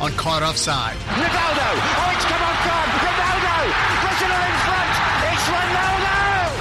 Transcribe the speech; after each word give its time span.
on 0.00 0.12
Caught 0.14 0.42
Offside. 0.42 0.96
Ronaldo! 1.10 1.68
Oh, 1.74 2.14
it's 2.14 2.26
come 2.30 2.38
on, 2.38 2.54
gone! 2.62 2.90
Ronaldo! 3.02 3.56
Brazil 3.98 4.30
in 4.30 4.54
front! 4.62 4.94
It's 5.26 5.46
Ronaldo! 5.50 6.18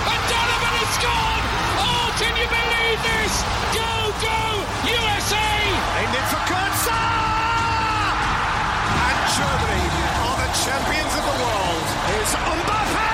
And 0.09 0.21
Donovan 0.25 0.73
has 0.81 0.89
scored! 0.97 1.45
Oh, 1.77 2.09
can 2.17 2.33
you 2.33 2.47
believe 2.49 2.97
this? 3.05 3.33
Go, 3.77 4.09
go, 4.25 4.41
USA! 4.89 5.37
Aimed 6.01 6.17
in 6.17 6.25
for 6.33 6.41
Kurtza! 6.49 6.97
And 9.05 9.19
Germany 9.37 9.85
are 10.17 10.37
the 10.41 10.49
champions 10.57 11.13
of 11.13 11.23
the 11.29 11.37
world. 11.37 11.85
It's 12.17 12.33
Mbappe! 12.41 13.05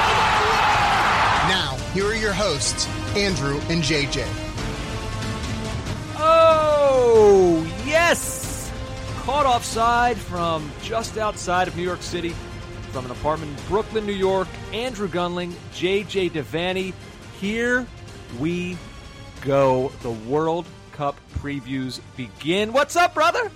Oh 0.00 1.52
Now, 1.52 1.76
here 1.92 2.08
are 2.08 2.16
your 2.16 2.32
hosts, 2.32 2.88
Andrew 3.12 3.60
and 3.68 3.84
JJ. 3.84 4.24
Oh, 6.16 7.60
yes! 7.84 8.43
Caught 9.24 9.46
offside 9.46 10.16
from 10.16 10.70
just 10.82 11.16
outside 11.16 11.68
of 11.68 11.76
New 11.76 11.82
York 11.82 12.02
City, 12.02 12.30
from 12.92 13.06
an 13.06 13.10
apartment 13.10 13.58
in 13.58 13.66
Brooklyn, 13.66 14.06
New 14.06 14.12
York. 14.12 14.48
Andrew 14.72 15.08
Gunling, 15.08 15.52
JJ 15.72 16.32
Devaney. 16.32 16.92
Here 17.40 17.86
we 18.38 18.76
go. 19.40 19.90
The 20.02 20.10
World 20.10 20.66
Cup 20.92 21.18
previews 21.38 22.00
begin. 22.16 22.72
What's 22.72 22.96
up, 22.96 23.14
brother? 23.14 23.50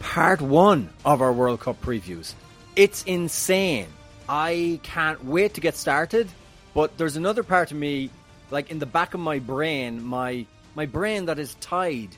part 0.00 0.40
one 0.40 0.90
of 1.04 1.20
our 1.20 1.32
World 1.32 1.60
Cup 1.60 1.80
previews. 1.82 2.34
It's 2.76 3.02
insane. 3.04 3.86
I 4.28 4.80
can't 4.82 5.24
wait 5.24 5.54
to 5.54 5.60
get 5.60 5.76
started, 5.76 6.28
but 6.74 6.96
there's 6.98 7.16
another 7.16 7.42
part 7.42 7.70
of 7.70 7.76
me, 7.76 8.10
like 8.50 8.70
in 8.70 8.78
the 8.78 8.86
back 8.86 9.14
of 9.14 9.20
my 9.20 9.38
brain, 9.38 10.02
my 10.02 10.46
my 10.74 10.86
brain 10.86 11.26
that 11.26 11.38
is 11.38 11.54
tied 11.56 12.10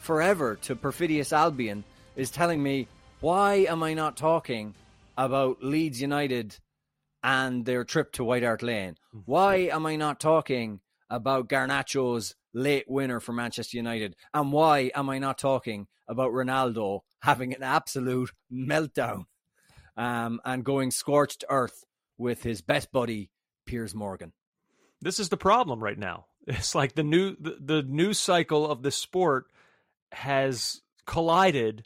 forever 0.00 0.56
to 0.62 0.76
Perfidious 0.76 1.32
Albion 1.32 1.84
is 2.16 2.30
telling 2.30 2.62
me, 2.62 2.88
why 3.20 3.66
am 3.68 3.82
I 3.82 3.94
not 3.94 4.16
talking 4.16 4.74
about 5.16 5.62
Leeds 5.62 6.00
United 6.00 6.58
and 7.22 7.64
their 7.64 7.84
trip 7.84 8.12
to 8.12 8.24
White 8.24 8.42
Hart 8.42 8.62
Lane? 8.62 8.96
Why 9.24 9.68
am 9.72 9.86
I 9.86 9.96
not 9.96 10.20
talking 10.20 10.80
about 11.08 11.48
Garnacho's 11.48 12.34
late 12.52 12.84
winner 12.88 13.20
for 13.20 13.32
Manchester 13.32 13.76
United? 13.76 14.16
And 14.34 14.52
why 14.52 14.90
am 14.94 15.08
I 15.08 15.18
not 15.18 15.38
talking 15.38 15.86
about 16.08 16.32
Ronaldo 16.32 17.00
having 17.20 17.54
an 17.54 17.62
absolute 17.62 18.32
meltdown 18.52 19.24
um, 19.96 20.40
and 20.44 20.64
going 20.64 20.90
scorched 20.90 21.44
earth 21.48 21.84
with 22.18 22.42
his 22.42 22.60
best 22.60 22.92
buddy, 22.92 23.30
Piers 23.66 23.94
Morgan? 23.94 24.32
This 25.00 25.18
is 25.18 25.28
the 25.28 25.36
problem 25.36 25.82
right 25.82 25.98
now. 25.98 26.26
It's 26.44 26.74
like 26.74 26.96
the 26.96 27.04
new 27.04 27.36
the, 27.38 27.56
the 27.60 27.82
news 27.84 28.18
cycle 28.18 28.68
of 28.68 28.82
the 28.82 28.90
sport 28.90 29.46
has 30.10 30.82
collided 31.06 31.84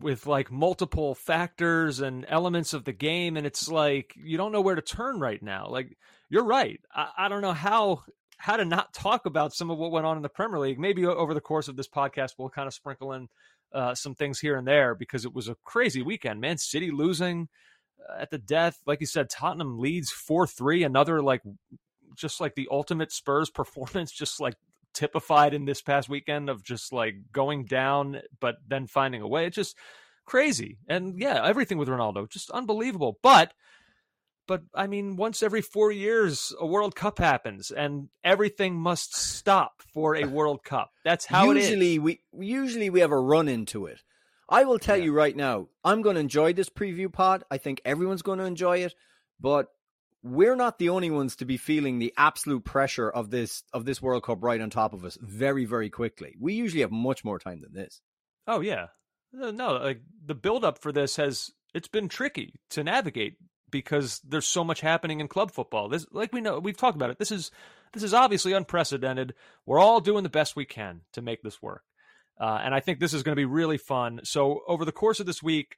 with 0.00 0.26
like 0.26 0.50
multiple 0.50 1.14
factors 1.14 2.00
and 2.00 2.26
elements 2.28 2.74
of 2.74 2.84
the 2.84 2.92
game 2.92 3.36
and 3.36 3.46
it's 3.46 3.68
like 3.68 4.12
you 4.16 4.36
don't 4.36 4.52
know 4.52 4.60
where 4.60 4.74
to 4.74 4.82
turn 4.82 5.20
right 5.20 5.42
now. 5.42 5.68
Like 5.68 5.96
you're 6.28 6.44
right. 6.44 6.80
I, 6.94 7.08
I, 7.18 7.28
don't 7.28 7.42
know 7.42 7.52
how 7.52 8.02
how 8.36 8.56
to 8.56 8.64
not 8.64 8.92
talk 8.92 9.26
about 9.26 9.54
some 9.54 9.70
of 9.70 9.78
what 9.78 9.90
went 9.90 10.06
on 10.06 10.16
in 10.16 10.22
the 10.22 10.28
premier 10.28 10.58
league. 10.58 10.78
Maybe 10.78 11.06
over 11.06 11.34
the 11.34 11.40
course 11.40 11.68
of 11.68 11.76
this 11.76 11.88
podcast 11.88 12.32
we'll 12.38 12.50
kind 12.50 12.66
of 12.66 12.74
sprinkle 12.74 13.12
in 13.12 13.28
uh, 13.72 13.94
some 13.94 14.14
things 14.14 14.38
here 14.38 14.56
and 14.56 14.66
there 14.66 14.94
because 14.94 15.24
it 15.24 15.34
was 15.34 15.48
a 15.48 15.56
crazy 15.64 16.02
weekend 16.02 16.40
man. 16.40 16.58
City 16.58 16.90
losing 16.90 17.48
uh, 18.08 18.20
at 18.20 18.30
the 18.30 18.38
death. 18.38 18.78
Like 18.86 19.00
you 19.00 19.06
said 19.06 19.30
tottenham 19.30 19.78
Leeds 19.78 20.12
4-3 20.12 20.84
another 20.84 21.22
like 21.22 21.42
just 22.16 22.40
like 22.40 22.54
the 22.54 22.68
ultimate 22.70 23.12
spurs 23.12 23.50
performance 23.54 24.12
just 24.12 24.40
like 24.40 24.54
typified 24.96 25.54
in 25.54 25.66
this 25.66 25.82
past 25.82 26.08
weekend 26.08 26.48
of 26.48 26.64
just 26.64 26.92
like 26.92 27.14
going 27.30 27.66
down 27.66 28.20
but 28.40 28.56
then 28.66 28.86
finding 28.86 29.22
a 29.22 29.28
way. 29.28 29.46
It's 29.46 29.56
just 29.56 29.76
crazy. 30.24 30.78
And 30.88 31.20
yeah, 31.20 31.44
everything 31.44 31.78
with 31.78 31.88
Ronaldo 31.88 32.28
just 32.28 32.50
unbelievable. 32.50 33.18
But 33.22 33.52
but 34.48 34.62
I 34.74 34.86
mean, 34.86 35.16
once 35.16 35.42
every 35.42 35.60
four 35.60 35.90
years, 35.90 36.54
a 36.60 36.66
World 36.66 36.94
Cup 36.94 37.18
happens, 37.18 37.70
and 37.70 38.08
everything 38.22 38.76
must 38.76 39.16
stop 39.16 39.82
for 39.92 40.16
a 40.16 40.24
World 40.24 40.62
Cup. 40.64 40.90
That's 41.04 41.26
how 41.26 41.50
usually 41.50 41.98
we 41.98 42.20
usually 42.32 42.90
we 42.90 43.00
have 43.00 43.12
a 43.12 43.20
run 43.20 43.48
into 43.48 43.86
it. 43.86 44.02
I 44.48 44.64
will 44.64 44.78
tell 44.78 44.96
yeah. 44.96 45.04
you 45.04 45.12
right 45.12 45.34
now, 45.34 45.68
I'm 45.84 46.02
going 46.02 46.14
to 46.14 46.20
enjoy 46.20 46.52
this 46.52 46.68
preview 46.68 47.12
pod. 47.12 47.42
I 47.50 47.58
think 47.58 47.80
everyone's 47.84 48.22
going 48.22 48.38
to 48.38 48.44
enjoy 48.44 48.78
it, 48.78 48.94
but 49.40 49.66
we're 50.26 50.56
not 50.56 50.78
the 50.78 50.88
only 50.88 51.10
ones 51.10 51.36
to 51.36 51.44
be 51.44 51.56
feeling 51.56 51.98
the 51.98 52.12
absolute 52.16 52.64
pressure 52.64 53.08
of 53.08 53.30
this 53.30 53.62
of 53.72 53.84
this 53.84 54.02
World 54.02 54.24
Cup 54.24 54.42
right 54.42 54.60
on 54.60 54.70
top 54.70 54.92
of 54.92 55.04
us 55.04 55.16
very 55.20 55.64
very 55.64 55.90
quickly. 55.90 56.34
We 56.40 56.54
usually 56.54 56.82
have 56.82 56.90
much 56.90 57.24
more 57.24 57.38
time 57.38 57.60
than 57.60 57.72
this. 57.72 58.00
Oh 58.46 58.60
yeah. 58.60 58.86
No, 59.32 59.74
like 59.74 60.00
the 60.24 60.34
build 60.34 60.64
up 60.64 60.78
for 60.78 60.92
this 60.92 61.16
has 61.16 61.50
it's 61.74 61.88
been 61.88 62.08
tricky 62.08 62.54
to 62.70 62.82
navigate 62.82 63.36
because 63.70 64.20
there's 64.20 64.46
so 64.46 64.64
much 64.64 64.80
happening 64.80 65.20
in 65.20 65.28
club 65.28 65.50
football. 65.50 65.88
This 65.88 66.06
like 66.10 66.32
we 66.32 66.40
know 66.40 66.58
we've 66.58 66.76
talked 66.76 66.96
about 66.96 67.10
it. 67.10 67.18
This 67.18 67.32
is 67.32 67.50
this 67.92 68.02
is 68.02 68.14
obviously 68.14 68.52
unprecedented. 68.52 69.34
We're 69.64 69.78
all 69.78 70.00
doing 70.00 70.22
the 70.22 70.28
best 70.28 70.56
we 70.56 70.64
can 70.64 71.02
to 71.12 71.22
make 71.22 71.42
this 71.42 71.62
work. 71.62 71.82
Uh, 72.38 72.60
and 72.62 72.74
I 72.74 72.80
think 72.80 72.98
this 72.98 73.14
is 73.14 73.22
going 73.22 73.32
to 73.32 73.40
be 73.40 73.46
really 73.46 73.78
fun. 73.78 74.20
So 74.24 74.60
over 74.66 74.84
the 74.84 74.92
course 74.92 75.20
of 75.20 75.26
this 75.26 75.42
week, 75.42 75.76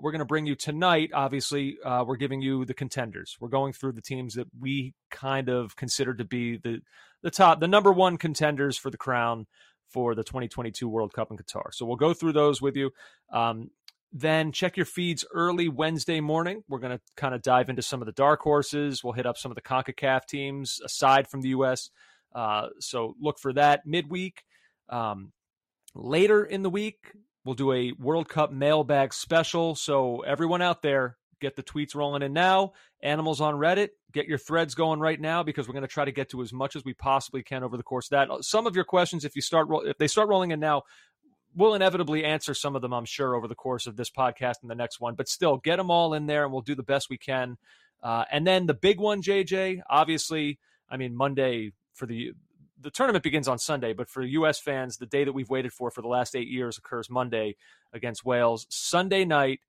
we're 0.00 0.12
going 0.12 0.20
to 0.20 0.24
bring 0.24 0.46
you 0.46 0.54
tonight. 0.54 1.10
Obviously, 1.14 1.78
uh, 1.84 2.04
we're 2.06 2.16
giving 2.16 2.40
you 2.40 2.64
the 2.64 2.74
contenders. 2.74 3.36
We're 3.40 3.48
going 3.48 3.72
through 3.72 3.92
the 3.92 4.02
teams 4.02 4.34
that 4.34 4.46
we 4.58 4.94
kind 5.10 5.48
of 5.48 5.76
consider 5.76 6.14
to 6.14 6.24
be 6.24 6.56
the 6.56 6.80
the 7.22 7.30
top, 7.30 7.60
the 7.60 7.68
number 7.68 7.92
one 7.92 8.16
contenders 8.16 8.78
for 8.78 8.90
the 8.90 8.96
crown 8.96 9.46
for 9.88 10.14
the 10.14 10.22
2022 10.22 10.88
World 10.88 11.12
Cup 11.12 11.30
in 11.30 11.36
Qatar. 11.36 11.72
So 11.72 11.84
we'll 11.84 11.96
go 11.96 12.14
through 12.14 12.32
those 12.32 12.62
with 12.62 12.76
you. 12.76 12.90
Um, 13.32 13.70
then 14.12 14.52
check 14.52 14.76
your 14.76 14.86
feeds 14.86 15.24
early 15.34 15.68
Wednesday 15.68 16.20
morning. 16.20 16.62
We're 16.68 16.78
going 16.78 16.96
to 16.96 17.00
kind 17.16 17.34
of 17.34 17.42
dive 17.42 17.68
into 17.68 17.82
some 17.82 18.00
of 18.00 18.06
the 18.06 18.12
dark 18.12 18.40
horses. 18.40 19.04
We'll 19.04 19.12
hit 19.12 19.26
up 19.26 19.36
some 19.36 19.50
of 19.50 19.56
the 19.56 19.62
CONCACAF 19.62 20.26
teams 20.26 20.80
aside 20.84 21.28
from 21.28 21.42
the 21.42 21.50
U.S. 21.50 21.90
Uh, 22.34 22.68
so 22.78 23.14
look 23.20 23.38
for 23.38 23.52
that 23.54 23.84
midweek. 23.84 24.44
Um, 24.88 25.32
later 25.94 26.44
in 26.44 26.62
the 26.62 26.70
week, 26.70 27.12
We'll 27.48 27.54
do 27.54 27.72
a 27.72 27.92
World 27.92 28.28
Cup 28.28 28.52
mailbag 28.52 29.14
special. 29.14 29.74
So, 29.74 30.20
everyone 30.20 30.60
out 30.60 30.82
there, 30.82 31.16
get 31.40 31.56
the 31.56 31.62
tweets 31.62 31.94
rolling 31.94 32.20
in 32.20 32.34
now. 32.34 32.74
Animals 33.02 33.40
on 33.40 33.54
Reddit, 33.54 33.88
get 34.12 34.26
your 34.26 34.36
threads 34.36 34.74
going 34.74 35.00
right 35.00 35.18
now 35.18 35.42
because 35.42 35.66
we're 35.66 35.72
going 35.72 35.80
to 35.80 35.88
try 35.88 36.04
to 36.04 36.12
get 36.12 36.28
to 36.32 36.42
as 36.42 36.52
much 36.52 36.76
as 36.76 36.84
we 36.84 36.92
possibly 36.92 37.42
can 37.42 37.62
over 37.62 37.78
the 37.78 37.82
course 37.82 38.12
of 38.12 38.28
that. 38.28 38.44
Some 38.44 38.66
of 38.66 38.76
your 38.76 38.84
questions, 38.84 39.24
if 39.24 39.34
you 39.34 39.40
start 39.40 39.66
if 39.86 39.96
they 39.96 40.08
start 40.08 40.28
rolling 40.28 40.50
in 40.50 40.60
now, 40.60 40.82
we'll 41.56 41.72
inevitably 41.72 42.22
answer 42.22 42.52
some 42.52 42.76
of 42.76 42.82
them, 42.82 42.92
I'm 42.92 43.06
sure, 43.06 43.34
over 43.34 43.48
the 43.48 43.54
course 43.54 43.86
of 43.86 43.96
this 43.96 44.10
podcast 44.10 44.56
and 44.60 44.70
the 44.70 44.74
next 44.74 45.00
one. 45.00 45.14
But 45.14 45.26
still, 45.26 45.56
get 45.56 45.76
them 45.76 45.90
all 45.90 46.12
in 46.12 46.26
there, 46.26 46.44
and 46.44 46.52
we'll 46.52 46.60
do 46.60 46.74
the 46.74 46.82
best 46.82 47.08
we 47.08 47.16
can. 47.16 47.56
Uh, 48.02 48.26
and 48.30 48.46
then 48.46 48.66
the 48.66 48.74
big 48.74 49.00
one, 49.00 49.22
JJ, 49.22 49.80
obviously, 49.88 50.58
I 50.90 50.98
mean 50.98 51.16
Monday 51.16 51.72
for 51.94 52.04
the 52.04 52.32
the 52.80 52.90
tournament 52.90 53.22
begins 53.22 53.48
on 53.48 53.58
Sunday, 53.58 53.92
but 53.92 54.08
for 54.08 54.22
U.S. 54.22 54.60
fans, 54.60 54.96
the 54.96 55.06
day 55.06 55.24
that 55.24 55.32
we've 55.32 55.48
waited 55.48 55.72
for 55.72 55.90
for 55.90 56.02
the 56.02 56.08
last 56.08 56.36
eight 56.36 56.48
years 56.48 56.78
occurs 56.78 57.10
Monday 57.10 57.56
against 57.92 58.24
Wales. 58.24 58.66
Sunday 58.68 59.24
night, 59.24 59.60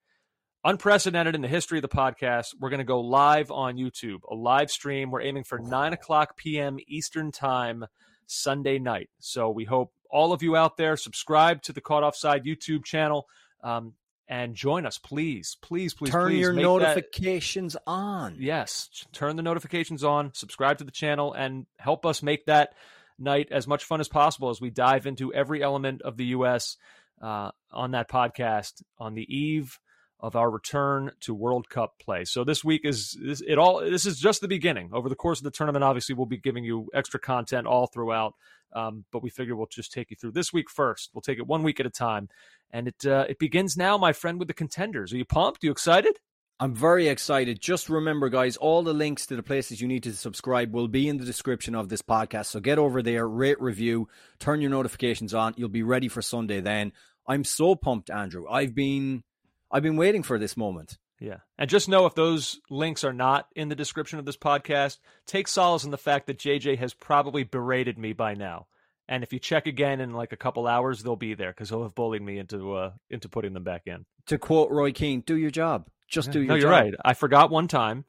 unprecedented 0.63 1.35
in 1.35 1.41
the 1.41 1.47
history 1.47 1.77
of 1.77 1.81
the 1.81 1.89
podcast. 1.89 2.55
We're 2.59 2.69
going 2.69 2.79
to 2.79 2.85
go 2.85 3.01
live 3.01 3.51
on 3.51 3.77
YouTube, 3.77 4.19
a 4.29 4.35
live 4.35 4.69
stream. 4.69 5.11
We're 5.11 5.21
aiming 5.21 5.45
for 5.45 5.59
9 5.59 5.93
o'clock 5.93 6.37
p.m. 6.37 6.77
Eastern 6.87 7.31
Time 7.31 7.85
Sunday 8.27 8.79
night. 8.79 9.09
So 9.19 9.49
we 9.49 9.65
hope 9.65 9.91
all 10.11 10.33
of 10.33 10.43
you 10.43 10.55
out 10.55 10.77
there 10.77 10.97
subscribe 10.97 11.61
to 11.63 11.73
the 11.73 11.81
Caught 11.81 12.03
Offside 12.03 12.43
YouTube 12.43 12.83
channel. 12.83 13.27
Um, 13.63 13.93
and 14.31 14.53
join 14.53 14.85
us, 14.85 14.99
please, 14.99 15.57
please, 15.59 15.95
please. 15.95 16.11
Turn 16.11 16.29
please 16.29 16.39
your 16.39 16.53
notifications 16.53 17.73
that, 17.73 17.81
on. 17.87 18.35
Yes, 18.37 18.87
turn 19.11 19.35
the 19.35 19.41
notifications 19.41 20.03
on. 20.03 20.35
Subscribe 20.35 20.77
to 20.77 20.83
the 20.83 20.91
channel 20.91 21.33
and 21.33 21.65
help 21.79 22.05
us 22.05 22.21
make 22.21 22.45
that 22.45 22.73
night 23.19 23.47
as 23.51 23.67
much 23.67 23.83
fun 23.83 23.99
as 23.99 24.07
possible 24.07 24.49
as 24.49 24.61
we 24.61 24.69
dive 24.69 25.05
into 25.05 25.33
every 25.33 25.61
element 25.61 26.01
of 26.01 26.17
the 26.17 26.25
U.S. 26.25 26.77
Uh, 27.21 27.51
on 27.71 27.91
that 27.91 28.09
podcast 28.09 28.81
on 28.97 29.13
the 29.13 29.27
eve 29.33 29.79
of 30.19 30.35
our 30.35 30.49
return 30.49 31.11
to 31.21 31.33
World 31.33 31.69
Cup 31.69 31.97
play. 31.99 32.25
So 32.25 32.43
this 32.43 32.63
week 32.63 32.81
is 32.83 33.17
this, 33.21 33.41
it 33.45 33.57
all. 33.57 33.79
This 33.79 34.05
is 34.05 34.19
just 34.19 34.41
the 34.41 34.47
beginning. 34.47 34.89
Over 34.91 35.07
the 35.07 35.15
course 35.15 35.39
of 35.39 35.45
the 35.45 35.51
tournament, 35.51 35.83
obviously, 35.83 36.15
we'll 36.15 36.25
be 36.25 36.37
giving 36.37 36.63
you 36.63 36.89
extra 36.93 37.19
content 37.19 37.67
all 37.67 37.87
throughout. 37.87 38.33
Um, 38.73 39.05
but 39.11 39.23
we 39.23 39.29
figure 39.29 39.55
we'll 39.55 39.67
just 39.67 39.91
take 39.91 40.11
you 40.11 40.17
through 40.17 40.33
this 40.33 40.53
week 40.53 40.69
first. 40.69 41.09
We'll 41.13 41.21
take 41.21 41.39
it 41.39 41.47
one 41.47 41.63
week 41.63 41.79
at 41.79 41.85
a 41.85 41.89
time, 41.89 42.29
and 42.71 42.89
it 42.89 43.05
uh, 43.05 43.25
it 43.29 43.39
begins 43.39 43.77
now, 43.77 43.97
my 43.97 44.13
friend, 44.13 44.39
with 44.39 44.47
the 44.47 44.53
contenders. 44.53 45.13
Are 45.13 45.17
you 45.17 45.25
pumped? 45.25 45.63
Are 45.63 45.67
you 45.67 45.71
excited? 45.71 46.19
I'm 46.61 46.75
very 46.75 47.07
excited. 47.07 47.61
Just 47.61 47.87
remember, 47.87 48.27
guys, 48.27 48.57
all 48.57 48.83
the 48.83 48.93
links 48.93 49.25
to 49.27 49.35
the 49.37 49.43
places 49.43 49.79
you 49.79 49.87
need 49.87 50.03
to 50.03 50.13
subscribe 50.13 50.73
will 50.73 50.89
be 50.89 51.07
in 51.07 51.17
the 51.17 51.23
description 51.25 51.73
of 51.73 51.87
this 51.87 52.01
podcast. 52.01 52.47
So 52.47 52.59
get 52.59 52.77
over 52.77 53.01
there, 53.01 53.27
rate, 53.27 53.61
review, 53.61 54.09
turn 54.39 54.59
your 54.59 54.69
notifications 54.69 55.33
on. 55.33 55.53
You'll 55.55 55.69
be 55.69 55.83
ready 55.83 56.09
for 56.09 56.21
Sunday 56.21 56.59
then. 56.59 56.91
I'm 57.25 57.45
so 57.45 57.75
pumped, 57.75 58.09
Andrew. 58.09 58.45
I've 58.49 58.75
been 58.75 59.23
I've 59.71 59.83
been 59.83 59.95
waiting 59.95 60.23
for 60.23 60.37
this 60.37 60.57
moment. 60.57 60.97
Yeah. 61.19 61.37
And 61.57 61.69
just 61.69 61.87
know 61.87 62.05
if 62.05 62.15
those 62.15 62.59
links 62.69 63.03
are 63.03 63.13
not 63.13 63.47
in 63.55 63.69
the 63.69 63.75
description 63.75 64.19
of 64.19 64.25
this 64.25 64.37
podcast, 64.37 64.97
take 65.27 65.47
solace 65.47 65.83
in 65.83 65.91
the 65.91 65.97
fact 65.97 66.27
that 66.27 66.39
JJ 66.39 66.77
has 66.79 66.93
probably 66.93 67.43
berated 67.43 67.97
me 67.97 68.13
by 68.13 68.33
now. 68.33 68.67
And 69.07 69.23
if 69.23 69.33
you 69.33 69.39
check 69.39 69.65
again 69.65 70.01
in 70.01 70.13
like 70.13 70.33
a 70.33 70.37
couple 70.37 70.67
hours, 70.67 71.03
they'll 71.03 71.15
be 71.15 71.33
there 71.33 71.51
because 71.51 71.69
he'll 71.69 71.83
have 71.83 71.95
bullied 71.95 72.21
me 72.21 72.37
into 72.37 72.73
uh, 72.73 72.91
into 73.09 73.29
putting 73.29 73.53
them 73.53 73.63
back 73.63 73.83
in. 73.85 74.05
To 74.27 74.37
quote 74.37 74.71
Roy 74.71 74.91
Keane, 74.91 75.21
do 75.21 75.37
your 75.37 75.51
job. 75.51 75.87
Just 76.09 76.31
do 76.31 76.39
your 76.39 76.47
no, 76.47 76.55
job. 76.55 76.61
you're 76.61 76.71
right. 76.71 76.93
I 77.03 77.13
forgot 77.13 77.51
one 77.51 77.67
time. 77.67 78.05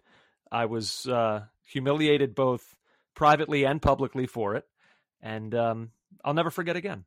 I 0.51 0.67
was 0.67 1.07
uh, 1.07 1.45
humiliated 1.67 2.35
both 2.35 2.77
privately 3.15 3.65
and 3.65 3.81
publicly 3.81 4.27
for 4.27 4.57
it, 4.57 4.65
and 5.21 5.55
um, 5.55 5.91
I'll 6.25 6.35
never 6.35 6.51
forget 6.51 6.77
again. 6.77 7.05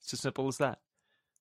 It's 0.00 0.12
as 0.12 0.20
simple 0.20 0.48
as 0.48 0.58
that. 0.58 0.78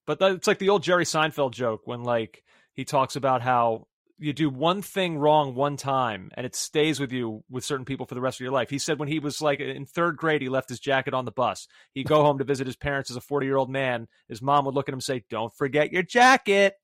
But 0.06 0.20
that, 0.20 0.32
it's 0.32 0.48
like 0.48 0.60
the 0.60 0.70
old 0.70 0.84
Jerry 0.84 1.06
Seinfeld 1.06 1.52
joke 1.52 1.82
when 1.86 2.04
like 2.04 2.44
he 2.74 2.86
talks 2.86 3.16
about 3.16 3.42
how 3.42 3.88
you 4.20 4.32
do 4.32 4.50
one 4.50 4.82
thing 4.82 5.18
wrong 5.18 5.56
one 5.56 5.76
time 5.76 6.32
and 6.36 6.46
it 6.46 6.56
stays 6.56 7.00
with 7.00 7.12
you 7.12 7.44
with 7.50 7.66
certain 7.66 7.86
people 7.86 8.06
for 8.06 8.16
the 8.16 8.22
rest 8.22 8.38
of 8.38 8.44
your 8.44 8.52
life. 8.52 8.70
He 8.70 8.80
said 8.80 9.00
when 9.00 9.08
he 9.08 9.20
was 9.20 9.42
like 9.42 9.60
in 9.60 9.86
third 9.86 10.18
grade, 10.18 10.42
he 10.42 10.50
left 10.50 10.70
his 10.70 10.80
jacket 10.80 11.14
on 11.14 11.26
the 11.26 11.32
bus. 11.32 11.68
He'd 11.94 12.08
go 12.08 12.24
home 12.24 12.38
to 12.38 12.44
visit 12.44 12.68
his 12.68 12.76
parents 12.76 13.10
as 13.10 13.18
a 13.18 13.22
40 13.22 13.46
year 13.46 13.58
old 13.58 13.70
man. 13.70 14.08
His 14.30 14.42
mom 14.42 14.66
would 14.66 14.76
look 14.76 14.88
at 14.88 14.94
him 14.94 14.98
and 14.98 15.04
say, 15.04 15.24
Don't 15.30 15.54
forget 15.56 15.92
your 15.92 16.04
jacket. 16.04 16.76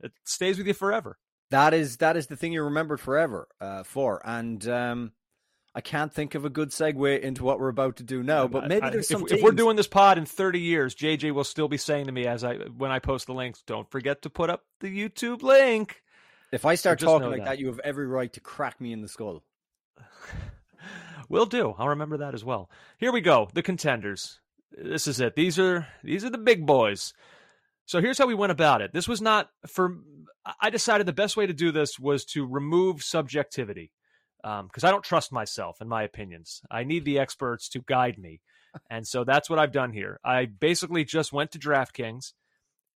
It 0.00 0.12
stays 0.24 0.58
with 0.58 0.66
you 0.66 0.74
forever. 0.74 1.18
That 1.50 1.74
is 1.74 1.98
that 1.98 2.16
is 2.16 2.26
the 2.26 2.36
thing 2.36 2.52
you 2.52 2.62
remembered 2.62 3.00
forever 3.00 3.48
uh, 3.60 3.82
for. 3.82 4.20
And 4.24 4.66
um, 4.68 5.12
I 5.74 5.80
can't 5.80 6.12
think 6.12 6.34
of 6.34 6.44
a 6.44 6.50
good 6.50 6.70
segue 6.70 7.20
into 7.20 7.44
what 7.44 7.60
we're 7.60 7.68
about 7.68 7.96
to 7.96 8.02
do 8.02 8.22
now, 8.22 8.46
but 8.48 8.68
maybe 8.68 8.90
there's 8.90 9.08
some. 9.08 9.22
If, 9.24 9.34
if, 9.34 9.42
we're 9.42 9.52
doing 9.52 9.76
this 9.76 9.86
pod 9.86 10.18
in 10.18 10.26
30 10.26 10.60
years, 10.60 10.94
JJ 10.94 11.32
will 11.32 11.44
still 11.44 11.68
be 11.68 11.76
saying 11.76 12.06
to 12.06 12.12
me 12.12 12.26
as 12.26 12.44
I 12.44 12.56
when 12.56 12.90
I 12.90 12.98
post 12.98 13.26
the 13.26 13.34
links, 13.34 13.62
"Don't 13.66 13.90
forget 13.90 14.22
to 14.22 14.30
put 14.30 14.50
up 14.50 14.64
the 14.80 14.88
YouTube 14.88 15.42
link." 15.42 16.02
If 16.50 16.64
I 16.64 16.74
start 16.76 16.98
talking 16.98 17.28
like 17.28 17.38
that. 17.38 17.44
that, 17.44 17.58
you 17.58 17.66
have 17.66 17.80
every 17.80 18.06
right 18.06 18.32
to 18.32 18.40
crack 18.40 18.80
me 18.80 18.92
in 18.92 19.02
the 19.02 19.08
skull. 19.08 19.42
Will 21.28 21.46
do. 21.46 21.74
I'll 21.78 21.88
remember 21.88 22.18
that 22.18 22.34
as 22.34 22.42
well. 22.42 22.70
Here 22.96 23.12
we 23.12 23.20
go. 23.20 23.48
The 23.52 23.62
contenders. 23.62 24.40
This 24.72 25.06
is 25.06 25.20
it. 25.20 25.34
These 25.36 25.58
are 25.58 25.86
these 26.02 26.24
are 26.24 26.30
the 26.30 26.38
big 26.38 26.66
boys. 26.66 27.12
So 27.88 28.02
here's 28.02 28.18
how 28.18 28.26
we 28.26 28.34
went 28.34 28.52
about 28.52 28.82
it. 28.82 28.92
This 28.92 29.08
was 29.08 29.22
not 29.22 29.48
for. 29.66 29.96
I 30.60 30.68
decided 30.68 31.06
the 31.06 31.12
best 31.14 31.38
way 31.38 31.46
to 31.46 31.54
do 31.54 31.72
this 31.72 31.98
was 31.98 32.26
to 32.26 32.46
remove 32.46 33.02
subjectivity 33.02 33.92
because 34.42 34.84
um, 34.84 34.88
I 34.88 34.90
don't 34.90 35.02
trust 35.02 35.32
myself 35.32 35.80
in 35.80 35.88
my 35.88 36.02
opinions. 36.02 36.60
I 36.70 36.84
need 36.84 37.06
the 37.06 37.18
experts 37.18 37.68
to 37.70 37.80
guide 37.80 38.18
me. 38.18 38.40
And 38.90 39.06
so 39.06 39.24
that's 39.24 39.48
what 39.48 39.58
I've 39.58 39.72
done 39.72 39.92
here. 39.92 40.20
I 40.22 40.44
basically 40.44 41.02
just 41.02 41.32
went 41.32 41.52
to 41.52 41.58
DraftKings 41.58 42.34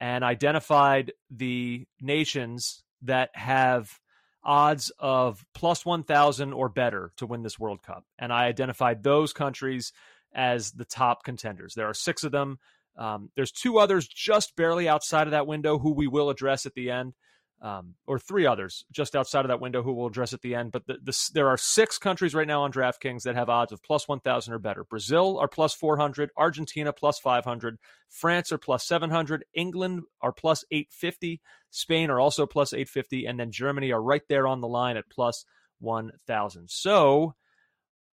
and 0.00 0.22
identified 0.22 1.12
the 1.30 1.86
nations 1.98 2.84
that 3.00 3.30
have 3.32 3.98
odds 4.44 4.92
of 4.98 5.44
plus 5.54 5.86
1,000 5.86 6.52
or 6.52 6.68
better 6.68 7.10
to 7.16 7.26
win 7.26 7.42
this 7.42 7.58
World 7.58 7.82
Cup. 7.82 8.04
And 8.18 8.32
I 8.34 8.44
identified 8.44 9.02
those 9.02 9.32
countries 9.32 9.92
as 10.34 10.72
the 10.72 10.84
top 10.84 11.24
contenders. 11.24 11.72
There 11.74 11.88
are 11.88 11.94
six 11.94 12.22
of 12.22 12.32
them. 12.32 12.58
Um, 12.96 13.30
there's 13.36 13.52
two 13.52 13.78
others 13.78 14.06
just 14.06 14.54
barely 14.56 14.88
outside 14.88 15.26
of 15.26 15.30
that 15.32 15.46
window 15.46 15.78
who 15.78 15.92
we 15.92 16.06
will 16.06 16.30
address 16.30 16.66
at 16.66 16.74
the 16.74 16.90
end 16.90 17.14
um, 17.62 17.94
or 18.08 18.18
three 18.18 18.44
others 18.44 18.84
just 18.90 19.14
outside 19.14 19.44
of 19.44 19.48
that 19.48 19.60
window 19.60 19.82
who 19.82 19.92
we'll 19.92 20.08
address 20.08 20.32
at 20.32 20.42
the 20.42 20.56
end. 20.56 20.72
But 20.72 20.86
the, 20.86 20.98
the, 21.00 21.30
there 21.32 21.48
are 21.48 21.56
six 21.56 21.96
countries 21.96 22.34
right 22.34 22.46
now 22.46 22.62
on 22.62 22.72
DraftKings 22.72 23.22
that 23.22 23.36
have 23.36 23.48
odds 23.48 23.70
of 23.70 23.82
plus 23.82 24.08
1,000 24.08 24.52
or 24.52 24.58
better. 24.58 24.82
Brazil 24.82 25.38
are 25.38 25.46
plus 25.46 25.72
400, 25.72 26.30
Argentina 26.36 26.92
plus 26.92 27.20
500, 27.20 27.78
France 28.10 28.50
are 28.50 28.58
plus 28.58 28.84
700, 28.84 29.44
England 29.54 30.02
are 30.20 30.32
plus 30.32 30.64
850, 30.72 31.40
Spain 31.70 32.10
are 32.10 32.18
also 32.18 32.46
plus 32.46 32.72
850, 32.72 33.26
and 33.26 33.38
then 33.38 33.52
Germany 33.52 33.92
are 33.92 34.02
right 34.02 34.22
there 34.28 34.48
on 34.48 34.60
the 34.60 34.68
line 34.68 34.96
at 34.96 35.08
plus 35.08 35.44
1,000. 35.78 36.68
So, 36.68 37.36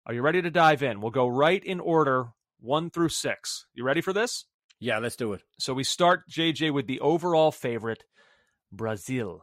are 0.04 0.12
you 0.12 0.20
ready 0.20 0.42
to 0.42 0.50
dive 0.50 0.82
in? 0.82 1.00
We'll 1.00 1.10
go 1.10 1.26
right 1.26 1.64
in 1.64 1.80
order, 1.80 2.28
one 2.60 2.90
through 2.90 3.10
six. 3.10 3.66
You 3.72 3.84
ready 3.84 4.02
for 4.02 4.12
this? 4.12 4.44
Yeah, 4.80 4.98
let's 4.98 5.16
do 5.16 5.32
it. 5.32 5.42
So 5.58 5.74
we 5.74 5.84
start, 5.84 6.28
JJ, 6.30 6.72
with 6.72 6.86
the 6.86 7.00
overall 7.00 7.50
favorite. 7.50 8.04
Brazil. 8.72 9.42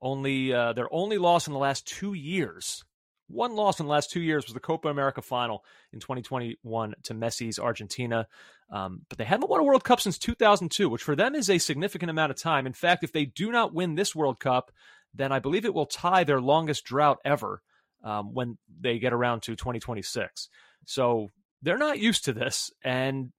Only 0.00 0.52
uh, 0.52 0.72
their 0.72 0.92
only 0.92 1.18
loss 1.18 1.46
in 1.46 1.52
the 1.52 1.58
last 1.58 1.86
two 1.86 2.14
years. 2.14 2.84
One 3.28 3.54
loss 3.54 3.80
in 3.80 3.86
the 3.86 3.92
last 3.92 4.10
two 4.10 4.20
years 4.20 4.44
was 4.44 4.52
the 4.52 4.60
Copa 4.60 4.88
America 4.88 5.22
final 5.22 5.64
in 5.92 6.00
2021 6.00 6.94
to 7.04 7.14
Messi's 7.14 7.58
Argentina. 7.58 8.26
Um, 8.70 9.02
but 9.08 9.16
they 9.16 9.24
haven't 9.24 9.48
won 9.48 9.60
a 9.60 9.64
World 9.64 9.84
Cup 9.84 10.00
since 10.00 10.18
2002, 10.18 10.88
which 10.88 11.02
for 11.02 11.16
them 11.16 11.34
is 11.34 11.48
a 11.48 11.58
significant 11.58 12.10
amount 12.10 12.30
of 12.30 12.36
time. 12.36 12.66
In 12.66 12.72
fact, 12.72 13.04
if 13.04 13.12
they 13.12 13.24
do 13.24 13.52
not 13.52 13.72
win 13.72 13.94
this 13.94 14.14
World 14.14 14.40
Cup, 14.40 14.72
then 15.14 15.30
I 15.30 15.38
believe 15.38 15.64
it 15.64 15.74
will 15.74 15.86
tie 15.86 16.24
their 16.24 16.40
longest 16.40 16.84
drought 16.84 17.18
ever 17.24 17.62
um, 18.02 18.34
when 18.34 18.58
they 18.80 18.98
get 18.98 19.12
around 19.12 19.42
to 19.42 19.56
2026. 19.56 20.48
So 20.86 21.28
they're 21.62 21.78
not 21.78 22.00
used 22.00 22.24
to 22.24 22.32
this. 22.32 22.70
And 22.82 23.32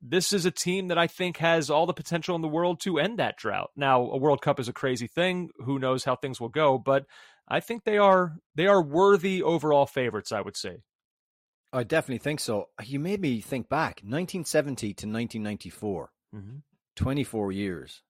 this 0.00 0.32
is 0.32 0.46
a 0.46 0.50
team 0.50 0.88
that 0.88 0.98
I 0.98 1.06
think 1.06 1.38
has 1.38 1.70
all 1.70 1.86
the 1.86 1.92
potential 1.92 2.36
in 2.36 2.42
the 2.42 2.48
world 2.48 2.80
to 2.80 2.98
end 2.98 3.18
that 3.18 3.36
drought. 3.36 3.70
Now, 3.76 4.02
a 4.02 4.16
World 4.16 4.40
Cup 4.40 4.60
is 4.60 4.68
a 4.68 4.72
crazy 4.72 5.06
thing. 5.06 5.50
Who 5.64 5.78
knows 5.78 6.04
how 6.04 6.16
things 6.16 6.40
will 6.40 6.48
go, 6.48 6.78
but 6.78 7.04
I 7.48 7.60
think 7.60 7.84
they 7.84 7.98
are 7.98 8.36
they 8.54 8.66
are 8.66 8.82
worthy 8.82 9.42
overall 9.42 9.86
favorites, 9.86 10.32
I 10.32 10.40
would 10.40 10.56
say. 10.56 10.78
I 11.72 11.82
definitely 11.84 12.18
think 12.18 12.40
so. 12.40 12.68
You 12.82 12.98
made 12.98 13.20
me 13.20 13.40
think 13.40 13.68
back 13.68 14.00
1970 14.02 14.86
to 14.86 15.06
1994. 15.06 16.10
Mm-hmm. 16.34 16.56
24 16.96 17.52
years. 17.52 18.02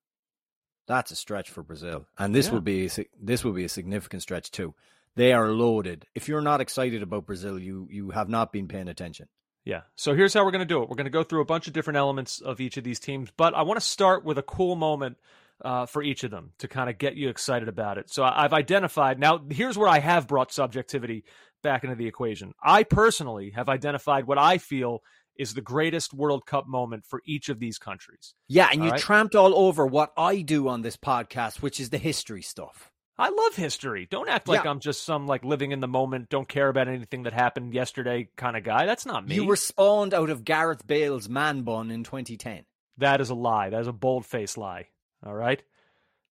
That's 0.86 1.10
a 1.10 1.16
stretch 1.16 1.50
for 1.50 1.62
Brazil. 1.62 2.06
And 2.16 2.34
this 2.34 2.46
yeah. 2.46 2.54
will 2.54 2.60
be 2.62 2.90
this 3.20 3.44
will 3.44 3.52
be 3.52 3.64
a 3.64 3.68
significant 3.68 4.22
stretch 4.22 4.50
too. 4.50 4.74
They 5.14 5.32
are 5.32 5.50
loaded. 5.50 6.06
If 6.14 6.28
you're 6.28 6.40
not 6.40 6.60
excited 6.60 7.02
about 7.02 7.26
Brazil, 7.26 7.58
you 7.58 7.86
you 7.90 8.10
have 8.10 8.28
not 8.28 8.52
been 8.52 8.68
paying 8.68 8.88
attention. 8.88 9.28
Yeah. 9.68 9.82
So 9.96 10.14
here's 10.14 10.32
how 10.32 10.46
we're 10.46 10.50
going 10.50 10.66
to 10.66 10.74
do 10.74 10.82
it. 10.82 10.88
We're 10.88 10.96
going 10.96 11.04
to 11.04 11.10
go 11.10 11.22
through 11.22 11.42
a 11.42 11.44
bunch 11.44 11.66
of 11.66 11.74
different 11.74 11.98
elements 11.98 12.40
of 12.40 12.58
each 12.58 12.78
of 12.78 12.84
these 12.84 12.98
teams, 12.98 13.30
but 13.36 13.52
I 13.52 13.64
want 13.64 13.78
to 13.78 13.84
start 13.84 14.24
with 14.24 14.38
a 14.38 14.42
cool 14.42 14.76
moment 14.76 15.18
uh, 15.62 15.84
for 15.84 16.02
each 16.02 16.24
of 16.24 16.30
them 16.30 16.52
to 16.60 16.68
kind 16.68 16.88
of 16.88 16.96
get 16.96 17.16
you 17.16 17.28
excited 17.28 17.68
about 17.68 17.98
it. 17.98 18.08
So 18.08 18.24
I've 18.24 18.54
identified 18.54 19.18
now. 19.18 19.38
Here's 19.50 19.76
where 19.76 19.88
I 19.88 19.98
have 19.98 20.26
brought 20.26 20.52
subjectivity 20.52 21.24
back 21.62 21.84
into 21.84 21.96
the 21.96 22.06
equation. 22.06 22.54
I 22.64 22.82
personally 22.82 23.50
have 23.50 23.68
identified 23.68 24.26
what 24.26 24.38
I 24.38 24.56
feel 24.56 25.02
is 25.36 25.52
the 25.52 25.60
greatest 25.60 26.14
World 26.14 26.46
Cup 26.46 26.66
moment 26.66 27.04
for 27.04 27.20
each 27.26 27.50
of 27.50 27.60
these 27.60 27.76
countries. 27.76 28.32
Yeah, 28.48 28.70
and 28.72 28.80
All 28.80 28.86
you 28.86 28.92
right? 28.92 29.00
tramped 29.00 29.34
all 29.34 29.54
over 29.54 29.86
what 29.86 30.12
I 30.16 30.40
do 30.40 30.68
on 30.68 30.80
this 30.80 30.96
podcast, 30.96 31.60
which 31.60 31.78
is 31.78 31.90
the 31.90 31.98
history 31.98 32.40
stuff. 32.40 32.90
I 33.18 33.30
love 33.30 33.56
history. 33.56 34.06
Don't 34.08 34.28
act 34.28 34.46
like 34.46 34.64
Yeah. 34.64 34.70
I'm 34.70 34.78
just 34.80 35.04
some 35.04 35.26
like 35.26 35.44
living 35.44 35.72
in 35.72 35.80
the 35.80 35.88
moment, 35.88 36.28
don't 36.28 36.48
care 36.48 36.68
about 36.68 36.86
anything 36.88 37.24
that 37.24 37.32
happened 37.32 37.74
yesterday 37.74 38.28
kind 38.36 38.56
of 38.56 38.62
guy. 38.62 38.86
That's 38.86 39.04
not 39.04 39.26
me. 39.26 39.34
You 39.34 39.44
were 39.44 39.56
spawned 39.56 40.14
out 40.14 40.30
of 40.30 40.44
Gareth 40.44 40.86
Bale's 40.86 41.28
man 41.28 41.62
bun 41.62 41.90
in 41.90 42.04
2010. 42.04 42.64
That 42.98 43.20
is 43.20 43.30
a 43.30 43.34
lie. 43.34 43.70
That 43.70 43.80
is 43.80 43.86
a 43.88 43.92
bold 43.92 44.24
faced 44.24 44.56
lie. 44.56 44.86
All 45.26 45.34
right. 45.34 45.60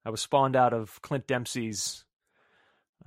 I 0.05 0.11
was 0.11 0.21
spawned 0.21 0.55
out 0.55 0.73
of 0.73 1.01
Clint 1.01 1.25
Dempsey's. 1.25 2.05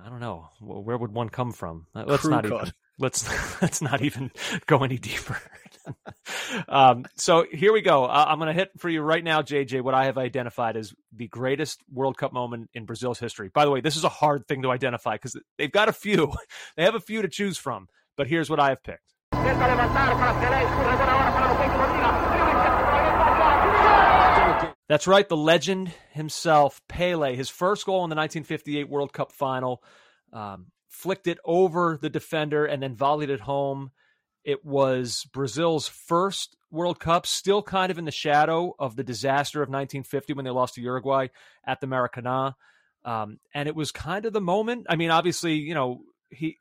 I 0.04 0.08
don't 0.08 0.20
know. 0.20 0.48
Where 0.60 0.96
would 0.96 1.12
one 1.12 1.28
come 1.28 1.52
from? 1.52 1.86
Let's 1.94 2.22
Crew 2.22 2.30
not 2.30 2.44
cut. 2.44 2.62
even. 2.62 2.72
Let's 2.98 3.62
let's 3.62 3.80
not 3.80 4.02
even 4.02 4.32
go 4.66 4.82
any 4.82 4.98
deeper. 4.98 5.40
um, 6.68 7.04
so 7.16 7.44
here 7.50 7.72
we 7.72 7.80
go. 7.80 8.04
Uh, 8.04 8.26
I'm 8.28 8.38
going 8.38 8.48
to 8.48 8.52
hit 8.52 8.70
for 8.78 8.88
you 8.88 9.00
right 9.02 9.22
now, 9.22 9.42
JJ. 9.42 9.82
What 9.82 9.94
I 9.94 10.06
have 10.06 10.18
identified 10.18 10.76
as 10.76 10.94
the 11.14 11.28
greatest 11.28 11.82
World 11.92 12.16
Cup 12.16 12.32
moment 12.32 12.70
in 12.74 12.84
Brazil's 12.84 13.18
history. 13.18 13.50
By 13.52 13.64
the 13.64 13.70
way, 13.70 13.80
this 13.80 13.96
is 13.96 14.04
a 14.04 14.08
hard 14.08 14.46
thing 14.46 14.62
to 14.62 14.70
identify 14.70 15.14
because 15.14 15.36
they've 15.56 15.72
got 15.72 15.88
a 15.88 15.92
few. 15.92 16.32
They 16.76 16.84
have 16.84 16.94
a 16.94 17.00
few 17.00 17.22
to 17.22 17.28
choose 17.28 17.58
from. 17.58 17.88
But 18.16 18.26
here's 18.26 18.48
what 18.50 18.60
I 18.60 18.70
have 18.70 18.82
picked. 18.82 19.14
That's 24.88 25.06
right, 25.06 25.28
the 25.28 25.36
legend 25.36 25.92
himself, 26.12 26.80
Pele. 26.88 27.36
His 27.36 27.50
first 27.50 27.84
goal 27.84 28.04
in 28.04 28.10
the 28.10 28.16
1958 28.16 28.88
World 28.88 29.12
Cup 29.12 29.32
final, 29.32 29.82
um, 30.32 30.66
flicked 30.88 31.26
it 31.26 31.38
over 31.44 31.98
the 32.00 32.08
defender 32.08 32.64
and 32.64 32.82
then 32.82 32.96
volleyed 32.96 33.28
it 33.28 33.40
home. 33.40 33.90
It 34.44 34.64
was 34.64 35.26
Brazil's 35.32 35.88
first 35.88 36.56
World 36.70 37.00
Cup, 37.00 37.26
still 37.26 37.62
kind 37.62 37.90
of 37.90 37.98
in 37.98 38.04
the 38.04 38.10
shadow 38.10 38.74
of 38.78 38.96
the 38.96 39.04
disaster 39.04 39.62
of 39.62 39.68
1950 39.68 40.34
when 40.34 40.44
they 40.44 40.50
lost 40.50 40.74
to 40.74 40.80
Uruguay 40.80 41.28
at 41.66 41.80
the 41.80 41.86
Maracanã. 41.86 42.54
Um, 43.04 43.38
and 43.54 43.68
it 43.68 43.74
was 43.74 43.90
kind 43.90 44.26
of 44.26 44.32
the 44.32 44.40
moment. 44.40 44.86
I 44.88 44.96
mean, 44.96 45.10
obviously, 45.10 45.54
you 45.54 45.74
know, 45.74 46.02
he 46.30 46.58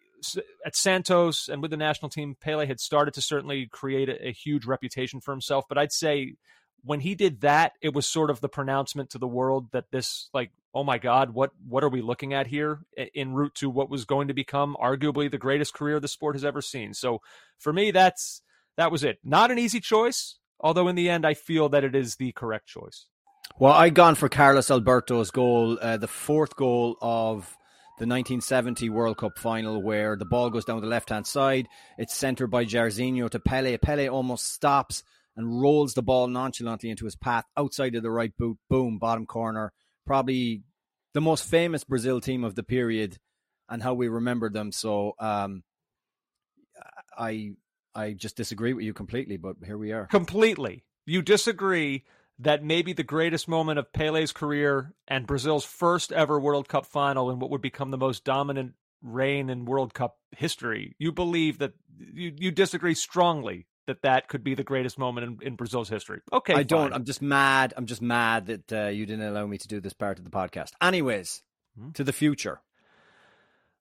at 0.65 0.75
Santos 0.75 1.49
and 1.49 1.61
with 1.61 1.71
the 1.71 1.77
national 1.77 2.09
team, 2.09 2.35
Pele 2.39 2.65
had 2.65 2.79
started 2.79 3.13
to 3.15 3.21
certainly 3.21 3.67
create 3.67 4.09
a, 4.09 4.29
a 4.29 4.31
huge 4.31 4.65
reputation 4.65 5.19
for 5.19 5.31
himself. 5.31 5.65
But 5.67 5.77
I'd 5.77 5.91
say 5.91 6.35
when 6.83 7.01
he 7.01 7.15
did 7.15 7.41
that, 7.41 7.73
it 7.81 7.93
was 7.93 8.07
sort 8.07 8.29
of 8.29 8.41
the 8.41 8.49
pronouncement 8.49 9.09
to 9.11 9.17
the 9.17 9.27
world 9.27 9.71
that 9.71 9.91
this, 9.91 10.29
like, 10.33 10.51
oh 10.77 10.83
my 10.83 10.97
God, 10.97 11.31
what 11.33 11.51
what 11.67 11.83
are 11.83 11.89
we 11.89 12.01
looking 12.01 12.33
at 12.33 12.47
here? 12.47 12.81
i- 12.97 13.09
En 13.15 13.33
route 13.33 13.55
to 13.55 13.69
what 13.69 13.89
was 13.89 14.05
going 14.05 14.27
to 14.29 14.33
become 14.33 14.75
arguably 14.81 15.29
the 15.29 15.37
greatest 15.37 15.73
career 15.73 15.99
the 15.99 16.07
sport 16.07 16.35
has 16.35 16.45
ever 16.45 16.61
seen. 16.61 16.93
So 16.93 17.19
for 17.57 17.73
me, 17.73 17.91
that's 17.91 18.41
that 18.77 18.91
was 18.91 19.03
it. 19.03 19.17
Not 19.23 19.51
an 19.51 19.59
easy 19.59 19.79
choice, 19.79 20.37
although 20.59 20.87
in 20.87 20.95
the 20.95 21.09
end, 21.09 21.25
I 21.25 21.33
feel 21.33 21.69
that 21.69 21.83
it 21.83 21.95
is 21.95 22.15
the 22.17 22.31
correct 22.31 22.67
choice. 22.67 23.07
Well, 23.59 23.73
I'd 23.73 23.95
gone 23.95 24.15
for 24.15 24.29
Carlos 24.29 24.69
Alberto's 24.69 25.31
goal, 25.31 25.79
uh, 25.81 25.97
the 25.97 26.07
fourth 26.07 26.55
goal 26.55 26.95
of 27.01 27.45
the 27.99 28.05
1970 28.05 28.89
World 28.89 29.17
Cup 29.17 29.39
final, 29.39 29.81
where 29.81 30.15
the 30.15 30.25
ball 30.25 30.51
goes 30.51 30.65
down 30.65 30.81
the 30.81 30.87
left 30.87 31.09
hand 31.09 31.25
side. 31.25 31.67
It's 31.97 32.13
centered 32.13 32.47
by 32.51 32.65
Jairzinho 32.65 33.29
to 33.31 33.39
Pele. 33.39 33.77
Pele 33.77 34.07
almost 34.07 34.53
stops 34.53 35.01
and 35.35 35.59
rolls 35.61 35.93
the 35.95 36.03
ball 36.03 36.27
nonchalantly 36.27 36.89
into 36.91 37.05
his 37.05 37.15
path 37.15 37.45
outside 37.55 37.95
of 37.95 38.03
the 38.03 38.11
right 38.11 38.33
boot. 38.37 38.57
Boom, 38.69 38.99
bottom 38.99 39.25
corner. 39.25 39.71
Probably 40.05 40.61
the 41.17 41.21
most 41.21 41.45
famous 41.45 41.83
Brazil 41.83 42.21
team 42.21 42.43
of 42.43 42.53
the 42.53 42.61
period 42.61 43.17
and 43.67 43.81
how 43.81 43.95
we 43.95 44.07
remember 44.07 44.51
them. 44.51 44.71
So 44.71 45.15
um, 45.17 45.63
I 47.17 47.53
I 47.95 48.13
just 48.13 48.37
disagree 48.37 48.73
with 48.73 48.85
you 48.85 48.93
completely, 48.93 49.37
but 49.37 49.55
here 49.65 49.79
we 49.79 49.91
are. 49.93 50.05
completely. 50.05 50.83
You 51.07 51.23
disagree 51.23 52.05
that 52.37 52.63
maybe 52.63 52.93
the 52.93 53.01
greatest 53.01 53.47
moment 53.47 53.79
of 53.79 53.91
Pele's 53.91 54.31
career 54.31 54.93
and 55.07 55.25
Brazil's 55.25 55.65
first 55.65 56.11
ever 56.11 56.39
World 56.39 56.69
Cup 56.69 56.85
final 56.85 57.31
in 57.31 57.39
what 57.39 57.49
would 57.49 57.63
become 57.63 57.89
the 57.89 57.97
most 57.97 58.23
dominant 58.23 58.73
reign 59.01 59.49
in 59.49 59.65
World 59.65 59.95
Cup 59.95 60.19
history. 60.37 60.95
You 60.99 61.11
believe 61.11 61.57
that 61.57 61.73
you, 61.97 62.31
you 62.37 62.51
disagree 62.51 62.93
strongly 62.93 63.65
that 63.87 64.01
that 64.03 64.27
could 64.27 64.43
be 64.43 64.53
the 64.53 64.63
greatest 64.63 64.99
moment 64.99 65.41
in, 65.41 65.47
in 65.47 65.55
Brazil's 65.55 65.89
history. 65.89 66.21
Okay, 66.31 66.53
I 66.53 66.63
don't. 66.63 66.93
I'm 66.93 67.05
just 67.05 67.21
mad. 67.21 67.73
I'm 67.75 67.85
just 67.87 68.01
mad 68.01 68.45
that 68.47 68.71
uh, 68.73 68.87
you 68.89 69.05
didn't 69.05 69.25
allow 69.27 69.47
me 69.47 69.57
to 69.57 69.67
do 69.67 69.79
this 69.79 69.93
part 69.93 70.19
of 70.19 70.25
the 70.25 70.31
podcast. 70.31 70.71
Anyways, 70.81 71.41
Hmm? 71.79 71.91
to 71.91 72.03
the 72.03 72.13
future. 72.13 72.61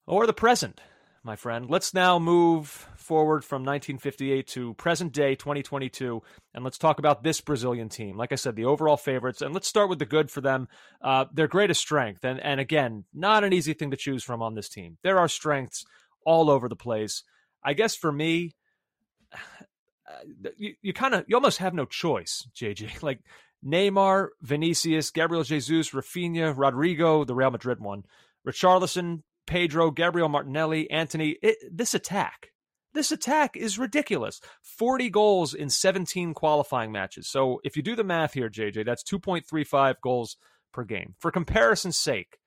or 0.07 0.27
the 0.27 0.33
present, 0.33 0.81
my 1.25 1.35
friend. 1.35 1.69
Let's 1.69 1.93
now 1.95 2.19
move 2.19 2.69
forward 2.97 3.43
from 3.45 3.63
1958 3.63 4.47
to 4.49 4.75
present 4.75 5.13
day 5.13 5.35
2022, 5.35 6.23
and 6.55 6.63
let's 6.65 6.79
talk 6.79 6.99
about 6.99 7.23
this 7.25 7.41
Brazilian 7.41 7.89
team. 7.89 8.17
Like 8.17 8.33
I 8.33 8.37
said, 8.37 8.55
the 8.55 8.67
overall 8.67 8.97
favorites, 8.97 9.43
and 9.43 9.53
let's 9.55 9.67
start 9.67 9.89
with 9.89 9.99
the 9.99 10.07
good 10.07 10.31
for 10.31 10.41
them. 10.41 10.69
Uh, 11.03 11.25
their 11.33 11.49
greatest 11.49 11.81
strength, 11.81 12.25
and 12.25 12.39
and 12.41 12.61
again, 12.61 13.05
not 13.15 13.43
an 13.45 13.53
easy 13.53 13.73
thing 13.73 13.91
to 13.91 13.97
choose 13.97 14.23
from 14.23 14.43
on 14.43 14.55
this 14.55 14.69
team. 14.69 14.99
There 15.03 15.19
are 15.19 15.29
strengths 15.29 15.85
all 16.25 16.51
over 16.51 16.69
the 16.69 16.77
place. 16.77 17.23
I 17.65 17.73
guess 17.73 17.97
for 17.97 18.13
me, 18.13 18.55
uh, 20.09 20.51
you, 20.57 20.75
you 20.83 20.93
kind 20.93 21.15
of 21.15 21.25
you 21.27 21.37
almost 21.37 21.59
have 21.59 21.75
no 21.75 21.85
choice, 21.85 22.49
JJ. 22.55 23.03
Like 23.07 23.21
Neymar, 23.65 24.29
Vinicius, 24.43 25.11
Gabriel 25.11 25.43
Jesus, 25.43 25.91
Rafinha, 25.91 26.55
Rodrygo, 26.55 27.27
the 27.27 27.35
Real 27.35 27.51
Madrid 27.51 27.81
one, 27.81 28.05
Richarlison, 28.47 29.23
Pedro, 29.47 29.91
Gabriel 29.91 30.29
Martinelli, 30.29 30.91
Antony. 30.91 31.37
It, 31.43 31.57
this 31.71 31.95
attack, 31.95 32.53
this 32.95 33.13
attack 33.13 33.57
is 33.57 33.79
ridiculous. 33.79 34.41
40 34.63 35.11
goals 35.11 35.55
in 35.55 35.71
17 35.71 36.35
qualifying 36.35 36.93
matches. 36.93 37.29
So 37.29 37.61
if 37.65 37.77
you 37.77 37.83
do 37.83 37.97
the 37.97 38.05
math 38.05 38.35
here, 38.35 38.51
JJ, 38.51 38.85
that's 38.85 39.03
2.35 39.05 39.95
goals 40.03 40.37
per 40.73 40.85
game. 40.85 41.15
For 41.19 41.31
comparison's 41.31 41.99
sake, 41.99 42.39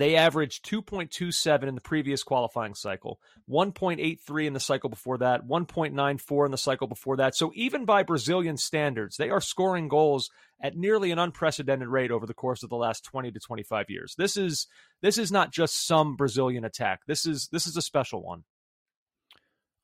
they 0.00 0.16
averaged 0.16 0.64
2.27 0.68 1.62
in 1.64 1.74
the 1.74 1.80
previous 1.80 2.22
qualifying 2.22 2.74
cycle, 2.74 3.20
1.83 3.48 4.46
in 4.46 4.52
the 4.52 4.60
cycle 4.60 4.90
before 4.90 5.18
that, 5.18 5.46
1.94 5.46 6.44
in 6.44 6.50
the 6.50 6.58
cycle 6.58 6.86
before 6.86 7.16
that. 7.16 7.34
So 7.34 7.52
even 7.54 7.84
by 7.84 8.02
Brazilian 8.02 8.56
standards, 8.56 9.16
they 9.16 9.30
are 9.30 9.40
scoring 9.40 9.88
goals 9.88 10.30
at 10.60 10.76
nearly 10.76 11.10
an 11.10 11.18
unprecedented 11.18 11.88
rate 11.88 12.10
over 12.10 12.26
the 12.26 12.34
course 12.34 12.62
of 12.62 12.70
the 12.70 12.76
last 12.76 13.04
20 13.04 13.32
to 13.32 13.40
25 13.40 13.86
years. 13.88 14.14
This 14.18 14.36
is 14.36 14.66
this 15.00 15.18
is 15.18 15.30
not 15.30 15.52
just 15.52 15.86
some 15.86 16.16
Brazilian 16.16 16.64
attack. 16.64 17.00
This 17.06 17.26
is 17.26 17.48
this 17.52 17.66
is 17.66 17.76
a 17.76 17.82
special 17.82 18.22
one. 18.22 18.44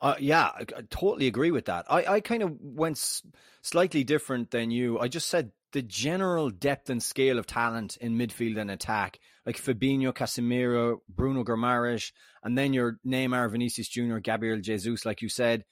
Uh, 0.01 0.17
yeah, 0.19 0.43
I, 0.45 0.61
I 0.61 0.83
totally 0.91 1.29
agree 1.29 1.51
with 1.51 1.67
that. 1.67 1.87
I, 1.89 2.05
I 2.05 2.21
kind 2.21 2.43
of 2.43 2.53
went 2.61 2.99
s- 2.99 3.23
slightly 3.63 4.05
different 4.05 4.51
than 4.51 4.71
you. 4.71 4.99
I 4.99 5.09
just 5.09 5.29
said 5.29 5.53
the 5.75 5.83
general 5.83 6.51
depth 6.51 6.89
and 6.89 7.03
scale 7.03 7.37
of 7.37 7.47
talent 7.47 7.97
in 7.97 8.17
midfield 8.17 8.59
and 8.59 8.71
attack, 8.71 9.19
like 9.45 9.57
Fabinho, 9.57 10.15
Casemiro, 10.15 10.99
Bruno 11.09 11.43
Guimaraes, 11.43 12.13
and 12.45 12.57
then 12.57 12.73
your 12.73 13.01
Neymar, 13.05 13.51
Vinicius 13.51 13.89
Junior, 13.89 14.21
Gabriel 14.21 14.61
Jesus, 14.61 15.05
like 15.05 15.21
you 15.21 15.29
said, 15.29 15.65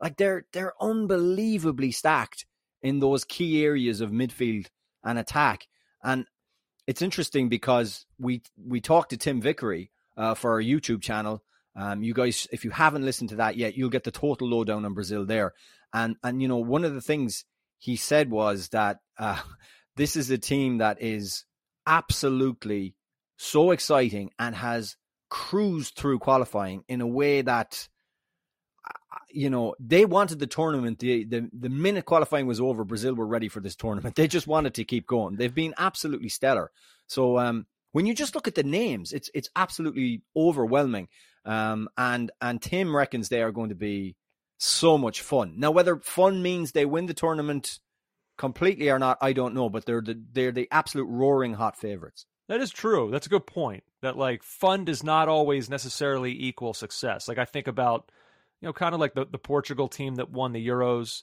like 0.00 0.16
they're 0.16 0.46
they're 0.52 0.74
unbelievably 0.80 1.90
stacked 1.90 2.46
in 2.82 3.00
those 3.00 3.24
key 3.24 3.64
areas 3.64 4.00
of 4.00 4.10
midfield 4.10 4.68
and 5.02 5.18
attack. 5.18 5.66
And 6.04 6.26
it's 6.86 7.02
interesting 7.02 7.48
because 7.48 8.06
we 8.16 8.42
we 8.56 8.80
talked 8.80 9.10
to 9.10 9.16
Tim 9.16 9.40
Vickery 9.40 9.90
uh, 10.16 10.34
for 10.34 10.52
our 10.52 10.62
YouTube 10.62 11.02
channel. 11.02 11.42
Um, 11.74 12.04
you 12.04 12.14
guys, 12.14 12.46
if 12.52 12.64
you 12.64 12.70
haven't 12.70 13.04
listened 13.04 13.30
to 13.30 13.36
that 13.36 13.56
yet, 13.56 13.76
you'll 13.76 13.90
get 13.90 14.04
the 14.04 14.12
total 14.12 14.48
lowdown 14.48 14.84
on 14.84 14.94
Brazil 14.94 15.26
there. 15.26 15.52
And 15.92 16.14
and 16.22 16.40
you 16.40 16.46
know 16.46 16.58
one 16.58 16.84
of 16.84 16.94
the 16.94 17.00
things 17.00 17.44
he 17.78 17.96
said 17.96 18.30
was 18.30 18.68
that 18.68 18.98
uh, 19.18 19.40
this 19.96 20.16
is 20.16 20.30
a 20.30 20.38
team 20.38 20.78
that 20.78 21.02
is 21.02 21.44
absolutely 21.86 22.94
so 23.36 23.70
exciting 23.70 24.30
and 24.38 24.54
has 24.54 24.96
cruised 25.30 25.94
through 25.96 26.18
qualifying 26.18 26.84
in 26.88 27.00
a 27.00 27.06
way 27.06 27.42
that 27.42 27.88
you 29.30 29.50
know 29.50 29.74
they 29.78 30.04
wanted 30.04 30.38
the 30.38 30.46
tournament 30.46 30.98
the, 30.98 31.24
the 31.24 31.48
the 31.52 31.68
minute 31.68 32.04
qualifying 32.04 32.46
was 32.46 32.60
over 32.60 32.84
brazil 32.84 33.14
were 33.14 33.26
ready 33.26 33.48
for 33.48 33.60
this 33.60 33.76
tournament. 33.76 34.14
They 34.16 34.28
just 34.28 34.46
wanted 34.46 34.74
to 34.74 34.84
keep 34.84 35.06
going. 35.06 35.36
They've 35.36 35.54
been 35.54 35.74
absolutely 35.78 36.28
stellar. 36.28 36.70
So 37.06 37.38
um 37.38 37.66
when 37.92 38.06
you 38.06 38.14
just 38.14 38.34
look 38.34 38.48
at 38.48 38.54
the 38.54 38.62
names 38.62 39.12
it's 39.12 39.30
it's 39.34 39.50
absolutely 39.54 40.22
overwhelming. 40.36 41.08
Um 41.44 41.88
and 41.96 42.30
and 42.40 42.60
tim 42.60 42.94
reckons 42.94 43.28
they 43.28 43.42
are 43.42 43.52
going 43.52 43.68
to 43.68 43.74
be 43.74 44.16
so 44.58 44.98
much 44.98 45.20
fun 45.22 45.54
now 45.56 45.70
whether 45.70 45.96
fun 45.96 46.42
means 46.42 46.72
they 46.72 46.84
win 46.84 47.06
the 47.06 47.14
tournament 47.14 47.78
completely 48.36 48.88
or 48.90 48.98
not 48.98 49.16
i 49.20 49.32
don't 49.32 49.54
know 49.54 49.68
but 49.68 49.84
they're 49.86 50.00
the 50.00 50.20
they're 50.32 50.52
the 50.52 50.68
absolute 50.70 51.06
roaring 51.06 51.54
hot 51.54 51.76
favorites 51.76 52.26
That 52.48 52.60
is 52.60 52.70
true. 52.70 53.10
That's 53.10 53.26
a 53.26 53.30
good 53.30 53.46
point. 53.46 53.84
That 54.00 54.16
like 54.16 54.42
fun 54.42 54.84
does 54.84 55.04
not 55.04 55.28
always 55.28 55.68
necessarily 55.68 56.32
equal 56.32 56.72
success. 56.72 57.28
Like 57.28 57.38
I 57.38 57.44
think 57.44 57.66
about, 57.66 58.10
you 58.60 58.66
know, 58.66 58.72
kind 58.72 58.94
of 58.94 59.00
like 59.00 59.14
the, 59.14 59.26
the 59.26 59.38
Portugal 59.38 59.86
team 59.88 60.14
that 60.16 60.30
won 60.30 60.52
the 60.52 60.66
Euros, 60.66 61.20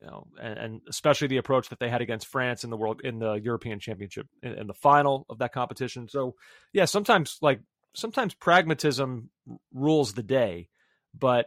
you 0.00 0.08
know, 0.08 0.26
and, 0.40 0.58
and 0.58 0.80
especially 0.88 1.28
the 1.28 1.36
approach 1.36 1.68
that 1.68 1.78
they 1.78 1.88
had 1.88 2.02
against 2.02 2.26
France 2.26 2.64
in 2.64 2.70
the 2.70 2.76
world 2.76 3.02
in 3.04 3.20
the 3.20 3.34
European 3.34 3.78
Championship 3.78 4.26
in, 4.42 4.52
in 4.52 4.66
the 4.66 4.74
final 4.74 5.26
of 5.30 5.38
that 5.38 5.52
competition. 5.52 6.08
So 6.08 6.34
yeah, 6.72 6.86
sometimes 6.86 7.38
like 7.40 7.60
sometimes 7.94 8.34
pragmatism 8.34 9.30
rules 9.72 10.12
the 10.14 10.24
day, 10.24 10.70
but 11.16 11.46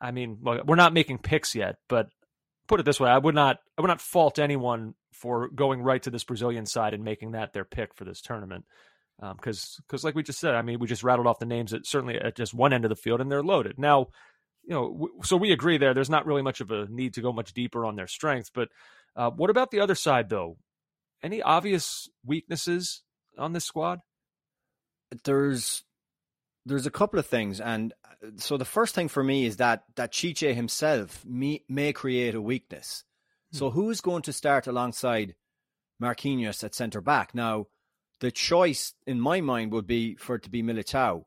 I 0.00 0.10
mean, 0.10 0.38
we're 0.42 0.76
not 0.76 0.92
making 0.92 1.18
picks 1.18 1.54
yet, 1.54 1.76
but 1.88 2.08
put 2.68 2.80
it 2.80 2.84
this 2.84 3.00
way, 3.00 3.10
I 3.10 3.18
would 3.18 3.34
not 3.34 3.58
I 3.78 3.82
would 3.82 3.88
not 3.88 4.00
fault 4.00 4.38
anyone 4.38 4.94
for 5.12 5.48
going 5.48 5.82
right 5.82 6.02
to 6.02 6.10
this 6.10 6.24
Brazilian 6.24 6.66
side 6.66 6.94
and 6.94 7.02
making 7.04 7.32
that 7.32 7.52
their 7.52 7.64
pick 7.64 7.94
for 7.94 8.04
this 8.04 8.20
tournament. 8.20 8.64
Because, 9.18 9.78
um, 9.78 9.84
because 9.86 10.04
like 10.04 10.14
we 10.14 10.22
just 10.22 10.38
said, 10.38 10.54
I 10.54 10.60
mean, 10.60 10.78
we 10.78 10.86
just 10.86 11.02
rattled 11.02 11.26
off 11.26 11.38
the 11.38 11.46
names 11.46 11.70
that 11.70 11.86
certainly 11.86 12.16
at 12.16 12.36
just 12.36 12.52
one 12.52 12.74
end 12.74 12.84
of 12.84 12.90
the 12.90 12.96
field, 12.96 13.20
and 13.22 13.32
they're 13.32 13.42
loaded. 13.42 13.78
Now, 13.78 14.08
you 14.64 14.74
know, 14.74 14.92
w- 14.92 15.20
so 15.22 15.38
we 15.38 15.52
agree 15.52 15.78
there. 15.78 15.94
There's 15.94 16.10
not 16.10 16.26
really 16.26 16.42
much 16.42 16.60
of 16.60 16.70
a 16.70 16.86
need 16.90 17.14
to 17.14 17.22
go 17.22 17.32
much 17.32 17.54
deeper 17.54 17.86
on 17.86 17.96
their 17.96 18.08
strengths. 18.08 18.50
But 18.50 18.68
uh, 19.14 19.30
what 19.30 19.48
about 19.48 19.70
the 19.70 19.80
other 19.80 19.94
side, 19.94 20.28
though? 20.28 20.58
Any 21.22 21.40
obvious 21.40 22.10
weaknesses 22.26 23.02
on 23.38 23.54
this 23.54 23.64
squad? 23.64 24.00
There's 25.24 25.82
there's 26.66 26.86
a 26.86 26.90
couple 26.90 27.18
of 27.18 27.26
things, 27.26 27.60
and 27.60 27.94
uh, 28.04 28.30
so 28.36 28.56
the 28.56 28.64
first 28.64 28.94
thing 28.94 29.08
for 29.08 29.22
me 29.22 29.46
is 29.46 29.56
that 29.58 29.84
that 29.94 30.12
Tite 30.12 30.54
himself 30.54 31.24
may, 31.24 31.62
may 31.68 31.92
create 31.92 32.34
a 32.34 32.42
weakness. 32.42 33.04
So 33.52 33.70
hmm. 33.70 33.74
who's 33.76 34.00
going 34.00 34.22
to 34.22 34.32
start 34.32 34.66
alongside 34.66 35.36
Marquinhos 36.02 36.64
at 36.64 36.74
centre 36.74 37.00
back? 37.00 37.34
Now, 37.34 37.68
the 38.20 38.32
choice 38.32 38.94
in 39.06 39.20
my 39.20 39.40
mind 39.40 39.72
would 39.72 39.86
be 39.86 40.16
for 40.16 40.34
it 40.34 40.42
to 40.42 40.50
be 40.50 40.62
Militao, 40.62 41.24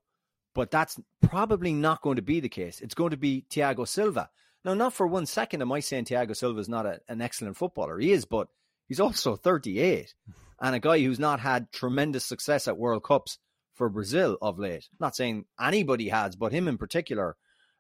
but 0.54 0.72
that's 0.72 1.00
probably 1.22 1.74
not 1.74 2.02
going 2.02 2.18
to 2.18 2.22
be 2.22 2.42
the 2.42 2.50
case. 2.50 2.82
It's 2.82 2.96
going 2.96 3.12
to 3.12 3.18
be 3.18 3.46
Thiago 3.50 3.88
Silva. 3.88 4.30
Now, 4.66 4.74
not 4.74 4.94
for 4.94 5.08
one 5.08 5.26
second 5.26 5.62
am 5.62 5.72
I 5.72 5.80
saying 5.80 6.06
Thiago 6.06 6.36
Silva 6.36 6.60
is 6.60 6.68
not 6.68 6.86
a, 6.86 7.00
an 7.08 7.22
excellent 7.22 7.56
footballer. 7.56 7.98
He 7.98 8.12
is, 8.12 8.26
but 8.26 8.50
he's 8.88 9.00
also 9.00 9.38
38 9.38 10.14
and 10.62 10.76
a 10.76 10.80
guy 10.80 11.00
who's 11.00 11.20
not 11.20 11.40
had 11.40 11.72
tremendous 11.72 12.26
success 12.26 12.68
at 12.68 12.78
World 12.78 13.04
Cups 13.04 13.38
for 13.80 13.90
Brazil 13.90 14.38
of 14.42 14.60
late. 14.60 14.88
Not 15.00 15.16
saying 15.16 15.46
anybody 15.60 16.10
has, 16.10 16.36
but 16.36 16.52
him 16.52 16.68
in 16.68 16.78
particular. 16.78 17.38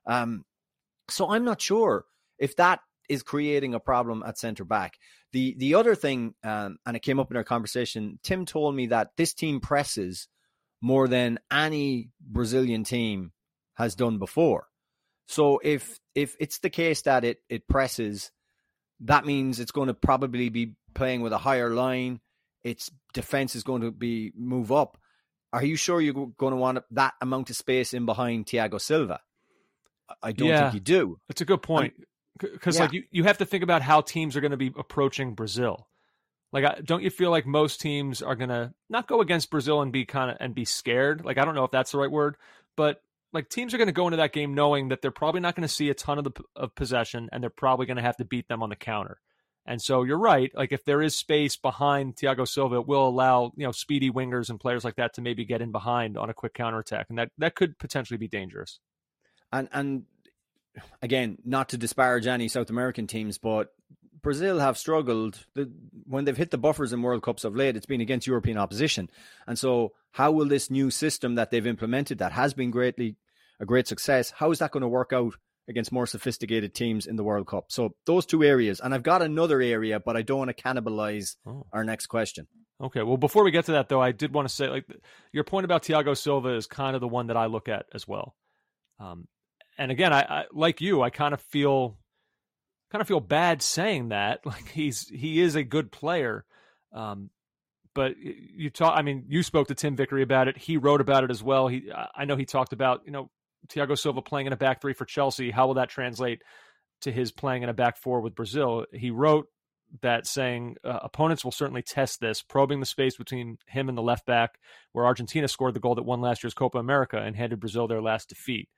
Um, 0.07 0.45
so 1.09 1.29
I'm 1.29 1.43
not 1.43 1.61
sure 1.61 2.05
if 2.39 2.55
that 2.55 2.79
is 3.09 3.21
creating 3.21 3.73
a 3.73 3.81
problem 3.81 4.23
at 4.25 4.37
centre 4.37 4.63
back. 4.63 4.97
The 5.33 5.55
the 5.57 5.75
other 5.75 5.93
thing, 5.95 6.35
um, 6.43 6.77
and 6.85 6.95
it 6.95 7.01
came 7.01 7.19
up 7.19 7.31
in 7.31 7.37
our 7.37 7.43
conversation. 7.43 8.17
Tim 8.23 8.45
told 8.45 8.75
me 8.75 8.87
that 8.87 9.09
this 9.17 9.33
team 9.33 9.59
presses 9.59 10.29
more 10.81 11.09
than 11.09 11.37
any 11.51 12.09
Brazilian 12.21 12.85
team 12.85 13.33
has 13.73 13.93
done 13.95 14.19
before. 14.19 14.67
So 15.27 15.59
if 15.61 15.99
if 16.15 16.37
it's 16.39 16.59
the 16.59 16.69
case 16.69 17.01
that 17.01 17.25
it 17.25 17.39
it 17.49 17.67
presses, 17.67 18.31
that 19.01 19.25
means 19.25 19.59
it's 19.59 19.73
going 19.73 19.87
to 19.87 19.93
probably 19.93 20.47
be 20.47 20.75
playing 20.93 21.19
with 21.21 21.33
a 21.33 21.37
higher 21.37 21.71
line. 21.71 22.21
Its 22.63 22.89
defense 23.13 23.53
is 23.55 23.63
going 23.63 23.81
to 23.81 23.91
be 23.91 24.31
move 24.37 24.71
up. 24.71 24.97
Are 25.51 25.63
you 25.63 25.75
sure 25.75 25.99
you're 25.99 26.13
going 26.13 26.51
to 26.51 26.57
want 26.57 26.79
that 26.91 27.13
amount 27.21 27.49
of 27.49 27.55
space 27.55 27.93
in 27.93 28.05
behind 28.05 28.45
Thiago 28.45 28.79
Silva? 28.79 29.19
I 30.21 30.31
don't 30.31 30.47
yeah, 30.47 30.63
think 30.63 30.73
you 30.75 30.79
do. 30.79 31.19
That's 31.27 31.41
a 31.41 31.45
good 31.45 31.61
point. 31.61 31.93
Because 32.39 32.75
yeah. 32.75 32.83
like 32.83 32.93
you, 32.93 33.03
you 33.11 33.23
have 33.25 33.39
to 33.39 33.45
think 33.45 33.63
about 33.63 33.81
how 33.81 34.01
teams 34.01 34.35
are 34.35 34.41
going 34.41 34.51
to 34.51 34.57
be 34.57 34.71
approaching 34.77 35.33
Brazil. 35.33 35.87
Like, 36.51 36.83
don't 36.83 37.03
you 37.03 37.09
feel 37.09 37.31
like 37.31 37.45
most 37.45 37.81
teams 37.81 38.21
are 38.21 38.35
going 38.35 38.49
to 38.49 38.73
not 38.89 39.07
go 39.07 39.21
against 39.21 39.51
Brazil 39.51 39.81
and 39.81 39.91
be 39.91 40.05
kind 40.05 40.31
of 40.31 40.37
and 40.39 40.55
be 40.55 40.65
scared? 40.65 41.23
Like, 41.23 41.37
I 41.37 41.45
don't 41.45 41.55
know 41.55 41.63
if 41.63 41.71
that's 41.71 41.91
the 41.91 41.99
right 41.99 42.09
word, 42.09 42.37
but 42.75 43.01
like 43.33 43.49
teams 43.49 43.73
are 43.73 43.77
going 43.77 43.87
to 43.87 43.93
go 43.93 44.07
into 44.07 44.17
that 44.17 44.33
game 44.33 44.55
knowing 44.55 44.89
that 44.89 45.01
they're 45.01 45.11
probably 45.11 45.41
not 45.41 45.55
going 45.55 45.67
to 45.67 45.73
see 45.73 45.89
a 45.89 45.93
ton 45.93 46.17
of 46.17 46.23
the 46.23 46.31
of 46.55 46.73
possession 46.73 47.29
and 47.31 47.43
they're 47.43 47.49
probably 47.49 47.85
going 47.85 47.97
to 47.97 48.03
have 48.03 48.17
to 48.17 48.25
beat 48.25 48.47
them 48.47 48.63
on 48.63 48.69
the 48.69 48.75
counter. 48.75 49.19
And 49.65 49.81
so 49.81 50.03
you're 50.03 50.17
right. 50.17 50.51
Like 50.55 50.71
if 50.71 50.83
there 50.85 51.01
is 51.01 51.15
space 51.15 51.55
behind 51.55 52.15
Thiago 52.15 52.47
Silva, 52.47 52.77
it 52.77 52.87
will 52.87 53.07
allow 53.07 53.51
you 53.55 53.65
know 53.65 53.71
speedy 53.71 54.09
wingers 54.09 54.49
and 54.49 54.59
players 54.59 54.83
like 54.83 54.95
that 54.95 55.13
to 55.15 55.21
maybe 55.21 55.45
get 55.45 55.61
in 55.61 55.71
behind 55.71 56.17
on 56.17 56.29
a 56.29 56.33
quick 56.33 56.53
counterattack, 56.53 57.07
and 57.09 57.19
that 57.19 57.31
that 57.37 57.55
could 57.55 57.77
potentially 57.77 58.17
be 58.17 58.27
dangerous. 58.27 58.79
And 59.51 59.69
and 59.71 60.03
again, 61.01 61.37
not 61.45 61.69
to 61.69 61.77
disparage 61.77 62.25
any 62.25 62.47
South 62.47 62.69
American 62.69 63.05
teams, 63.05 63.37
but 63.37 63.69
Brazil 64.21 64.59
have 64.59 64.77
struggled 64.77 65.45
the, 65.53 65.71
when 66.05 66.25
they've 66.25 66.35
hit 66.35 66.51
the 66.51 66.57
buffers 66.57 66.91
in 66.91 67.01
World 67.01 67.23
Cups 67.23 67.43
of 67.43 67.55
late. 67.55 67.75
It's 67.75 67.85
been 67.85 68.01
against 68.01 68.27
European 68.27 68.57
opposition, 68.57 69.09
and 69.45 69.57
so 69.57 69.93
how 70.11 70.31
will 70.31 70.47
this 70.47 70.71
new 70.71 70.89
system 70.89 71.35
that 71.35 71.51
they've 71.51 71.67
implemented 71.67 72.17
that 72.17 72.31
has 72.31 72.53
been 72.53 72.71
greatly 72.71 73.17
a 73.59 73.65
great 73.65 73.87
success? 73.87 74.31
How 74.31 74.51
is 74.51 74.59
that 74.59 74.71
going 74.71 74.81
to 74.81 74.87
work 74.87 75.13
out 75.13 75.35
against 75.69 75.91
more 75.91 76.07
sophisticated 76.07 76.73
teams 76.73 77.05
in 77.05 77.15
the 77.15 77.23
World 77.23 77.47
Cup. 77.47 77.65
So 77.69 77.95
those 78.05 78.25
two 78.25 78.43
areas, 78.43 78.79
and 78.79 78.93
I've 78.93 79.03
got 79.03 79.21
another 79.21 79.61
area, 79.61 79.99
but 79.99 80.17
I 80.17 80.23
don't 80.23 80.39
want 80.39 80.55
to 80.55 80.61
cannibalize 80.61 81.35
oh. 81.45 81.67
our 81.71 81.83
next 81.83 82.07
question. 82.07 82.47
Okay. 82.81 83.03
Well, 83.03 83.17
before 83.17 83.43
we 83.43 83.51
get 83.51 83.65
to 83.65 83.73
that, 83.73 83.87
though, 83.87 84.01
I 84.01 84.11
did 84.11 84.33
want 84.33 84.47
to 84.47 84.53
say, 84.53 84.67
like, 84.67 84.85
your 85.31 85.43
point 85.43 85.65
about 85.65 85.83
Thiago 85.83 86.17
Silva 86.17 86.55
is 86.55 86.65
kind 86.65 86.95
of 86.95 87.01
the 87.01 87.07
one 87.07 87.27
that 87.27 87.37
I 87.37 87.45
look 87.45 87.69
at 87.69 87.85
as 87.93 88.07
well. 88.07 88.35
Um, 88.99 89.27
and 89.77 89.91
again, 89.91 90.11
I, 90.11 90.21
I 90.21 90.45
like 90.51 90.81
you, 90.81 91.01
I 91.01 91.09
kind 91.09 91.33
of 91.33 91.41
feel 91.41 91.97
kind 92.91 93.01
of 93.01 93.07
feel 93.07 93.19
bad 93.19 93.61
saying 93.61 94.09
that. 94.09 94.41
Like 94.45 94.69
he's 94.69 95.07
he 95.07 95.39
is 95.39 95.55
a 95.55 95.63
good 95.63 95.91
player. 95.91 96.45
Um, 96.91 97.29
but 97.93 98.17
you 98.17 98.69
talk. 98.69 98.97
I 98.97 99.01
mean, 99.01 99.25
you 99.27 99.43
spoke 99.43 99.67
to 99.67 99.75
Tim 99.75 99.95
Vickery 99.95 100.23
about 100.23 100.47
it. 100.47 100.57
He 100.57 100.77
wrote 100.77 101.01
about 101.01 101.23
it 101.23 101.31
as 101.31 101.43
well. 101.43 101.67
He, 101.67 101.91
I 102.15 102.25
know 102.25 102.35
he 102.35 102.45
talked 102.45 102.73
about 102.73 103.01
you 103.05 103.11
know 103.11 103.29
Thiago 103.67 103.97
Silva 103.97 104.21
playing 104.21 104.47
in 104.47 104.53
a 104.53 104.57
back 104.57 104.81
three 104.81 104.93
for 104.93 105.05
Chelsea, 105.05 105.51
how 105.51 105.67
will 105.67 105.75
that 105.75 105.89
translate 105.89 106.41
to 107.01 107.11
his 107.11 107.31
playing 107.31 107.63
in 107.63 107.69
a 107.69 107.73
back 107.73 107.97
four 107.97 108.21
with 108.21 108.35
Brazil? 108.35 108.85
He 108.93 109.11
wrote 109.11 109.47
that 110.01 110.27
saying 110.27 110.75
uh, 110.83 110.99
opponents 111.01 111.43
will 111.43 111.51
certainly 111.51 111.81
test 111.81 112.19
this, 112.19 112.41
probing 112.41 112.79
the 112.79 112.85
space 112.85 113.17
between 113.17 113.57
him 113.67 113.89
and 113.89 113.97
the 113.97 114.03
left 114.03 114.25
back, 114.25 114.59
where 114.91 115.05
Argentina 115.05 115.47
scored 115.47 115.73
the 115.73 115.79
goal 115.79 115.95
that 115.95 116.03
won 116.03 116.21
last 116.21 116.43
year's 116.43 116.53
Copa 116.53 116.77
America 116.77 117.17
and 117.17 117.35
handed 117.35 117.59
Brazil 117.59 117.87
their 117.87 118.01
last 118.01 118.29
defeat. 118.29 118.69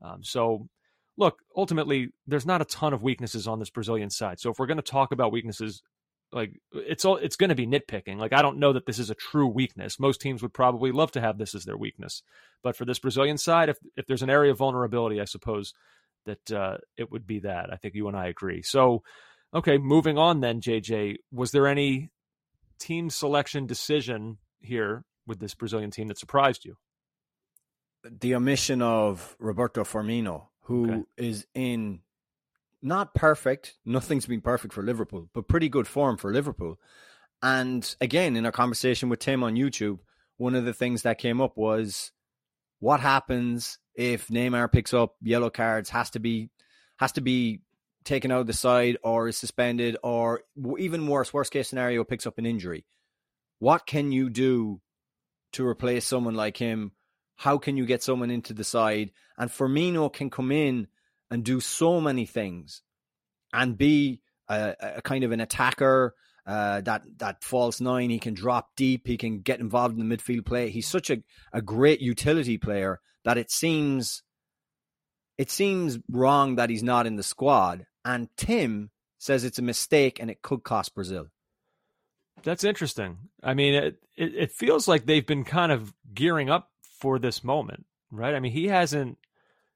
Um, 0.00 0.22
so, 0.22 0.68
look, 1.16 1.38
ultimately, 1.56 2.08
there's 2.26 2.46
not 2.46 2.62
a 2.62 2.66
ton 2.66 2.92
of 2.92 3.02
weaknesses 3.02 3.46
on 3.46 3.58
this 3.58 3.70
Brazilian 3.70 4.10
side. 4.10 4.40
So, 4.40 4.50
if 4.50 4.58
we're 4.58 4.66
going 4.66 4.76
to 4.76 4.82
talk 4.82 5.12
about 5.12 5.32
weaknesses, 5.32 5.82
like 6.32 6.60
it's 6.72 7.04
all 7.04 7.16
it's 7.16 7.36
going 7.36 7.50
to 7.50 7.54
be 7.54 7.66
nitpicking. 7.66 8.16
Like 8.16 8.32
I 8.32 8.42
don't 8.42 8.58
know 8.58 8.72
that 8.72 8.86
this 8.86 8.98
is 8.98 9.10
a 9.10 9.14
true 9.14 9.46
weakness. 9.46 10.00
Most 10.00 10.20
teams 10.20 10.42
would 10.42 10.54
probably 10.54 10.90
love 10.90 11.12
to 11.12 11.20
have 11.20 11.38
this 11.38 11.54
as 11.54 11.64
their 11.64 11.76
weakness, 11.76 12.22
but 12.62 12.76
for 12.76 12.84
this 12.84 12.98
Brazilian 12.98 13.38
side, 13.38 13.68
if 13.68 13.78
if 13.96 14.06
there's 14.06 14.22
an 14.22 14.30
area 14.30 14.50
of 14.50 14.58
vulnerability, 14.58 15.20
I 15.20 15.26
suppose 15.26 15.74
that 16.24 16.52
uh, 16.52 16.78
it 16.96 17.10
would 17.10 17.26
be 17.26 17.40
that. 17.40 17.72
I 17.72 17.76
think 17.76 17.94
you 17.94 18.08
and 18.08 18.16
I 18.16 18.26
agree. 18.28 18.62
So, 18.62 19.02
okay, 19.54 19.78
moving 19.78 20.18
on 20.18 20.40
then, 20.40 20.60
JJ, 20.60 21.16
was 21.32 21.50
there 21.50 21.66
any 21.66 22.10
team 22.78 23.10
selection 23.10 23.66
decision 23.66 24.38
here 24.60 25.04
with 25.26 25.40
this 25.40 25.54
Brazilian 25.54 25.90
team 25.90 26.08
that 26.08 26.18
surprised 26.18 26.64
you? 26.64 26.76
The 28.04 28.34
omission 28.34 28.82
of 28.82 29.36
Roberto 29.38 29.84
Firmino, 29.84 30.46
who 30.62 30.90
okay. 30.90 31.02
is 31.16 31.46
in 31.54 32.00
not 32.82 33.14
perfect. 33.14 33.74
Nothing's 33.84 34.26
been 34.26 34.40
perfect 34.40 34.74
for 34.74 34.82
Liverpool, 34.82 35.28
but 35.32 35.48
pretty 35.48 35.68
good 35.68 35.86
form 35.86 36.16
for 36.16 36.32
Liverpool. 36.32 36.78
And 37.42 37.94
again, 38.00 38.36
in 38.36 38.44
our 38.44 38.52
conversation 38.52 39.08
with 39.08 39.20
Tim 39.20 39.42
on 39.42 39.54
YouTube, 39.54 39.98
one 40.36 40.54
of 40.54 40.64
the 40.64 40.74
things 40.74 41.02
that 41.02 41.18
came 41.18 41.40
up 41.40 41.56
was 41.56 42.12
what 42.80 43.00
happens 43.00 43.78
if 43.94 44.28
Neymar 44.28 44.72
picks 44.72 44.94
up 44.94 45.14
yellow 45.22 45.50
cards, 45.50 45.90
has 45.90 46.10
to 46.10 46.20
be 46.20 46.50
has 46.98 47.12
to 47.12 47.20
be 47.20 47.60
taken 48.04 48.30
out 48.30 48.40
of 48.40 48.46
the 48.46 48.52
side 48.52 48.96
or 49.02 49.28
is 49.28 49.36
suspended, 49.36 49.96
or 50.02 50.42
even 50.78 51.06
worse, 51.06 51.32
worst 51.32 51.52
case 51.52 51.68
scenario, 51.68 52.04
picks 52.04 52.26
up 52.26 52.38
an 52.38 52.46
injury. 52.46 52.84
What 53.58 53.86
can 53.86 54.12
you 54.12 54.30
do 54.30 54.80
to 55.52 55.66
replace 55.66 56.04
someone 56.04 56.34
like 56.34 56.56
him? 56.56 56.92
How 57.36 57.58
can 57.58 57.76
you 57.76 57.86
get 57.86 58.02
someone 58.02 58.30
into 58.30 58.52
the 58.52 58.64
side? 58.64 59.10
And 59.38 59.50
Firmino 59.50 60.12
can 60.12 60.30
come 60.30 60.52
in 60.52 60.88
and 61.32 61.44
do 61.44 61.60
so 61.60 62.00
many 62.00 62.26
things 62.26 62.82
and 63.52 63.76
be 63.76 64.20
a, 64.48 64.74
a 64.80 65.02
kind 65.02 65.24
of 65.24 65.32
an 65.32 65.40
attacker, 65.40 66.14
uh, 66.46 66.80
that 66.82 67.02
that 67.18 67.42
false 67.42 67.80
nine. 67.80 68.10
He 68.10 68.18
can 68.18 68.34
drop 68.34 68.70
deep. 68.76 69.06
He 69.06 69.16
can 69.16 69.40
get 69.40 69.60
involved 69.60 69.98
in 69.98 70.06
the 70.06 70.16
midfield 70.16 70.44
play. 70.44 70.70
He's 70.70 70.88
such 70.88 71.10
a, 71.10 71.22
a 71.52 71.62
great 71.62 72.00
utility 72.00 72.58
player 72.58 73.00
that 73.24 73.38
it 73.38 73.50
seems 73.50 74.22
it 75.38 75.50
seems 75.50 75.98
wrong 76.10 76.56
that 76.56 76.70
he's 76.70 76.82
not 76.82 77.06
in 77.06 77.16
the 77.16 77.22
squad. 77.22 77.86
And 78.04 78.28
Tim 78.36 78.90
says 79.18 79.44
it's 79.44 79.58
a 79.58 79.62
mistake 79.62 80.20
and 80.20 80.30
it 80.30 80.42
could 80.42 80.62
cost 80.62 80.94
Brazil. 80.94 81.28
That's 82.42 82.64
interesting. 82.64 83.18
I 83.42 83.54
mean, 83.54 83.74
it, 83.74 84.02
it, 84.16 84.34
it 84.34 84.52
feels 84.52 84.88
like 84.88 85.06
they've 85.06 85.26
been 85.26 85.44
kind 85.44 85.70
of 85.70 85.94
gearing 86.12 86.50
up 86.50 86.70
for 86.98 87.18
this 87.18 87.44
moment, 87.44 87.86
right? 88.10 88.34
I 88.34 88.40
mean, 88.40 88.52
he 88.52 88.66
hasn't 88.66 89.18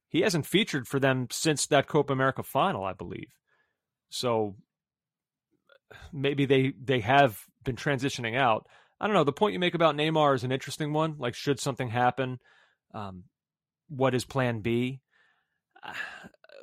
he 0.08 0.20
hasn't 0.20 0.46
featured 0.46 0.86
for 0.86 1.00
them 1.00 1.28
since 1.30 1.66
that 1.66 1.88
Copa 1.88 2.12
America 2.12 2.42
final, 2.42 2.84
I 2.84 2.92
believe. 2.92 3.32
So 4.08 4.56
maybe 6.12 6.46
they 6.46 6.72
they 6.80 7.00
have 7.00 7.40
been 7.64 7.76
transitioning 7.76 8.36
out. 8.36 8.66
I 9.00 9.06
don't 9.06 9.14
know. 9.14 9.24
The 9.24 9.32
point 9.32 9.52
you 9.52 9.58
make 9.58 9.74
about 9.74 9.96
Neymar 9.96 10.34
is 10.34 10.44
an 10.44 10.52
interesting 10.52 10.92
one. 10.92 11.16
Like, 11.18 11.34
should 11.34 11.60
something 11.60 11.88
happen, 11.88 12.38
um, 12.94 13.24
what 13.88 14.14
is 14.14 14.24
Plan 14.24 14.60
B? 14.60 15.00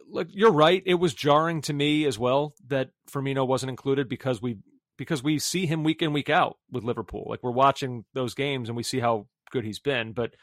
look, 0.10 0.28
you're 0.32 0.52
right. 0.52 0.82
It 0.86 0.96
was 0.96 1.14
jarring 1.14 1.62
to 1.62 1.74
me 1.74 2.06
as 2.06 2.18
well 2.18 2.54
that 2.68 2.90
Firmino 3.12 3.48
wasn't 3.48 3.72
included 3.72 4.08
because 4.08 4.42
we 4.42 4.58
because 4.98 5.24
we 5.24 5.40
see 5.40 5.66
him 5.66 5.84
week 5.84 6.02
in 6.02 6.14
week 6.14 6.30
out 6.30 6.58
with 6.72 6.84
Liverpool. 6.84 7.26
Like 7.28 7.42
we're 7.44 7.52
watching 7.52 8.06
those 8.14 8.36
games 8.36 8.70
and 8.70 8.76
we 8.78 8.84
see 8.84 9.00
how 9.00 9.28
good 9.52 9.66
he's 9.66 9.80
been, 9.80 10.14
but 10.14 10.36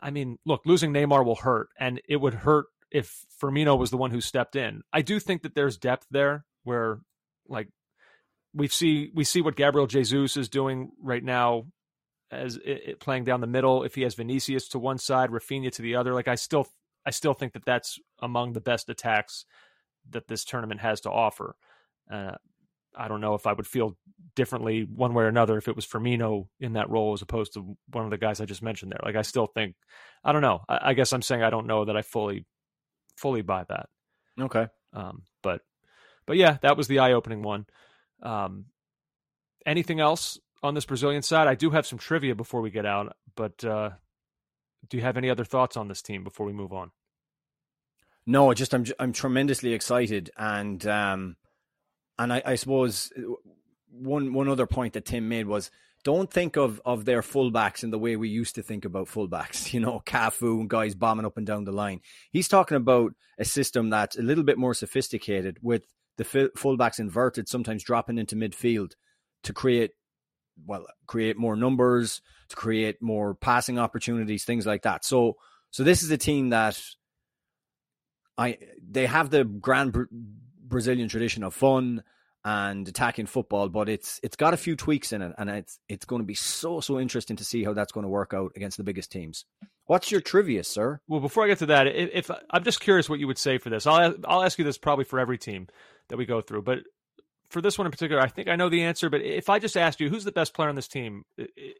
I 0.00 0.10
mean, 0.10 0.38
look, 0.44 0.62
losing 0.64 0.92
Neymar 0.92 1.24
will 1.24 1.36
hurt, 1.36 1.68
and 1.78 2.00
it 2.08 2.16
would 2.16 2.34
hurt 2.34 2.66
if 2.90 3.24
Firmino 3.40 3.78
was 3.78 3.90
the 3.90 3.96
one 3.96 4.10
who 4.10 4.20
stepped 4.20 4.56
in. 4.56 4.82
I 4.92 5.02
do 5.02 5.18
think 5.18 5.42
that 5.42 5.54
there's 5.54 5.76
depth 5.76 6.06
there 6.10 6.44
where 6.64 7.00
like 7.48 7.68
we 8.54 8.68
see 8.68 9.10
we 9.14 9.24
see 9.24 9.40
what 9.40 9.56
Gabriel 9.56 9.86
Jesus 9.86 10.36
is 10.36 10.48
doing 10.48 10.92
right 11.02 11.22
now 11.22 11.66
as 12.30 12.56
it, 12.56 12.82
it, 12.86 13.00
playing 13.00 13.24
down 13.24 13.40
the 13.40 13.46
middle. 13.46 13.82
If 13.82 13.94
he 13.94 14.02
has 14.02 14.14
Vinicius 14.14 14.68
to 14.68 14.78
one 14.78 14.98
side, 14.98 15.30
Rafinha 15.30 15.70
to 15.72 15.82
the 15.82 15.96
other, 15.96 16.14
like 16.14 16.28
I 16.28 16.34
still 16.34 16.68
I 17.04 17.10
still 17.10 17.34
think 17.34 17.52
that 17.54 17.64
that's 17.64 17.98
among 18.20 18.52
the 18.52 18.60
best 18.60 18.88
attacks 18.88 19.44
that 20.10 20.28
this 20.28 20.44
tournament 20.44 20.80
has 20.80 21.00
to 21.02 21.10
offer. 21.10 21.56
Uh, 22.10 22.36
I 22.94 23.08
don't 23.08 23.20
know 23.20 23.34
if 23.34 23.46
I 23.46 23.52
would 23.52 23.66
feel 23.66 23.96
differently 24.34 24.82
one 24.82 25.14
way 25.14 25.24
or 25.24 25.28
another 25.28 25.56
if 25.56 25.68
it 25.68 25.76
was 25.76 25.86
Firmino 25.86 26.48
in 26.60 26.74
that 26.74 26.90
role 26.90 27.12
as 27.12 27.22
opposed 27.22 27.54
to 27.54 27.76
one 27.90 28.04
of 28.04 28.10
the 28.10 28.18
guys 28.18 28.40
I 28.40 28.44
just 28.44 28.62
mentioned 28.62 28.92
there. 28.92 29.00
Like 29.02 29.16
I 29.16 29.22
still 29.22 29.46
think, 29.46 29.76
I 30.24 30.32
don't 30.32 30.42
know. 30.42 30.62
I, 30.68 30.90
I 30.90 30.94
guess 30.94 31.12
I'm 31.12 31.22
saying 31.22 31.42
I 31.42 31.50
don't 31.50 31.66
know 31.66 31.84
that 31.84 31.96
I 31.96 32.02
fully, 32.02 32.44
fully 33.16 33.42
buy 33.42 33.64
that. 33.68 33.86
Okay. 34.40 34.66
Um, 34.92 35.22
but, 35.42 35.62
but 36.26 36.36
yeah, 36.36 36.58
that 36.62 36.76
was 36.76 36.88
the 36.88 37.00
eye-opening 37.00 37.42
one. 37.42 37.66
Um, 38.22 38.66
anything 39.66 40.00
else 40.00 40.38
on 40.62 40.74
this 40.74 40.84
Brazilian 40.84 41.22
side? 41.22 41.48
I 41.48 41.54
do 41.54 41.70
have 41.70 41.86
some 41.86 41.98
trivia 41.98 42.34
before 42.34 42.60
we 42.60 42.70
get 42.70 42.86
out, 42.86 43.16
but 43.34 43.64
uh, 43.64 43.90
do 44.88 44.96
you 44.96 45.02
have 45.02 45.16
any 45.16 45.30
other 45.30 45.44
thoughts 45.44 45.76
on 45.76 45.88
this 45.88 46.02
team 46.02 46.24
before 46.24 46.46
we 46.46 46.52
move 46.52 46.72
on? 46.72 46.90
No, 48.24 48.54
just 48.54 48.72
I'm 48.72 48.84
I'm 49.00 49.12
tremendously 49.12 49.72
excited, 49.72 50.30
and 50.36 50.86
um, 50.86 51.36
and 52.22 52.32
I, 52.32 52.42
I 52.44 52.54
suppose 52.54 53.12
uh, 53.16 53.22
one 53.90 54.32
one 54.32 54.48
other 54.48 54.66
point 54.66 54.94
that 54.94 55.04
Tim 55.04 55.28
made 55.28 55.46
was 55.46 55.70
don't 56.04 56.30
think 56.30 56.56
of 56.56 56.80
of 56.84 57.04
their 57.04 57.22
fullbacks 57.22 57.82
in 57.84 57.90
the 57.90 57.98
way 57.98 58.16
we 58.16 58.28
used 58.28 58.54
to 58.56 58.62
think 58.62 58.84
about 58.84 59.08
fullbacks. 59.08 59.72
You 59.72 59.80
know, 59.80 60.02
Cafu 60.04 60.60
and 60.60 60.70
guys 60.70 60.94
bombing 60.94 61.26
up 61.26 61.36
and 61.36 61.46
down 61.46 61.64
the 61.64 61.72
line. 61.72 62.00
He's 62.30 62.48
talking 62.48 62.76
about 62.76 63.12
a 63.38 63.44
system 63.44 63.90
that's 63.90 64.18
a 64.18 64.22
little 64.22 64.44
bit 64.44 64.58
more 64.58 64.74
sophisticated 64.74 65.58
with 65.62 65.84
the 66.18 66.24
fullbacks 66.24 66.98
inverted, 66.98 67.48
sometimes 67.48 67.82
dropping 67.82 68.18
into 68.18 68.36
midfield 68.36 68.92
to 69.44 69.52
create 69.52 69.92
well 70.66 70.86
create 71.06 71.36
more 71.38 71.56
numbers, 71.56 72.20
to 72.48 72.56
create 72.56 73.02
more 73.02 73.34
passing 73.34 73.78
opportunities, 73.78 74.44
things 74.44 74.66
like 74.66 74.82
that. 74.82 75.04
So 75.04 75.36
so 75.70 75.84
this 75.84 76.02
is 76.02 76.10
a 76.10 76.18
team 76.18 76.50
that 76.50 76.80
I 78.36 78.58
they 78.86 79.06
have 79.06 79.30
the 79.30 79.44
grand 79.44 79.96
Brazilian 80.72 81.08
tradition 81.08 81.44
of 81.44 81.54
fun 81.54 82.02
and 82.44 82.88
attacking 82.88 83.26
football, 83.26 83.68
but 83.68 83.88
it's 83.88 84.18
it's 84.22 84.34
got 84.34 84.52
a 84.52 84.56
few 84.56 84.74
tweaks 84.74 85.12
in 85.12 85.22
it, 85.22 85.32
and 85.38 85.48
it's 85.48 85.78
it's 85.88 86.04
going 86.04 86.20
to 86.20 86.26
be 86.26 86.34
so 86.34 86.80
so 86.80 86.98
interesting 86.98 87.36
to 87.36 87.44
see 87.44 87.62
how 87.62 87.72
that's 87.72 87.92
going 87.92 88.02
to 88.02 88.08
work 88.08 88.34
out 88.34 88.52
against 88.56 88.76
the 88.76 88.84
biggest 88.84 89.12
teams. 89.12 89.44
What's 89.86 90.10
your 90.10 90.20
trivia, 90.20 90.64
sir? 90.64 91.00
Well, 91.06 91.20
before 91.20 91.44
I 91.44 91.48
get 91.48 91.58
to 91.58 91.66
that, 91.66 91.86
if, 91.86 92.28
if 92.28 92.30
I'm 92.50 92.64
just 92.64 92.80
curious 92.80 93.08
what 93.08 93.20
you 93.20 93.26
would 93.26 93.38
say 93.38 93.58
for 93.58 93.70
this, 93.70 93.86
I'll 93.86 94.14
I'll 94.24 94.42
ask 94.42 94.58
you 94.58 94.64
this 94.64 94.78
probably 94.78 95.04
for 95.04 95.20
every 95.20 95.38
team 95.38 95.68
that 96.08 96.16
we 96.16 96.26
go 96.26 96.40
through, 96.40 96.62
but 96.62 96.80
for 97.48 97.60
this 97.60 97.78
one 97.78 97.86
in 97.86 97.92
particular, 97.92 98.20
I 98.20 98.28
think 98.28 98.48
I 98.48 98.56
know 98.56 98.68
the 98.68 98.82
answer. 98.82 99.10
But 99.10 99.20
if 99.22 99.48
I 99.48 99.58
just 99.58 99.76
asked 99.76 100.00
you, 100.00 100.08
who's 100.08 100.24
the 100.24 100.32
best 100.32 100.54
player 100.54 100.68
on 100.68 100.74
this 100.74 100.88
team? 100.88 101.24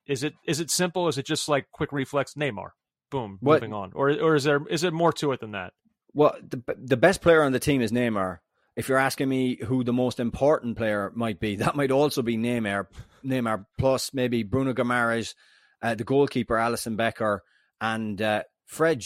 Is 0.07 0.23
it 0.23 0.35
is 0.47 0.61
it 0.61 0.71
simple? 0.71 1.09
Is 1.09 1.19
it 1.19 1.27
just 1.27 1.49
like 1.49 1.67
quick 1.73 1.93
reflex? 1.93 2.35
Neymar, 2.35 2.71
boom, 3.11 3.39
what? 3.41 3.55
moving 3.55 3.73
on, 3.73 3.91
or 3.95 4.11
or 4.11 4.37
is 4.37 4.45
there 4.45 4.65
is 4.69 4.85
it 4.85 4.93
more 4.93 5.13
to 5.15 5.33
it 5.33 5.41
than 5.41 5.53
that? 5.53 5.73
Well, 6.15 6.37
the 6.41 6.63
the 6.79 6.97
best 6.97 7.21
player 7.21 7.43
on 7.43 7.53
the 7.53 7.59
team 7.59 7.81
is 7.81 7.91
Neymar 7.91 8.39
if 8.77 8.89
you're 8.89 8.99
asking 8.99 9.29
me 9.29 9.57
who 9.57 9.85
the 9.85 9.93
most 9.93 10.21
important 10.21 10.77
player 10.77 11.13
might 11.15 11.41
be, 11.41 11.57
that 11.57 11.77
might 11.77 11.91
also 11.91 12.23
be 12.23 12.37
Neymar. 12.37 12.87
Neymar 13.25 13.67
plus 13.79 14.13
maybe 14.15 14.43
Bruno 14.43 14.73
Guimaraes, 14.73 15.35
uh, 15.83 15.95
the 15.95 16.05
goalkeeper 16.05 16.57
Alisson 16.57 16.97
Becker, 16.97 17.43
and 17.81 18.21
uh, 18.21 18.43
Fred. 18.67 19.05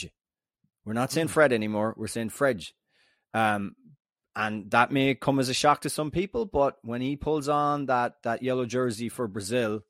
We're 0.85 0.93
not 0.93 1.11
saying 1.13 1.29
hmm. 1.29 1.33
Fred 1.33 1.53
anymore. 1.53 1.95
We're 1.97 2.07
saying 2.07 2.31
Fred. 2.31 2.65
Um, 3.35 3.75
and 4.35 4.71
that 4.71 4.93
may 4.93 5.15
come 5.15 5.39
as 5.39 5.49
a 5.49 5.55
shock 5.55 5.81
to 5.81 5.91
some 5.91 6.11
people, 6.11 6.45
but 6.45 6.77
when 6.83 7.01
he 7.01 7.17
pulls 7.17 7.49
on 7.49 7.87
that 7.87 8.23
that 8.23 8.43
yellow 8.43 8.67
jersey 8.67 9.09
for 9.09 9.27
Brazil, 9.27 9.81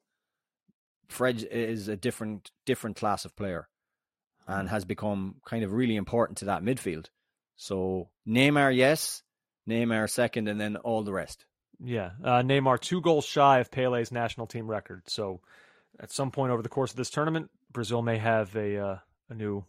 Fred 1.09 1.43
is 1.51 1.89
a 1.89 1.97
different 1.97 2.53
different 2.65 2.97
class 2.97 3.25
of 3.25 3.37
player, 3.37 3.69
and 4.47 4.69
has 4.69 4.85
become 4.85 5.37
kind 5.45 5.65
of 5.65 5.73
really 5.73 5.97
important 5.97 6.39
to 6.39 6.45
that 6.47 6.63
midfield. 6.63 7.07
So 7.57 8.11
Neymar, 8.27 8.75
yes, 8.77 9.23
Neymar 9.69 10.09
second, 10.09 10.49
and 10.49 10.61
then 10.61 10.77
all 10.77 11.03
the 11.03 11.13
rest. 11.13 11.45
Yeah, 11.83 12.11
uh, 12.25 12.43
Neymar 12.43 12.81
two 12.81 13.01
goals 13.01 13.25
shy 13.25 13.59
of 13.59 13.71
Pele's 13.71 14.13
national 14.13 14.47
team 14.47 14.69
record. 14.69 15.03
So, 15.07 15.41
at 16.01 16.11
some 16.11 16.31
point 16.31 16.53
over 16.53 16.63
the 16.63 16.69
course 16.69 16.91
of 16.91 16.97
this 16.97 17.11
tournament, 17.11 17.51
Brazil 17.73 18.03
may 18.03 18.19
have 18.19 18.55
a 18.57 18.79
uh, 18.79 18.99
a 19.29 19.35
new 19.35 19.65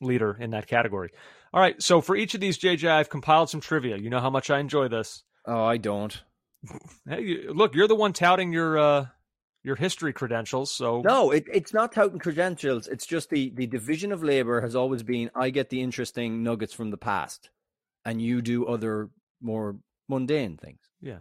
leader 0.00 0.36
in 0.38 0.50
that 0.50 0.66
category. 0.66 1.10
All 1.52 1.60
right, 1.60 1.80
so 1.82 2.00
for 2.00 2.14
each 2.16 2.34
of 2.34 2.40
these, 2.40 2.58
JJ, 2.58 2.88
I've 2.88 3.10
compiled 3.10 3.50
some 3.50 3.60
trivia. 3.60 3.96
You 3.96 4.10
know 4.10 4.20
how 4.20 4.30
much 4.30 4.50
I 4.50 4.58
enjoy 4.58 4.88
this. 4.88 5.22
Oh, 5.46 5.64
I 5.64 5.78
don't. 5.78 6.22
hey, 7.08 7.46
look, 7.48 7.74
you're 7.74 7.88
the 7.88 7.94
one 7.94 8.12
touting 8.12 8.52
your 8.52 8.78
uh, 8.78 9.06
your 9.62 9.76
history 9.76 10.12
credentials. 10.12 10.70
So 10.70 11.02
no, 11.02 11.30
it, 11.30 11.44
it's 11.52 11.74
not 11.74 11.92
touting 11.92 12.18
credentials. 12.18 12.88
It's 12.88 13.06
just 13.06 13.30
the 13.30 13.50
the 13.50 13.66
division 13.66 14.12
of 14.12 14.22
labor 14.22 14.60
has 14.60 14.74
always 14.74 15.02
been. 15.02 15.30
I 15.34 15.50
get 15.50 15.70
the 15.70 15.82
interesting 15.82 16.42
nuggets 16.42 16.72
from 16.74 16.90
the 16.90 16.96
past 16.96 17.50
and 18.04 18.20
you 18.20 18.42
do 18.42 18.66
other 18.66 19.10
more 19.40 19.76
mundane 20.08 20.56
things. 20.56 20.80
Yeah. 21.00 21.18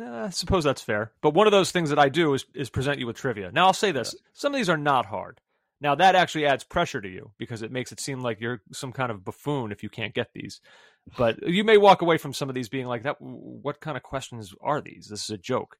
I 0.00 0.30
suppose 0.30 0.62
that's 0.62 0.82
fair. 0.82 1.12
But 1.20 1.34
one 1.34 1.46
of 1.46 1.50
those 1.50 1.72
things 1.72 1.90
that 1.90 1.98
I 1.98 2.08
do 2.08 2.34
is, 2.34 2.46
is 2.54 2.70
present 2.70 3.00
you 3.00 3.06
with 3.06 3.16
trivia. 3.16 3.50
Now, 3.50 3.66
I'll 3.66 3.72
say 3.72 3.90
this 3.90 4.14
some 4.32 4.54
of 4.54 4.58
these 4.58 4.68
are 4.68 4.76
not 4.76 5.06
hard. 5.06 5.40
Now, 5.80 5.94
that 5.94 6.14
actually 6.14 6.46
adds 6.46 6.64
pressure 6.64 7.00
to 7.00 7.08
you 7.08 7.32
because 7.38 7.62
it 7.62 7.70
makes 7.70 7.92
it 7.92 8.00
seem 8.00 8.20
like 8.20 8.40
you're 8.40 8.62
some 8.72 8.92
kind 8.92 9.10
of 9.10 9.24
buffoon 9.24 9.70
if 9.70 9.82
you 9.82 9.88
can't 9.88 10.14
get 10.14 10.30
these. 10.34 10.60
But 11.16 11.48
you 11.48 11.64
may 11.64 11.78
walk 11.78 12.02
away 12.02 12.18
from 12.18 12.32
some 12.32 12.48
of 12.48 12.54
these 12.54 12.68
being 12.68 12.86
like, 12.86 13.04
"That, 13.04 13.16
what 13.20 13.80
kind 13.80 13.96
of 13.96 14.02
questions 14.02 14.54
are 14.60 14.80
these? 14.80 15.06
This 15.08 15.24
is 15.24 15.30
a 15.30 15.38
joke. 15.38 15.78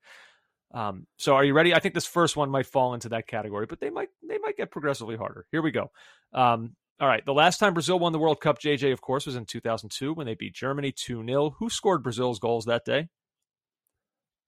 Um, 0.72 1.06
so, 1.16 1.34
are 1.34 1.44
you 1.44 1.52
ready? 1.52 1.74
I 1.74 1.80
think 1.80 1.94
this 1.94 2.06
first 2.06 2.36
one 2.36 2.48
might 2.48 2.66
fall 2.66 2.94
into 2.94 3.10
that 3.10 3.26
category, 3.26 3.66
but 3.66 3.80
they 3.80 3.90
might 3.90 4.08
they 4.26 4.38
might 4.38 4.56
get 4.56 4.70
progressively 4.70 5.16
harder. 5.16 5.46
Here 5.50 5.62
we 5.62 5.70
go. 5.70 5.90
Um, 6.32 6.76
all 7.00 7.08
right. 7.08 7.24
The 7.24 7.34
last 7.34 7.58
time 7.58 7.74
Brazil 7.74 7.98
won 7.98 8.12
the 8.12 8.18
World 8.18 8.40
Cup, 8.40 8.58
JJ, 8.58 8.92
of 8.92 9.00
course, 9.00 9.26
was 9.26 9.36
in 9.36 9.44
2002 9.44 10.14
when 10.14 10.26
they 10.26 10.34
beat 10.34 10.54
Germany 10.54 10.92
2 10.92 11.24
0. 11.24 11.50
Who 11.58 11.70
scored 11.70 12.02
Brazil's 12.02 12.38
goals 12.38 12.64
that 12.64 12.84
day? 12.84 13.08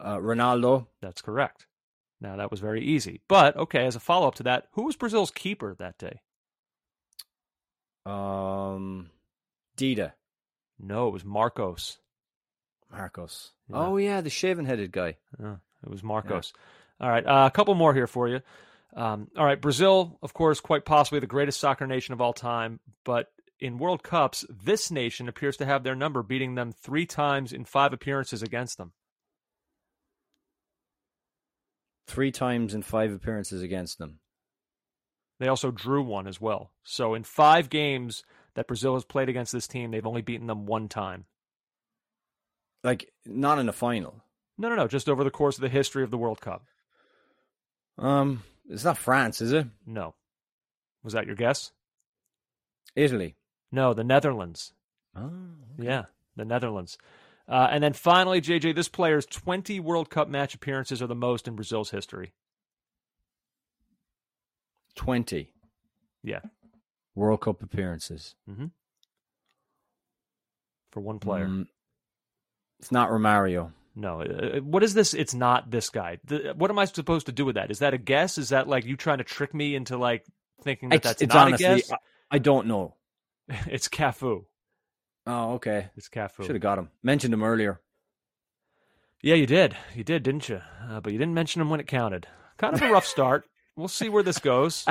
Uh, 0.00 0.16
Ronaldo. 0.16 0.86
That's 1.00 1.22
correct. 1.22 1.66
Now, 2.20 2.36
that 2.36 2.50
was 2.50 2.60
very 2.60 2.84
easy. 2.84 3.20
But, 3.28 3.56
okay, 3.56 3.86
as 3.86 3.96
a 3.96 4.00
follow 4.00 4.28
up 4.28 4.34
to 4.36 4.42
that, 4.44 4.66
who 4.72 4.84
was 4.84 4.96
Brazil's 4.96 5.30
keeper 5.30 5.74
that 5.78 5.98
day? 5.98 6.20
Um, 8.04 9.10
Dida. 9.76 10.12
No, 10.78 11.08
it 11.08 11.12
was 11.12 11.24
Marcos. 11.24 11.98
Marcos. 12.90 13.52
Yeah. 13.68 13.76
Oh, 13.76 13.96
yeah, 13.96 14.20
the 14.20 14.30
shaven 14.30 14.64
headed 14.64 14.92
guy. 14.92 15.16
Yeah, 15.40 15.56
it 15.84 15.90
was 15.90 16.02
Marcos. 16.02 16.52
Yeah. 17.00 17.06
All 17.06 17.12
right. 17.12 17.26
Uh, 17.26 17.46
a 17.46 17.50
couple 17.50 17.74
more 17.74 17.94
here 17.94 18.06
for 18.06 18.28
you. 18.28 18.40
Um, 18.96 19.28
all 19.36 19.44
right, 19.44 19.60
Brazil, 19.60 20.18
of 20.22 20.34
course, 20.34 20.60
quite 20.60 20.84
possibly 20.84 21.20
the 21.20 21.26
greatest 21.26 21.60
soccer 21.60 21.86
nation 21.86 22.12
of 22.12 22.20
all 22.20 22.32
time, 22.32 22.80
but 23.04 23.28
in 23.60 23.78
World 23.78 24.02
Cups, 24.02 24.44
this 24.48 24.90
nation 24.90 25.28
appears 25.28 25.56
to 25.58 25.66
have 25.66 25.84
their 25.84 25.94
number, 25.94 26.22
beating 26.22 26.54
them 26.54 26.72
three 26.72 27.06
times 27.06 27.52
in 27.52 27.64
five 27.64 27.92
appearances 27.92 28.42
against 28.42 28.78
them. 28.78 28.92
Three 32.06 32.32
times 32.32 32.74
in 32.74 32.82
five 32.82 33.12
appearances 33.12 33.62
against 33.62 33.98
them. 33.98 34.18
They 35.38 35.48
also 35.48 35.70
drew 35.70 36.02
one 36.02 36.26
as 36.26 36.40
well. 36.40 36.72
So 36.82 37.14
in 37.14 37.22
five 37.22 37.70
games 37.70 38.24
that 38.54 38.66
Brazil 38.66 38.94
has 38.94 39.04
played 39.04 39.28
against 39.28 39.52
this 39.52 39.68
team, 39.68 39.90
they've 39.90 40.06
only 40.06 40.22
beaten 40.22 40.46
them 40.46 40.66
one 40.66 40.88
time. 40.88 41.26
Like, 42.82 43.12
not 43.24 43.58
in 43.58 43.68
a 43.68 43.72
final. 43.72 44.24
No, 44.58 44.68
no, 44.68 44.74
no. 44.74 44.88
Just 44.88 45.08
over 45.08 45.22
the 45.22 45.30
course 45.30 45.56
of 45.56 45.62
the 45.62 45.68
history 45.68 46.02
of 46.02 46.10
the 46.10 46.18
World 46.18 46.40
Cup. 46.40 46.64
Um, 47.96 48.42
it's 48.70 48.84
not 48.84 48.98
France, 48.98 49.40
is 49.40 49.52
it? 49.52 49.66
No. 49.86 50.14
Was 51.02 51.12
that 51.12 51.26
your 51.26 51.36
guess? 51.36 51.72
Italy. 52.94 53.36
No, 53.72 53.94
the 53.94 54.04
Netherlands. 54.04 54.72
Oh, 55.16 55.30
okay. 55.78 55.88
yeah, 55.88 56.04
the 56.36 56.44
Netherlands. 56.44 56.96
Uh, 57.48 57.68
and 57.70 57.82
then 57.82 57.92
finally, 57.92 58.40
JJ, 58.40 58.74
this 58.76 58.88
player's 58.88 59.26
20 59.26 59.80
World 59.80 60.08
Cup 60.08 60.28
match 60.28 60.54
appearances 60.54 61.02
are 61.02 61.08
the 61.08 61.14
most 61.14 61.48
in 61.48 61.56
Brazil's 61.56 61.90
history. 61.90 62.32
20. 64.94 65.52
Yeah. 66.22 66.40
World 67.14 67.40
Cup 67.40 67.62
appearances. 67.62 68.36
Mm-hmm. 68.48 68.66
For 70.92 71.00
one 71.00 71.18
player. 71.18 71.46
Mm, 71.46 71.66
it's 72.78 72.92
not 72.92 73.10
Romario. 73.10 73.72
No. 73.94 74.20
Uh, 74.20 74.24
uh, 74.24 74.60
what 74.60 74.82
is 74.82 74.94
this? 74.94 75.14
It's 75.14 75.34
not 75.34 75.70
this 75.70 75.90
guy. 75.90 76.18
What 76.56 76.70
am 76.70 76.78
I 76.78 76.84
supposed 76.84 77.26
to 77.26 77.32
do 77.32 77.44
with 77.44 77.56
that? 77.56 77.70
Is 77.70 77.80
that 77.80 77.94
a 77.94 77.98
guess? 77.98 78.38
Is 78.38 78.50
that 78.50 78.68
like 78.68 78.84
you 78.84 78.96
trying 78.96 79.18
to 79.18 79.24
trick 79.24 79.54
me 79.54 79.74
into 79.74 79.96
like 79.96 80.24
thinking 80.62 80.90
that 80.90 80.96
it's, 80.96 81.04
that's 81.04 81.22
it's 81.22 81.34
not 81.34 81.48
honestly, 81.48 81.66
a 81.66 81.76
guess? 81.76 81.92
I, 81.92 81.96
I 82.32 82.38
don't 82.38 82.66
know. 82.66 82.94
it's 83.48 83.88
Cafu. 83.88 84.44
Oh, 85.26 85.52
okay. 85.54 85.88
It's 85.96 86.08
Cafu. 86.08 86.44
Should 86.44 86.54
have 86.54 86.62
got 86.62 86.78
him. 86.78 86.90
Mentioned 87.02 87.34
him 87.34 87.42
earlier. 87.42 87.80
Yeah, 89.22 89.34
you 89.34 89.46
did. 89.46 89.76
You 89.94 90.02
did, 90.02 90.22
didn't 90.22 90.48
you? 90.48 90.62
Uh, 90.88 91.00
but 91.00 91.12
you 91.12 91.18
didn't 91.18 91.34
mention 91.34 91.60
him 91.60 91.68
when 91.68 91.80
it 91.80 91.86
counted. 91.86 92.26
Kind 92.56 92.74
of 92.74 92.82
a 92.82 92.90
rough 92.90 93.06
start. 93.06 93.44
we'll 93.76 93.88
see 93.88 94.08
where 94.08 94.22
this 94.22 94.38
goes. 94.38 94.86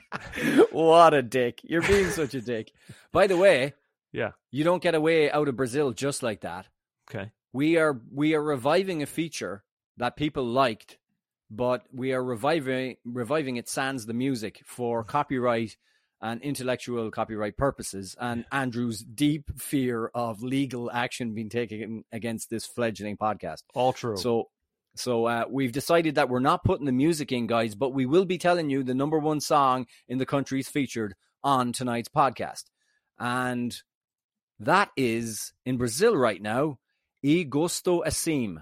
what 0.72 1.14
a 1.14 1.22
dick. 1.22 1.60
You're 1.62 1.82
being 1.82 2.10
such 2.10 2.34
a 2.34 2.40
dick. 2.40 2.72
By 3.12 3.28
the 3.28 3.36
way, 3.36 3.74
Yeah. 4.12 4.32
You 4.50 4.62
don't 4.64 4.82
get 4.82 4.94
away 4.94 5.30
out 5.30 5.48
of 5.48 5.56
Brazil 5.56 5.92
just 5.92 6.22
like 6.22 6.42
that. 6.42 6.66
Okay. 7.10 7.32
We 7.52 7.76
are 7.76 8.00
we 8.10 8.34
are 8.34 8.42
reviving 8.42 9.02
a 9.02 9.06
feature 9.06 9.62
that 9.98 10.16
people 10.16 10.44
liked, 10.44 10.98
but 11.50 11.84
we 11.92 12.12
are 12.12 12.24
reviving 12.24 12.96
reviving 13.04 13.56
it 13.56 13.68
sans 13.68 14.06
the 14.06 14.14
music 14.14 14.62
for 14.64 15.04
copyright 15.04 15.76
and 16.22 16.40
intellectual 16.40 17.10
copyright 17.10 17.56
purposes, 17.56 18.16
and 18.18 18.44
Andrew's 18.52 19.00
deep 19.00 19.50
fear 19.58 20.06
of 20.14 20.42
legal 20.42 20.90
action 20.90 21.34
being 21.34 21.48
taken 21.48 22.04
against 22.12 22.48
this 22.48 22.64
fledgling 22.64 23.16
podcast. 23.16 23.64
All 23.74 23.92
true. 23.92 24.16
So, 24.16 24.48
so 24.94 25.26
uh, 25.26 25.44
we've 25.50 25.72
decided 25.72 26.14
that 26.14 26.28
we're 26.28 26.38
not 26.38 26.62
putting 26.64 26.86
the 26.86 26.92
music 26.92 27.32
in, 27.32 27.48
guys, 27.48 27.74
but 27.74 27.92
we 27.92 28.06
will 28.06 28.24
be 28.24 28.38
telling 28.38 28.70
you 28.70 28.84
the 28.84 28.94
number 28.94 29.18
one 29.18 29.40
song 29.40 29.86
in 30.08 30.18
the 30.18 30.26
countries 30.26 30.68
featured 30.68 31.16
on 31.42 31.72
tonight's 31.72 32.08
podcast, 32.08 32.64
and 33.18 33.82
that 34.60 34.90
is 34.96 35.52
in 35.66 35.76
Brazil 35.76 36.16
right 36.16 36.40
now. 36.40 36.78
E 37.24 37.44
Gosto 37.44 38.02
Assim. 38.04 38.56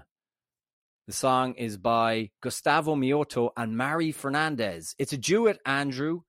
The 1.07 1.13
song 1.13 1.55
is 1.55 1.77
by 1.77 2.29
Gustavo 2.41 2.93
Mioto 2.93 3.49
and 3.57 3.75
Mari 3.75 4.11
Fernandez. 4.11 4.93
It's 4.99 5.13
a 5.13 5.17
duet, 5.17 5.57
Andrew. 5.65 6.21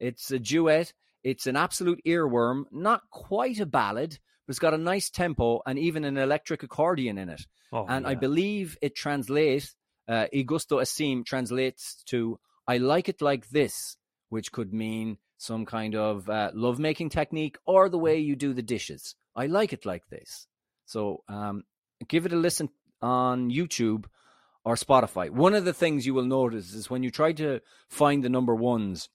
It's 0.00 0.32
a 0.32 0.40
duet. 0.40 0.92
It's 1.22 1.46
an 1.46 1.54
absolute 1.54 2.00
earworm, 2.04 2.64
not 2.72 3.02
quite 3.12 3.60
a 3.60 3.66
ballad, 3.66 4.18
but 4.46 4.50
it's 4.50 4.58
got 4.58 4.74
a 4.74 4.78
nice 4.78 5.10
tempo 5.10 5.60
and 5.64 5.78
even 5.78 6.04
an 6.04 6.16
electric 6.16 6.64
accordion 6.64 7.18
in 7.18 7.28
it. 7.28 7.46
Oh, 7.72 7.86
and 7.88 8.04
I 8.04 8.16
believe 8.16 8.76
it 8.82 8.96
translates, 8.96 9.76
uh, 10.08 10.26
E 10.32 10.42
Gusto 10.42 10.80
Assim 10.80 11.24
translates 11.24 12.02
to 12.06 12.40
I 12.66 12.78
like 12.78 13.08
it 13.08 13.22
like 13.22 13.50
this, 13.50 13.96
which 14.28 14.50
could 14.50 14.72
mean 14.72 15.18
some 15.38 15.64
kind 15.64 15.94
of 15.94 16.28
uh, 16.28 16.50
lovemaking 16.52 17.10
technique 17.10 17.58
or 17.64 17.88
the 17.88 17.98
way 17.98 18.18
you 18.18 18.34
do 18.34 18.52
the 18.52 18.62
dishes. 18.62 19.14
I 19.36 19.46
like 19.46 19.72
it 19.72 19.86
like 19.86 20.08
this. 20.08 20.48
So 20.86 21.22
um, 21.28 21.62
give 22.08 22.26
it 22.26 22.32
a 22.32 22.36
listen 22.36 22.68
on 23.02 23.50
YouTube 23.50 24.04
or 24.64 24.74
Spotify. 24.74 25.30
One 25.30 25.54
of 25.54 25.64
the 25.64 25.72
things 25.72 26.06
you 26.06 26.14
will 26.14 26.24
notice 26.24 26.74
is 26.74 26.90
when 26.90 27.02
you 27.02 27.10
try 27.10 27.32
to 27.32 27.60
find 27.88 28.22
the 28.24 28.28
number 28.28 28.54
ones, 28.54 29.08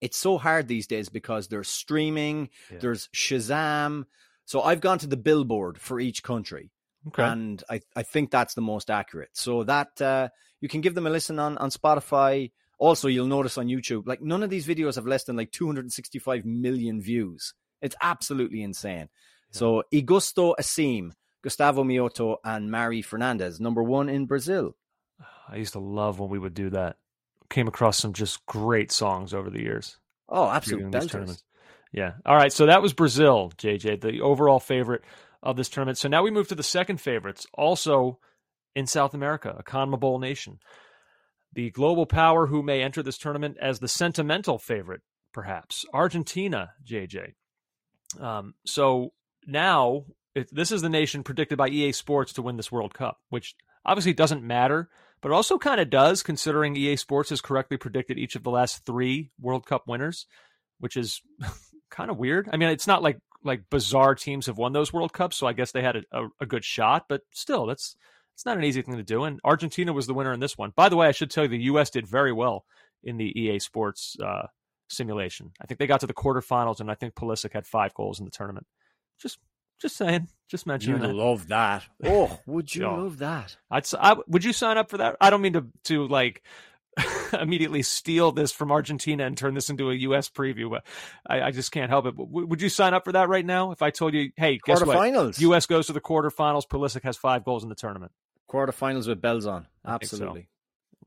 it's 0.00 0.18
so 0.18 0.36
hard 0.38 0.68
these 0.68 0.86
days 0.86 1.08
because 1.08 1.48
there's 1.48 1.68
streaming, 1.68 2.50
Yeah. 2.70 2.78
there's 2.80 3.08
Shazam. 3.14 4.04
So 4.44 4.60
I've 4.62 4.80
gone 4.80 4.98
to 4.98 5.06
the 5.06 5.16
billboard 5.16 5.78
for 5.78 6.00
each 6.00 6.22
country. 6.22 6.70
Okay. 7.08 7.22
And 7.22 7.62
I, 7.70 7.80
I 7.96 8.02
think 8.02 8.30
that's 8.30 8.54
the 8.54 8.60
most 8.60 8.90
accurate. 8.90 9.30
So 9.32 9.64
that 9.64 10.00
uh, 10.00 10.28
you 10.60 10.68
can 10.68 10.80
give 10.80 10.94
them 10.94 11.06
a 11.06 11.10
listen 11.10 11.38
on, 11.38 11.56
on 11.58 11.70
Spotify. 11.70 12.50
Also, 12.78 13.08
you'll 13.08 13.26
notice 13.26 13.58
on 13.58 13.68
YouTube, 13.68 14.06
like 14.06 14.20
none 14.20 14.42
of 14.42 14.50
these 14.50 14.66
videos 14.66 14.96
have 14.96 15.06
less 15.06 15.24
than 15.24 15.36
like 15.36 15.52
265 15.52 16.44
million 16.44 17.00
views. 17.00 17.54
It's 17.80 17.96
absolutely 18.02 18.62
insane. 18.62 19.08
So 19.50 19.82
Igusto 19.92 20.54
Assim, 20.58 21.12
Gustavo 21.42 21.84
Mioto, 21.84 22.36
and 22.44 22.70
Mari 22.70 23.02
Fernandez, 23.02 23.60
number 23.60 23.82
one 23.82 24.08
in 24.08 24.26
Brazil. 24.26 24.76
I 25.48 25.56
used 25.56 25.72
to 25.74 25.80
love 25.80 26.18
when 26.18 26.30
we 26.30 26.38
would 26.38 26.54
do 26.54 26.70
that. 26.70 26.96
Came 27.50 27.68
across 27.68 27.98
some 27.98 28.12
just 28.12 28.44
great 28.46 28.90
songs 28.90 29.34
over 29.34 29.50
the 29.50 29.60
years. 29.60 29.98
Oh, 30.28 30.44
during 30.44 30.56
absolute 30.56 30.92
these 30.92 31.02
belters. 31.02 31.10
tournaments. 31.10 31.44
Yeah. 31.92 32.12
All 32.24 32.36
right. 32.36 32.52
So 32.52 32.66
that 32.66 32.80
was 32.80 32.94
Brazil, 32.94 33.52
JJ, 33.58 34.00
the 34.00 34.22
overall 34.22 34.60
favorite 34.60 35.02
of 35.42 35.56
this 35.56 35.68
tournament. 35.68 35.98
So 35.98 36.08
now 36.08 36.22
we 36.22 36.30
move 36.30 36.48
to 36.48 36.54
the 36.54 36.62
second 36.62 37.00
favorites, 37.00 37.46
also 37.52 38.18
in 38.74 38.86
South 38.86 39.12
America, 39.12 39.54
a 39.58 39.62
CONMEBOL 39.62 40.20
nation. 40.20 40.58
The 41.52 41.70
global 41.70 42.06
power 42.06 42.46
who 42.46 42.62
may 42.62 42.82
enter 42.82 43.02
this 43.02 43.18
tournament 43.18 43.58
as 43.60 43.78
the 43.78 43.88
sentimental 43.88 44.58
favorite, 44.58 45.02
perhaps 45.34 45.84
Argentina, 45.92 46.70
JJ. 46.86 47.34
Um, 48.18 48.54
so 48.64 49.12
now 49.46 50.06
it, 50.34 50.48
this 50.54 50.72
is 50.72 50.82
the 50.82 50.88
nation 50.88 51.22
predicted 51.22 51.58
by 51.58 51.68
EA 51.68 51.92
Sports 51.92 52.32
to 52.34 52.42
win 52.42 52.56
this 52.56 52.72
World 52.72 52.94
Cup, 52.94 53.18
which 53.28 53.54
obviously 53.84 54.12
doesn't 54.12 54.42
matter, 54.42 54.88
but 55.20 55.32
also 55.32 55.58
kind 55.58 55.80
of 55.80 55.90
does 55.90 56.22
considering 56.22 56.76
EA 56.76 56.96
Sports 56.96 57.30
has 57.30 57.40
correctly 57.40 57.76
predicted 57.76 58.18
each 58.18 58.34
of 58.34 58.42
the 58.42 58.50
last 58.50 58.84
three 58.84 59.30
World 59.40 59.66
Cup 59.66 59.86
winners, 59.86 60.26
which 60.78 60.96
is 60.96 61.20
kind 61.90 62.10
of 62.10 62.18
weird. 62.18 62.48
I 62.52 62.56
mean, 62.56 62.70
it's 62.70 62.86
not 62.86 63.02
like 63.02 63.18
like 63.44 63.68
bizarre 63.70 64.14
teams 64.14 64.46
have 64.46 64.58
won 64.58 64.72
those 64.72 64.92
World 64.92 65.12
Cups, 65.12 65.36
so 65.36 65.46
I 65.46 65.52
guess 65.52 65.72
they 65.72 65.82
had 65.82 65.96
a, 65.96 66.02
a, 66.12 66.28
a 66.42 66.46
good 66.46 66.64
shot, 66.64 67.06
but 67.08 67.22
still, 67.32 67.66
that's 67.66 67.96
it's 68.34 68.46
not 68.46 68.56
an 68.56 68.64
easy 68.64 68.82
thing 68.82 68.96
to 68.96 69.02
do. 69.02 69.24
And 69.24 69.40
Argentina 69.44 69.92
was 69.92 70.06
the 70.06 70.14
winner 70.14 70.32
in 70.32 70.40
this 70.40 70.56
one. 70.56 70.72
By 70.74 70.88
the 70.88 70.96
way, 70.96 71.06
I 71.06 71.12
should 71.12 71.30
tell 71.30 71.44
you 71.44 71.50
the 71.50 71.64
U.S. 71.64 71.90
did 71.90 72.06
very 72.06 72.32
well 72.32 72.64
in 73.02 73.16
the 73.16 73.38
EA 73.38 73.58
Sports 73.58 74.16
uh, 74.24 74.46
simulation. 74.88 75.52
I 75.60 75.66
think 75.66 75.78
they 75.78 75.86
got 75.86 76.00
to 76.00 76.06
the 76.06 76.14
quarterfinals, 76.14 76.80
and 76.80 76.90
I 76.90 76.94
think 76.94 77.14
Pulisic 77.14 77.52
had 77.52 77.66
five 77.66 77.92
goals 77.94 78.18
in 78.18 78.24
the 78.24 78.30
tournament. 78.30 78.66
Just 79.20 79.38
just 79.82 79.96
saying, 79.96 80.28
just 80.48 80.66
You 80.66 80.70
mentioning 80.72 81.00
that. 81.02 81.14
love 81.14 81.48
that. 81.48 81.84
Oh, 82.04 82.38
would 82.46 82.74
you 82.74 82.82
Yeah. 82.82 82.92
love 82.92 83.18
that? 83.18 83.56
I'd, 83.70 83.82
s- 83.84 83.94
I, 83.98 84.16
would 84.28 84.44
you 84.44 84.52
sign 84.52 84.78
up 84.78 84.88
for 84.90 84.98
that? 84.98 85.16
I 85.20 85.28
don't 85.30 85.42
mean 85.42 85.52
to 85.54 85.66
to 85.84 86.06
like 86.08 86.42
immediately 87.40 87.82
steal 87.82 88.32
this 88.32 88.52
from 88.52 88.70
Argentina 88.70 89.24
and 89.24 89.36
turn 89.36 89.54
this 89.54 89.70
into 89.70 89.90
a 89.90 89.94
U.S. 89.94 90.28
preview, 90.28 90.70
but 90.70 90.84
I, 91.26 91.42
I 91.42 91.50
just 91.50 91.72
can't 91.72 91.90
help 91.90 92.06
it. 92.06 92.14
But 92.16 92.26
w- 92.26 92.46
would 92.46 92.60
you 92.60 92.68
sign 92.68 92.92
up 92.94 93.04
for 93.04 93.12
that 93.12 93.28
right 93.28 93.44
now? 93.46 93.72
If 93.72 93.80
I 93.82 93.90
told 93.90 94.12
you, 94.14 94.30
hey, 94.36 94.58
guess 94.64 94.84
what? 94.84 94.96
Quarterfinals. 94.96 95.40
U.S. 95.40 95.66
goes 95.66 95.86
to 95.86 95.92
the 95.94 96.00
quarterfinals. 96.00 96.66
Pulisic 96.68 97.02
has 97.04 97.16
five 97.16 97.44
goals 97.44 97.62
in 97.62 97.68
the 97.70 97.74
tournament. 97.74 98.12
Quarterfinals 98.50 99.08
with 99.08 99.20
bells 99.22 99.46
on. 99.46 99.66
I 99.84 99.92
think 99.98 100.10
so. 100.10 100.16
Absolutely. 100.16 100.48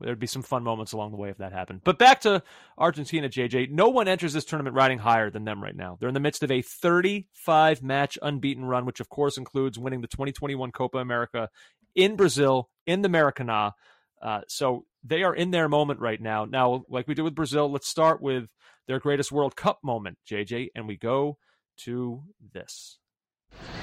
There'd 0.00 0.18
be 0.18 0.26
some 0.26 0.42
fun 0.42 0.62
moments 0.62 0.92
along 0.92 1.12
the 1.12 1.16
way 1.16 1.30
if 1.30 1.38
that 1.38 1.52
happened. 1.52 1.80
But 1.84 1.98
back 1.98 2.20
to 2.22 2.42
Argentina, 2.76 3.28
JJ. 3.28 3.70
No 3.70 3.88
one 3.88 4.08
enters 4.08 4.32
this 4.32 4.44
tournament 4.44 4.76
riding 4.76 4.98
higher 4.98 5.30
than 5.30 5.44
them 5.44 5.62
right 5.62 5.74
now. 5.74 5.96
They're 5.98 6.08
in 6.08 6.14
the 6.14 6.20
midst 6.20 6.42
of 6.42 6.50
a 6.50 6.62
35 6.62 7.82
match 7.82 8.18
unbeaten 8.20 8.64
run, 8.64 8.84
which 8.84 9.00
of 9.00 9.08
course 9.08 9.38
includes 9.38 9.78
winning 9.78 10.00
the 10.02 10.08
2021 10.08 10.72
Copa 10.72 10.98
America 10.98 11.48
in 11.94 12.16
Brazil 12.16 12.68
in 12.86 13.02
the 13.02 13.08
Maracanã. 13.08 13.72
Uh, 14.20 14.40
so 14.48 14.84
they 15.04 15.22
are 15.22 15.34
in 15.34 15.50
their 15.50 15.68
moment 15.68 16.00
right 16.00 16.20
now. 16.20 16.44
Now, 16.44 16.84
like 16.88 17.08
we 17.08 17.14
did 17.14 17.22
with 17.22 17.34
Brazil, 17.34 17.70
let's 17.70 17.88
start 17.88 18.20
with 18.20 18.48
their 18.86 18.98
greatest 18.98 19.32
World 19.32 19.56
Cup 19.56 19.80
moment, 19.82 20.18
JJ, 20.30 20.68
and 20.74 20.86
we 20.86 20.96
go 20.96 21.38
to 21.78 22.22
this. 22.52 22.98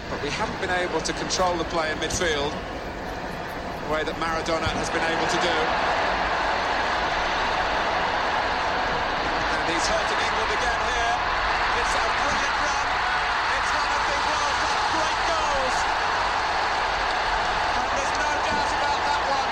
but 0.10 0.22
we 0.24 0.30
haven't 0.30 0.60
been 0.60 0.70
able 0.70 1.02
to 1.02 1.14
control 1.14 1.56
the 1.58 1.64
play 1.66 1.92
in 1.92 1.98
midfield 1.98 2.52
the 3.86 3.94
way 3.94 4.04
that 4.04 4.16
Maradona 4.16 4.68
has 4.68 4.90
been 4.90 5.04
able 5.04 5.28
to 5.28 5.42
do. 5.42 6.03
And 9.84 9.92
he's 9.92 9.92
hurting 9.92 10.22
England 10.24 10.52
again 10.56 10.82
here. 10.88 11.16
It's 11.76 11.94
a 11.94 12.06
brilliant 12.24 12.58
run. 12.64 12.88
It's 13.52 13.72
one 13.74 13.92
of 13.92 14.04
the 14.08 14.18
World 14.24 14.56
Cup 14.64 14.80
great 14.94 15.20
goals. 15.28 15.78
And 17.74 17.88
there's 17.92 18.14
no 18.16 18.32
doubt 18.48 18.72
about 18.80 19.00
that 19.04 19.22
one. 19.28 19.50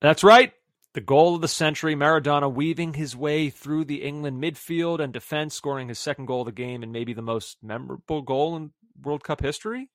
That's 0.00 0.24
right. 0.24 0.52
The 0.92 1.00
goal 1.00 1.36
of 1.36 1.40
the 1.40 1.48
century, 1.48 1.94
Maradona 1.94 2.52
weaving 2.52 2.94
his 2.94 3.16
way 3.16 3.48
through 3.48 3.84
the 3.84 4.02
England 4.02 4.42
midfield 4.42 4.98
and 4.98 5.12
defense, 5.12 5.54
scoring 5.54 5.88
his 5.88 5.98
second 5.98 6.26
goal 6.26 6.40
of 6.40 6.46
the 6.46 6.52
game 6.52 6.82
and 6.82 6.92
maybe 6.92 7.14
the 7.14 7.22
most 7.22 7.58
memorable 7.62 8.20
goal 8.22 8.56
in 8.56 8.72
World 9.00 9.22
Cup 9.22 9.40
history. 9.40 9.88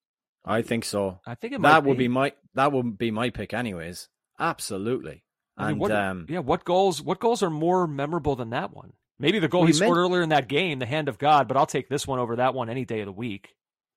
I 0.45 0.62
think 0.62 0.86
so. 0.86 1.19
I 1.28 1.36
think 1.36 1.54
it 1.54 1.60
might 1.62 1.71
that 1.71 1.84
would 1.84 1.97
be. 1.97 2.06
be 2.06 2.08
my 2.08 2.32
that 2.54 2.71
would 2.71 2.97
be 2.97 3.12
my 3.12 3.30
pick 3.30 3.54
anyways. 3.54 4.08
Absolutely. 4.39 5.24
I 5.58 5.63
mean, 5.63 5.72
And 5.72 5.80
what, 5.80 5.91
um, 5.91 6.26
yeah, 6.30 6.39
what 6.39 6.65
goals? 6.65 7.02
What 7.02 7.20
goals 7.20 7.41
are 7.44 7.50
more 7.50 7.88
memorable 7.88 8.36
than 8.36 8.50
that 8.50 8.74
one? 8.74 8.94
Maybe 9.18 9.39
the 9.39 9.48
goal 9.48 9.65
he 9.65 9.74
scored 9.74 9.91
meant- 9.91 10.00
earlier 10.00 10.22
in 10.22 10.30
that 10.30 10.48
game, 10.50 10.80
the 10.80 10.86
hand 10.86 11.08
of 11.08 11.18
God, 11.18 11.48
but 11.48 11.56
I'll 11.56 11.65
take 11.65 11.88
this 11.88 12.06
one 12.06 12.20
over 12.20 12.36
that 12.38 12.54
one 12.54 12.70
any 12.70 12.84
day 12.84 13.00
of 13.00 13.06
the 13.06 13.12
week. 13.13 13.56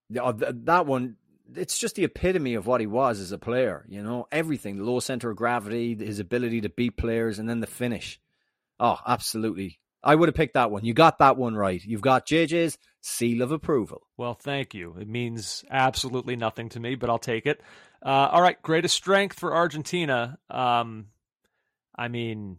Yeah, 0.09 0.23
uh, 0.23 0.53
that 0.65 0.87
one, 0.87 1.17
it's 1.57 1.77
just 1.77 1.97
the 1.97 2.05
epitome 2.05 2.55
of 2.55 2.67
what 2.67 2.81
he 2.81 2.87
was 2.87 3.19
as 3.19 3.33
a 3.33 3.39
player. 3.39 3.85
You 3.89 4.03
know, 4.03 4.29
everything, 4.31 4.77
the 4.77 4.85
low 4.85 5.01
center 5.01 5.31
of 5.31 5.37
gravity, 5.37 5.97
his 5.97 6.21
ability 6.21 6.61
to 6.63 6.69
beat 6.69 6.97
players, 6.97 7.39
and 7.41 7.49
then 7.49 7.61
the 7.61 7.67
finish. 7.67 8.21
Oh, 8.79 8.99
absolutely. 9.07 9.81
I 10.05 10.15
would 10.15 10.29
have 10.29 10.37
picked 10.37 10.55
that 10.55 10.71
one. 10.71 10.85
You 10.85 10.95
got 10.95 11.19
that 11.19 11.37
one 11.37 11.57
right. 11.57 11.85
You've 11.85 12.01
got 12.01 12.25
JJ's 12.27 12.79
seal 13.01 13.43
of 13.43 13.51
approval. 13.51 14.03
Well, 14.17 14.35
thank 14.35 14.73
you. 14.73 14.95
It 15.01 15.09
means 15.09 15.65
absolutely 15.69 16.37
nothing 16.37 16.69
to 16.71 16.81
me, 16.81 16.95
but 16.95 17.11
I'll 17.11 17.19
take 17.19 17.47
it. 17.47 17.61
Uh, 18.01 18.29
all 18.31 18.41
right, 18.41 18.61
greatest 18.63 18.95
strength 18.95 19.37
for 19.39 19.53
Argentina. 19.53 20.39
Um, 20.49 21.07
I 21.99 22.09
mean, 22.09 22.59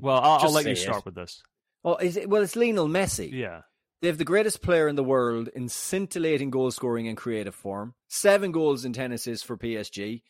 well, 0.00 0.18
I'll, 0.18 0.38
I'll 0.46 0.52
let 0.52 0.66
you 0.66 0.74
say 0.74 0.82
it. 0.82 0.84
start 0.84 1.04
with 1.04 1.14
this. 1.14 1.42
Oh, 1.84 1.96
is 1.96 2.16
it, 2.16 2.28
well, 2.28 2.42
it's 2.42 2.56
Lionel 2.56 2.88
Messi. 2.88 3.30
Yeah. 3.30 3.62
They 4.00 4.08
have 4.08 4.18
the 4.18 4.24
greatest 4.24 4.62
player 4.62 4.88
in 4.88 4.96
the 4.96 5.04
world 5.04 5.48
in 5.54 5.68
scintillating 5.68 6.50
goal 6.50 6.70
scoring 6.70 7.06
and 7.06 7.16
creative 7.16 7.54
form. 7.54 7.94
Seven 8.08 8.50
goals 8.50 8.84
and 8.84 8.94
10 8.94 9.12
assists 9.12 9.46
for 9.46 9.56
PSG. 9.56 10.22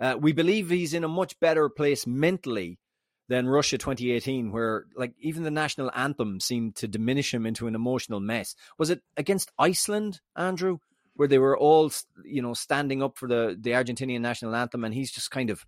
Uh, 0.00 0.16
we 0.18 0.32
believe 0.32 0.70
he's 0.70 0.94
in 0.94 1.04
a 1.04 1.08
much 1.08 1.38
better 1.38 1.68
place 1.68 2.06
mentally 2.06 2.80
than 3.28 3.46
Russia 3.46 3.78
2018, 3.78 4.50
where 4.50 4.86
like 4.96 5.14
even 5.20 5.44
the 5.44 5.50
national 5.50 5.92
anthem 5.94 6.40
seemed 6.40 6.74
to 6.76 6.88
diminish 6.88 7.32
him 7.32 7.46
into 7.46 7.68
an 7.68 7.74
emotional 7.74 8.18
mess. 8.18 8.56
Was 8.78 8.90
it 8.90 9.02
against 9.16 9.52
Iceland, 9.58 10.20
Andrew, 10.34 10.78
where 11.14 11.28
they 11.28 11.38
were 11.38 11.56
all 11.56 11.92
you 12.24 12.42
know 12.42 12.54
standing 12.54 13.02
up 13.02 13.16
for 13.16 13.28
the 13.28 13.56
the 13.58 13.70
Argentinian 13.70 14.20
national 14.20 14.56
anthem, 14.56 14.84
and 14.84 14.92
he's 14.92 15.12
just 15.12 15.30
kind 15.30 15.50
of 15.50 15.64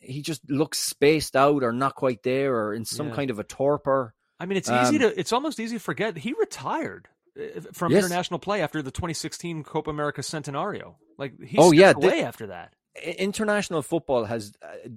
he 0.00 0.22
just 0.22 0.48
looks 0.50 0.78
spaced 0.78 1.36
out 1.36 1.62
or 1.62 1.72
not 1.72 1.94
quite 1.94 2.22
there 2.22 2.54
or 2.54 2.74
in 2.74 2.84
some 2.84 3.08
Yeah. 3.08 3.14
kind 3.14 3.30
of 3.30 3.38
a 3.38 3.44
torpor. 3.44 4.14
I 4.40 4.46
mean, 4.46 4.56
it's 4.58 4.68
easy 4.70 4.96
Um, 4.96 4.98
to. 5.12 5.18
It's 5.20 5.32
almost 5.32 5.58
easy 5.60 5.76
to 5.76 5.80
forget 5.82 6.16
he 6.18 6.32
retired 6.38 7.08
uh, 7.38 7.60
from 7.72 7.92
Yes. 7.92 8.04
international 8.04 8.38
play 8.38 8.62
after 8.62 8.80
the 8.82 8.90
2016 8.90 9.62
Copa 9.64 9.90
America 9.90 10.20
Centenario. 10.22 10.96
Like 11.18 11.38
he 11.42 11.56
Oh, 11.58 11.72
yeah, 11.72 11.92
away 11.94 12.20
the- 12.20 12.26
after 12.26 12.46
that. 12.48 12.74
International 13.02 13.82
football 13.82 14.24
has 14.24 14.52
uh, 14.62 14.88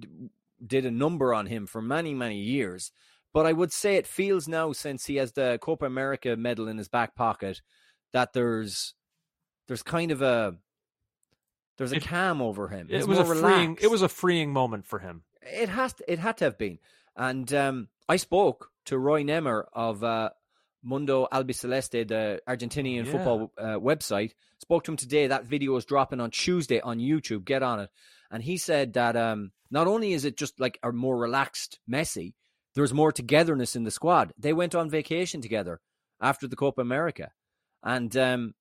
did 0.66 0.86
a 0.86 0.90
number 0.90 1.32
on 1.34 1.46
him 1.46 1.66
for 1.66 1.80
many 1.82 2.12
many 2.14 2.38
years 2.38 2.92
but 3.32 3.46
i 3.46 3.52
would 3.52 3.72
say 3.72 3.96
it 3.96 4.06
feels 4.06 4.46
now 4.48 4.72
since 4.72 5.06
he 5.06 5.16
has 5.16 5.32
the 5.32 5.58
copa 5.62 5.86
america 5.86 6.36
medal 6.36 6.68
in 6.68 6.76
his 6.76 6.88
back 6.88 7.14
pocket 7.14 7.62
that 8.12 8.32
there's 8.34 8.94
there's 9.68 9.82
kind 9.82 10.10
of 10.10 10.20
a 10.20 10.54
there's 11.80 11.92
a 11.92 11.96
It- 11.96 12.04
calm 12.04 12.42
over 12.42 12.68
him. 12.68 12.88
It 12.90 13.08
was 13.08 13.18
a 13.18 13.24
freeing. 13.24 13.78
It 13.80 13.90
was 13.90 14.02
a 14.02 14.08
freeing 14.08 14.52
moment 14.52 14.86
for 14.86 14.98
him. 14.98 15.22
it 15.42 15.70
has 15.70 15.94
to, 15.94 16.04
it 16.12 16.18
had 16.18 16.36
to 16.36 16.44
have 16.44 16.58
been. 16.58 16.78
And 17.16 17.52
um, 17.54 17.88
i 18.08 18.16
spoke 18.16 18.70
to 18.84 18.98
Roy 18.98 19.22
Nemer 19.24 19.64
of 19.72 20.04
uh, 20.04 20.30
mundo 20.82 21.26
albiceleste 21.32 22.06
the 22.08 22.40
argentinian 22.46 23.06
Yeah. 23.06 23.12
football 23.12 23.52
uh, 23.56 23.78
website. 23.78 24.32
Spoke 24.58 24.84
to 24.84 24.90
him 24.92 24.96
today. 24.98 25.26
That 25.26 25.46
video 25.46 25.74
is 25.76 25.86
dropping 25.86 26.20
on 26.20 26.30
tuesday 26.30 26.80
on 26.80 26.98
youtube. 26.98 27.44
Get 27.46 27.62
on 27.62 27.80
it. 27.80 27.90
And 28.30 28.42
he 28.42 28.58
said 28.58 28.92
that 28.92 29.16
um, 29.16 29.52
not 29.70 29.86
only 29.86 30.12
is 30.12 30.24
it 30.26 30.36
just 30.36 30.60
like 30.60 30.78
a 30.82 30.92
more 30.92 31.16
relaxed 31.18 31.80
messi 31.90 32.34
there's 32.76 32.94
more 32.94 33.10
togetherness 33.10 33.74
in 33.74 33.82
the 33.82 33.90
squad. 33.90 34.32
They 34.38 34.52
went 34.52 34.74
on 34.76 34.88
vacation 34.90 35.40
together 35.40 35.80
after 36.20 36.46
the 36.46 36.54
copa 36.56 36.80
america. 36.82 37.32
And 37.82 38.14
um, 38.16 38.54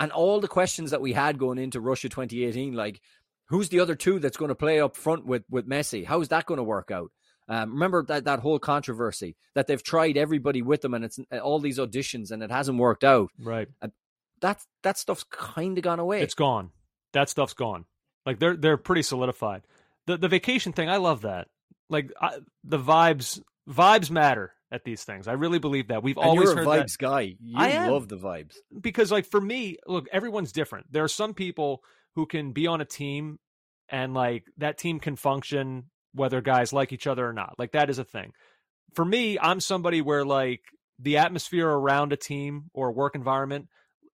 and 0.00 0.12
all 0.12 0.40
the 0.40 0.48
questions 0.48 0.90
that 0.90 1.00
we 1.00 1.12
had 1.12 1.38
going 1.38 1.58
into 1.58 1.80
russia 1.80 2.08
2018 2.08 2.74
like 2.74 3.00
who's 3.46 3.68
the 3.68 3.80
other 3.80 3.94
two 3.94 4.18
that's 4.18 4.36
going 4.36 4.48
to 4.48 4.54
play 4.54 4.80
up 4.80 4.96
front 4.96 5.26
with 5.26 5.44
with 5.50 5.68
Messi? 5.68 6.04
How's 6.04 6.28
that 6.28 6.46
going 6.46 6.58
to 6.58 6.64
work 6.64 6.90
out? 6.90 7.10
Um, 7.48 7.72
remember 7.72 8.02
that 8.04 8.24
that 8.24 8.40
whole 8.40 8.58
controversy 8.58 9.36
that 9.54 9.66
they've 9.66 9.82
tried 9.82 10.16
everybody 10.16 10.62
with 10.62 10.80
them 10.80 10.94
and 10.94 11.04
it's 11.04 11.18
uh, 11.30 11.38
all 11.38 11.58
these 11.58 11.78
auditions 11.78 12.30
and 12.30 12.42
it 12.42 12.50
hasn't 12.50 12.78
worked 12.78 13.04
out. 13.04 13.30
Right. 13.38 13.68
That 14.40 14.60
that 14.82 14.98
stuff's 14.98 15.24
kind 15.30 15.76
of 15.76 15.84
gone 15.84 16.00
away. 16.00 16.22
It's 16.22 16.34
gone. 16.34 16.70
That 17.12 17.28
stuff's 17.28 17.54
gone. 17.54 17.84
Like 18.24 18.38
they're 18.38 18.56
they're 18.56 18.76
pretty 18.76 19.02
solidified. 19.02 19.62
The 20.06 20.16
the 20.16 20.28
vacation 20.28 20.72
thing, 20.72 20.88
I 20.88 20.96
love 20.96 21.22
that. 21.22 21.48
Like 21.90 22.10
I, 22.20 22.38
the 22.64 22.78
vibes 22.78 23.40
vibes 23.68 24.10
matter 24.10 24.53
at 24.72 24.84
these 24.84 25.04
things. 25.04 25.28
I 25.28 25.32
really 25.32 25.58
believe 25.58 25.88
that. 25.88 26.02
We've 26.02 26.16
and 26.16 26.24
always 26.26 26.44
you're 26.50 26.52
a 26.54 26.64
heard 26.64 26.68
that. 26.80 26.86
vibes 26.86 26.98
guy. 26.98 27.36
You 27.40 27.54
I 27.56 27.68
am. 27.70 27.90
love 27.92 28.08
the 28.08 28.16
vibes. 28.16 28.54
because 28.80 29.12
like 29.12 29.26
for 29.26 29.40
me 29.40 29.76
look 29.86 30.06
everyone's 30.12 30.52
different 30.52 30.86
there 30.90 31.04
are 31.04 31.08
some 31.08 31.34
people 31.34 31.82
who 32.14 32.26
can 32.26 32.52
be 32.52 32.66
on 32.66 32.80
a 32.80 32.84
team 32.84 33.38
and 33.88 34.14
like 34.14 34.44
that 34.58 34.78
team 34.78 34.98
can 35.00 35.16
function 35.16 35.84
whether 36.14 36.40
guys 36.40 36.72
like 36.72 36.92
each 36.92 37.06
other 37.06 37.28
or 37.28 37.32
not 37.32 37.54
like 37.58 37.72
that 37.72 37.90
is 37.90 37.98
a 37.98 38.04
thing 38.04 38.32
for 38.94 39.04
me 39.04 39.38
i'm 39.40 39.60
somebody 39.60 40.00
where 40.00 40.24
like 40.24 40.60
the 40.98 41.16
atmosphere 41.18 41.68
around 41.68 42.12
a 42.12 42.16
team 42.16 42.70
or 42.72 42.88
a 42.88 42.92
work 42.92 43.14
environment 43.14 43.68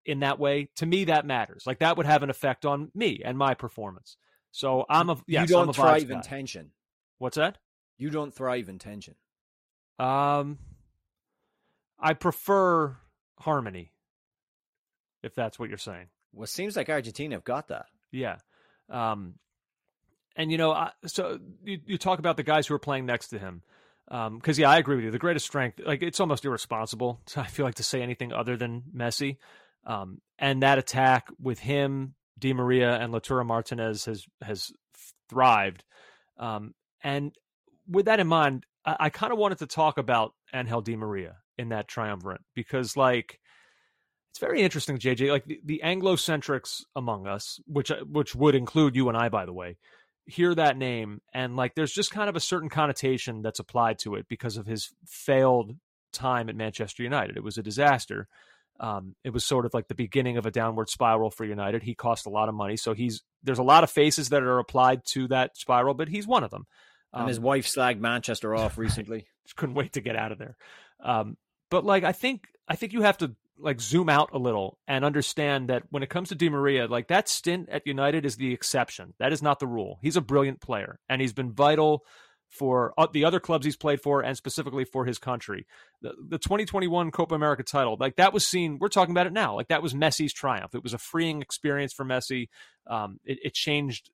in 0.06 0.20
that 0.20 0.38
way 0.38 0.68
to 0.76 0.86
me 0.86 1.04
that 1.04 1.26
matters 1.26 1.62
like 1.66 1.78
that 1.78 1.96
would 1.96 2.06
have 2.06 2.22
an 2.22 2.30
effect 2.30 2.64
on 2.66 2.90
me 2.94 3.20
and 3.24 3.36
my 3.38 3.54
performance 3.54 4.16
so 4.50 4.84
i'm 4.90 5.08
a 5.10 5.16
yes, 5.26 5.42
you 5.48 5.54
don't 5.54 5.74
thrive 5.74 6.08
guy. 6.08 6.16
in 6.16 6.22
tension. 6.22 6.70
what's 7.18 7.36
that 7.36 7.58
You 7.98 8.10
don't 8.10 8.34
thrive 8.34 8.68
in 8.70 8.78
tension. 8.78 9.14
Um 10.00 10.58
i 12.02 12.14
prefer 12.14 12.96
harmony 13.38 13.92
if 15.22 15.34
that's 15.34 15.58
what 15.58 15.68
you're 15.68 15.78
saying 15.78 16.06
Well, 16.32 16.44
it 16.44 16.48
seems 16.48 16.76
like 16.76 16.88
Argentina 16.88 17.34
have 17.34 17.44
got 17.44 17.68
that. 17.68 17.86
Yeah. 18.10 18.36
Um, 18.88 19.34
and 20.36 20.50
you 20.50 20.58
know, 20.58 20.72
I, 20.72 20.92
so 21.06 21.38
you, 21.64 21.78
you 21.86 21.98
talk 21.98 22.18
about 22.18 22.36
the 22.36 22.42
guys 22.42 22.66
who 22.66 22.74
are 22.74 22.78
playing 22.78 23.06
next 23.06 23.28
to 23.28 23.38
him. 23.38 23.62
Because 24.08 24.58
yeah, 24.58 24.70
I 24.70 24.78
agree 24.78 24.96
with 24.96 25.04
you. 25.04 25.10
The 25.10 25.18
greatest 25.18 25.46
strength, 25.46 25.80
like 25.84 26.02
it's 26.02 26.18
almost 26.18 26.44
irresponsible. 26.44 27.20
I 27.36 27.46
feel 27.46 27.64
like 27.64 27.76
to 27.76 27.84
say 27.84 28.02
anything 28.02 28.32
other 28.32 28.56
than 28.56 28.82
Messi. 28.94 29.36
Um, 29.86 30.20
and 30.38 30.62
that 30.62 30.78
attack 30.78 31.28
with 31.40 31.58
him, 31.60 32.14
Di 32.38 32.52
Maria, 32.52 32.96
and 32.96 33.12
Lautaro 33.12 33.46
Martinez 33.46 34.06
has 34.06 34.26
has 34.42 34.72
thrived. 35.28 35.84
Um, 36.38 36.74
and 37.04 37.32
with 37.88 38.06
that 38.06 38.18
in 38.20 38.26
mind, 38.26 38.66
I, 38.84 38.96
I 39.00 39.10
kind 39.10 39.32
of 39.32 39.38
wanted 39.38 39.58
to 39.58 39.66
talk 39.66 39.98
about 39.98 40.34
Angel 40.54 40.80
Di 40.80 40.96
Maria 40.96 41.36
in 41.58 41.70
that 41.70 41.88
triumvirate 41.88 42.42
because, 42.54 42.96
like, 42.96 43.38
it's 44.30 44.38
very 44.38 44.62
interesting, 44.62 44.98
JJ. 44.98 45.30
Like 45.30 45.44
the, 45.44 45.60
the 45.64 45.82
Anglo-centrics 45.82 46.84
among 46.94 47.26
us, 47.26 47.60
which 47.66 47.90
which 48.08 48.34
would 48.34 48.54
include 48.54 48.94
you 48.94 49.08
and 49.08 49.18
I, 49.18 49.28
by 49.28 49.44
the 49.44 49.52
way, 49.52 49.76
hear 50.24 50.54
that 50.54 50.76
name 50.76 51.20
and 51.34 51.56
like 51.56 51.74
there's 51.74 51.92
just 51.92 52.12
kind 52.12 52.28
of 52.28 52.36
a 52.36 52.40
certain 52.40 52.68
connotation 52.68 53.42
that's 53.42 53.58
applied 53.58 53.98
to 53.98 54.14
it 54.14 54.26
because 54.28 54.56
of 54.56 54.66
his 54.66 54.90
failed 55.06 55.74
time 56.12 56.48
at 56.48 56.56
Manchester 56.56 57.02
United. 57.02 57.36
It 57.36 57.42
was 57.42 57.58
a 57.58 57.62
disaster. 57.62 58.28
Um, 58.78 59.14
it 59.24 59.30
was 59.30 59.44
sort 59.44 59.66
of 59.66 59.74
like 59.74 59.88
the 59.88 59.94
beginning 59.94 60.38
of 60.38 60.46
a 60.46 60.50
downward 60.50 60.88
spiral 60.88 61.30
for 61.30 61.44
United. 61.44 61.82
He 61.82 61.94
cost 61.94 62.26
a 62.26 62.30
lot 62.30 62.48
of 62.48 62.54
money, 62.54 62.76
so 62.76 62.94
he's 62.94 63.22
there's 63.42 63.58
a 63.58 63.64
lot 63.64 63.84
of 63.84 63.90
faces 63.90 64.30
that 64.30 64.42
are 64.42 64.58
applied 64.58 65.04
to 65.06 65.28
that 65.28 65.56
spiral, 65.56 65.94
but 65.94 66.08
he's 66.08 66.26
one 66.26 66.44
of 66.44 66.50
them. 66.50 66.66
And 67.12 67.28
his 67.28 67.38
Um, 67.38 67.44
wife 67.44 67.66
slagged 67.66 67.98
Manchester 67.98 68.54
off 68.54 68.78
recently. 68.78 69.26
just 69.44 69.56
couldn't 69.56 69.74
wait 69.74 69.94
to 69.94 70.00
get 70.00 70.16
out 70.16 70.32
of 70.32 70.38
there. 70.38 70.56
Um, 71.02 71.36
but 71.70 71.84
like 71.84 72.04
I 72.04 72.12
think 72.12 72.46
I 72.68 72.76
think 72.76 72.92
you 72.92 73.02
have 73.02 73.18
to 73.18 73.34
like 73.58 73.80
zoom 73.80 74.08
out 74.08 74.30
a 74.32 74.38
little 74.38 74.78
and 74.88 75.04
understand 75.04 75.68
that 75.68 75.82
when 75.90 76.02
it 76.02 76.08
comes 76.08 76.30
to 76.30 76.34
Di 76.34 76.48
Maria, 76.48 76.86
like 76.86 77.08
that 77.08 77.28
stint 77.28 77.68
at 77.68 77.86
United 77.86 78.24
is 78.24 78.36
the 78.36 78.52
exception. 78.54 79.12
That 79.18 79.32
is 79.32 79.42
not 79.42 79.58
the 79.60 79.66
rule. 79.66 79.98
He's 80.00 80.16
a 80.16 80.22
brilliant 80.22 80.60
player 80.60 80.98
and 81.08 81.20
he's 81.20 81.34
been 81.34 81.52
vital 81.52 82.04
for 82.48 82.94
uh, 82.98 83.06
the 83.12 83.24
other 83.24 83.38
clubs 83.38 83.64
he's 83.64 83.76
played 83.76 84.00
for 84.00 84.22
and 84.22 84.36
specifically 84.36 84.84
for 84.84 85.04
his 85.04 85.18
country. 85.18 85.66
The, 86.02 86.14
the 86.28 86.38
2021 86.38 87.10
Copa 87.10 87.34
America 87.34 87.62
title, 87.62 87.96
like 88.00 88.16
that 88.16 88.32
was 88.32 88.46
seen, 88.46 88.78
we're 88.80 88.88
talking 88.88 89.12
about 89.12 89.26
it 89.26 89.32
now. 89.32 89.54
Like 89.54 89.68
that 89.68 89.82
was 89.82 89.94
Messi's 89.94 90.32
triumph. 90.32 90.74
It 90.74 90.82
was 90.82 90.94
a 90.94 90.98
freeing 90.98 91.42
experience 91.42 91.92
for 91.92 92.04
Messi. 92.04 92.48
Um, 92.86 93.20
it, 93.24 93.38
it 93.44 93.54
changed 93.54 94.10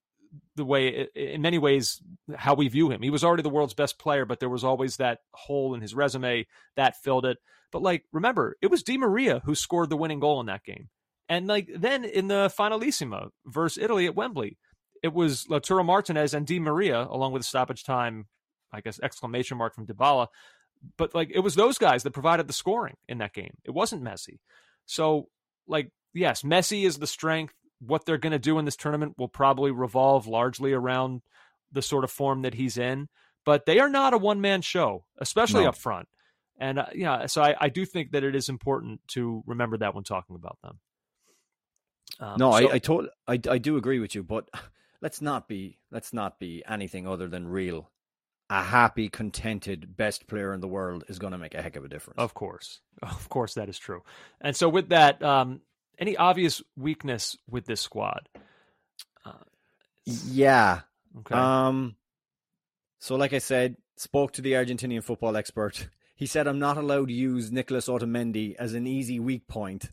the 0.57 0.64
way 0.64 1.09
in 1.14 1.42
many 1.42 1.59
ways 1.59 2.01
how 2.35 2.55
we 2.55 2.68
view 2.68 2.90
him. 2.90 3.03
He 3.03 3.11
was 3.11 3.25
already 3.25 3.42
the 3.42 3.49
world's 3.49 3.75
best 3.75 3.99
player, 3.99 4.25
but 4.25 4.40
there 4.40 4.49
was 4.49 4.64
always 4.64 4.96
that 4.96 5.20
hole 5.35 5.75
in 5.75 5.81
his 5.81 5.94
resume 5.94 6.46
that 6.77 6.96
filled 7.03 7.27
it. 7.27 7.38
But 7.72 7.83
like 7.83 8.05
remember, 8.12 8.57
it 8.62 8.70
was 8.70 8.83
Di 8.83 8.99
Maria 8.99 9.40
who 9.44 9.55
scored 9.55 9.90
the 9.90 9.96
winning 9.96 10.20
goal 10.20 10.40
in 10.40 10.46
that 10.46 10.64
game. 10.64 10.88
And 11.29 11.46
like 11.46 11.68
then 11.75 12.05
in 12.05 12.29
the 12.29 12.53
finalissima 12.57 13.31
versus 13.44 13.83
Italy 13.83 14.07
at 14.07 14.14
Wembley, 14.14 14.59
it 15.03 15.12
was 15.12 15.46
Lautaro 15.46 15.85
Martinez 15.85 16.35
and 16.35 16.46
Di 16.46 16.61
Maria 16.61 17.07
along 17.11 17.33
with 17.33 17.42
a 17.42 17.46
stoppage 17.46 17.85
time, 17.85 18.27
I 18.72 18.81
guess 18.81 19.01
exclamation 19.03 19.59
mark 19.59 19.75
from 19.75 19.87
Dybala. 19.87 20.29
But 20.96 21.14
like 21.14 21.31
it 21.35 21.40
was 21.40 21.55
those 21.55 21.79
guys 21.79 22.03
that 22.05 22.12
provided 22.12 22.46
the 22.46 22.53
scoring 22.53 22.96
in 23.09 23.18
that 23.18 23.35
game. 23.35 23.57
It 23.64 23.72
wasn't 23.72 24.05
Messi. 24.05 24.38
So 24.87 25.29
like 25.66 25.90
yes, 26.14 26.42
Messi 26.42 26.85
is 26.85 26.99
the 26.99 27.07
strength 27.07 27.55
what 27.80 28.04
they're 28.06 28.18
going 28.18 28.32
to 28.32 28.38
do 28.38 28.58
in 28.58 28.64
this 28.64 28.76
tournament 28.76 29.14
will 29.18 29.28
probably 29.28 29.70
revolve 29.70 30.26
largely 30.26 30.72
around 30.72 31.22
the 31.72 31.82
sort 31.82 32.04
of 32.04 32.10
form 32.10 32.42
that 32.42 32.54
he's 32.54 32.78
in. 32.78 33.08
But 33.44 33.66
they 33.66 33.78
are 33.78 33.88
not 33.88 34.12
a 34.14 34.18
one 34.18 34.40
man 34.40 34.62
show, 34.62 35.04
especially 35.18 35.62
No. 35.64 35.68
up 35.70 35.76
front. 35.76 36.08
And 36.58 36.78
uh, 36.78 36.86
yeah, 36.94 37.26
so 37.26 37.42
I, 37.42 37.54
I 37.60 37.68
do 37.68 37.84
think 37.84 38.12
that 38.12 38.24
it 38.24 38.34
is 38.34 38.48
important 38.48 39.00
to 39.08 39.42
remember 39.46 39.76
that 39.78 39.94
when 39.94 40.04
talking 40.04 40.36
about 40.36 40.58
them. 40.62 40.80
Um, 42.18 42.36
no, 42.38 42.50
so- 42.52 42.56
I 42.70 42.74
I, 42.74 42.78
tot- 42.78 43.10
I 43.28 43.32
I 43.48 43.58
do 43.58 43.76
agree 43.76 43.98
with 43.98 44.14
you, 44.14 44.22
but 44.22 44.48
let's 45.02 45.20
not 45.20 45.48
be 45.48 45.78
let's 45.90 46.12
not 46.12 46.38
be 46.38 46.62
anything 46.68 47.06
other 47.06 47.28
than 47.28 47.46
real. 47.46 47.90
A 48.48 48.62
happy, 48.62 49.08
contented, 49.08 49.96
best 49.96 50.28
player 50.28 50.54
in 50.54 50.60
the 50.60 50.68
world 50.68 51.02
is 51.08 51.18
going 51.18 51.32
to 51.32 51.38
make 51.38 51.54
a 51.56 51.62
heck 51.62 51.74
of 51.74 51.84
a 51.84 51.88
difference. 51.88 52.18
Of 52.18 52.32
course, 52.32 52.80
of 53.02 53.28
course, 53.28 53.54
that 53.54 53.68
is 53.68 53.78
true. 53.78 54.02
And 54.40 54.54
so, 54.56 54.68
with 54.68 54.90
that, 54.90 55.20
um, 55.22 55.60
any 55.98 56.16
obvious 56.16 56.62
weakness 56.76 57.37
with 57.48 57.66
this 57.66 57.80
squad? 57.80 58.28
Uh, 59.24 59.32
Yeah. 60.04 60.80
okay, 61.18 61.35
Um. 61.35 61.96
So, 62.98 63.16
like 63.16 63.32
I 63.32 63.38
said, 63.38 63.76
spoke 63.96 64.32
to 64.32 64.42
the 64.42 64.52
Argentinian 64.52 65.04
football 65.04 65.37
expert. 65.37 65.88
He 66.16 66.26
said 66.26 66.46
I'm 66.46 66.59
not 66.59 66.78
allowed 66.78 67.09
to 67.09 67.14
use 67.14 67.52
Nicolas 67.52 67.88
Otamendi 67.88 68.56
as 68.56 68.74
an 68.74 68.87
easy 68.87 69.20
weak 69.20 69.46
point, 69.46 69.90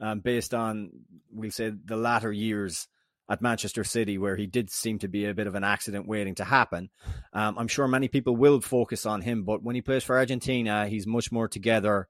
um, 0.00 0.20
based 0.20 0.54
on 0.54 0.90
we'll 1.32 1.50
say 1.50 1.70
the 1.70 1.96
latter 1.96 2.32
years 2.32 2.88
at 3.28 3.42
Manchester 3.42 3.82
City, 3.82 4.18
where 4.18 4.36
he 4.36 4.46
did 4.46 4.70
seem 4.70 5.00
to 5.00 5.08
be 5.08 5.24
a 5.24 5.34
bit 5.34 5.48
of 5.48 5.56
an 5.56 5.64
accident 5.64 6.06
waiting 6.06 6.36
to 6.36 6.44
happen. 6.44 6.90
Um, 7.32 7.58
I'm 7.58 7.66
sure 7.66 7.88
many 7.88 8.06
people 8.06 8.36
will 8.36 8.60
focus 8.60 9.04
on 9.04 9.20
him, 9.22 9.42
but 9.42 9.64
when 9.64 9.74
he 9.74 9.82
plays 9.82 10.04
for 10.04 10.16
Argentina, 10.16 10.86
he's 10.86 11.06
much 11.08 11.32
more 11.32 11.48
together 11.48 12.08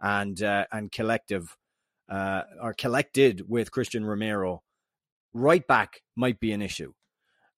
and 0.00 0.40
uh, 0.40 0.66
and 0.70 0.92
collective, 0.92 1.56
uh, 2.12 2.42
or 2.60 2.74
collected 2.74 3.42
with 3.48 3.70
Cristian 3.72 4.04
Romero. 4.06 4.62
Right 5.32 5.66
back 5.66 6.02
might 6.14 6.38
be 6.40 6.52
an 6.52 6.60
issue. 6.60 6.92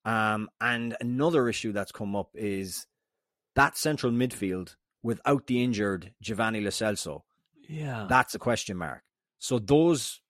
Um, 0.05 0.49
and 0.61 0.97
another 1.01 1.49
issue 1.49 1.73
that's 1.73 1.91
come 1.91 2.15
up 2.15 2.31
is 2.35 2.87
that 3.57 3.77
central 3.77 4.13
midfield 4.13 4.77
without 5.03 5.47
the 5.49 5.63
injured 5.63 6.13
Giovanni 6.23 6.61
Lo 6.61 6.69
Celso. 6.69 7.23
yeah, 7.69 8.07
That's 8.09 8.35
a 8.35 8.39
question 8.39 8.77
mark. 8.77 9.03
So 9.39 9.59
those 9.59 10.21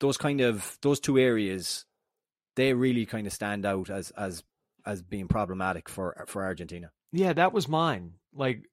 those 0.00 0.18
kind 0.18 0.42
of 0.42 0.76
those 0.82 1.00
two 1.00 1.18
areas, 1.18 1.86
they 2.56 2.74
really 2.74 3.06
kind 3.06 3.26
of 3.26 3.32
stand 3.32 3.64
out 3.64 3.88
as 3.88 4.10
as 4.10 4.44
as 4.84 5.02
being 5.02 5.28
problematic 5.28 5.88
for 5.88 6.24
for 6.28 6.44
Argentina. 6.44 6.90
Yeah, 7.12 7.32
that 7.32 7.54
was 7.54 7.68
mine. 7.68 8.14
Like 8.34 8.68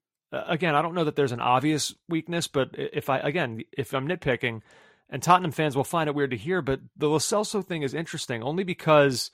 again, 0.46 0.74
I 0.74 0.82
don't 0.82 0.94
know 0.94 1.04
that 1.04 1.16
there's 1.16 1.32
an 1.32 1.40
obvious 1.40 1.94
weakness, 2.08 2.46
but 2.46 2.70
if 2.74 3.10
I 3.10 3.18
again, 3.18 3.62
if 3.76 3.94
I'm 3.94 4.08
nitpicking, 4.08 4.62
and 5.10 5.22
Tottenham 5.22 5.52
fans 5.52 5.76
will 5.76 5.84
find 5.84 6.08
it 6.08 6.14
weird 6.14 6.30
to 6.30 6.36
hear, 6.36 6.62
but 6.62 6.80
the 6.96 7.08
Lo 7.08 7.18
Celso 7.18 7.64
thing 7.64 7.82
is 7.82 7.94
interesting 7.94 8.42
only 8.42 8.64
because, 8.64 9.30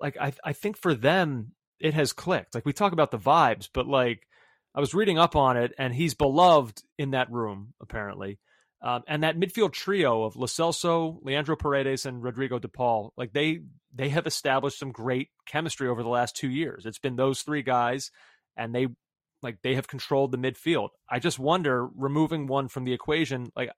like, 0.00 0.16
I 0.18 0.32
I 0.44 0.52
think 0.52 0.76
for 0.76 0.94
them 0.94 1.52
it 1.78 1.94
has 1.94 2.12
clicked. 2.12 2.54
Like 2.54 2.66
we 2.66 2.72
talk 2.72 2.92
about 2.92 3.10
the 3.10 3.18
vibes, 3.18 3.68
but 3.72 3.86
like 3.86 4.26
I 4.74 4.80
was 4.80 4.94
reading 4.94 5.18
up 5.18 5.36
on 5.36 5.56
it, 5.56 5.72
and 5.78 5.94
he's 5.94 6.14
beloved 6.14 6.82
in 6.98 7.12
that 7.12 7.30
room 7.30 7.74
apparently. 7.80 8.38
Um, 8.82 9.02
and 9.08 9.22
that 9.22 9.38
midfield 9.38 9.72
trio 9.72 10.24
of 10.24 10.36
Lo 10.36 10.46
Celso, 10.46 11.18
Leandro 11.22 11.56
Paredes, 11.56 12.04
and 12.04 12.22
Rodrigo 12.22 12.58
De 12.58 12.68
Paul, 12.68 13.12
like 13.16 13.32
they 13.32 13.60
they 13.94 14.10
have 14.10 14.26
established 14.26 14.78
some 14.78 14.92
great 14.92 15.30
chemistry 15.46 15.88
over 15.88 16.02
the 16.02 16.08
last 16.08 16.36
two 16.36 16.50
years. 16.50 16.84
It's 16.84 16.98
been 16.98 17.16
those 17.16 17.42
three 17.42 17.62
guys, 17.62 18.10
and 18.56 18.74
they 18.74 18.88
like 19.46 19.62
they 19.62 19.76
have 19.76 19.86
controlled 19.86 20.32
the 20.32 20.38
midfield. 20.38 20.88
I 21.08 21.20
just 21.20 21.38
wonder, 21.38 21.86
removing 21.86 22.48
one 22.48 22.66
from 22.66 22.84
the 22.84 22.92
equation, 22.92 23.52
like 23.54 23.70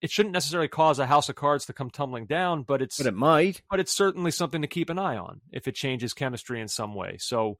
it 0.00 0.10
shouldn't 0.10 0.32
necessarily 0.32 0.66
cause 0.66 0.98
a 0.98 1.06
house 1.06 1.28
of 1.28 1.36
cards 1.36 1.66
to 1.66 1.72
come 1.72 1.88
tumbling 1.88 2.26
down, 2.26 2.64
but 2.64 2.82
it's 2.82 2.98
but 2.98 3.06
it 3.06 3.14
might. 3.14 3.62
But 3.70 3.78
it's 3.78 3.92
certainly 3.92 4.32
something 4.32 4.62
to 4.62 4.68
keep 4.68 4.90
an 4.90 4.98
eye 4.98 5.16
on 5.16 5.40
if 5.52 5.68
it 5.68 5.76
changes 5.76 6.12
chemistry 6.12 6.60
in 6.60 6.66
some 6.66 6.92
way. 6.94 7.18
So, 7.20 7.58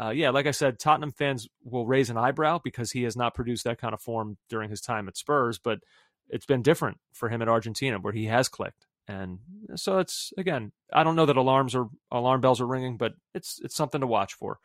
uh, 0.00 0.10
yeah, 0.10 0.30
like 0.30 0.46
I 0.46 0.52
said, 0.52 0.78
Tottenham 0.78 1.10
fans 1.10 1.48
will 1.64 1.84
raise 1.84 2.08
an 2.08 2.16
eyebrow 2.16 2.60
because 2.62 2.92
he 2.92 3.02
has 3.02 3.16
not 3.16 3.34
produced 3.34 3.64
that 3.64 3.80
kind 3.80 3.94
of 3.94 4.00
form 4.00 4.38
during 4.48 4.70
his 4.70 4.80
time 4.80 5.08
at 5.08 5.16
Spurs, 5.16 5.58
but 5.58 5.80
it's 6.28 6.46
been 6.46 6.62
different 6.62 6.98
for 7.12 7.28
him 7.28 7.42
at 7.42 7.48
Argentina 7.48 7.98
where 7.98 8.12
he 8.12 8.26
has 8.26 8.48
clicked. 8.48 8.86
And 9.08 9.40
so 9.74 9.98
it's 9.98 10.32
again, 10.38 10.70
I 10.92 11.02
don't 11.02 11.16
know 11.16 11.26
that 11.26 11.36
alarms 11.36 11.74
or 11.74 11.90
alarm 12.12 12.40
bells 12.40 12.60
are 12.60 12.66
ringing, 12.66 12.96
but 12.96 13.14
it's 13.34 13.60
it's 13.64 13.74
something 13.74 14.00
to 14.00 14.06
watch 14.06 14.34
for 14.34 14.60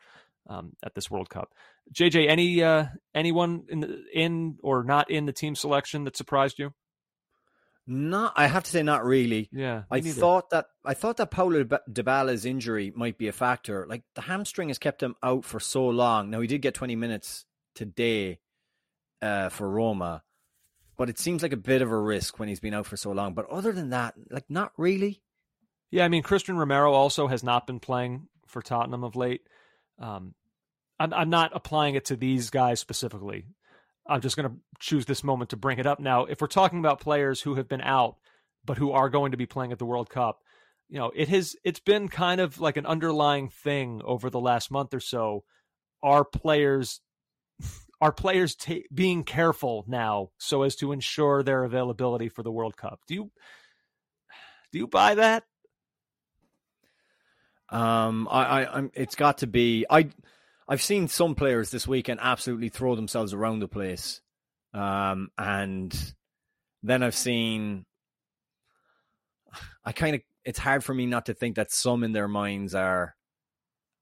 um, 0.48 0.72
at 0.84 0.94
this 0.94 1.10
World 1.10 1.28
Cup. 1.28 1.52
JJ, 1.92 2.28
any 2.28 2.62
uh, 2.62 2.86
anyone 3.14 3.64
in 3.68 3.80
the, 3.80 4.04
in 4.12 4.58
or 4.62 4.84
not 4.84 5.10
in 5.10 5.26
the 5.26 5.32
team 5.32 5.54
selection 5.54 6.04
that 6.04 6.16
surprised 6.16 6.58
you? 6.58 6.72
Not, 7.90 8.34
I 8.36 8.48
have 8.48 8.64
to 8.64 8.70
say, 8.70 8.82
not 8.82 9.04
really. 9.04 9.48
Yeah, 9.50 9.84
I 9.90 10.02
thought 10.02 10.50
that 10.50 10.66
I 10.84 10.92
thought 10.92 11.16
that 11.16 11.30
Paulo 11.30 11.64
Dybala's 11.64 12.44
injury 12.44 12.92
might 12.94 13.16
be 13.16 13.28
a 13.28 13.32
factor. 13.32 13.86
Like 13.88 14.02
the 14.14 14.20
hamstring 14.20 14.68
has 14.68 14.78
kept 14.78 15.02
him 15.02 15.14
out 15.22 15.44
for 15.46 15.58
so 15.58 15.86
long. 15.88 16.28
Now 16.28 16.40
he 16.40 16.46
did 16.46 16.60
get 16.60 16.74
twenty 16.74 16.96
minutes 16.96 17.46
today 17.74 18.40
uh, 19.22 19.48
for 19.48 19.70
Roma, 19.70 20.22
but 20.98 21.08
it 21.08 21.18
seems 21.18 21.42
like 21.42 21.54
a 21.54 21.56
bit 21.56 21.80
of 21.80 21.90
a 21.90 21.98
risk 21.98 22.38
when 22.38 22.50
he's 22.50 22.60
been 22.60 22.74
out 22.74 22.84
for 22.84 22.98
so 22.98 23.12
long. 23.12 23.32
But 23.32 23.48
other 23.48 23.72
than 23.72 23.90
that, 23.90 24.14
like 24.30 24.44
not 24.50 24.72
really. 24.76 25.22
Yeah, 25.90 26.04
I 26.04 26.08
mean, 26.08 26.22
Cristian 26.22 26.58
Romero 26.58 26.92
also 26.92 27.28
has 27.28 27.42
not 27.42 27.66
been 27.66 27.80
playing 27.80 28.28
for 28.46 28.60
Tottenham 28.60 29.02
of 29.02 29.16
late. 29.16 29.40
Um, 29.98 30.34
I'm, 30.98 31.12
I'm 31.12 31.30
not 31.30 31.52
applying 31.54 31.94
it 31.94 32.06
to 32.06 32.16
these 32.16 32.50
guys 32.50 32.80
specifically. 32.80 33.44
I'm 34.08 34.20
just 34.20 34.36
going 34.36 34.48
to 34.48 34.56
choose 34.78 35.04
this 35.04 35.22
moment 35.22 35.50
to 35.50 35.56
bring 35.56 35.78
it 35.78 35.86
up 35.86 36.00
now. 36.00 36.24
If 36.24 36.40
we're 36.40 36.46
talking 36.46 36.78
about 36.78 37.00
players 37.00 37.40
who 37.42 37.56
have 37.56 37.68
been 37.68 37.82
out 37.82 38.16
but 38.64 38.78
who 38.78 38.92
are 38.92 39.08
going 39.08 39.32
to 39.32 39.36
be 39.36 39.46
playing 39.46 39.72
at 39.72 39.78
the 39.78 39.86
World 39.86 40.10
Cup, 40.10 40.40
you 40.88 40.98
know, 40.98 41.12
it 41.14 41.28
has 41.28 41.54
it's 41.64 41.80
been 41.80 42.08
kind 42.08 42.40
of 42.40 42.60
like 42.60 42.76
an 42.76 42.86
underlying 42.86 43.50
thing 43.50 44.00
over 44.04 44.30
the 44.30 44.40
last 44.40 44.70
month 44.70 44.94
or 44.94 45.00
so. 45.00 45.44
Are 46.02 46.24
players 46.24 47.00
are 48.00 48.12
players 48.12 48.56
being 48.92 49.24
careful 49.24 49.84
now 49.86 50.30
so 50.38 50.62
as 50.62 50.76
to 50.76 50.92
ensure 50.92 51.42
their 51.42 51.64
availability 51.64 52.28
for 52.28 52.42
the 52.42 52.52
World 52.52 52.76
Cup? 52.76 53.00
Do 53.06 53.14
you 53.14 53.30
do 54.72 54.78
you 54.78 54.86
buy 54.86 55.14
that? 55.16 55.44
Um, 57.70 58.28
I, 58.30 58.44
I, 58.44 58.76
I'm. 58.76 58.90
It's 58.94 59.14
got 59.14 59.38
to 59.38 59.46
be. 59.46 59.86
I 59.88 60.08
I've 60.68 60.82
seen 60.82 61.08
some 61.08 61.34
players 61.34 61.70
this 61.70 61.88
weekend 61.88 62.20
absolutely 62.22 62.68
throw 62.68 62.94
themselves 62.94 63.32
around 63.32 63.60
the 63.60 63.68
place. 63.68 64.20
Um, 64.74 65.30
and 65.38 66.14
then 66.82 67.02
I've 67.02 67.14
seen, 67.14 67.86
I 69.82 69.92
kind 69.92 70.16
of, 70.16 70.20
it's 70.44 70.58
hard 70.58 70.84
for 70.84 70.92
me 70.92 71.06
not 71.06 71.26
to 71.26 71.34
think 71.34 71.56
that 71.56 71.72
some 71.72 72.04
in 72.04 72.12
their 72.12 72.28
minds 72.28 72.74
are, 72.74 73.16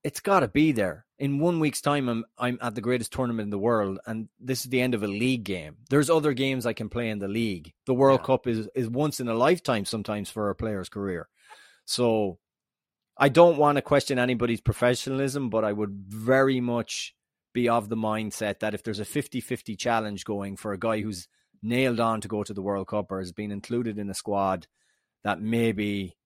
it's 0.03 0.19
got 0.19 0.41
to 0.41 0.49
be 0.49 0.73
there. 0.73 1.07
In 1.21 1.39
one 1.39 1.61
week's 1.61 1.81
time, 1.81 2.09
I'm, 2.09 2.25
I'm 2.37 2.59
at 2.61 2.75
the 2.75 2.81
greatest 2.81 3.13
tournament 3.13 3.47
in 3.47 3.51
the 3.51 3.59
world, 3.59 4.01
and 4.05 4.29
this 4.41 4.65
is 4.65 4.71
the 4.71 4.81
end 4.81 4.95
of 4.95 5.05
a 5.05 5.09
league 5.09 5.45
game. 5.45 5.77
There's 5.89 6.11
other 6.11 6.33
games 6.33 6.67
I 6.67 6.73
can 6.73 6.89
play 6.89 7.11
in 7.11 7.21
the 7.21 7.29
league. 7.29 7.73
The 7.87 7.95
World 7.95 8.21
yeah. 8.23 8.27
Cup 8.27 8.47
is, 8.49 8.69
is 8.75 8.89
once 8.89 9.21
in 9.21 9.29
a 9.29 9.35
lifetime 9.35 9.85
sometimes 9.85 10.31
for 10.31 10.51
a 10.51 10.55
player's 10.55 10.89
career. 10.89 11.29
So 11.87 12.39
I 13.19 13.29
don't 13.29 13.57
want 13.57 13.77
to 13.77 13.83
question 13.83 14.19
anybody's 14.19 14.61
professionalism, 14.61 15.49
but 15.49 15.65
I 15.65 15.73
would 15.73 16.05
very 16.09 16.61
much 16.61 17.15
be 17.55 17.69
of 17.69 17.89
the 17.89 17.97
mindset 17.97 18.61
that 18.61 18.75
if 18.75 18.83
there's 18.83 19.01
a 19.01 19.05
50 19.05 19.41
50 19.41 19.77
challenge 19.77 20.25
going 20.25 20.57
for 20.57 20.73
a 20.73 20.79
guy 20.79 21.01
who's 21.01 21.27
nailed 21.63 22.01
on 22.01 22.21
to 22.21 22.29
go 22.29 22.45
to 22.45 22.53
the 22.53 22.63
World 22.63 22.89
Cup 22.89 23.11
or 23.11 23.19
has 23.19 23.33
been 23.33 23.51
included 23.51 23.99
in 23.99 24.11
a 24.11 24.15
squad, 24.15 24.67
that 25.25 25.41
maybe, 25.41 26.17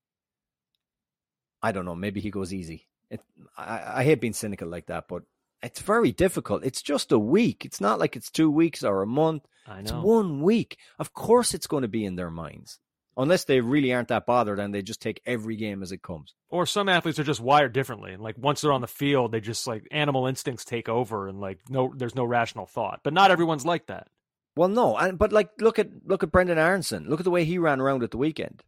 I 1.62 1.70
don't 1.70 1.84
know, 1.84 1.94
maybe 1.94 2.20
he 2.20 2.30
goes 2.30 2.52
easy. 2.52 2.88
It, 3.08 3.20
I, 3.56 4.00
I 4.00 4.04
hate 4.04 4.20
being 4.20 4.32
cynical 4.32 4.68
like 4.68 4.86
that, 4.86 5.06
but 5.08 5.22
it's 5.62 5.80
very 5.80 6.10
difficult. 6.10 6.64
It's 6.64 6.82
just 6.82 7.12
a 7.12 7.18
week. 7.18 7.64
It's 7.64 7.80
not 7.80 8.00
like 8.00 8.16
it's 8.16 8.30
two 8.30 8.50
weeks 8.50 8.82
or 8.82 9.02
a 9.02 9.06
month. 9.06 9.44
It's 9.78 9.92
one 10.04 10.42
week. 10.42 10.78
Of 10.98 11.12
course, 11.12 11.54
it's 11.54 11.68
going 11.68 11.82
to 11.82 11.88
be 11.88 12.04
in 12.04 12.16
their 12.16 12.30
minds 12.30 12.80
unless 13.16 13.44
they 13.44 13.60
really 13.60 13.92
aren't 13.92 14.08
that 14.08 14.26
bothered 14.26 14.58
and 14.58 14.74
they 14.74 14.82
just 14.82 15.02
take 15.02 15.20
every 15.26 15.56
game 15.56 15.82
as 15.82 15.92
it 15.92 16.02
comes. 16.02 16.34
Or 16.48 16.66
some 16.66 16.88
athletes 16.88 17.18
are 17.18 17.24
just 17.24 17.40
wired 17.40 17.72
differently, 17.72 18.12
and 18.12 18.22
like 18.22 18.36
once 18.38 18.60
they're 18.60 18.72
on 18.72 18.80
the 18.80 18.86
field, 18.86 19.32
they 19.32 19.40
just 19.40 19.66
like 19.66 19.86
animal 19.90 20.26
instincts 20.26 20.64
take 20.64 20.88
over, 20.88 21.28
and 21.28 21.40
like 21.40 21.58
no, 21.68 21.92
there's 21.96 22.14
no 22.14 22.24
rational 22.24 22.66
thought. 22.66 23.00
But 23.02 23.12
not 23.12 23.30
everyone's 23.30 23.66
like 23.66 23.86
that. 23.86 24.08
Well, 24.56 24.68
no, 24.68 24.96
and 24.96 25.18
but 25.18 25.32
like 25.32 25.50
look 25.60 25.78
at 25.78 25.88
look 26.04 26.22
at 26.22 26.32
Brendan 26.32 26.58
Aaronson. 26.58 27.08
Look 27.08 27.20
at 27.20 27.24
the 27.24 27.30
way 27.30 27.44
he 27.44 27.58
ran 27.58 27.80
around 27.80 28.02
at 28.02 28.10
the 28.10 28.18
weekend. 28.18 28.62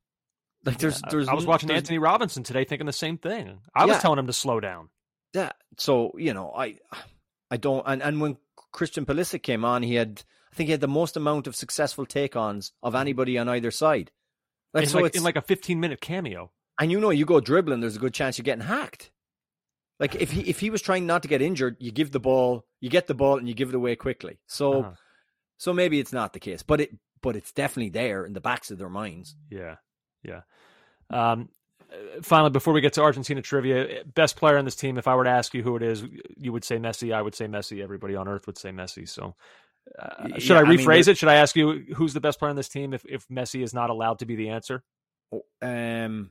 Like 0.64 0.78
there's, 0.78 1.00
yeah, 1.02 1.10
there's 1.10 1.28
I 1.28 1.34
was 1.34 1.46
watching 1.46 1.70
Antonee 1.70 1.98
Robinson 1.98 2.44
today, 2.44 2.64
thinking 2.64 2.86
the 2.86 2.92
same 2.92 3.18
thing. 3.18 3.58
I 3.74 3.86
was 3.86 3.98
telling 3.98 4.18
him 4.18 4.28
to 4.28 4.32
slow 4.32 4.60
down. 4.60 4.90
Yeah. 5.34 5.50
So 5.78 6.12
you 6.16 6.34
know, 6.34 6.52
I 6.56 6.78
I 7.50 7.56
don't, 7.56 7.82
and 7.86 8.02
and 8.02 8.20
when 8.20 8.36
Christian 8.70 9.04
Pulisic 9.04 9.42
came 9.42 9.64
on, 9.64 9.82
he 9.82 9.96
had 9.96 10.22
I 10.52 10.56
think 10.56 10.68
he 10.68 10.72
had 10.72 10.80
the 10.80 10.88
most 10.88 11.16
amount 11.16 11.46
of 11.46 11.56
successful 11.56 12.06
take-ons 12.06 12.72
of 12.82 12.92
hmm. 12.92 13.00
anybody 13.00 13.38
on 13.38 13.48
either 13.48 13.70
side. 13.70 14.10
Like, 14.74 14.84
in, 14.84 14.90
so 14.90 14.98
like, 15.00 15.14
in 15.14 15.22
like 15.22 15.36
a 15.36 15.42
15 15.42 15.78
minute 15.78 16.00
cameo. 16.00 16.50
And 16.80 16.90
you 16.90 17.00
know, 17.00 17.10
you 17.10 17.24
go 17.24 17.40
dribbling, 17.40 17.80
there's 17.80 17.96
a 17.96 18.00
good 18.00 18.14
chance 18.14 18.38
you're 18.38 18.44
getting 18.44 18.64
hacked. 18.64 19.10
Like 20.02 20.16
if 20.16 20.32
he 20.32 20.40
if 20.40 20.58
he 20.58 20.68
was 20.68 20.82
trying 20.82 21.06
not 21.06 21.22
to 21.22 21.28
get 21.28 21.40
injured, 21.40 21.76
you 21.78 21.92
give 21.92 22.10
the 22.10 22.18
ball, 22.18 22.64
you 22.80 22.90
get 22.90 23.06
the 23.06 23.14
ball, 23.14 23.38
and 23.38 23.46
you 23.46 23.54
give 23.54 23.68
it 23.68 23.74
away 23.74 23.94
quickly. 23.94 24.40
So, 24.48 24.80
uh-huh. 24.80 24.92
so 25.58 25.72
maybe 25.72 26.00
it's 26.00 26.12
not 26.12 26.32
the 26.32 26.40
case, 26.40 26.64
but 26.64 26.80
it 26.80 26.90
but 27.22 27.36
it's 27.36 27.52
definitely 27.52 27.90
there 27.90 28.24
in 28.24 28.32
the 28.32 28.40
backs 28.40 28.72
of 28.72 28.78
their 28.78 28.88
minds. 28.88 29.36
Yeah, 29.48 29.76
yeah. 30.24 30.40
Um, 31.08 31.50
finally, 32.22 32.50
before 32.50 32.74
we 32.74 32.80
get 32.80 32.94
to 32.94 33.02
Argentina 33.02 33.42
trivia, 33.42 34.02
best 34.04 34.34
player 34.34 34.58
on 34.58 34.64
this 34.64 34.74
team. 34.74 34.98
If 34.98 35.06
I 35.06 35.14
were 35.14 35.22
to 35.22 35.30
ask 35.30 35.54
you 35.54 35.62
who 35.62 35.76
it 35.76 35.84
is, 35.84 36.02
you 36.36 36.52
would 36.52 36.64
say 36.64 36.78
Messi. 36.78 37.14
I 37.14 37.22
would 37.22 37.36
say 37.36 37.46
Messi. 37.46 37.80
Everybody 37.80 38.16
on 38.16 38.26
earth 38.26 38.48
would 38.48 38.58
say 38.58 38.70
Messi. 38.70 39.08
So, 39.08 39.36
uh, 39.98 40.38
should 40.38 40.54
yeah, 40.54 40.60
I 40.60 40.62
rephrase 40.62 40.86
I 40.86 40.96
mean, 40.96 41.08
it? 41.08 41.18
Should 41.18 41.28
I 41.28 41.34
ask 41.36 41.56
you 41.56 41.84
who's 41.94 42.14
the 42.14 42.20
best 42.20 42.38
player 42.38 42.50
on 42.50 42.56
this 42.56 42.68
team 42.68 42.94
if, 42.94 43.04
if 43.04 43.26
Messi 43.28 43.62
is 43.62 43.74
not 43.74 43.90
allowed 43.90 44.20
to 44.20 44.26
be 44.26 44.36
the 44.36 44.50
answer? 44.50 44.82
Oh, 45.32 45.42
um, 45.60 46.30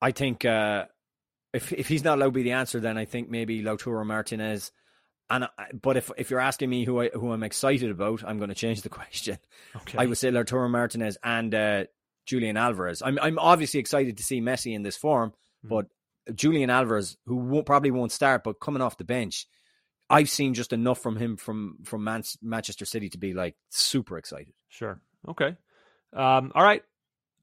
I 0.00 0.12
think 0.12 0.44
uh, 0.44 0.86
if 1.52 1.72
if 1.72 1.88
he's 1.88 2.04
not 2.04 2.18
allowed 2.18 2.26
to 2.26 2.32
be 2.32 2.42
the 2.42 2.52
answer, 2.52 2.80
then 2.80 2.98
I 2.98 3.04
think 3.04 3.30
maybe 3.30 3.62
Lautaro 3.62 4.04
Martinez. 4.04 4.72
And 5.28 5.48
but 5.80 5.96
if 5.96 6.10
if 6.16 6.30
you're 6.30 6.40
asking 6.40 6.70
me 6.70 6.84
who 6.84 7.00
I 7.00 7.08
who 7.08 7.32
I'm 7.32 7.42
excited 7.42 7.90
about, 7.90 8.22
I'm 8.24 8.38
going 8.38 8.50
to 8.50 8.54
change 8.54 8.82
the 8.82 8.88
question. 9.00 9.38
Okay. 9.74 9.98
I 9.98 10.06
would 10.06 10.18
say 10.18 10.30
Lautaro 10.30 10.70
Martinez 10.70 11.18
and 11.22 11.54
uh, 11.54 11.84
Julian 12.26 12.56
Alvarez. 12.56 13.02
I'm 13.02 13.18
I'm 13.20 13.38
obviously 13.38 13.80
excited 13.80 14.16
to 14.18 14.22
see 14.22 14.40
Messi 14.40 14.74
in 14.74 14.82
this 14.82 14.96
form, 14.96 15.30
mm-hmm. 15.30 15.68
but 15.68 15.86
Julian 16.34 16.70
Alvarez, 16.70 17.16
who 17.26 17.36
won't, 17.36 17.66
probably 17.66 17.90
won't 17.90 18.12
start, 18.12 18.42
but 18.44 18.60
coming 18.60 18.82
off 18.82 18.98
the 18.98 19.04
bench, 19.04 19.46
I've 20.08 20.30
seen 20.30 20.54
just 20.54 20.72
enough 20.72 21.00
from 21.00 21.16
him 21.16 21.36
from 21.36 21.78
from 21.84 22.04
Man- 22.04 22.22
Manchester 22.42 22.84
City 22.84 23.08
to 23.10 23.18
be 23.18 23.34
like 23.34 23.56
super 23.70 24.18
excited. 24.18 24.52
Sure. 24.68 25.00
Okay. 25.28 25.56
Um, 26.12 26.52
all 26.54 26.62
right. 26.62 26.82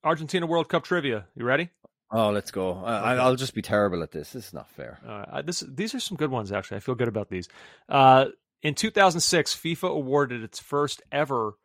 Argentina 0.03 0.45
World 0.45 0.69
Cup 0.69 0.83
trivia. 0.83 1.25
You 1.35 1.45
ready? 1.45 1.69
Oh, 2.11 2.29
let's 2.29 2.51
go. 2.51 2.75
I, 2.83 3.27
will 3.27 3.35
just 3.35 3.55
be 3.55 3.63
terrible 3.63 4.03
at 4.03 4.11
this. 4.11 4.33
This 4.33 4.47
is 4.47 4.53
not 4.53 4.69
fair. 4.69 4.99
Uh, 5.07 5.41
this 5.41 5.61
these 5.67 5.95
are 5.95 5.99
some 5.99 6.15
good 6.15 6.29
ones 6.29 6.51
actually. 6.51 6.77
I 6.77 6.81
feel 6.81 6.95
good 6.95 7.07
about 7.07 7.29
these. 7.29 7.49
Uh, 7.89 8.25
in 8.61 8.75
2006, 8.75 9.55
FIFA 9.55 9.89
awarded 9.89 10.43
its 10.43 10.59
first 10.59 11.01
ever 11.11 11.57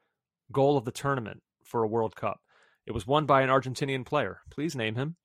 goal 0.51 0.77
of 0.77 0.85
the 0.85 0.91
tournament 0.91 1.43
for 1.63 1.83
a 1.83 1.89
World 1.89 2.17
Cup. 2.17 2.41
It 2.87 2.93
was 2.93 3.07
won 3.07 3.27
by 3.27 3.43
an 3.43 3.51
Argentinian 3.51 4.07
player. 4.07 4.41
Please 4.51 4.75
name 4.75 4.95
him. 4.95 5.17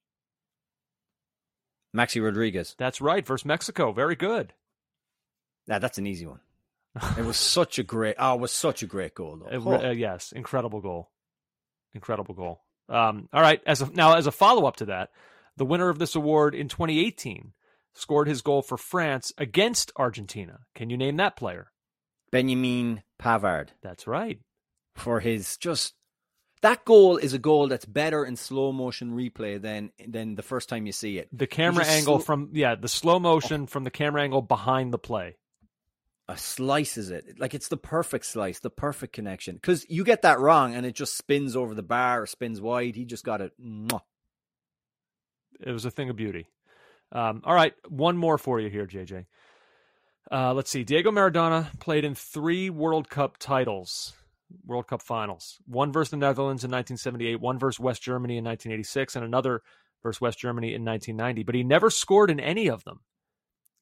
Maxi 1.96 2.22
Rodriguez. 2.22 2.76
That's 2.78 3.00
right. 3.00 3.26
Versus 3.26 3.46
Mexico. 3.46 3.94
Very 3.94 4.16
good. 4.16 4.54
Yeah, 5.68 5.80
that's 5.80 5.98
an 5.98 6.08
easy 6.08 6.26
one. 6.26 6.40
it 7.18 7.26
was 7.26 7.38
such 7.38 7.80
a 7.80 7.84
great. 7.84 8.16
Oh, 8.20 8.36
it 8.36 8.40
was 8.40 8.52
such 8.52 8.84
a 8.84 8.88
great 8.88 9.16
goal, 9.16 9.38
though. 9.38 9.58
Oh. 9.66 9.88
Uh, 9.88 9.92
yes, 9.92 10.32
incredible 10.32 10.82
goal, 10.82 11.12
incredible 11.94 12.36
goal. 12.36 12.62
Um, 12.90 13.30
all 13.34 13.42
right, 13.42 13.62
as 13.66 13.82
a, 13.82 13.90
now 13.92 14.16
as 14.16 14.28
a 14.28 14.32
follow 14.32 14.66
up 14.66 14.76
to 14.78 14.86
that, 14.86 15.10
the 15.58 15.66
winner 15.66 15.90
of 15.90 16.00
this 16.00 16.16
award 16.16 16.54
in 16.54 16.68
2018 16.68 17.54
scored 17.94 18.28
his 18.28 18.42
goal 18.42 18.62
for 18.62 18.78
France 18.78 19.32
against 19.38 19.92
Argentina. 19.96 20.60
Can 20.76 20.90
you 20.90 20.98
name 20.98 21.18
that 21.18 21.36
player? 21.36 21.72
Benjamin 22.32 23.04
Pavard 23.22 23.70
That's 23.84 24.08
right. 24.08 24.40
for 24.96 25.20
his 25.20 25.58
just 25.58 25.94
that 26.64 26.84
goal 26.86 27.18
is 27.18 27.34
a 27.34 27.38
goal 27.38 27.68
that's 27.68 27.86
better 27.86 28.26
in 28.26 28.36
slow 28.36 28.72
motion 28.72 29.12
replay 29.12 29.62
than 29.62 29.92
than 30.08 30.36
the 30.36 30.42
first 30.42 30.70
time 30.70 30.86
you 30.86 30.92
see 30.92 31.20
it. 31.20 31.28
The 31.32 31.46
camera 31.46 31.86
angle 31.86 32.20
sl- 32.20 32.26
from 32.26 32.50
yeah, 32.54 32.76
the 32.76 32.88
slow 32.88 33.20
motion 33.20 33.68
from 33.68 33.84
the 33.84 33.92
camera 33.92 34.24
angle 34.24 34.42
behind 34.42 34.92
the 34.92 34.98
play. 34.98 35.38
Uh, 36.30 36.36
slices 36.36 37.10
it 37.10 37.38
like 37.38 37.54
it's 37.54 37.68
the 37.68 37.78
perfect 37.78 38.26
slice, 38.26 38.60
the 38.60 38.70
perfect 38.70 39.14
connection. 39.14 39.56
Because 39.56 39.86
you 39.90 40.04
get 40.04 40.22
that 40.22 40.40
wrong 40.40 40.76
and 40.76 40.86
it 40.86 40.96
just 40.96 41.18
spins 41.18 41.56
over 41.56 41.76
the 41.76 41.84
bar 41.84 42.24
or 42.24 42.28
spins 42.28 42.62
wide. 42.62 42.96
He 42.96 43.06
just 43.06 43.26
got 43.26 43.42
it. 43.42 43.52
mwah. 43.62 44.02
It 45.60 45.72
was 45.72 45.86
a 45.86 45.92
thing 45.92 46.10
of 46.10 46.16
beauty. 46.16 46.48
Um, 47.12 47.42
all 47.46 47.54
right, 47.54 47.74
one 47.88 48.18
more 48.18 48.38
for 48.38 48.60
you 48.60 48.70
here, 48.70 48.88
JJ. 48.88 49.26
Uh, 50.32 50.54
let's 50.54 50.72
see. 50.72 50.84
Diego 50.84 51.12
Maradona 51.12 51.78
played 51.80 52.06
in 52.06 52.16
three 52.16 52.70
World 52.70 53.10
Cup 53.10 53.38
titles, 53.38 54.14
World 54.66 54.88
Cup 54.88 55.02
finals. 55.02 55.60
One 55.68 55.92
versus 55.92 56.12
the 56.12 56.18
Netherlands 56.18 56.64
in 56.64 56.72
1978, 56.72 57.40
one 57.40 57.60
versus 57.60 57.80
West 57.80 58.02
Germany 58.02 58.38
in 58.38 58.44
1986, 58.44 59.16
and 59.16 59.26
another 59.26 59.62
versus 60.02 60.22
West 60.22 60.40
Germany 60.40 60.74
in 60.74 60.84
1990. 60.84 61.44
But 61.44 61.56
he 61.56 61.64
never 61.64 61.90
scored 61.90 62.32
in 62.32 62.40
any 62.40 62.68
of 62.68 62.84
them. 62.84 63.02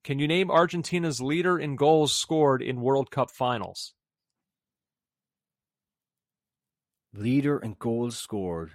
Can 0.04 0.18
you 0.18 0.28
name 0.28 0.50
Argentina's 0.50 1.22
leader 1.22 1.60
in 1.60 1.76
goals 1.76 2.14
scored 2.14 2.62
in 2.62 2.82
World 2.82 3.12
Cup 3.12 3.30
finals? 3.30 3.94
Leader 7.14 7.60
in 7.60 7.76
goals 7.78 8.18
scored 8.18 8.72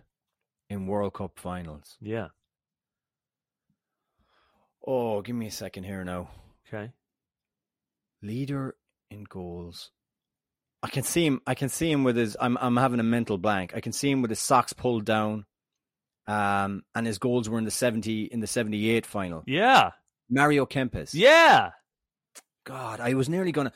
in 0.70 0.86
World 0.86 1.14
Cup 1.14 1.32
finals. 1.36 1.96
Yeah. 2.00 2.28
Oh, 4.86 5.20
give 5.22 5.34
me 5.34 5.48
a 5.48 5.50
second 5.50 5.84
here 5.84 6.04
now. 6.04 6.28
Okay. 6.68 6.92
Leader 8.22 8.76
in 9.10 9.24
goals. 9.24 9.90
I 10.82 10.88
can 10.88 11.02
see 11.02 11.26
him. 11.26 11.40
I 11.46 11.54
can 11.54 11.68
see 11.68 11.90
him 11.90 12.04
with 12.04 12.16
his. 12.16 12.36
I'm. 12.40 12.56
I'm 12.60 12.76
having 12.76 13.00
a 13.00 13.04
mental 13.04 13.38
blank. 13.38 13.72
I 13.74 13.80
can 13.80 13.92
see 13.92 14.10
him 14.10 14.22
with 14.22 14.30
his 14.30 14.38
socks 14.38 14.72
pulled 14.72 15.04
down, 15.04 15.46
um, 16.28 16.82
and 16.94 17.06
his 17.06 17.18
goals 17.18 17.48
were 17.48 17.58
in 17.58 17.64
the 17.64 17.70
seventy 17.72 18.24
in 18.24 18.38
the 18.38 18.46
seventy 18.46 18.90
eight 18.90 19.06
final. 19.06 19.42
Yeah. 19.46 19.90
Mario 20.28 20.66
Kempes. 20.66 21.10
Yeah. 21.12 21.70
God, 22.64 23.00
I 23.00 23.14
was 23.14 23.28
nearly 23.28 23.52
gonna. 23.52 23.72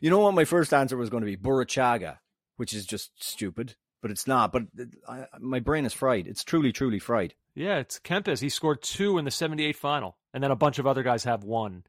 You 0.00 0.10
know 0.10 0.20
what? 0.20 0.34
My 0.34 0.44
first 0.44 0.72
answer 0.72 0.96
was 0.96 1.10
going 1.10 1.22
to 1.22 1.26
be 1.26 1.36
Burruchaga, 1.36 2.18
which 2.56 2.72
is 2.72 2.86
just 2.86 3.10
stupid, 3.22 3.74
but 4.00 4.10
it's 4.10 4.26
not. 4.26 4.52
But 4.52 4.62
I, 5.08 5.26
my 5.40 5.60
brain 5.60 5.84
is 5.84 5.92
fried. 5.92 6.26
It's 6.26 6.44
truly, 6.44 6.72
truly 6.72 7.00
fried. 7.00 7.34
Yeah, 7.54 7.78
it's 7.78 7.98
Kempes. 7.98 8.40
He 8.40 8.48
scored 8.48 8.82
two 8.82 9.18
in 9.18 9.24
the 9.24 9.32
'78 9.32 9.76
final, 9.76 10.16
and 10.32 10.42
then 10.42 10.52
a 10.52 10.56
bunch 10.56 10.78
of 10.78 10.86
other 10.86 11.02
guys 11.02 11.24
have 11.24 11.42
one 11.42 11.82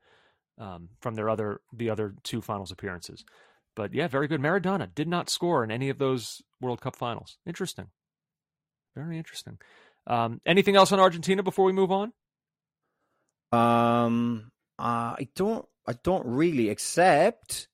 um, 0.57 0.89
from 1.01 1.13
their 1.13 1.29
other 1.29 1.61
the 1.71 1.91
other 1.91 2.15
two 2.23 2.41
finals 2.41 2.71
appearances. 2.71 3.23
But 3.75 3.93
yeah, 3.93 4.07
very 4.07 4.27
good. 4.27 4.41
Maradona 4.41 4.93
did 4.93 5.07
not 5.07 5.29
score 5.29 5.63
in 5.63 5.69
any 5.69 5.89
of 5.89 5.99
those 5.99 6.41
World 6.59 6.81
Cup 6.81 6.95
finals. 6.95 7.37
Interesting, 7.45 7.89
very 8.95 9.17
interesting. 9.17 9.59
Um, 10.07 10.41
anything 10.45 10.75
else 10.75 10.91
on 10.91 10.99
Argentina 10.99 11.43
before 11.43 11.65
we 11.65 11.71
move 11.71 11.91
on? 11.91 12.13
Um, 13.51 14.51
uh, 14.77 15.15
I 15.17 15.27
don't. 15.35 15.65
I 15.87 15.93
don't 16.03 16.25
really, 16.25 16.69
except 16.69 17.67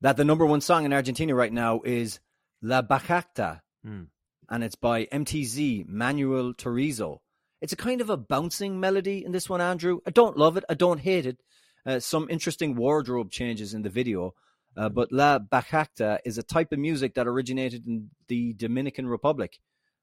that 0.00 0.16
the 0.16 0.24
number 0.24 0.46
one 0.46 0.62
song 0.62 0.84
in 0.86 0.92
Argentina 0.94 1.34
right 1.34 1.52
now 1.52 1.82
is 1.84 2.20
La 2.62 2.80
Bachata, 2.80 3.60
Hmm. 3.84 4.04
and 4.48 4.64
it's 4.64 4.76
by 4.76 5.04
MTZ 5.06 5.86
Manuel 5.86 6.54
Turizo. 6.54 7.18
It's 7.60 7.72
a 7.72 7.76
kind 7.76 8.00
of 8.00 8.08
a 8.08 8.16
bouncing 8.16 8.80
melody 8.80 9.24
in 9.24 9.32
this 9.32 9.48
one, 9.48 9.60
Andrew. 9.60 10.00
I 10.06 10.10
don't 10.10 10.38
love 10.38 10.56
it. 10.56 10.64
I 10.70 10.74
don't 10.74 11.00
hate 11.00 11.26
it. 11.26 11.38
Uh, 11.84 12.00
some 12.00 12.28
interesting 12.30 12.76
wardrobe 12.76 13.30
changes 13.30 13.74
in 13.74 13.82
the 13.82 13.90
video. 13.90 14.34
Uh, 14.76 14.88
but 14.88 15.10
La 15.12 15.38
Bachata 15.40 16.20
is 16.24 16.38
a 16.38 16.42
type 16.42 16.72
of 16.72 16.78
music 16.78 17.14
that 17.14 17.26
originated 17.26 17.86
in 17.86 18.10
the 18.28 18.52
Dominican 18.54 19.08
Republic 19.08 19.58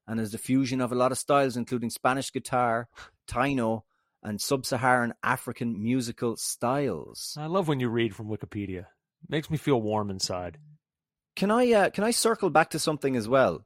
and 0.06 0.20
is 0.20 0.32
the 0.32 0.38
fusion 0.38 0.80
of 0.82 0.92
a 0.92 0.94
lot 0.94 1.12
of 1.12 1.18
styles, 1.18 1.56
including 1.56 1.88
Spanish 1.90 2.30
guitar, 2.30 2.88
Taino, 3.26 3.82
and 4.26 4.40
sub-Saharan 4.40 5.14
African 5.22 5.82
musical 5.82 6.36
styles. 6.36 7.36
I 7.38 7.46
love 7.46 7.68
when 7.68 7.80
you 7.80 7.88
read 7.88 8.14
from 8.14 8.26
Wikipedia. 8.28 8.86
makes 9.28 9.48
me 9.50 9.56
feel 9.56 9.80
warm 9.80 10.10
inside. 10.10 10.58
Can 11.36 11.50
I 11.50 11.70
uh, 11.72 11.90
can 11.90 12.02
I 12.04 12.10
circle 12.10 12.50
back 12.50 12.70
to 12.70 12.78
something 12.78 13.14
as 13.16 13.28
well? 13.28 13.64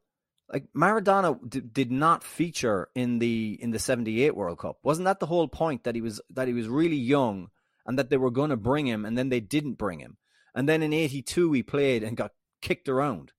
Like 0.53 0.67
Maradona 0.77 1.39
d- 1.49 1.61
did 1.61 1.91
not 1.93 2.25
feature 2.25 2.89
in 2.95 3.21
the 3.21 3.57
in 3.61 3.71
the 3.71 3.79
'78 3.79 4.35
World 4.37 4.59
Cup. 4.59 4.79
Wasn't 4.83 5.05
that 5.07 5.21
the 5.21 5.27
whole 5.27 5.49
point 5.49 5.85
that 5.85 5.95
he 5.95 6.01
was 6.01 6.21
that 6.31 6.49
he 6.49 6.55
was 6.55 6.69
really 6.69 6.97
young 6.97 7.49
and 7.87 7.99
that 7.99 8.11
they 8.11 8.17
were 8.17 8.33
going 8.33 8.51
to 8.51 8.57
bring 8.57 8.87
him, 8.87 9.05
and 9.05 9.17
then 9.17 9.29
they 9.29 9.41
didn't 9.41 9.79
bring 9.79 10.01
him, 10.01 10.19
and 10.55 10.69
then 10.69 10.83
in 10.83 10.93
'82 10.93 11.53
he 11.53 11.63
played 11.63 12.03
and 12.03 12.17
got 12.17 12.33
kicked 12.61 12.89
around. 12.89 13.33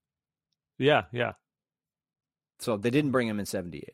Yeah, 0.80 1.04
yeah, 1.12 1.34
So 2.60 2.78
they 2.78 2.90
didn't 2.90 3.12
bring 3.12 3.28
him 3.28 3.40
in 3.40 3.46
'78. 3.46 3.94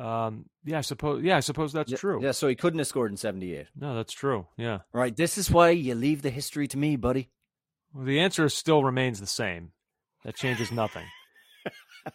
Um, 0.00 0.46
yeah. 0.64 0.78
I 0.78 0.80
suppose. 0.82 1.22
Yeah, 1.22 1.36
I 1.36 1.40
suppose 1.40 1.72
that's 1.72 1.90
Yeah, 1.92 1.98
true. 1.98 2.22
Yeah, 2.22 2.32
so 2.32 2.48
he 2.48 2.54
couldn't 2.54 2.78
have 2.78 2.88
scored 2.88 3.10
in 3.10 3.16
'78. 3.16 3.66
No, 3.76 3.94
that's 3.94 4.12
true. 4.12 4.46
Yeah. 4.56 4.80
Right. 4.92 5.14
This 5.14 5.36
is 5.38 5.50
why 5.50 5.70
you 5.70 5.94
leave 5.94 6.22
the 6.22 6.30
history 6.30 6.66
to 6.68 6.78
me, 6.78 6.96
buddy. 6.96 7.28
Well, 7.92 8.04
the 8.04 8.20
answer 8.20 8.48
still 8.48 8.84
remains 8.84 9.20
the 9.20 9.26
same. 9.26 9.72
That 10.24 10.36
changes 10.36 10.70
nothing. 10.72 11.06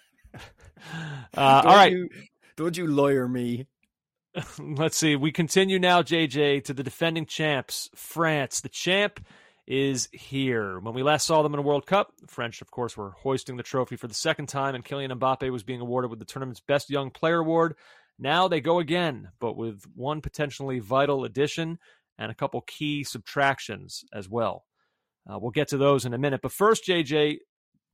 uh, 1.37 1.61
all 1.65 1.87
you- 1.87 2.09
don't 2.57 2.77
you 2.77 2.87
lawyer 2.87 3.27
me. 3.27 3.67
Let's 4.59 4.97
see. 4.97 5.15
We 5.15 5.31
continue 5.31 5.79
now, 5.79 6.01
JJ, 6.01 6.63
to 6.65 6.73
the 6.73 6.83
defending 6.83 7.25
champs, 7.25 7.89
France. 7.95 8.61
The 8.61 8.69
champ 8.69 9.25
is 9.67 10.09
here. 10.11 10.79
When 10.79 10.93
we 10.93 11.03
last 11.03 11.25
saw 11.25 11.41
them 11.41 11.53
in 11.53 11.59
a 11.59 11.63
World 11.63 11.85
Cup, 11.85 12.13
the 12.21 12.27
French, 12.27 12.61
of 12.61 12.69
course, 12.69 12.95
were 12.95 13.11
hoisting 13.11 13.57
the 13.57 13.63
trophy 13.63 13.95
for 13.95 14.07
the 14.07 14.13
second 14.13 14.47
time, 14.47 14.75
and 14.75 14.85
Kylian 14.85 15.17
Mbappe 15.17 15.51
was 15.51 15.63
being 15.63 15.81
awarded 15.81 16.09
with 16.09 16.19
the 16.19 16.25
tournament's 16.25 16.59
Best 16.59 16.89
Young 16.89 17.09
Player 17.09 17.39
award. 17.39 17.75
Now 18.19 18.47
they 18.47 18.61
go 18.61 18.79
again, 18.79 19.29
but 19.39 19.57
with 19.57 19.83
one 19.95 20.21
potentially 20.21 20.79
vital 20.79 21.25
addition 21.25 21.79
and 22.17 22.31
a 22.31 22.35
couple 22.35 22.61
key 22.61 23.03
subtractions 23.03 24.05
as 24.13 24.29
well. 24.29 24.65
Uh, 25.29 25.39
we'll 25.39 25.51
get 25.51 25.69
to 25.69 25.77
those 25.77 26.05
in 26.05 26.13
a 26.13 26.17
minute. 26.17 26.41
But 26.41 26.51
first, 26.51 26.85
JJ, 26.85 27.39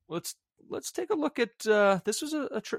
let's 0.09 0.35
let's 0.69 0.91
take 0.91 1.09
a 1.09 1.15
look 1.15 1.39
at 1.39 1.65
uh, 1.65 1.99
this 2.05 2.21
was 2.21 2.33
a, 2.33 2.43
a 2.51 2.61
tr- 2.61 2.75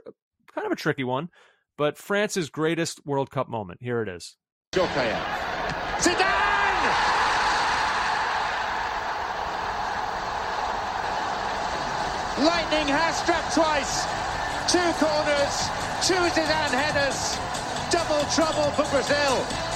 kind 0.55 0.67
of 0.67 0.73
a 0.73 0.77
tricky 0.77 1.05
one, 1.05 1.31
but 1.77 1.97
France's 1.97 2.51
greatest 2.51 3.05
World 3.07 3.31
Cup 3.31 3.49
moment. 3.49 3.83
Here 3.83 4.03
it 4.03 4.09
is. 4.09 4.37
Zidane! 5.99 7.32
Lightning 12.45 12.89
has 12.89 13.17
struck 13.19 13.45
twice. 13.55 14.05
Two 14.71 14.93
corners, 14.99 15.55
two 16.07 16.19
Zidane 16.35 16.75
headers. 16.75 17.39
Double 17.91 18.25
trouble 18.33 18.71
for 18.73 18.89
Brazil. 18.91 19.73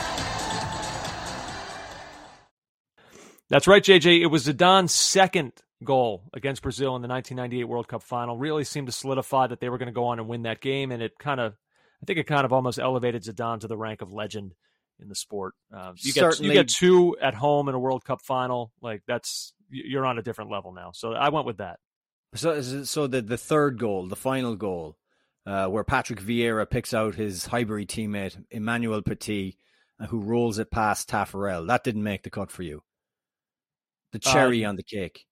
That's 3.49 3.69
right, 3.69 3.83
JJ. 3.83 4.23
It 4.23 4.27
was 4.27 4.47
Zidane's 4.47 4.93
second 4.93 5.53
goal 5.85 6.25
against 6.33 6.62
Brazil 6.62 6.97
in 6.97 7.03
the 7.03 7.09
1998 7.09 7.64
World 7.64 7.87
Cup 7.89 8.03
final. 8.03 8.37
Really 8.37 8.64
seemed 8.64 8.87
to 8.89 8.93
solidify 8.93 9.47
that 9.49 9.61
they 9.61 9.69
were 9.69 9.79
going 9.79 9.87
to 9.87 9.93
go 9.93 10.07
on 10.07 10.19
and 10.19 10.29
win 10.29 10.43
that 10.43 10.61
game, 10.61 10.91
and 10.91 11.03
it 11.03 11.19
kind 11.19 11.39
of, 11.41 11.53
I 12.03 12.07
think, 12.07 12.19
it 12.19 12.25
kind 12.25 12.45
of 12.45 12.53
almost 12.53 12.79
elevated 12.79 13.23
Zidane 13.23 13.61
to 13.61 13.69
the 13.69 13.77
rank 13.77 14.03
of 14.03 14.12
legend 14.12 14.55
in 15.01 15.09
the 15.09 15.14
sport. 15.14 15.55
Uh, 15.73 15.93
you 15.99 16.12
get 16.12 16.41
you 16.41 16.53
get 16.53 16.69
two 16.69 17.17
at 17.21 17.35
home 17.35 17.69
in 17.69 17.75
a 17.75 17.79
World 17.79 18.05
Cup 18.05 18.21
final, 18.23 18.73
like 18.81 19.03
that's 19.07 19.53
you're 19.71 20.07
on 20.07 20.19
a 20.19 20.23
different 20.23 20.51
level 20.51 20.73
now. 20.73 20.91
So 20.93 21.12
I 21.12 21.29
went 21.29 21.47
with 21.47 21.59
that. 21.59 21.79
So, 22.37 22.84
so 22.84 23.07
the 23.07 23.22
the 23.22 23.37
third 23.39 23.78
goal, 23.78 24.07
the 24.07 24.16
final 24.16 24.57
goal, 24.57 24.97
uh, 25.47 25.66
where 25.66 25.84
Patrick 25.84 26.20
Vieira 26.20 26.68
picks 26.68 26.95
out 26.95 27.14
his 27.14 27.47
Highbury 27.47 27.87
teammate 27.87 28.43
Emmanuel 28.51 29.03
Petit, 29.03 29.57
uh, 30.01 30.07
who 30.07 30.20
rolls 30.20 30.59
it 30.59 30.70
past 30.70 31.09
Taffarel. 31.11 31.66
That 31.66 31.84
didn't 31.84 32.03
make 32.03 32.22
the 32.22 32.30
cut 32.30 32.51
for 32.51 32.62
you. 32.62 32.82
The 34.12 34.18
cherry 34.18 34.64
Uh, 34.64 34.68
on 34.70 34.76
the 34.76 34.82
cake. 34.82 35.26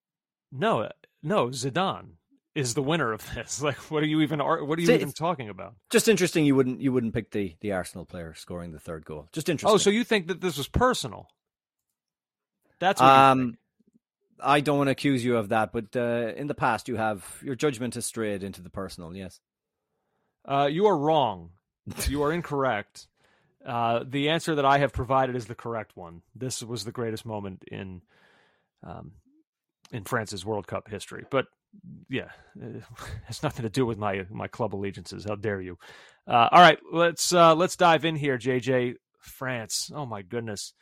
No, 0.52 0.88
no, 1.22 1.48
Zidane 1.48 2.16
is 2.55 2.74
the 2.74 2.82
winner 2.82 3.12
of 3.12 3.22
this. 3.34 3.62
Like, 3.62 3.76
what 3.90 4.02
are 4.02 4.07
you 4.07 4.20
even? 4.20 4.40
What 4.40 4.78
are 4.78 4.80
you 4.80 4.86
See, 4.86 4.94
even 4.94 5.12
talking 5.12 5.48
about? 5.48 5.74
Just 5.90 6.09
interesting. 6.09 6.44
You 6.46 6.55
wouldn't 6.55 6.80
you 6.80 6.92
wouldn't 6.92 7.14
pick 7.14 7.30
the 7.30 7.57
the 7.61 7.72
Arsenal 7.72 8.05
player 8.05 8.34
scoring 8.34 8.72
the 8.72 8.80
third 8.80 9.05
goal. 9.05 9.28
Just 9.32 9.48
interesting. 9.48 9.74
Oh, 9.74 9.78
so 9.78 9.90
you 9.90 10.05
think 10.05 10.28
that 10.28 10.40
this 10.40 10.57
was 10.57 10.68
personal? 10.68 11.28
That's 12.80 13.00
what 13.00 13.07
you 13.07 13.12
um, 13.12 13.38
think. 13.46 13.59
I 14.41 14.61
don't 14.61 14.78
want 14.78 14.89
to 14.89 14.93
accuse 14.93 15.24
you 15.24 15.37
of 15.37 15.51
that, 15.51 15.72
but 15.72 15.97
uh, 15.97 16.32
in 16.37 16.47
the 16.47 16.55
past 16.55 16.89
you 16.89 16.97
have 16.97 17.24
your 17.43 17.55
judgment 17.55 17.95
has 17.95 18.07
strayed 18.07 18.43
into 18.43 18.62
the 18.62 18.70
personal. 18.70 19.14
Yes. 19.14 19.41
Uh, 20.47 20.68
you 20.70 20.87
are 20.87 20.97
wrong. 20.97 21.51
You 22.09 22.22
are 22.22 22.32
incorrect. 22.32 23.07
Uh, 23.64 24.05
the 24.07 24.28
answer 24.28 24.57
that 24.57 24.66
I 24.66 24.76
have 24.76 24.93
provided 24.93 25.35
is 25.37 25.47
the 25.47 25.55
correct 25.55 25.97
one. 25.97 26.20
This 26.35 26.62
was 26.62 26.85
the 26.85 26.93
greatest 26.93 27.24
moment 27.24 27.64
in 27.66 28.03
um, 28.82 29.12
in 29.91 30.05
France's 30.05 30.45
World 30.45 30.66
Cup 30.66 30.87
history. 30.87 31.24
But 31.30 31.47
yeah, 32.11 32.28
it 32.61 32.82
has 33.24 33.43
nothing 33.43 33.62
to 33.62 33.70
do 33.70 33.87
with 33.87 33.97
my 33.97 34.26
my 34.28 34.49
club 34.49 34.74
allegiances. 34.74 35.24
How 35.24 35.37
dare 35.37 35.62
you? 35.62 35.78
Uh, 36.28 36.51
all 36.53 36.61
right, 36.61 36.78
let's 36.93 37.32
uh, 37.32 37.55
let's 37.55 37.76
dive 37.76 38.05
in 38.05 38.16
here, 38.16 38.37
JJ. 38.37 38.97
France. 39.24 39.91
Oh 39.95 40.07
my 40.07 40.22
goodness. 40.22 40.74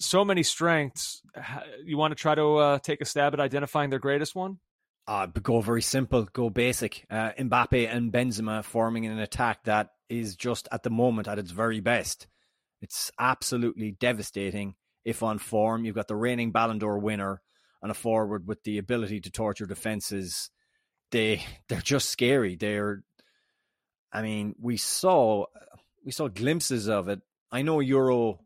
So 0.00 0.24
many 0.24 0.42
strengths. 0.42 1.22
You 1.84 1.96
want 1.96 2.12
to 2.12 2.16
try 2.16 2.34
to 2.34 2.56
uh, 2.56 2.78
take 2.78 3.00
a 3.00 3.04
stab 3.04 3.34
at 3.34 3.40
identifying 3.40 3.90
their 3.90 3.98
greatest 3.98 4.34
one? 4.34 4.58
Uh, 5.06 5.26
go 5.26 5.60
very 5.60 5.82
simple, 5.82 6.28
go 6.32 6.50
basic. 6.50 7.04
Uh, 7.10 7.32
Mbappe 7.38 7.88
and 7.88 8.12
Benzema 8.12 8.64
forming 8.64 9.06
an 9.06 9.18
attack 9.18 9.64
that 9.64 9.90
is 10.08 10.36
just 10.36 10.68
at 10.72 10.82
the 10.82 10.90
moment 10.90 11.28
at 11.28 11.38
its 11.38 11.50
very 11.50 11.80
best. 11.80 12.26
It's 12.80 13.10
absolutely 13.18 13.92
devastating 13.92 14.74
if 15.04 15.22
on 15.22 15.38
form. 15.38 15.84
You've 15.84 15.94
got 15.94 16.08
the 16.08 16.16
reigning 16.16 16.52
Ballon 16.52 16.78
d'Or 16.78 16.98
winner 16.98 17.40
and 17.82 17.90
a 17.90 17.94
forward 17.94 18.46
with 18.46 18.62
the 18.62 18.78
ability 18.78 19.20
to 19.20 19.30
torture 19.30 19.66
defenses. 19.66 20.50
They 21.10 21.42
they're 21.68 21.80
just 21.80 22.10
scary. 22.10 22.56
They're, 22.56 23.02
I 24.12 24.22
mean, 24.22 24.54
we 24.60 24.76
saw 24.76 25.46
we 26.04 26.12
saw 26.12 26.28
glimpses 26.28 26.88
of 26.88 27.08
it. 27.08 27.20
I 27.50 27.62
know 27.62 27.80
Euro 27.80 28.40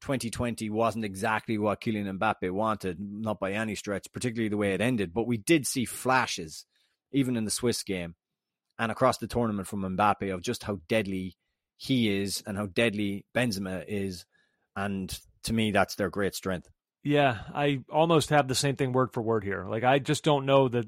2020 0.00 0.70
wasn't 0.70 1.04
exactly 1.04 1.58
what 1.58 1.80
Kylian 1.80 2.18
Mbappe 2.18 2.50
wanted, 2.50 2.98
not 3.00 3.40
by 3.40 3.52
any 3.52 3.74
stretch, 3.74 4.06
particularly 4.12 4.48
the 4.48 4.56
way 4.56 4.74
it 4.74 4.80
ended, 4.80 5.12
but 5.12 5.26
we 5.26 5.36
did 5.36 5.66
see 5.66 5.84
flashes, 5.84 6.66
even 7.12 7.36
in 7.36 7.44
the 7.44 7.50
Swiss 7.50 7.82
game 7.82 8.14
and 8.78 8.92
across 8.92 9.18
the 9.18 9.26
tournament 9.26 9.66
from 9.66 9.82
Mbappe 9.82 10.32
of 10.32 10.42
just 10.42 10.64
how 10.64 10.80
deadly 10.88 11.36
he 11.76 12.22
is 12.22 12.42
and 12.46 12.56
how 12.56 12.66
deadly 12.66 13.24
Benzema 13.34 13.84
is. 13.86 14.26
And 14.74 15.18
to 15.44 15.52
me, 15.52 15.70
that's 15.70 15.94
their 15.94 16.10
great 16.10 16.34
strength. 16.34 16.68
Yeah, 17.02 17.38
I 17.54 17.80
almost 17.90 18.30
have 18.30 18.48
the 18.48 18.54
same 18.54 18.76
thing 18.76 18.92
word 18.92 19.12
for 19.12 19.22
word 19.22 19.44
here. 19.44 19.66
Like, 19.68 19.84
I 19.84 19.98
just 19.98 20.24
don't 20.24 20.46
know 20.46 20.68
that 20.68 20.86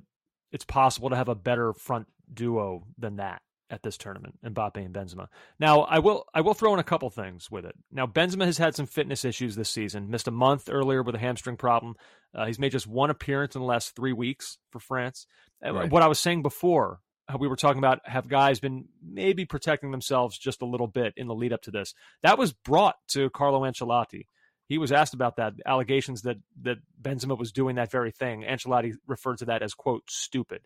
it's 0.53 0.65
possible 0.65 1.11
to 1.11 1.17
have 1.17 1.29
a 1.29 1.35
better 1.35 1.73
front 1.73 2.09
duo 2.33 2.85
than 2.99 3.17
that 3.17 3.41
at 3.71 3.83
this 3.83 3.99
tournament, 3.99 4.39
Mbappe 4.45 4.77
and 4.77 4.95
Benzema. 4.95 5.29
Now, 5.59 5.83
I 5.83 5.99
will 5.99 6.25
I 6.33 6.41
will 6.41 6.55
throw 6.55 6.73
in 6.73 6.81
a 6.81 6.85
couple 6.85 7.11
things 7.11 7.51
with 7.51 7.64
it. 7.64 7.75
Now, 7.93 8.07
Benzema 8.07 8.47
has 8.47 8.59
had 8.59 8.75
some 8.75 8.87
fitness 8.87 9.25
issues 9.25 9.57
this 9.57 9.71
season. 9.71 10.11
Missed 10.11 10.29
a 10.29 10.33
month 10.33 10.69
earlier 10.71 11.03
with 11.03 11.14
a 11.14 11.19
hamstring 11.19 11.57
problem. 11.57 11.97
Uh, 12.35 12.47
he's 12.47 12.59
made 12.59 12.73
just 12.73 12.87
one 12.87 13.11
appearance 13.11 13.55
in 13.55 13.61
the 13.61 13.66
last 13.66 13.95
three 13.95 14.12
weeks 14.12 14.59
for 14.71 14.81
France. 14.81 15.27
Right. 15.62 15.91
What 15.91 16.03
I 16.03 16.09
was 16.09 16.21
saying 16.21 16.43
before, 16.43 17.01
we 17.39 17.49
were 17.49 17.57
talking 17.57 17.79
about, 17.79 18.01
have 18.05 18.29
guys 18.29 18.61
been 18.61 18.87
maybe 19.03 19.45
protecting 19.45 19.91
themselves 19.91 20.39
just 20.39 20.62
a 20.62 20.66
little 20.66 20.87
bit 20.87 21.12
in 21.16 21.27
the 21.27 21.35
lead 21.35 21.53
up 21.53 21.62
to 21.62 21.71
this? 21.71 21.95
That 22.23 22.39
was 22.39 22.53
brought 22.53 22.97
to 23.09 23.29
Carlo 23.31 23.62
Ancelotti. 23.62 24.27
He 24.69 24.79
was 24.79 24.93
asked 24.93 25.14
about 25.14 25.37
that 25.37 25.55
allegations 25.66 26.23
that 26.23 26.37
that 26.62 26.79
Benzema 27.01 27.39
was 27.39 27.53
doing 27.53 27.77
that 27.77 27.91
very 27.91 28.12
thing. 28.12 28.43
Ancelotti 28.43 28.95
referred 29.07 29.39
to 29.39 29.47
that 29.47 29.62
as 29.62 29.75
quote 29.75 30.05
stupid. 30.09 30.61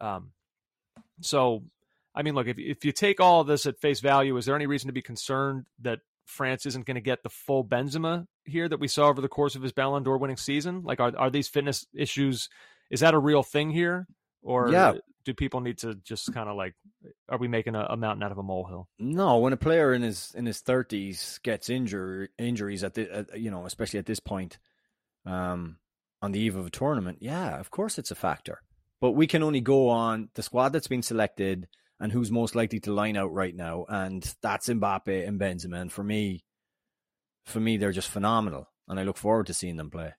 Um, 0.00 0.32
so 1.20 1.64
I 2.16 2.22
mean, 2.22 2.34
look, 2.34 2.48
if 2.48 2.58
if 2.58 2.84
you 2.84 2.92
take 2.92 3.20
all 3.20 3.42
of 3.42 3.46
this 3.46 3.66
at 3.66 3.78
face 3.78 4.00
value, 4.00 4.36
is 4.38 4.46
there 4.46 4.56
any 4.56 4.66
reason 4.66 4.88
to 4.88 4.92
be 4.92 5.02
concerned 5.02 5.66
that 5.80 6.00
France 6.24 6.66
isn't 6.66 6.86
going 6.86 6.96
to 6.96 7.00
get 7.00 7.22
the 7.22 7.28
full 7.28 7.64
Benzema 7.64 8.26
here 8.44 8.68
that 8.68 8.80
we 8.80 8.88
saw 8.88 9.08
over 9.08 9.20
the 9.20 9.28
course 9.28 9.54
of 9.54 9.62
his 9.62 9.72
Ballon 9.72 10.02
d'Or 10.02 10.18
winning 10.18 10.38
season? 10.38 10.82
Like, 10.82 10.98
are 10.98 11.12
are 11.16 11.30
these 11.30 11.48
fitness 11.48 11.86
issues? 11.94 12.48
Is 12.90 13.00
that 13.00 13.14
a 13.14 13.18
real 13.18 13.42
thing 13.42 13.70
here, 13.70 14.06
or 14.42 14.70
yeah. 14.70 14.94
do 15.24 15.34
people 15.34 15.60
need 15.60 15.78
to 15.78 15.94
just 15.96 16.32
kind 16.32 16.48
of 16.48 16.56
like, 16.56 16.74
are 17.28 17.38
we 17.38 17.48
making 17.48 17.74
a, 17.74 17.84
a, 17.90 17.96
mountain 17.96 18.22
out 18.22 18.32
of 18.32 18.38
a 18.38 18.42
molehill? 18.42 18.88
No, 18.98 19.38
when 19.38 19.52
a 19.52 19.56
player 19.56 19.92
in 19.92 20.02
his 20.02 20.32
in 20.34 20.46
his 20.46 20.60
thirties 20.60 21.38
gets 21.42 21.68
injured 21.68 22.30
injuries 22.38 22.82
at 22.82 22.94
the 22.94 23.12
at, 23.12 23.38
you 23.38 23.50
know 23.50 23.66
especially 23.66 23.98
at 23.98 24.06
this 24.06 24.20
point, 24.20 24.58
um, 25.26 25.76
on 26.22 26.32
the 26.32 26.40
eve 26.40 26.56
of 26.56 26.66
a 26.66 26.70
tournament, 26.70 27.18
yeah, 27.20 27.60
of 27.60 27.70
course 27.70 27.98
it's 27.98 28.10
a 28.10 28.16
factor. 28.16 28.62
But 29.00 29.12
we 29.12 29.26
can 29.26 29.42
only 29.42 29.60
go 29.60 29.90
on 29.90 30.30
the 30.34 30.42
squad 30.42 30.70
that's 30.70 30.88
been 30.88 31.02
selected 31.02 31.68
and 32.00 32.12
who's 32.12 32.30
most 32.30 32.54
likely 32.54 32.80
to 32.80 32.92
line 32.92 33.16
out 33.16 33.32
right 33.32 33.54
now, 33.54 33.86
and 33.88 34.34
that's 34.42 34.68
Mbappe 34.68 35.26
and 35.26 35.40
Benzema. 35.40 35.80
And 35.80 35.92
for 35.92 36.04
me, 36.04 36.44
for 37.44 37.60
me, 37.60 37.76
they're 37.76 37.92
just 37.92 38.08
phenomenal, 38.08 38.68
and 38.88 39.00
I 39.00 39.04
look 39.04 39.16
forward 39.16 39.46
to 39.46 39.54
seeing 39.54 39.76
them 39.76 39.90
play. 39.90 40.12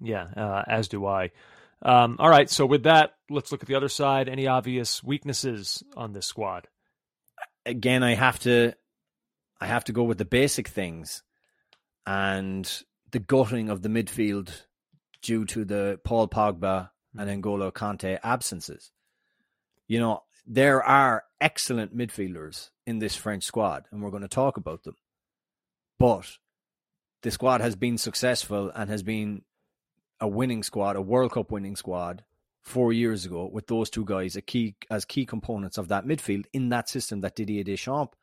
Yeah, 0.00 0.26
uh, 0.36 0.62
as 0.66 0.88
do 0.88 1.06
I. 1.06 1.30
Um, 1.82 2.16
all 2.18 2.30
right, 2.30 2.48
so 2.48 2.66
with 2.66 2.84
that, 2.84 3.14
let's 3.28 3.52
look 3.52 3.62
at 3.62 3.68
the 3.68 3.74
other 3.74 3.88
side. 3.88 4.28
Any 4.28 4.46
obvious 4.46 5.04
weaknesses 5.04 5.82
on 5.96 6.12
this 6.12 6.26
squad? 6.26 6.66
Again, 7.66 8.02
I 8.02 8.14
have 8.14 8.38
to, 8.40 8.72
I 9.60 9.66
have 9.66 9.84
to 9.84 9.92
go 9.92 10.02
with 10.02 10.18
the 10.18 10.24
basic 10.24 10.68
things, 10.68 11.22
and 12.06 12.70
the 13.12 13.18
gutting 13.20 13.70
of 13.70 13.82
the 13.82 13.88
midfield 13.88 14.50
due 15.22 15.44
to 15.46 15.64
the 15.64 16.00
Paul 16.04 16.28
Pogba 16.28 16.90
and 17.16 17.42
N'Golo 17.42 17.72
Kante 17.72 18.18
absences. 18.22 18.90
You 19.86 20.00
know, 20.00 20.22
there 20.46 20.82
are 20.82 21.24
excellent 21.40 21.96
midfielders 21.96 22.70
in 22.86 22.98
this 22.98 23.16
French 23.16 23.44
squad, 23.44 23.86
and 23.90 24.02
we're 24.02 24.10
going 24.10 24.22
to 24.22 24.28
talk 24.28 24.56
about 24.56 24.84
them. 24.84 24.96
But 25.98 26.38
the 27.22 27.30
squad 27.30 27.60
has 27.60 27.76
been 27.76 27.98
successful 27.98 28.70
and 28.74 28.90
has 28.90 29.02
been 29.02 29.42
a 30.20 30.28
winning 30.28 30.62
squad, 30.62 30.96
a 30.96 31.00
World 31.02 31.32
Cup 31.32 31.50
winning 31.50 31.76
squad 31.76 32.24
four 32.62 32.92
years 32.92 33.24
ago 33.24 33.48
with 33.50 33.66
those 33.66 33.90
two 33.90 34.04
guys 34.04 34.38
key, 34.46 34.74
as 34.90 35.04
key 35.04 35.26
components 35.26 35.78
of 35.78 35.88
that 35.88 36.06
midfield 36.06 36.44
in 36.52 36.70
that 36.70 36.88
system 36.88 37.20
that 37.20 37.36
Didier 37.36 37.64
Deschamps 37.64 38.16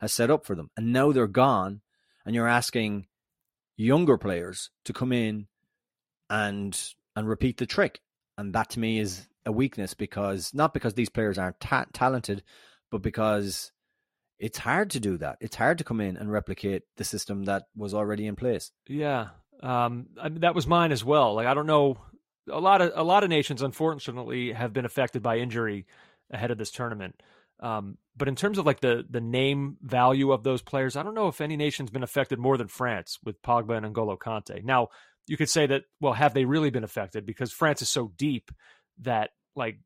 has 0.00 0.12
set 0.12 0.30
up 0.30 0.44
for 0.44 0.54
them. 0.54 0.70
And 0.76 0.92
now 0.92 1.12
they're 1.12 1.26
gone, 1.26 1.80
and 2.24 2.34
you're 2.34 2.48
asking 2.48 3.06
younger 3.76 4.18
players 4.18 4.70
to 4.84 4.92
come 4.92 5.12
in 5.12 5.46
and 6.30 6.80
and 7.16 7.28
repeat 7.28 7.58
the 7.58 7.66
trick. 7.66 8.00
And 8.36 8.52
that 8.54 8.70
to 8.70 8.80
me 8.80 8.98
is 8.98 9.28
a 9.46 9.52
weakness 9.52 9.94
because 9.94 10.52
not 10.54 10.74
because 10.74 10.94
these 10.94 11.10
players 11.10 11.38
aren't 11.38 11.60
ta- 11.60 11.86
talented, 11.92 12.42
but 12.90 13.02
because 13.02 13.72
it's 14.38 14.58
hard 14.58 14.90
to 14.90 15.00
do 15.00 15.16
that. 15.18 15.38
It's 15.40 15.56
hard 15.56 15.78
to 15.78 15.84
come 15.84 16.00
in 16.00 16.16
and 16.16 16.30
replicate 16.30 16.82
the 16.96 17.04
system 17.04 17.44
that 17.44 17.64
was 17.76 17.94
already 17.94 18.26
in 18.26 18.36
place. 18.36 18.72
Yeah, 18.88 19.28
um, 19.62 20.06
I 20.20 20.28
mean, 20.28 20.40
that 20.40 20.54
was 20.54 20.66
mine 20.66 20.92
as 20.92 21.04
well. 21.04 21.34
Like 21.34 21.46
I 21.46 21.54
don't 21.54 21.66
know, 21.66 21.98
a 22.50 22.60
lot 22.60 22.82
of 22.82 22.92
a 22.94 23.04
lot 23.04 23.24
of 23.24 23.30
nations 23.30 23.62
unfortunately 23.62 24.52
have 24.52 24.72
been 24.72 24.84
affected 24.84 25.22
by 25.22 25.38
injury 25.38 25.86
ahead 26.30 26.50
of 26.50 26.58
this 26.58 26.70
tournament. 26.70 27.20
Um, 27.60 27.98
but 28.16 28.28
in 28.28 28.36
terms 28.36 28.58
of 28.58 28.66
like 28.66 28.80
the 28.80 29.04
the 29.08 29.20
name 29.20 29.76
value 29.80 30.32
of 30.32 30.42
those 30.42 30.62
players, 30.62 30.96
I 30.96 31.02
don't 31.02 31.14
know 31.14 31.28
if 31.28 31.40
any 31.40 31.56
nation's 31.56 31.90
been 31.90 32.02
affected 32.02 32.38
more 32.38 32.56
than 32.56 32.68
France 32.68 33.18
with 33.24 33.40
Pogba 33.42 33.76
and 33.76 33.94
N'Golo 33.94 34.18
Kante. 34.18 34.62
Now 34.64 34.88
you 35.26 35.36
could 35.36 35.48
say 35.48 35.66
that 35.66 35.84
well, 36.00 36.12
have 36.12 36.34
they 36.34 36.44
really 36.44 36.70
been 36.70 36.84
affected 36.84 37.24
because 37.24 37.52
France 37.52 37.82
is 37.82 37.88
so 37.88 38.12
deep 38.16 38.50
that 39.00 39.30
like 39.56 39.78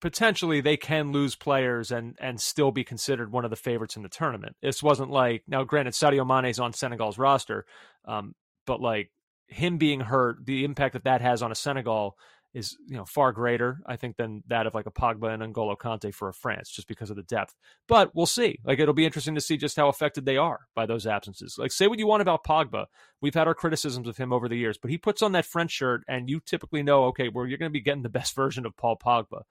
potentially 0.00 0.60
they 0.60 0.76
can 0.76 1.12
lose 1.12 1.34
players 1.34 1.90
and 1.90 2.16
and 2.20 2.40
still 2.40 2.70
be 2.70 2.84
considered 2.84 3.32
one 3.32 3.44
of 3.44 3.50
the 3.50 3.56
favorites 3.56 3.96
in 3.96 4.02
the 4.02 4.08
tournament. 4.08 4.56
This 4.62 4.82
wasn't 4.82 5.10
like 5.10 5.42
now, 5.46 5.64
granted, 5.64 5.94
Sadio 5.94 6.26
Mane's 6.26 6.58
on 6.58 6.72
Senegal's 6.72 7.18
roster, 7.18 7.64
um, 8.04 8.34
but 8.66 8.80
like 8.80 9.10
him 9.48 9.78
being 9.78 10.00
hurt, 10.00 10.44
the 10.44 10.64
impact 10.64 10.92
that 10.92 11.04
that 11.04 11.20
has 11.20 11.42
on 11.42 11.52
a 11.52 11.56
Senegal 11.56 12.16
is 12.54 12.76
you 12.86 12.96
know 12.96 13.04
far 13.04 13.32
greater, 13.32 13.80
I 13.86 13.96
think, 13.96 14.16
than 14.16 14.42
that 14.48 14.66
of 14.66 14.74
like 14.74 14.86
a 14.86 14.90
Pogba 14.90 15.32
and 15.32 15.54
N'Golo 15.54 15.76
Kante 15.76 16.14
for 16.14 16.28
a 16.28 16.34
France, 16.34 16.70
just 16.70 16.88
because 16.88 17.10
of 17.10 17.16
the 17.16 17.22
depth. 17.22 17.54
But 17.86 18.14
we'll 18.14 18.26
see. 18.26 18.58
Like 18.64 18.78
it'll 18.78 18.94
be 18.94 19.04
interesting 19.04 19.34
to 19.34 19.40
see 19.40 19.56
just 19.56 19.76
how 19.76 19.88
affected 19.88 20.24
they 20.24 20.36
are 20.36 20.60
by 20.74 20.86
those 20.86 21.06
absences. 21.06 21.56
Like 21.58 21.72
say 21.72 21.86
what 21.86 21.98
you 21.98 22.06
want 22.06 22.22
about 22.22 22.44
Pogba, 22.44 22.86
we've 23.20 23.34
had 23.34 23.46
our 23.46 23.54
criticisms 23.54 24.08
of 24.08 24.16
him 24.16 24.32
over 24.32 24.48
the 24.48 24.56
years, 24.56 24.78
but 24.78 24.90
he 24.90 24.98
puts 24.98 25.22
on 25.22 25.32
that 25.32 25.46
French 25.46 25.72
shirt, 25.72 26.02
and 26.08 26.30
you 26.30 26.40
typically 26.40 26.82
know, 26.82 27.04
okay, 27.06 27.28
well 27.28 27.46
you're 27.46 27.58
going 27.58 27.70
to 27.70 27.78
be 27.78 27.80
getting 27.80 28.02
the 28.02 28.08
best 28.08 28.34
version 28.36 28.66
of 28.66 28.76
Paul 28.76 28.96
Pogba. 28.96 29.42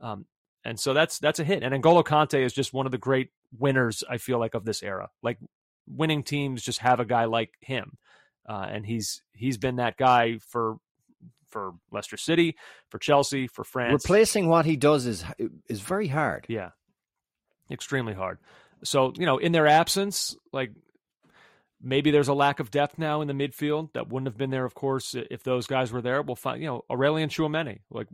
Um, 0.00 0.26
and 0.64 0.78
so 0.78 0.92
that's 0.94 1.18
that's 1.18 1.38
a 1.38 1.44
hit. 1.44 1.62
And 1.62 1.74
N'Golo 1.74 2.04
Kante 2.04 2.44
is 2.44 2.52
just 2.52 2.72
one 2.72 2.86
of 2.86 2.92
the 2.92 2.98
great 2.98 3.30
winners, 3.56 4.02
I 4.08 4.18
feel 4.18 4.38
like, 4.38 4.54
of 4.54 4.64
this 4.64 4.82
era. 4.82 5.10
Like 5.22 5.38
winning 5.86 6.22
teams 6.22 6.62
just 6.62 6.80
have 6.80 7.00
a 7.00 7.04
guy 7.04 7.24
like 7.24 7.54
him. 7.60 7.96
Uh, 8.48 8.66
and 8.70 8.86
he's 8.86 9.22
he's 9.32 9.58
been 9.58 9.76
that 9.76 9.96
guy 9.96 10.38
for 10.38 10.76
for 11.50 11.72
Leicester 11.90 12.16
City, 12.16 12.56
for 12.88 12.98
Chelsea, 12.98 13.46
for 13.46 13.64
France. 13.64 14.04
Replacing 14.04 14.48
what 14.48 14.66
he 14.66 14.76
does 14.76 15.06
is 15.06 15.24
is 15.68 15.80
very 15.80 16.08
hard. 16.08 16.46
Yeah, 16.48 16.70
extremely 17.70 18.14
hard. 18.14 18.38
So 18.84 19.12
you 19.16 19.26
know, 19.26 19.38
in 19.38 19.52
their 19.52 19.66
absence, 19.66 20.36
like 20.52 20.72
maybe 21.80 22.10
there's 22.10 22.28
a 22.28 22.34
lack 22.34 22.60
of 22.60 22.70
depth 22.70 22.98
now 22.98 23.20
in 23.20 23.28
the 23.28 23.34
midfield 23.34 23.92
that 23.92 24.08
wouldn't 24.08 24.28
have 24.28 24.36
been 24.36 24.50
there, 24.50 24.64
of 24.64 24.74
course, 24.74 25.14
if 25.14 25.42
those 25.42 25.66
guys 25.66 25.92
were 25.92 26.02
there. 26.02 26.22
We'll 26.22 26.36
find, 26.36 26.60
you 26.60 26.66
know, 26.66 26.84
Aurelien 26.90 27.28
Tchouameni, 27.28 27.80
like 27.90 28.08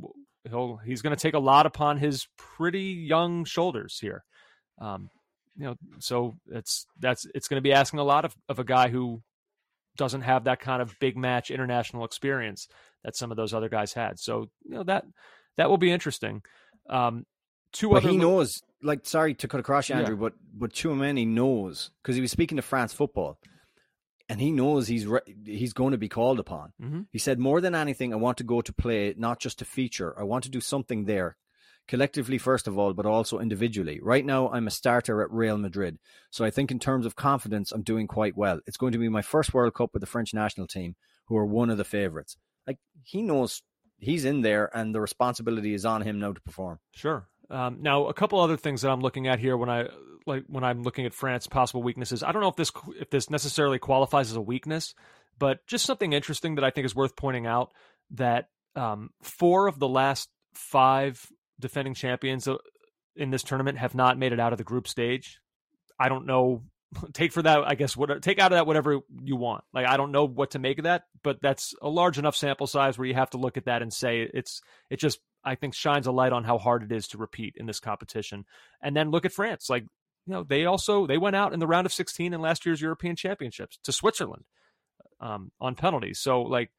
he'll 0.48 0.76
he's 0.76 1.02
going 1.02 1.14
to 1.16 1.20
take 1.20 1.34
a 1.34 1.38
lot 1.38 1.66
upon 1.66 1.98
his 1.98 2.26
pretty 2.36 2.82
young 2.82 3.44
shoulders 3.44 3.98
here. 4.00 4.24
Um, 4.78 5.10
you 5.56 5.66
know, 5.66 5.76
so 5.98 6.36
it's 6.50 6.86
that's 6.98 7.26
it's 7.34 7.48
going 7.48 7.58
to 7.58 7.66
be 7.66 7.72
asking 7.72 8.00
a 8.00 8.04
lot 8.04 8.24
of 8.24 8.34
of 8.48 8.58
a 8.58 8.64
guy 8.64 8.88
who 8.88 9.22
doesn't 9.96 10.22
have 10.22 10.44
that 10.44 10.60
kind 10.60 10.82
of 10.82 10.94
big 11.00 11.16
match 11.16 11.50
international 11.50 12.04
experience 12.04 12.68
that 13.04 13.16
some 13.16 13.30
of 13.30 13.36
those 13.36 13.54
other 13.54 13.68
guys 13.68 13.92
had. 13.92 14.18
So 14.18 14.50
you 14.64 14.74
know 14.74 14.84
that 14.84 15.04
that 15.56 15.70
will 15.70 15.78
be 15.78 15.90
interesting. 15.90 16.42
Um, 16.88 17.24
two 17.72 17.90
but 17.90 17.96
other 17.96 18.10
he 18.10 18.16
knows. 18.16 18.60
Like, 18.82 19.06
sorry 19.06 19.34
to 19.34 19.48
cut 19.48 19.60
across 19.60 19.88
you, 19.88 19.94
Andrew, 19.94 20.14
yeah. 20.14 20.20
but 20.20 20.32
but 20.52 20.72
Tchouameni 20.72 21.26
knows 21.26 21.90
because 22.02 22.16
he 22.16 22.20
was 22.20 22.30
speaking 22.30 22.56
to 22.56 22.62
France 22.62 22.92
football, 22.92 23.38
and 24.28 24.40
he 24.40 24.50
knows 24.50 24.88
he's 24.88 25.06
re- 25.06 25.20
he's 25.44 25.72
going 25.72 25.92
to 25.92 25.98
be 25.98 26.08
called 26.08 26.38
upon. 26.38 26.72
Mm-hmm. 26.82 27.00
He 27.10 27.18
said, 27.18 27.38
more 27.38 27.60
than 27.62 27.74
anything, 27.74 28.12
I 28.12 28.16
want 28.16 28.38
to 28.38 28.44
go 28.44 28.60
to 28.60 28.72
play, 28.72 29.14
not 29.16 29.40
just 29.40 29.58
to 29.60 29.64
feature. 29.64 30.14
I 30.18 30.24
want 30.24 30.44
to 30.44 30.50
do 30.50 30.60
something 30.60 31.04
there. 31.04 31.36
Collectively 31.86 32.38
first 32.38 32.66
of 32.66 32.78
all, 32.78 32.92
but 32.94 33.06
also 33.06 33.38
individually. 33.38 34.00
Right 34.02 34.24
now, 34.24 34.48
I'm 34.50 34.66
a 34.66 34.70
starter 34.70 35.22
at 35.22 35.30
Real 35.30 35.58
Madrid, 35.58 35.98
so 36.30 36.44
I 36.44 36.50
think 36.50 36.70
in 36.70 36.78
terms 36.78 37.06
of 37.06 37.16
confidence, 37.16 37.72
I'm 37.72 37.82
doing 37.82 38.06
quite 38.06 38.36
well. 38.36 38.60
It's 38.66 38.76
going 38.76 38.92
to 38.92 38.98
be 38.98 39.08
my 39.08 39.22
first 39.22 39.54
World 39.54 39.74
Cup 39.74 39.90
with 39.92 40.00
the 40.00 40.06
French 40.06 40.34
national 40.34 40.66
team, 40.66 40.96
who 41.26 41.36
are 41.36 41.46
one 41.46 41.70
of 41.70 41.78
the 41.78 41.84
favourites. 41.84 42.36
Like 42.66 42.78
he 43.02 43.22
knows 43.22 43.62
he's 43.98 44.24
in 44.24 44.42
there, 44.42 44.70
and 44.76 44.94
the 44.94 45.00
responsibility 45.00 45.74
is 45.74 45.84
on 45.84 46.02
him 46.02 46.18
now 46.18 46.32
to 46.32 46.40
perform. 46.40 46.78
Sure. 46.92 47.28
Um, 47.50 47.78
now, 47.80 48.06
a 48.06 48.14
couple 48.14 48.40
other 48.40 48.56
things 48.56 48.82
that 48.82 48.90
I'm 48.90 49.00
looking 49.00 49.26
at 49.26 49.38
here 49.38 49.56
when 49.56 49.68
I 49.68 49.88
like 50.26 50.44
when 50.48 50.64
I'm 50.64 50.82
looking 50.82 51.06
at 51.06 51.14
France 51.14 51.46
possible 51.46 51.82
weaknesses. 51.82 52.22
I 52.22 52.32
don't 52.32 52.42
know 52.42 52.48
if 52.48 52.56
this 52.56 52.72
if 52.98 53.10
this 53.10 53.30
necessarily 53.30 53.78
qualifies 53.78 54.30
as 54.30 54.36
a 54.36 54.40
weakness, 54.40 54.94
but 55.38 55.66
just 55.66 55.84
something 55.84 56.12
interesting 56.12 56.54
that 56.54 56.64
I 56.64 56.70
think 56.70 56.86
is 56.86 56.94
worth 56.94 57.16
pointing 57.16 57.46
out 57.46 57.72
that 58.12 58.48
um, 58.76 59.10
four 59.22 59.66
of 59.66 59.78
the 59.78 59.88
last 59.88 60.28
five 60.54 61.26
defending 61.60 61.94
champions 61.94 62.48
uh, 62.48 62.56
in 63.16 63.30
this 63.30 63.42
tournament 63.42 63.78
have 63.78 63.94
not 63.94 64.18
made 64.18 64.32
it 64.32 64.40
out 64.40 64.52
of 64.52 64.58
the 64.58 64.64
group 64.64 64.88
stage. 64.88 65.40
I 65.98 66.08
don't 66.08 66.26
know. 66.26 66.62
Take 67.12 67.32
for 67.32 67.42
that, 67.42 67.64
I 67.66 67.74
guess. 67.74 67.96
What 67.96 68.22
take 68.22 68.38
out 68.38 68.52
of 68.52 68.56
that 68.56 68.66
whatever 68.66 69.00
you 69.22 69.36
want. 69.36 69.64
Like 69.72 69.86
I 69.86 69.96
don't 69.96 70.12
know 70.12 70.26
what 70.26 70.52
to 70.52 70.58
make 70.58 70.78
of 70.78 70.84
that, 70.84 71.04
but 71.22 71.38
that's 71.42 71.74
a 71.82 71.88
large 71.88 72.18
enough 72.18 72.36
sample 72.36 72.66
size 72.66 72.96
where 72.96 73.06
you 73.06 73.14
have 73.14 73.30
to 73.30 73.38
look 73.38 73.56
at 73.56 73.64
that 73.64 73.82
and 73.82 73.92
say 73.92 74.28
it's 74.32 74.60
it 74.90 75.00
just 75.00 75.18
I 75.44 75.56
think 75.56 75.74
shines 75.74 76.06
a 76.06 76.12
light 76.12 76.32
on 76.32 76.44
how 76.44 76.56
hard 76.56 76.84
it 76.84 76.92
is 76.92 77.08
to 77.08 77.18
repeat 77.18 77.54
in 77.56 77.66
this 77.66 77.80
competition. 77.80 78.44
And 78.80 78.96
then 78.96 79.10
look 79.10 79.24
at 79.24 79.32
France. 79.32 79.68
Like 79.68 79.82
you 80.26 80.32
know 80.32 80.44
they 80.44 80.66
also 80.66 81.06
they 81.06 81.18
went 81.18 81.36
out 81.36 81.52
in 81.52 81.58
the 81.58 81.66
round 81.66 81.86
of 81.86 81.92
16 81.92 82.32
in 82.32 82.40
last 82.40 82.64
year's 82.64 82.80
European 82.80 83.16
Championships 83.16 83.78
to 83.82 83.92
Switzerland 83.92 84.44
um, 85.20 85.50
on 85.60 85.74
penalties. 85.74 86.20
So 86.20 86.42
like 86.42 86.70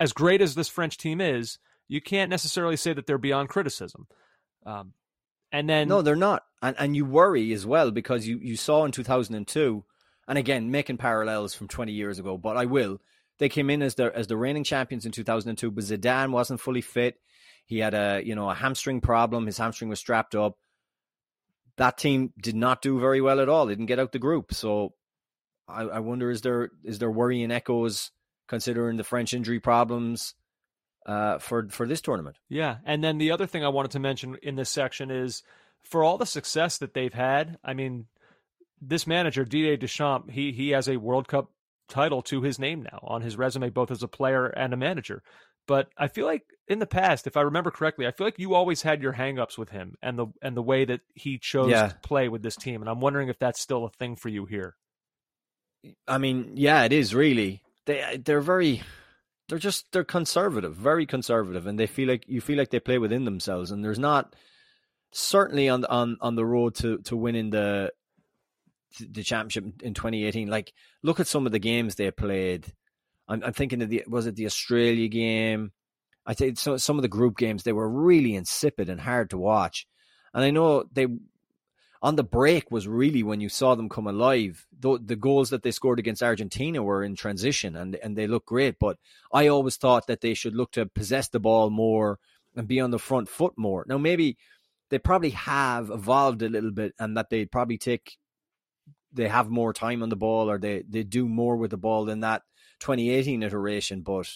as 0.00 0.12
great 0.12 0.40
as 0.40 0.54
this 0.54 0.68
French 0.68 0.96
team 0.96 1.20
is, 1.20 1.58
you 1.92 2.00
can't 2.00 2.30
necessarily 2.30 2.76
say 2.76 2.94
that 2.94 3.06
they're 3.06 3.18
beyond 3.18 3.50
criticism. 3.50 4.06
Um, 4.64 4.94
and 5.52 5.68
then 5.68 5.88
no, 5.88 6.00
they're 6.00 6.16
not, 6.16 6.42
and 6.62 6.74
and 6.78 6.96
you 6.96 7.04
worry 7.04 7.52
as 7.52 7.66
well 7.66 7.90
because 7.90 8.26
you 8.26 8.38
you 8.38 8.56
saw 8.56 8.86
in 8.86 8.92
two 8.92 9.02
thousand 9.02 9.34
and 9.34 9.46
two, 9.46 9.84
and 10.26 10.38
again 10.38 10.70
making 10.70 10.96
parallels 10.96 11.54
from 11.54 11.68
twenty 11.68 11.92
years 11.92 12.18
ago, 12.18 12.38
but 12.38 12.56
I 12.56 12.64
will. 12.64 12.98
They 13.38 13.50
came 13.50 13.68
in 13.68 13.82
as 13.82 13.96
the 13.96 14.10
as 14.16 14.26
the 14.26 14.38
reigning 14.38 14.64
champions 14.64 15.04
in 15.04 15.12
two 15.12 15.22
thousand 15.22 15.50
and 15.50 15.58
two, 15.58 15.70
but 15.70 15.84
Zidane 15.84 16.30
wasn't 16.30 16.60
fully 16.60 16.80
fit. 16.80 17.20
He 17.66 17.80
had 17.80 17.92
a 17.92 18.22
you 18.24 18.34
know 18.34 18.48
a 18.48 18.54
hamstring 18.54 19.02
problem. 19.02 19.44
His 19.44 19.58
hamstring 19.58 19.90
was 19.90 20.00
strapped 20.00 20.34
up. 20.34 20.56
That 21.76 21.98
team 21.98 22.32
did 22.40 22.56
not 22.56 22.80
do 22.80 22.98
very 22.98 23.20
well 23.20 23.40
at 23.40 23.50
all. 23.50 23.66
They 23.66 23.74
didn't 23.74 23.86
get 23.86 23.98
out 23.98 24.12
the 24.12 24.18
group. 24.18 24.54
So 24.54 24.94
I, 25.68 25.82
I 25.82 25.98
wonder 25.98 26.30
is 26.30 26.40
there 26.40 26.70
is 26.84 26.98
there 27.00 27.10
worrying 27.10 27.50
echoes 27.50 28.12
considering 28.48 28.96
the 28.96 29.04
French 29.04 29.34
injury 29.34 29.60
problems 29.60 30.34
uh, 31.06 31.38
for 31.38 31.68
for 31.68 31.86
this 31.86 32.00
tournament. 32.00 32.36
Yeah, 32.48 32.76
and 32.84 33.02
then 33.02 33.18
the 33.18 33.30
other 33.32 33.46
thing 33.46 33.64
I 33.64 33.68
wanted 33.68 33.92
to 33.92 33.98
mention 34.00 34.36
in 34.42 34.56
this 34.56 34.70
section 34.70 35.10
is 35.10 35.42
for 35.84 36.04
all 36.04 36.18
the 36.18 36.26
success 36.26 36.78
that 36.78 36.94
they've 36.94 37.12
had. 37.12 37.58
I 37.64 37.74
mean, 37.74 38.06
this 38.80 39.06
manager 39.06 39.44
Didier 39.44 39.76
Deschamps, 39.76 40.32
he 40.32 40.52
he 40.52 40.70
has 40.70 40.88
a 40.88 40.96
World 40.96 41.28
Cup 41.28 41.50
title 41.88 42.22
to 42.22 42.40
his 42.42 42.58
name 42.58 42.82
now 42.82 43.00
on 43.02 43.22
his 43.22 43.36
resume, 43.36 43.70
both 43.70 43.90
as 43.90 44.02
a 44.02 44.08
player 44.08 44.46
and 44.46 44.72
a 44.72 44.76
manager. 44.76 45.22
But 45.68 45.88
I 45.96 46.08
feel 46.08 46.26
like 46.26 46.42
in 46.66 46.80
the 46.80 46.86
past, 46.86 47.26
if 47.28 47.36
I 47.36 47.42
remember 47.42 47.70
correctly, 47.70 48.06
I 48.06 48.10
feel 48.10 48.26
like 48.26 48.38
you 48.38 48.54
always 48.54 48.82
had 48.82 49.00
your 49.00 49.12
hangups 49.12 49.56
with 49.56 49.70
him 49.70 49.96
and 50.02 50.18
the 50.18 50.26
and 50.42 50.56
the 50.56 50.62
way 50.62 50.84
that 50.84 51.00
he 51.14 51.38
chose 51.38 51.70
Yeah. 51.70 51.88
to 51.88 51.94
play 52.02 52.28
with 52.28 52.42
this 52.42 52.56
team. 52.56 52.80
And 52.80 52.90
I'm 52.90 53.00
wondering 53.00 53.28
if 53.28 53.38
that's 53.38 53.60
still 53.60 53.84
a 53.84 53.90
thing 53.90 54.16
for 54.16 54.28
you 54.28 54.44
here. 54.44 54.76
I 56.06 56.18
mean, 56.18 56.52
yeah, 56.54 56.84
it 56.84 56.92
is 56.92 57.14
really. 57.14 57.62
They 57.86 58.20
they're 58.24 58.40
very 58.40 58.82
they're 59.52 59.58
just 59.58 59.84
they're 59.92 60.02
conservative, 60.02 60.74
very 60.74 61.04
conservative, 61.04 61.66
and 61.66 61.78
they 61.78 61.86
feel 61.86 62.08
like 62.08 62.24
you 62.26 62.40
feel 62.40 62.56
like 62.56 62.70
they 62.70 62.80
play 62.80 62.96
within 62.96 63.26
themselves. 63.26 63.70
And 63.70 63.84
there's 63.84 63.98
not 63.98 64.34
certainly 65.10 65.68
on 65.68 65.84
on 65.84 66.16
on 66.22 66.36
the 66.36 66.46
road 66.46 66.74
to 66.76 66.96
to 67.00 67.14
winning 67.14 67.50
the 67.50 67.92
the 68.98 69.22
championship 69.22 69.82
in 69.82 69.92
2018. 69.92 70.48
Like, 70.48 70.72
look 71.02 71.20
at 71.20 71.26
some 71.26 71.44
of 71.44 71.52
the 71.52 71.58
games 71.58 71.96
they 71.96 72.10
played. 72.10 72.64
I'm, 73.28 73.44
I'm 73.44 73.52
thinking 73.52 73.82
of 73.82 73.90
the 73.90 74.04
was 74.06 74.26
it 74.26 74.36
the 74.36 74.46
Australia 74.46 75.08
game? 75.08 75.72
I 76.24 76.32
think 76.32 76.58
so, 76.58 76.78
some 76.78 76.96
of 76.96 77.02
the 77.02 77.08
group 77.08 77.36
games 77.36 77.62
they 77.62 77.74
were 77.74 77.90
really 77.90 78.34
insipid 78.34 78.88
and 78.88 79.02
hard 79.02 79.28
to 79.30 79.38
watch. 79.38 79.86
And 80.32 80.42
I 80.42 80.50
know 80.50 80.84
they 80.94 81.08
on 82.02 82.16
the 82.16 82.24
break 82.24 82.70
was 82.70 82.88
really 82.88 83.22
when 83.22 83.40
you 83.40 83.48
saw 83.48 83.76
them 83.76 83.88
come 83.88 84.08
alive. 84.08 84.66
The, 84.78 84.98
the 85.02 85.16
goals 85.16 85.50
that 85.50 85.62
they 85.62 85.70
scored 85.70 86.00
against 86.00 86.22
Argentina 86.22 86.82
were 86.82 87.04
in 87.04 87.14
transition 87.14 87.76
and 87.76 87.94
and 87.94 88.16
they 88.16 88.26
looked 88.26 88.48
great. 88.48 88.78
But 88.80 88.98
I 89.32 89.46
always 89.46 89.76
thought 89.76 90.08
that 90.08 90.20
they 90.20 90.34
should 90.34 90.54
look 90.54 90.72
to 90.72 90.86
possess 90.86 91.28
the 91.28 91.38
ball 91.38 91.70
more 91.70 92.18
and 92.56 92.66
be 92.66 92.80
on 92.80 92.90
the 92.90 92.98
front 92.98 93.28
foot 93.28 93.54
more. 93.56 93.84
Now 93.86 93.98
maybe 93.98 94.36
they 94.90 94.98
probably 94.98 95.30
have 95.30 95.90
evolved 95.90 96.42
a 96.42 96.48
little 96.48 96.72
bit 96.72 96.92
and 96.98 97.16
that 97.16 97.30
they 97.30 97.46
probably 97.46 97.78
take 97.78 98.16
they 99.12 99.28
have 99.28 99.48
more 99.48 99.72
time 99.72 100.02
on 100.02 100.08
the 100.08 100.16
ball 100.16 100.50
or 100.50 100.58
they 100.58 100.82
they 100.88 101.04
do 101.04 101.28
more 101.28 101.56
with 101.56 101.70
the 101.70 101.76
ball 101.76 102.04
than 102.04 102.20
that 102.20 102.42
2018 102.80 103.44
iteration. 103.44 104.00
But 104.02 104.28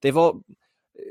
they've 0.00 0.16
all 0.16 0.44
eh, 0.96 1.02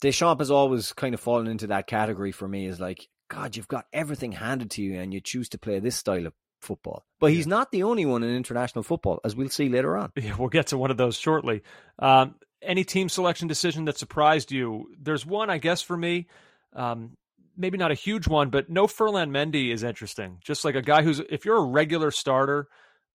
Deschamps 0.00 0.40
has 0.40 0.50
always 0.50 0.92
kind 0.92 1.14
of 1.14 1.20
fallen 1.20 1.46
into 1.46 1.68
that 1.68 1.86
category 1.86 2.32
for 2.32 2.48
me. 2.48 2.66
Is 2.66 2.80
like 2.80 3.08
God, 3.34 3.56
you've 3.56 3.68
got 3.68 3.86
everything 3.92 4.32
handed 4.32 4.70
to 4.72 4.82
you, 4.82 5.00
and 5.00 5.12
you 5.12 5.20
choose 5.20 5.48
to 5.50 5.58
play 5.58 5.78
this 5.80 5.96
style 5.96 6.26
of 6.26 6.32
football. 6.60 7.04
But 7.20 7.32
he's 7.32 7.46
not 7.46 7.70
the 7.70 7.82
only 7.82 8.06
one 8.06 8.22
in 8.22 8.34
international 8.34 8.82
football, 8.82 9.20
as 9.24 9.34
we'll 9.34 9.48
see 9.48 9.68
later 9.68 9.96
on. 9.96 10.12
Yeah, 10.16 10.36
we'll 10.38 10.48
get 10.48 10.68
to 10.68 10.78
one 10.78 10.90
of 10.90 10.96
those 10.96 11.16
shortly. 11.18 11.62
Um, 11.98 12.36
any 12.62 12.84
team 12.84 13.08
selection 13.08 13.48
decision 13.48 13.84
that 13.86 13.98
surprised 13.98 14.52
you? 14.52 14.86
There's 15.00 15.26
one, 15.26 15.50
I 15.50 15.58
guess, 15.58 15.82
for 15.82 15.96
me. 15.96 16.28
Um, 16.72 17.16
maybe 17.56 17.76
not 17.76 17.90
a 17.90 17.94
huge 17.94 18.26
one, 18.26 18.50
but 18.50 18.70
no 18.70 18.86
Ferland 18.86 19.32
Mendy 19.32 19.72
is 19.72 19.82
interesting. 19.82 20.38
Just 20.42 20.64
like 20.64 20.74
a 20.74 20.82
guy 20.82 21.02
who's, 21.02 21.20
if 21.20 21.44
you're 21.44 21.58
a 21.58 21.64
regular 21.64 22.10
starter 22.10 22.68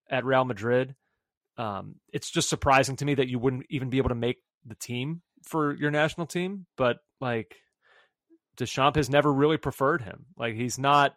at 0.08 0.24
Real 0.24 0.44
Madrid, 0.44 0.94
um, 1.56 1.96
it's 2.12 2.30
just 2.30 2.48
surprising 2.48 2.96
to 2.96 3.04
me 3.04 3.14
that 3.14 3.28
you 3.28 3.38
wouldn't 3.38 3.66
even 3.70 3.90
be 3.90 3.98
able 3.98 4.10
to 4.10 4.14
make 4.14 4.38
the 4.64 4.74
team 4.74 5.22
for 5.42 5.74
your 5.74 5.90
national 5.90 6.26
team. 6.26 6.66
But 6.76 6.98
like, 7.20 7.56
Deschamps 8.60 8.96
has 8.96 9.08
never 9.08 9.32
really 9.32 9.56
preferred 9.56 10.02
him. 10.02 10.26
Like, 10.36 10.54
he's 10.54 10.78
not. 10.78 11.16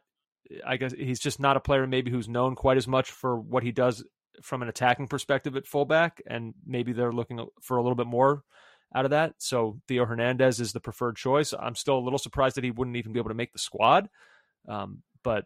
I 0.65 0.77
guess 0.77 0.93
he's 0.93 1.19
just 1.19 1.39
not 1.39 1.57
a 1.57 1.61
player 1.61 1.87
maybe 1.87 2.11
who's 2.11 2.27
known 2.27 2.55
quite 2.55 2.77
as 2.77 2.87
much 2.87 3.11
for 3.11 3.39
what 3.39 3.63
he 3.63 3.71
does 3.71 4.03
from 4.41 4.61
an 4.61 4.67
attacking 4.69 5.07
perspective 5.07 5.55
at 5.55 5.67
fullback, 5.67 6.21
and 6.25 6.53
maybe 6.65 6.93
they're 6.93 7.11
looking 7.11 7.45
for 7.61 7.77
a 7.77 7.81
little 7.81 7.95
bit 7.95 8.07
more 8.07 8.43
out 8.95 9.05
of 9.05 9.11
that. 9.11 9.35
So 9.37 9.79
Theo 9.87 10.05
Hernandez 10.05 10.59
is 10.59 10.73
the 10.73 10.79
preferred 10.79 11.15
choice. 11.15 11.53
I'm 11.57 11.75
still 11.75 11.97
a 11.97 12.03
little 12.03 12.19
surprised 12.19 12.57
that 12.57 12.63
he 12.63 12.71
wouldn't 12.71 12.97
even 12.97 13.13
be 13.13 13.19
able 13.19 13.29
to 13.29 13.35
make 13.35 13.53
the 13.53 13.59
squad, 13.59 14.09
um, 14.67 15.01
but 15.23 15.45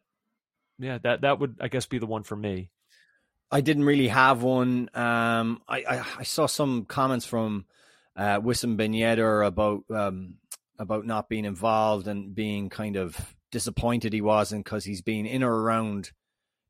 yeah, 0.79 0.97
that 1.03 1.21
that 1.21 1.39
would 1.39 1.57
I 1.59 1.67
guess 1.67 1.85
be 1.85 1.99
the 1.99 2.05
one 2.05 2.23
for 2.23 2.35
me. 2.35 2.69
I 3.49 3.61
didn't 3.61 3.85
really 3.85 4.09
have 4.09 4.43
one. 4.43 4.89
Um, 4.93 5.61
I, 5.67 5.77
I, 5.77 6.05
I 6.19 6.23
saw 6.23 6.47
some 6.47 6.85
comments 6.85 7.25
from 7.25 7.65
uh, 8.15 8.41
Wissam 8.41 8.75
Ben 8.75 8.93
about 9.43 9.83
um, 9.89 10.35
about 10.79 11.05
not 11.05 11.29
being 11.29 11.45
involved 11.45 12.07
and 12.07 12.35
being 12.35 12.69
kind 12.69 12.95
of 12.95 13.35
disappointed 13.51 14.13
he 14.13 14.21
wasn't 14.21 14.63
because 14.63 14.85
he's 14.85 15.01
been 15.01 15.25
in 15.25 15.43
or 15.43 15.53
around 15.53 16.11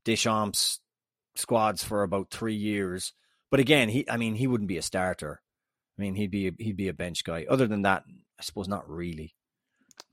Deschamps' 0.04 0.80
squads 1.34 1.82
for 1.82 2.02
about 2.02 2.30
three 2.30 2.54
years. 2.54 3.12
But 3.50 3.60
again, 3.60 3.88
he 3.88 4.08
I 4.08 4.16
mean 4.16 4.34
he 4.34 4.46
wouldn't 4.46 4.68
be 4.68 4.78
a 4.78 4.82
starter. 4.82 5.40
I 5.98 6.02
mean 6.02 6.14
he'd 6.14 6.30
be 6.30 6.48
a, 6.48 6.52
he'd 6.58 6.76
be 6.76 6.88
a 6.88 6.94
bench 6.94 7.24
guy. 7.24 7.46
Other 7.48 7.66
than 7.66 7.82
that, 7.82 8.04
I 8.38 8.42
suppose 8.42 8.68
not 8.68 8.88
really. 8.88 9.34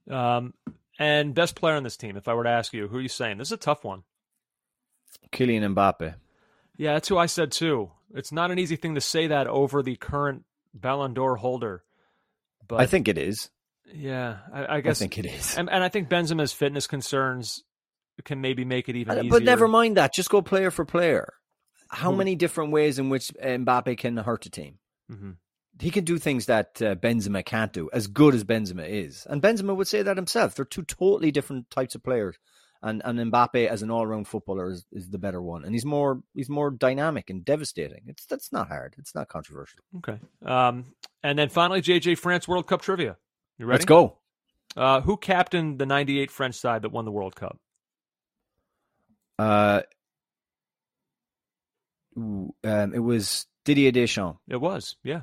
Um, 0.10 0.54
and 1.00 1.34
best 1.34 1.56
player 1.56 1.76
on 1.76 1.84
this 1.84 1.98
team, 1.98 2.16
if 2.16 2.28
I 2.28 2.34
were 2.34 2.44
to 2.44 2.50
ask 2.50 2.74
you, 2.74 2.88
who 2.88 2.98
are 2.98 3.02
you 3.02 3.10
saying? 3.10 3.38
This 3.38 3.50
is 3.50 3.54
a 3.54 3.58
tough 3.58 3.84
one. 3.84 4.04
Kylian 5.32 5.74
Mbappe. 5.74 6.16
Yeah, 6.78 6.94
that's 6.94 7.08
who 7.08 7.18
I 7.18 7.26
said 7.26 7.52
too. 7.52 7.92
It's 8.14 8.32
not 8.32 8.52
an 8.52 8.60
easy 8.60 8.76
thing 8.76 8.96
to 8.96 9.02
say 9.02 9.28
that 9.28 9.48
over 9.48 9.82
the 9.82 9.96
current 9.96 10.44
Ballon 10.74 11.14
d'Or 11.14 11.36
holder. 11.36 11.84
But 12.68 12.82
I 12.82 12.86
think 12.86 13.08
it 13.08 13.18
is. 13.18 13.50
Yeah, 13.94 14.38
I, 14.54 14.78
I 14.78 14.82
guess 14.82 15.00
think 15.00 15.18
it 15.18 15.26
is. 15.26 15.58
And, 15.58 15.70
and 15.70 15.84
I 15.84 15.90
think 15.90 16.10
Benzema's 16.10 16.54
fitness 16.54 16.88
concerns 16.88 17.64
can 18.24 18.42
maybe 18.42 18.66
make 18.66 18.90
it 18.90 18.96
even 18.96 19.18
easier. 19.20 19.30
But 19.30 19.44
never 19.44 19.68
mind 19.68 19.98
that. 19.98 20.14
Just 20.14 20.30
go 20.30 20.42
player 20.42 20.72
for 20.72 20.86
player. 20.86 21.34
How 21.90 22.12
Who- 22.12 22.18
many 22.18 22.36
different 22.36 22.72
ways 22.72 22.98
in 23.00 23.10
which 23.10 23.32
Mbappe 23.42 23.98
can 23.98 24.18
hurt 24.18 24.46
a 24.46 24.50
team? 24.50 24.80
hmm 25.10 25.32
He 25.80 25.92
can 25.92 26.04
do 26.04 26.18
things 26.18 26.48
that 26.48 26.82
uh, 26.82 26.96
Benzema 26.96 27.46
can't 27.46 27.74
do, 27.74 27.90
as 27.94 28.08
good 28.08 28.34
as 28.34 28.44
Benzema 28.44 28.88
is. 28.88 29.28
And 29.30 29.42
Benzema 29.42 29.76
would 29.76 29.88
say 29.88 30.02
that 30.02 30.18
himself. 30.18 30.56
They're 30.56 30.66
two 30.66 30.84
totally 30.84 31.32
different 31.32 31.70
types 31.70 31.96
of 31.96 32.04
players. 32.04 32.38
And 32.82 33.02
and 33.06 33.20
Mbappe 33.32 33.68
as 33.68 33.82
an 33.82 33.90
all 33.92 34.06
round 34.06 34.28
footballer 34.28 34.70
is, 34.70 34.86
is 34.92 35.10
the 35.10 35.18
better 35.18 35.42
one. 35.42 35.64
And 35.66 35.74
he's 35.74 35.86
more 35.86 36.22
he's 36.34 36.50
more 36.50 36.70
dynamic 36.70 37.30
and 37.30 37.44
devastating. 37.44 38.04
It's 38.08 38.26
that's 38.26 38.52
not 38.52 38.68
hard. 38.68 38.96
It's 38.98 39.16
not 39.16 39.28
controversial. 39.28 39.80
Okay. 39.98 40.20
Um, 40.46 40.86
and 41.24 41.38
then 41.40 41.50
finally, 41.50 41.82
JJ 41.82 42.18
France 42.20 42.48
World 42.48 42.68
Cup 42.68 42.82
trivia. 42.82 43.18
You 43.58 43.66
ready? 43.66 43.76
Let's 43.76 43.86
go. 43.86 44.18
Uh, 44.76 45.02
who 45.02 45.18
captained 45.18 45.80
the 45.80 45.86
'98 45.86 46.32
French 46.32 46.56
side 46.56 46.82
that 46.82 46.92
won 46.92 47.06
the 47.06 47.12
World 47.12 47.36
Cup? 47.36 47.58
Uh, 49.40 49.82
ooh, 52.18 52.54
um, 52.64 52.94
it 52.94 53.00
was 53.00 53.46
Didier 53.64 53.92
Deschamps. 53.92 54.40
It 54.48 54.58
was, 54.58 54.98
yeah, 55.04 55.22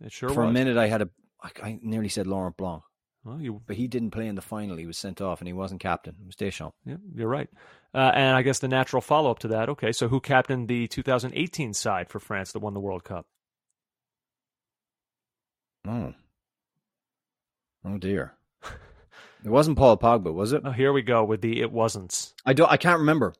it 0.00 0.12
sure 0.12 0.28
was. 0.28 0.34
For 0.34 0.42
was. 0.42 0.50
a 0.50 0.52
minute, 0.52 0.76
I 0.76 0.86
had 0.86 1.02
a. 1.02 1.10
I, 1.42 1.50
I 1.62 1.78
nearly 1.82 2.08
said 2.08 2.26
Laurent 2.26 2.56
Blanc. 2.56 2.82
Well, 3.24 3.40
you, 3.40 3.60
but 3.66 3.76
he 3.76 3.88
didn't 3.88 4.12
play 4.12 4.28
in 4.28 4.36
the 4.36 4.42
final. 4.42 4.76
He 4.76 4.86
was 4.86 4.96
sent 4.96 5.20
off, 5.20 5.40
and 5.40 5.48
he 5.48 5.52
wasn't 5.52 5.80
captain. 5.80 6.14
It 6.20 6.26
was 6.26 6.36
Deschamps. 6.36 6.76
yeah, 6.84 6.96
you're 7.14 7.28
right. 7.28 7.48
Uh, 7.92 8.12
and 8.14 8.36
I 8.36 8.42
guess 8.42 8.60
the 8.60 8.68
natural 8.68 9.02
follow 9.02 9.30
up 9.30 9.40
to 9.40 9.48
that. 9.48 9.68
Okay, 9.70 9.92
so 9.92 10.08
who 10.08 10.20
captained 10.20 10.68
the 10.68 10.86
2018 10.86 11.74
side 11.74 12.08
for 12.08 12.20
France 12.20 12.52
that 12.52 12.60
won 12.60 12.74
the 12.74 12.80
World 12.80 13.02
Cup? 13.04 13.26
Oh, 15.86 16.14
oh 17.84 17.98
dear. 17.98 18.34
It 19.44 19.50
wasn't 19.50 19.78
Paul 19.78 19.96
Pogba, 19.96 20.32
was 20.32 20.52
it? 20.52 20.62
Oh, 20.64 20.72
here 20.72 20.92
we 20.92 21.02
go 21.02 21.24
with 21.24 21.40
the 21.40 21.60
it 21.60 21.70
wasn't. 21.70 22.32
I 22.44 22.52
don't. 22.52 22.70
I 22.70 22.76
can't 22.76 23.00
remember. 23.00 23.34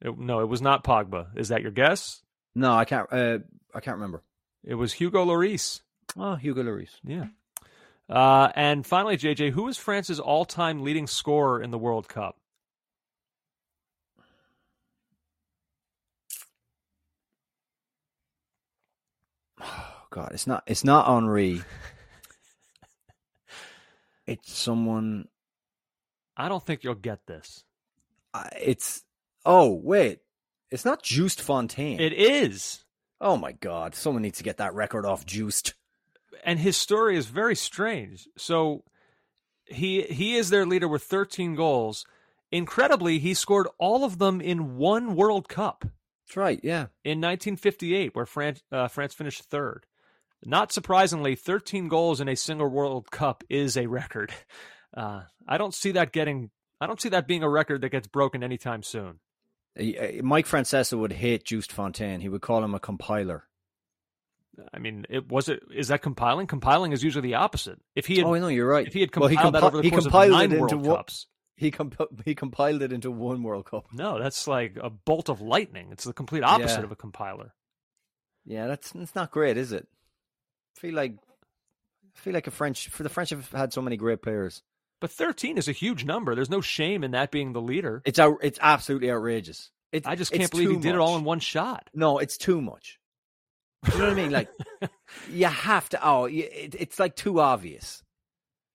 It, 0.00 0.16
no, 0.16 0.40
it 0.40 0.48
was 0.48 0.62
not 0.62 0.84
Pogba. 0.84 1.36
Is 1.36 1.48
that 1.48 1.62
your 1.62 1.72
guess? 1.72 2.22
No, 2.54 2.72
I 2.72 2.84
can't. 2.84 3.12
Uh, 3.12 3.38
I 3.74 3.80
can't 3.80 3.96
remember. 3.96 4.22
It 4.64 4.74
was 4.74 4.92
Hugo 4.92 5.24
Lloris. 5.24 5.80
Oh, 6.16 6.36
Hugo 6.36 6.62
Lloris. 6.62 6.90
Yeah. 7.04 7.26
Uh, 8.08 8.50
and 8.54 8.86
finally, 8.86 9.16
JJ, 9.16 9.50
who 9.50 9.68
is 9.68 9.78
France's 9.78 10.20
all-time 10.20 10.82
leading 10.82 11.06
scorer 11.06 11.62
in 11.62 11.70
the 11.70 11.78
World 11.78 12.08
Cup? 12.08 12.36
Oh 20.14 20.14
God, 20.14 20.32
it's 20.34 20.46
not. 20.46 20.62
It's 20.66 20.84
not 20.84 21.08
Henri. 21.08 21.62
it's 24.26 24.52
someone. 24.52 25.28
I 26.36 26.48
don't 26.48 26.64
think 26.64 26.84
you'll 26.84 26.94
get 26.94 27.26
this. 27.26 27.64
Uh, 28.34 28.48
it's. 28.60 29.02
Oh 29.44 29.72
wait, 29.72 30.20
it's 30.70 30.84
not 30.84 31.02
Just 31.02 31.40
Fontaine. 31.40 32.00
It 32.00 32.12
is. 32.12 32.84
Oh 33.20 33.36
my 33.36 33.52
God, 33.52 33.94
someone 33.94 34.22
needs 34.22 34.38
to 34.38 34.44
get 34.44 34.56
that 34.56 34.74
record 34.74 35.04
off 35.04 35.26
Just. 35.26 35.74
And 36.44 36.58
his 36.58 36.76
story 36.76 37.16
is 37.16 37.26
very 37.26 37.54
strange. 37.54 38.28
So 38.36 38.84
he 39.66 40.02
he 40.02 40.34
is 40.36 40.50
their 40.50 40.66
leader 40.66 40.88
with 40.88 41.02
13 41.02 41.54
goals. 41.54 42.04
Incredibly, 42.50 43.18
he 43.18 43.34
scored 43.34 43.68
all 43.78 44.04
of 44.04 44.18
them 44.18 44.40
in 44.40 44.76
one 44.76 45.16
World 45.16 45.48
Cup. 45.48 45.84
That's 46.26 46.36
right. 46.36 46.60
Yeah. 46.62 46.86
In 47.04 47.20
1958, 47.20 48.14
where 48.14 48.26
France 48.26 48.62
uh, 48.70 48.88
France 48.88 49.14
finished 49.14 49.44
third. 49.44 49.86
Not 50.44 50.72
surprisingly, 50.72 51.34
13 51.36 51.88
goals 51.88 52.20
in 52.20 52.28
a 52.28 52.34
single 52.36 52.68
World 52.68 53.10
Cup 53.10 53.44
is 53.48 53.76
a 53.76 53.86
record. 53.86 54.32
Uh, 54.94 55.22
I 55.48 55.56
don't 55.56 55.74
see 55.74 55.92
that 55.92 56.12
getting. 56.12 56.50
I 56.80 56.86
don't 56.86 57.00
see 57.00 57.08
that 57.10 57.26
being 57.26 57.42
a 57.42 57.48
record 57.48 57.80
that 57.82 57.90
gets 57.90 58.06
broken 58.08 58.42
anytime 58.42 58.82
soon. 58.82 59.20
Mike 60.22 60.46
Francesa 60.46 60.98
would 60.98 61.12
hate 61.12 61.44
Just 61.44 61.72
Fontaine. 61.72 62.20
He 62.20 62.28
would 62.28 62.42
call 62.42 62.62
him 62.62 62.74
a 62.74 62.80
compiler. 62.80 63.44
I 64.74 64.78
mean, 64.78 65.06
it 65.08 65.30
was 65.30 65.48
it 65.48 65.62
is 65.74 65.88
that 65.88 66.02
compiling? 66.02 66.46
Compiling 66.46 66.92
is 66.92 67.02
usually 67.02 67.26
the 67.28 67.36
opposite. 67.36 67.78
If 67.94 68.06
he 68.06 68.16
had, 68.16 68.26
oh 68.26 68.34
no, 68.34 68.48
you're 68.48 68.68
right. 68.68 68.86
If 68.86 68.92
he 68.92 69.00
had 69.00 69.16
well, 69.16 69.30
compiled 69.30 69.54
he 69.54 69.60
that 69.60 69.66
over 69.66 69.76
the 69.78 69.82
he 69.84 69.90
course 69.90 70.04
of 70.04 70.12
nine 70.12 70.52
it 70.52 70.60
World 70.60 70.74
one, 70.74 70.96
Cups, 70.96 71.26
he 71.56 71.70
comp- 71.70 72.22
he 72.26 72.34
compiled 72.34 72.82
it 72.82 72.92
into 72.92 73.10
one 73.10 73.42
World 73.42 73.64
Cup. 73.64 73.86
No, 73.94 74.18
that's 74.20 74.46
like 74.46 74.76
a 74.78 74.90
bolt 74.90 75.30
of 75.30 75.40
lightning. 75.40 75.88
It's 75.90 76.04
the 76.04 76.12
complete 76.12 76.42
opposite 76.44 76.80
Yeah. 76.80 76.84
of 76.84 76.92
a 76.92 76.96
compiler. 76.96 77.54
Yeah, 78.44 78.66
that's 78.66 78.90
that's 78.92 79.14
not 79.14 79.30
great, 79.30 79.56
is 79.56 79.72
it? 79.72 79.88
Feel 80.76 80.94
like 80.94 81.12
I 81.12 82.18
feel 82.18 82.32
like 82.34 82.46
a 82.46 82.50
French 82.50 82.88
for 82.88 83.02
the 83.02 83.08
French 83.08 83.30
have 83.30 83.50
had 83.50 83.72
so 83.72 83.82
many 83.82 83.96
great 83.96 84.22
players. 84.22 84.62
But 85.00 85.10
13 85.10 85.58
is 85.58 85.66
a 85.68 85.72
huge 85.72 86.04
number. 86.04 86.34
There's 86.34 86.50
no 86.50 86.60
shame 86.60 87.02
in 87.02 87.10
that 87.10 87.32
being 87.32 87.52
the 87.52 87.60
leader. 87.60 88.02
It's 88.04 88.18
out. 88.18 88.38
It's 88.42 88.58
absolutely 88.62 89.10
outrageous. 89.10 89.70
It, 89.90 90.06
I 90.06 90.14
just 90.14 90.32
can't 90.32 90.50
believe 90.50 90.68
he 90.70 90.76
too 90.76 90.80
did 90.80 90.94
it 90.94 91.00
all 91.00 91.16
in 91.16 91.24
one 91.24 91.40
shot. 91.40 91.90
No, 91.92 92.18
it's 92.18 92.38
too 92.38 92.62
much. 92.62 92.98
Do 93.84 93.92
you 93.92 93.98
know 93.98 94.04
what 94.04 94.12
I 94.12 94.22
mean? 94.22 94.30
Like 94.30 94.48
you 95.30 95.46
have 95.46 95.88
to. 95.90 96.06
Oh, 96.06 96.24
it, 96.26 96.76
it's 96.78 96.98
like 96.98 97.16
too 97.16 97.40
obvious. 97.40 98.02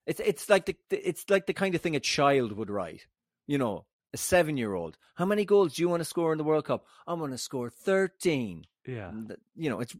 It's 0.05 0.19
it's 0.19 0.49
like 0.49 0.65
the 0.65 0.75
it's 0.91 1.29
like 1.29 1.45
the 1.45 1.53
kind 1.53 1.75
of 1.75 1.81
thing 1.81 1.95
a 1.95 1.99
child 2.01 2.51
would 2.51 2.69
write. 2.69 3.07
You 3.47 3.57
know, 3.57 3.85
a 4.13 4.17
seven 4.17 4.57
year 4.57 4.73
old. 4.73 4.97
How 5.15 5.25
many 5.25 5.45
goals 5.45 5.75
do 5.75 5.81
you 5.81 5.89
want 5.89 6.01
to 6.01 6.05
score 6.05 6.31
in 6.33 6.37
the 6.37 6.43
World 6.43 6.65
Cup? 6.65 6.85
I'm 7.07 7.19
going 7.19 7.31
to 7.31 7.37
score 7.37 7.69
thirteen. 7.69 8.65
Yeah, 8.85 9.11
You 9.55 9.69
know, 9.69 9.79
it's 9.81 9.95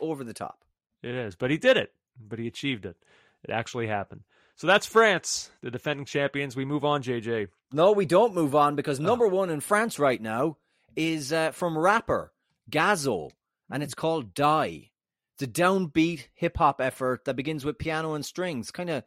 over 0.00 0.24
the 0.24 0.32
top. 0.32 0.64
It 1.04 1.14
is. 1.14 1.36
But 1.36 1.50
he 1.50 1.58
did 1.58 1.76
it. 1.76 1.92
But 2.20 2.38
he 2.38 2.46
achieved 2.46 2.86
it. 2.86 2.96
It 3.44 3.50
actually 3.50 3.86
happened. 3.86 4.22
So 4.56 4.66
that's 4.66 4.86
France, 4.86 5.50
the 5.62 5.70
defending 5.70 6.06
champions. 6.06 6.54
We 6.56 6.64
move 6.64 6.84
on, 6.84 7.02
JJ. 7.02 7.48
No, 7.72 7.92
we 7.92 8.06
don't 8.06 8.34
move 8.34 8.54
on 8.54 8.76
because 8.76 9.00
Oh. 9.00 9.02
number 9.02 9.26
one 9.26 9.50
in 9.50 9.60
France 9.60 9.98
right 9.98 10.20
now 10.22 10.56
is 10.96 11.32
uh, 11.32 11.50
from 11.50 11.76
rapper 11.76 12.32
Gazo, 12.70 13.30
and 13.70 13.82
it's 13.82 13.94
called 13.94 14.32
Die. 14.34 14.90
It's 15.34 15.42
a 15.42 15.46
downbeat 15.48 16.28
hip 16.34 16.56
hop 16.56 16.80
effort 16.80 17.24
that 17.24 17.34
begins 17.34 17.64
with 17.64 17.78
piano 17.78 18.14
and 18.14 18.24
strings, 18.24 18.70
kind 18.70 18.88
of 18.90 19.02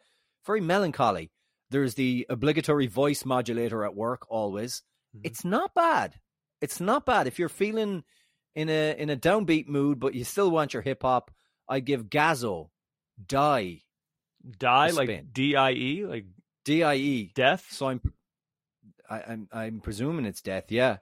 very 0.46 0.60
melancholy. 0.60 1.32
There's 1.70 1.94
the 1.96 2.26
obligatory 2.30 2.88
voice 2.88 3.24
modulator 3.26 3.86
at 3.86 3.96
work 3.96 4.26
always. 4.30 4.84
Mm-hmm. 5.16 5.28
It's 5.28 5.46
not 5.46 5.74
bad. 5.74 6.20
It's 6.60 6.82
not 6.82 7.06
bad 7.06 7.28
if 7.28 7.40
you're 7.40 7.48
feeling 7.50 8.04
in 8.56 8.68
a 8.70 8.96
in 8.98 9.10
a 9.10 9.16
downbeat 9.16 9.68
mood, 9.68 10.00
but 10.00 10.14
you 10.14 10.26
still 10.26 10.52
want 10.52 10.74
your 10.74 10.82
hip 10.82 11.04
hop. 11.04 11.32
I 11.70 11.80
give 11.80 12.06
Gazo 12.06 12.70
Die 13.26 13.82
Die 14.58 14.90
like. 14.92 15.34
D 15.34 15.56
I 15.56 15.72
E, 15.72 16.06
like 16.06 16.26
D 16.66 16.84
I 16.84 16.96
E 16.96 17.32
death. 17.36 17.68
So 17.72 17.90
I'm, 17.90 18.02
I, 19.10 19.22
I'm, 19.28 19.50
I'm 19.52 19.80
presuming 19.80 20.26
it's 20.26 20.42
death. 20.42 20.66
Yeah, 20.70 20.98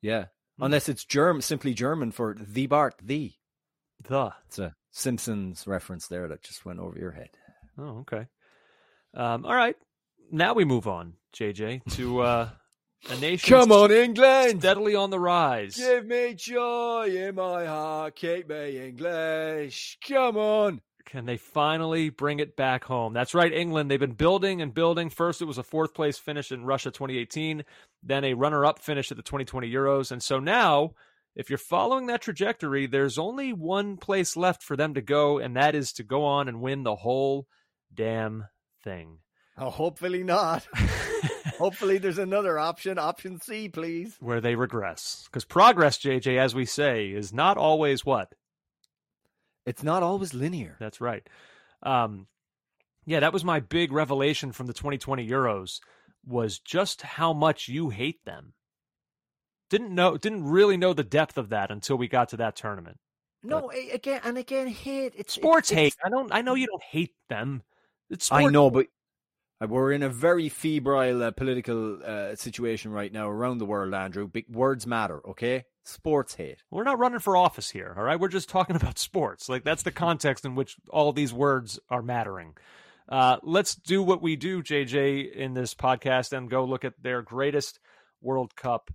yeah. 0.00 0.26
Hmm. 0.58 0.64
Unless 0.64 0.88
it's 0.88 1.04
German, 1.04 1.42
simply 1.42 1.74
German 1.74 2.12
for 2.12 2.36
the 2.38 2.66
Bart, 2.66 2.94
the. 3.02 3.32
The. 4.08 4.32
It's 4.46 4.58
a 4.58 4.74
Simpsons 4.90 5.66
reference 5.66 6.06
there 6.06 6.28
that 6.28 6.42
just 6.42 6.64
went 6.64 6.78
over 6.78 6.98
your 6.98 7.12
head. 7.12 7.30
Oh, 7.76 8.00
okay. 8.00 8.26
Um, 9.14 9.44
all 9.44 9.54
right. 9.54 9.76
Now 10.30 10.54
we 10.54 10.64
move 10.64 10.86
on, 10.86 11.14
JJ, 11.34 11.82
to 11.96 12.20
uh, 12.20 12.48
a 13.10 13.16
nation 13.18 13.48
Come 13.48 13.72
on, 13.72 13.90
England! 13.90 14.60
steadily 14.60 14.94
on 14.94 15.10
the 15.10 15.20
rise. 15.20 15.76
Give 15.76 16.06
me 16.06 16.34
joy 16.34 17.06
in 17.08 17.34
my 17.36 17.66
heart, 17.66 18.16
keep 18.16 18.48
me 18.48 18.88
English. 18.88 19.98
Come 20.06 20.36
on. 20.36 20.80
Can 21.04 21.24
they 21.24 21.38
finally 21.38 22.10
bring 22.10 22.38
it 22.38 22.54
back 22.54 22.84
home? 22.84 23.14
That's 23.14 23.34
right, 23.34 23.50
England. 23.50 23.90
They've 23.90 23.98
been 23.98 24.12
building 24.12 24.60
and 24.60 24.74
building. 24.74 25.08
First, 25.08 25.40
it 25.40 25.46
was 25.46 25.56
a 25.56 25.62
fourth 25.62 25.94
place 25.94 26.18
finish 26.18 26.52
in 26.52 26.66
Russia 26.66 26.90
2018, 26.90 27.64
then 28.02 28.24
a 28.24 28.34
runner 28.34 28.66
up 28.66 28.78
finish 28.78 29.10
at 29.10 29.16
the 29.16 29.22
2020 29.22 29.72
Euros. 29.72 30.12
And 30.12 30.22
so 30.22 30.38
now, 30.38 30.92
if 31.34 31.48
you're 31.48 31.56
following 31.56 32.08
that 32.08 32.20
trajectory, 32.20 32.86
there's 32.86 33.16
only 33.16 33.54
one 33.54 33.96
place 33.96 34.36
left 34.36 34.62
for 34.62 34.76
them 34.76 34.92
to 34.92 35.00
go, 35.00 35.38
and 35.38 35.56
that 35.56 35.74
is 35.74 35.94
to 35.94 36.02
go 36.02 36.24
on 36.24 36.46
and 36.46 36.60
win 36.60 36.82
the 36.82 36.96
whole 36.96 37.46
damn 37.94 38.48
thing. 38.84 39.20
Oh, 39.56 39.70
hopefully 39.70 40.22
not. 40.24 40.66
hopefully 41.58 41.98
there's 41.98 42.18
another 42.18 42.58
option. 42.58 42.98
Option 42.98 43.40
C, 43.40 43.68
please. 43.68 44.16
Where 44.20 44.40
they 44.40 44.54
regress. 44.54 45.24
Because 45.26 45.44
progress, 45.44 45.98
JJ, 45.98 46.38
as 46.38 46.54
we 46.54 46.64
say, 46.64 47.08
is 47.08 47.32
not 47.32 47.56
always 47.56 48.04
what? 48.04 48.32
It's 49.66 49.82
not 49.82 50.02
always 50.02 50.32
linear. 50.32 50.76
That's 50.80 51.00
right. 51.00 51.26
Um, 51.82 52.26
yeah, 53.04 53.20
that 53.20 53.32
was 53.32 53.44
my 53.44 53.60
big 53.60 53.92
revelation 53.92 54.52
from 54.52 54.66
the 54.66 54.72
2020 54.72 55.28
Euros 55.28 55.80
was 56.26 56.58
just 56.58 57.02
how 57.02 57.32
much 57.32 57.68
you 57.68 57.90
hate 57.90 58.24
them. 58.24 58.54
Didn't 59.70 59.94
know, 59.94 60.16
didn't 60.16 60.44
really 60.44 60.76
know 60.76 60.94
the 60.94 61.04
depth 61.04 61.36
of 61.36 61.50
that 61.50 61.70
until 61.70 61.96
we 61.96 62.08
got 62.08 62.30
to 62.30 62.38
that 62.38 62.56
tournament. 62.56 62.98
No, 63.42 63.70
again 63.70 64.20
and 64.24 64.36
again, 64.36 64.66
hate. 64.66 65.12
It's 65.16 65.34
Sports 65.34 65.70
it's- 65.70 65.84
hate. 65.84 65.96
I 66.04 66.08
don't. 66.08 66.32
I 66.32 66.40
know 66.42 66.54
you 66.54 66.66
don't 66.66 66.82
hate 66.82 67.14
them. 67.28 67.62
It's 68.10 68.26
sports. 68.26 68.46
I 68.46 68.50
know, 68.50 68.70
but 68.70 68.86
we're 69.66 69.92
in 69.92 70.02
a 70.02 70.08
very 70.08 70.48
febrile 70.48 71.22
uh, 71.22 71.30
political 71.32 72.00
uh, 72.04 72.36
situation 72.36 72.92
right 72.92 73.12
now 73.12 73.28
around 73.28 73.58
the 73.58 73.66
world, 73.66 73.92
Andrew. 73.92 74.28
Big 74.28 74.48
words 74.48 74.86
matter, 74.86 75.20
okay? 75.28 75.64
Sports 75.84 76.34
hate. 76.36 76.62
We're 76.70 76.84
not 76.84 76.98
running 76.98 77.18
for 77.18 77.36
office 77.36 77.70
here, 77.70 77.94
all 77.96 78.04
right? 78.04 78.20
We're 78.20 78.28
just 78.28 78.48
talking 78.48 78.76
about 78.80 78.98
sports. 78.98 79.48
Like 79.48 79.64
that's 79.64 79.82
the 79.82 79.90
context 79.90 80.44
in 80.44 80.54
which 80.54 80.76
all 80.90 81.12
these 81.12 81.32
words 81.32 81.78
are 81.90 82.02
mattering. 82.02 82.54
Uh, 83.08 83.38
let's 83.42 83.74
do 83.74 84.02
what 84.02 84.20
we 84.20 84.36
do, 84.36 84.62
JJ, 84.62 85.32
in 85.32 85.54
this 85.54 85.74
podcast 85.74 86.36
and 86.36 86.50
go 86.50 86.64
look 86.64 86.84
at 86.84 87.02
their 87.02 87.22
greatest 87.22 87.80
World 88.20 88.54
Cup 88.54 88.90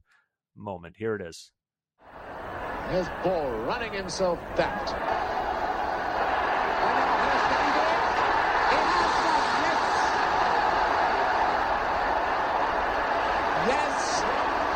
moment. 0.56 0.96
Here 0.98 1.16
it 1.16 1.22
is. 1.22 1.52
Here's 2.90 3.08
Ball 3.24 3.50
running 3.62 3.94
himself 3.94 4.40
back. 4.56 4.88
Yes. 13.68 14.22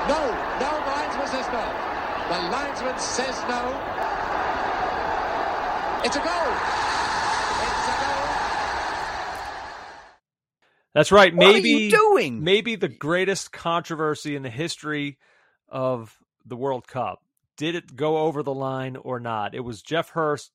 No. 0.07 0.21
No, 0.59 0.71
the 0.83 0.91
linesman 0.91 1.27
says 1.27 1.47
no. 1.51 1.65
The 2.29 2.39
linesman 2.51 2.99
says 2.99 3.35
no. 3.47 3.61
It's 6.03 6.15
a 6.15 6.19
goal. 6.19 6.51
It's 7.63 7.87
a 7.87 7.95
goal. 8.03 8.27
That's 10.93 11.11
right. 11.11 11.35
What 11.35 11.47
are 11.47 11.53
maybe 11.53 11.69
you 11.69 11.91
doing? 11.91 12.43
maybe 12.43 12.75
the 12.75 12.87
greatest 12.87 13.51
controversy 13.51 14.35
in 14.35 14.43
the 14.43 14.49
history 14.49 15.17
of 15.69 16.17
the 16.45 16.55
World 16.55 16.87
Cup. 16.87 17.19
Did 17.57 17.75
it 17.75 17.95
go 17.95 18.19
over 18.19 18.43
the 18.43 18.53
line 18.53 18.95
or 18.95 19.19
not? 19.19 19.55
It 19.55 19.61
was 19.61 19.81
Geoff 19.81 20.09
Hurst 20.11 20.51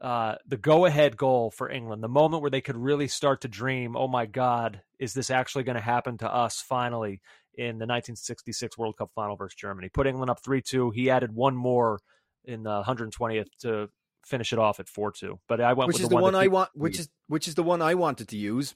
uh, 0.00 0.34
the 0.46 0.56
go-ahead 0.56 1.16
goal 1.16 1.50
for 1.50 1.70
England, 1.70 2.02
the 2.02 2.08
moment 2.08 2.42
where 2.42 2.50
they 2.50 2.60
could 2.60 2.76
really 2.76 3.08
start 3.08 3.40
to 3.42 3.48
dream, 3.48 3.96
"Oh 3.96 4.08
my 4.08 4.26
God, 4.26 4.82
is 4.98 5.14
this 5.14 5.30
actually 5.30 5.64
going 5.64 5.76
to 5.76 5.82
happen 5.82 6.18
to 6.18 6.32
us 6.32 6.60
finally?" 6.60 7.20
In 7.56 7.78
the 7.78 7.86
1966 7.86 8.76
World 8.76 8.96
Cup 8.98 9.10
final 9.14 9.34
versus 9.36 9.54
Germany, 9.56 9.88
put 9.88 10.06
England 10.06 10.30
up 10.30 10.42
three-two. 10.44 10.90
He 10.90 11.08
added 11.10 11.34
one 11.34 11.56
more 11.56 12.00
in 12.44 12.62
the 12.64 12.82
120th 12.82 13.46
to 13.60 13.88
finish 14.26 14.52
it 14.52 14.58
off 14.58 14.78
at 14.78 14.88
four-two. 14.88 15.38
But 15.48 15.60
I 15.62 15.72
went 15.72 15.88
which 15.88 16.00
is 16.00 16.08
the 16.08 16.14
one, 16.16 16.22
one 16.22 16.34
I 16.34 16.48
want, 16.48 16.70
which 16.74 16.98
is 16.98 17.08
which 17.28 17.48
is 17.48 17.54
the 17.54 17.62
one 17.62 17.80
I 17.80 17.94
wanted 17.94 18.28
to 18.28 18.36
use 18.36 18.74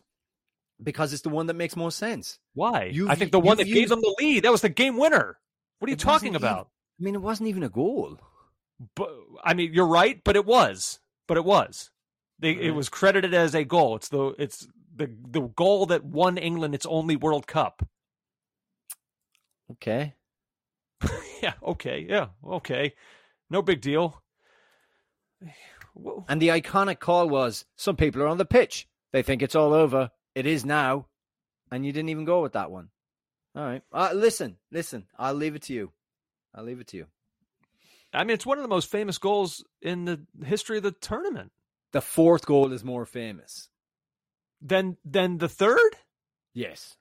because 0.82 1.12
it's 1.12 1.22
the 1.22 1.28
one 1.28 1.46
that 1.46 1.54
makes 1.54 1.76
most 1.76 1.98
sense. 1.98 2.38
why 2.54 2.84
You've- 2.84 3.10
I 3.10 3.14
think 3.16 3.32
the 3.32 3.40
one 3.40 3.58
that 3.58 3.64
gave 3.64 3.90
them 3.90 4.00
the 4.00 4.14
lead 4.18 4.44
that 4.44 4.52
was 4.52 4.62
the 4.62 4.68
game 4.70 4.96
winner. 4.96 5.38
What 5.78 5.88
are 5.88 5.90
you 5.90 5.94
It 5.94 5.98
talking 6.00 6.28
even- 6.28 6.36
about? 6.36 6.70
I 6.98 7.02
mean, 7.04 7.14
it 7.14 7.20
wasn't 7.22 7.48
even 7.50 7.62
a 7.62 7.68
goal. 7.68 8.18
But 8.94 9.10
I 9.44 9.52
mean, 9.54 9.74
you're 9.74 9.86
right, 9.86 10.22
but 10.24 10.36
it 10.36 10.46
was, 10.46 11.00
but 11.28 11.36
it 11.36 11.44
was. 11.44 11.90
They, 12.38 12.52
It 12.52 12.74
was 12.74 12.88
credited 12.88 13.34
as 13.34 13.54
a 13.54 13.64
goal. 13.64 13.96
It's 13.96 14.08
the 14.08 14.34
it's 14.38 14.66
the 14.96 15.14
the 15.30 15.42
goal 15.42 15.84
that 15.86 16.02
won 16.04 16.38
England 16.38 16.74
its 16.74 16.86
only 16.86 17.14
World 17.16 17.46
Cup. 17.46 17.86
Okay. 19.72 20.14
yeah. 21.42 21.54
Okay. 21.62 22.06
Yeah. 22.08 22.28
Okay. 22.46 22.94
No 23.48 23.62
big 23.62 23.80
deal. 23.80 24.22
And 26.28 26.40
the 26.40 26.48
iconic 26.48 27.00
call 27.00 27.28
was 27.28 27.64
some 27.76 27.96
people 27.96 28.22
are 28.22 28.28
on 28.28 28.38
the 28.38 28.44
pitch. 28.44 28.88
They 29.12 29.22
think 29.22 29.42
it's 29.42 29.56
all 29.56 29.72
over. 29.72 30.10
It 30.34 30.46
is 30.46 30.64
now. 30.64 31.06
And 31.70 31.84
you 31.84 31.92
didn't 31.92 32.10
even 32.10 32.24
go 32.24 32.42
with 32.42 32.52
that 32.52 32.70
one. 32.70 32.88
All 33.54 33.64
right. 33.64 33.82
Uh, 33.92 34.10
listen, 34.14 34.56
listen. 34.70 35.06
I'll 35.18 35.34
leave 35.34 35.54
it 35.54 35.62
to 35.62 35.72
you. 35.72 35.92
I'll 36.54 36.64
leave 36.64 36.80
it 36.80 36.88
to 36.88 36.96
you. 36.96 37.06
I 38.12 38.24
mean, 38.24 38.34
it's 38.34 38.46
one 38.46 38.58
of 38.58 38.62
the 38.62 38.68
most 38.68 38.90
famous 38.90 39.18
goals 39.18 39.64
in 39.80 40.04
the 40.04 40.20
history 40.44 40.78
of 40.78 40.82
the 40.82 40.92
tournament. 40.92 41.52
The 41.92 42.00
fourth 42.00 42.46
goal 42.46 42.72
is 42.72 42.84
more 42.84 43.06
famous. 43.06 43.68
Then, 44.60 44.96
then 45.04 45.38
the 45.38 45.48
third. 45.48 45.96
Yes. 46.52 46.96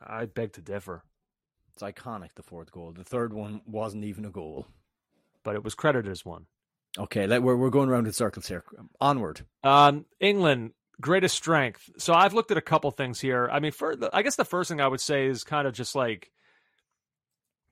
I 0.00 0.26
beg 0.26 0.52
to 0.54 0.60
differ, 0.60 1.02
It's 1.80 1.96
iconic, 1.96 2.30
the 2.34 2.42
fourth 2.42 2.72
goal. 2.72 2.92
The 2.92 3.04
third 3.04 3.32
one 3.32 3.60
wasn't 3.66 4.04
even 4.04 4.24
a 4.24 4.30
goal. 4.30 4.66
but 5.44 5.54
it 5.54 5.62
was 5.62 5.74
credited 5.74 6.10
as 6.10 6.24
one. 6.24 6.46
Okay, 6.98 7.26
let, 7.26 7.42
we're, 7.42 7.56
we're 7.56 7.70
going 7.70 7.88
around 7.88 8.06
in 8.06 8.12
circles 8.12 8.48
here. 8.48 8.64
Onward. 9.00 9.46
Um, 9.62 10.04
England 10.18 10.72
greatest 11.00 11.36
strength. 11.36 11.88
So 11.98 12.12
I've 12.12 12.34
looked 12.34 12.50
at 12.50 12.56
a 12.56 12.62
couple 12.62 12.90
things 12.90 13.20
here. 13.20 13.48
I 13.52 13.60
mean, 13.60 13.72
for 13.72 13.94
the, 13.94 14.10
I 14.12 14.22
guess 14.22 14.36
the 14.36 14.44
first 14.44 14.68
thing 14.68 14.80
I 14.80 14.88
would 14.88 15.00
say 15.00 15.26
is 15.26 15.44
kind 15.44 15.66
of 15.66 15.74
just 15.74 15.94
like 15.94 16.32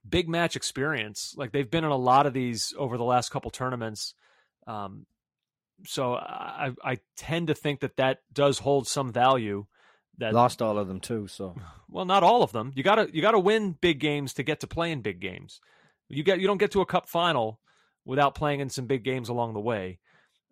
big 0.09 0.28
match 0.28 0.57
experience. 0.57 1.34
Like 1.36 1.52
they've 1.52 1.70
been 1.70 1.84
in 1.84 1.90
a 1.90 1.96
lot 1.96 2.26
of 2.26 2.32
these 2.32 2.72
over 2.78 2.96
the 2.96 3.04
last 3.04 3.30
couple 3.30 3.50
tournaments. 3.50 4.14
Um, 4.66 5.07
so 5.84 6.14
I, 6.14 6.70
I 6.82 6.98
tend 7.16 7.48
to 7.48 7.54
think 7.54 7.80
that 7.80 7.96
that 7.96 8.20
does 8.32 8.61
hold 8.61 8.86
some 8.86 9.12
value. 9.12 9.66
That 10.18 10.32
Lost 10.32 10.62
all 10.62 10.78
of 10.78 10.88
them 10.88 11.00
too, 11.00 11.26
so. 11.26 11.54
well, 11.90 12.04
not 12.04 12.22
all 12.22 12.42
of 12.42 12.52
them. 12.52 12.72
You 12.74 12.82
gotta 12.82 13.08
you 13.12 13.20
gotta 13.20 13.38
win 13.38 13.76
big 13.80 14.00
games 14.00 14.32
to 14.34 14.42
get 14.42 14.60
to 14.60 14.66
play 14.66 14.90
in 14.90 15.02
big 15.02 15.20
games. 15.20 15.60
You 16.08 16.22
get 16.22 16.40
you 16.40 16.46
don't 16.46 16.58
get 16.58 16.70
to 16.72 16.80
a 16.80 16.86
cup 16.86 17.08
final 17.08 17.60
without 18.04 18.34
playing 18.34 18.60
in 18.60 18.70
some 18.70 18.86
big 18.86 19.02
games 19.02 19.28
along 19.28 19.54
the 19.54 19.60
way. 19.60 19.98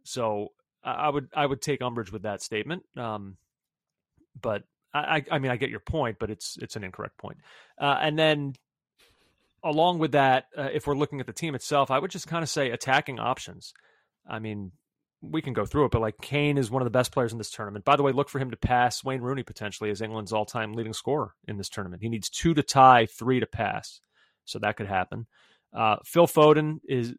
So 0.03 0.53
I, 0.83 0.93
I 0.93 1.09
would 1.09 1.29
I 1.35 1.47
would 1.47 1.63
take 1.63 1.81
umbrage 1.81 2.13
with 2.13 2.23
that 2.23 2.43
statement. 2.43 2.85
Um, 2.97 3.37
but 4.41 4.65
I, 4.93 5.25
I 5.31 5.39
mean 5.39 5.51
I 5.51 5.57
get 5.57 5.71
your 5.71 5.81
point, 5.81 6.19
but 6.19 6.31
it's 6.31 6.59
it's 6.61 6.77
an 6.77 6.85
incorrect 6.85 7.17
point. 7.17 7.39
Uh, 7.81 7.99
and 8.01 8.19
then 8.19 8.55
along 9.63 9.99
with 9.99 10.13
that, 10.13 10.47
uh, 10.57 10.69
if 10.73 10.87
we're 10.87 10.95
looking 10.95 11.21
at 11.21 11.27
the 11.27 11.33
team 11.33 11.55
itself, 11.55 11.91
I 11.91 11.99
would 11.99 12.11
just 12.11 12.29
kind 12.29 12.43
of 12.43 12.49
say 12.49 12.71
attacking 12.71 13.19
options. 13.19 13.73
I 14.29 14.39
mean, 14.39 14.73
we 15.31 15.43
can 15.43 15.53
go 15.53 15.65
through 15.65 15.87
it, 15.87 15.91
but 15.91 16.01
like 16.01 16.21
Kane 16.21 16.59
is 16.59 16.71
one 16.71 16.83
of 16.83 16.87
the 16.87 16.91
best 16.91 17.13
players 17.13 17.33
in 17.33 17.39
this 17.39 17.51
tournament. 17.51 17.85
By 17.85 17.97
the 17.97 18.03
way, 18.03 18.13
look 18.13 18.29
for 18.29 18.39
him 18.39 18.51
to 18.51 18.57
pass 18.57 19.05
Wayne 19.05 19.21
Rooney 19.21 19.43
potentially 19.43 19.91
as 19.91 20.01
England's 20.01 20.33
all-time 20.33 20.75
leading 20.75 20.93
scorer 20.93 21.35
in 21.47 21.57
this 21.57 21.69
tournament. 21.69 22.03
He 22.03 22.09
needs 22.09 22.29
two 22.31 22.55
to 22.55 22.63
tie, 22.63 23.07
three 23.07 23.41
to 23.41 23.47
pass, 23.47 24.01
so 24.45 24.59
that 24.59 24.77
could 24.77 24.87
happen. 24.87 25.27
Uh, 25.73 25.97
Phil 26.05 26.27
Foden 26.27 26.79
is, 26.89 27.15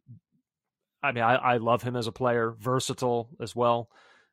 I 1.04 1.12
mean, 1.12 1.24
I, 1.24 1.36
I 1.36 1.58
love 1.58 1.84
him 1.84 1.96
as 1.96 2.08
a 2.08 2.12
player, 2.12 2.56
versatile 2.58 3.30
as 3.42 3.56
well 3.56 3.90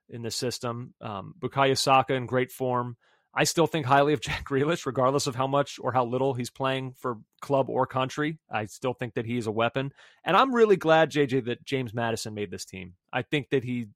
in 0.08 0.22
the 0.22 0.30
system. 0.30 0.94
Um, 1.00 1.34
Bukayo 1.40 1.76
Saka 1.76 2.14
in 2.14 2.26
great 2.26 2.52
form. 2.52 2.96
I 3.34 3.44
still 3.44 3.66
think 3.66 3.86
highly 3.86 4.12
of 4.12 4.20
Jack 4.20 4.44
Grealish, 4.48 4.86
regardless 4.86 5.26
of 5.26 5.34
how 5.34 5.46
much 5.46 5.78
or 5.80 5.92
how 5.92 6.04
little 6.04 6.34
he's 6.34 6.50
playing 6.50 6.94
for 6.98 7.18
club 7.40 7.68
or 7.68 7.86
country. 7.86 8.38
I 8.50 8.66
still 8.66 8.92
think 8.92 9.14
that 9.14 9.26
he's 9.26 9.46
a 9.46 9.52
weapon. 9.52 9.92
And 10.24 10.36
I'm 10.36 10.54
really 10.54 10.76
glad, 10.76 11.10
JJ, 11.10 11.46
that 11.46 11.64
James 11.64 11.94
Maddison 11.94 12.34
made 12.34 12.50
this 12.50 12.64
team. 12.64 12.94
I 13.12 13.22
think 13.22 13.50
that 13.50 13.64
he, 13.64 13.88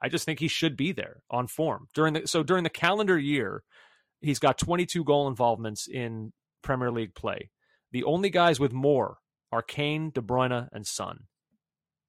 I 0.00 0.08
just 0.08 0.24
think 0.24 0.38
he 0.38 0.48
should 0.48 0.76
be 0.76 0.92
there 0.92 1.22
on 1.30 1.46
form 1.46 1.88
during 1.94 2.14
the, 2.14 2.26
so 2.26 2.42
during 2.42 2.64
the 2.64 2.70
calendar 2.70 3.18
year, 3.18 3.62
he's 4.20 4.38
got 4.38 4.58
22 4.58 5.04
goal 5.04 5.28
involvements 5.28 5.88
in 5.88 6.32
Premier 6.62 6.90
League 6.90 7.14
play. 7.14 7.50
The 7.92 8.04
only 8.04 8.30
guys 8.30 8.60
with 8.60 8.72
more 8.72 9.18
are 9.52 9.62
Kane, 9.62 10.10
De 10.10 10.20
Bruyne, 10.20 10.68
and 10.72 10.86
Son. 10.86 11.24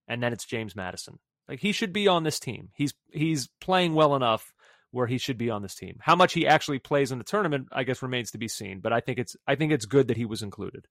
And 0.08 0.22
then 0.22 0.34
it's 0.34 0.46
James 0.46 0.76
Maddison. 0.76 1.20
Like 1.48 1.60
he 1.60 1.72
should 1.72 1.94
be 1.94 2.08
on 2.08 2.24
this 2.24 2.40
team. 2.40 2.70
He's, 2.76 2.94
he's 3.12 3.50
playing 3.60 3.94
well 3.94 4.16
enough 4.16 4.52
where 4.96 5.08
he 5.08 5.18
should 5.18 5.38
be 5.38 5.50
on 5.50 5.62
this 5.62 5.76
team. 5.76 5.98
How 6.00 6.16
much 6.16 6.32
he 6.32 6.48
actually 6.48 6.80
plays 6.80 7.12
in 7.12 7.18
the 7.18 7.26
tournament, 7.26 7.68
I 7.74 7.84
guess, 7.84 8.02
remains 8.02 8.32
to 8.32 8.38
be 8.38 8.48
seen. 8.48 8.80
But 8.80 8.94
I 8.94 9.02
think 9.02 9.20
it's 9.20 9.36
I 9.46 9.56
think 9.56 9.74
it's 9.74 9.86
good 9.86 10.08
that 10.08 10.16
he 10.16 10.24
was 10.24 10.42
included. 10.42 10.88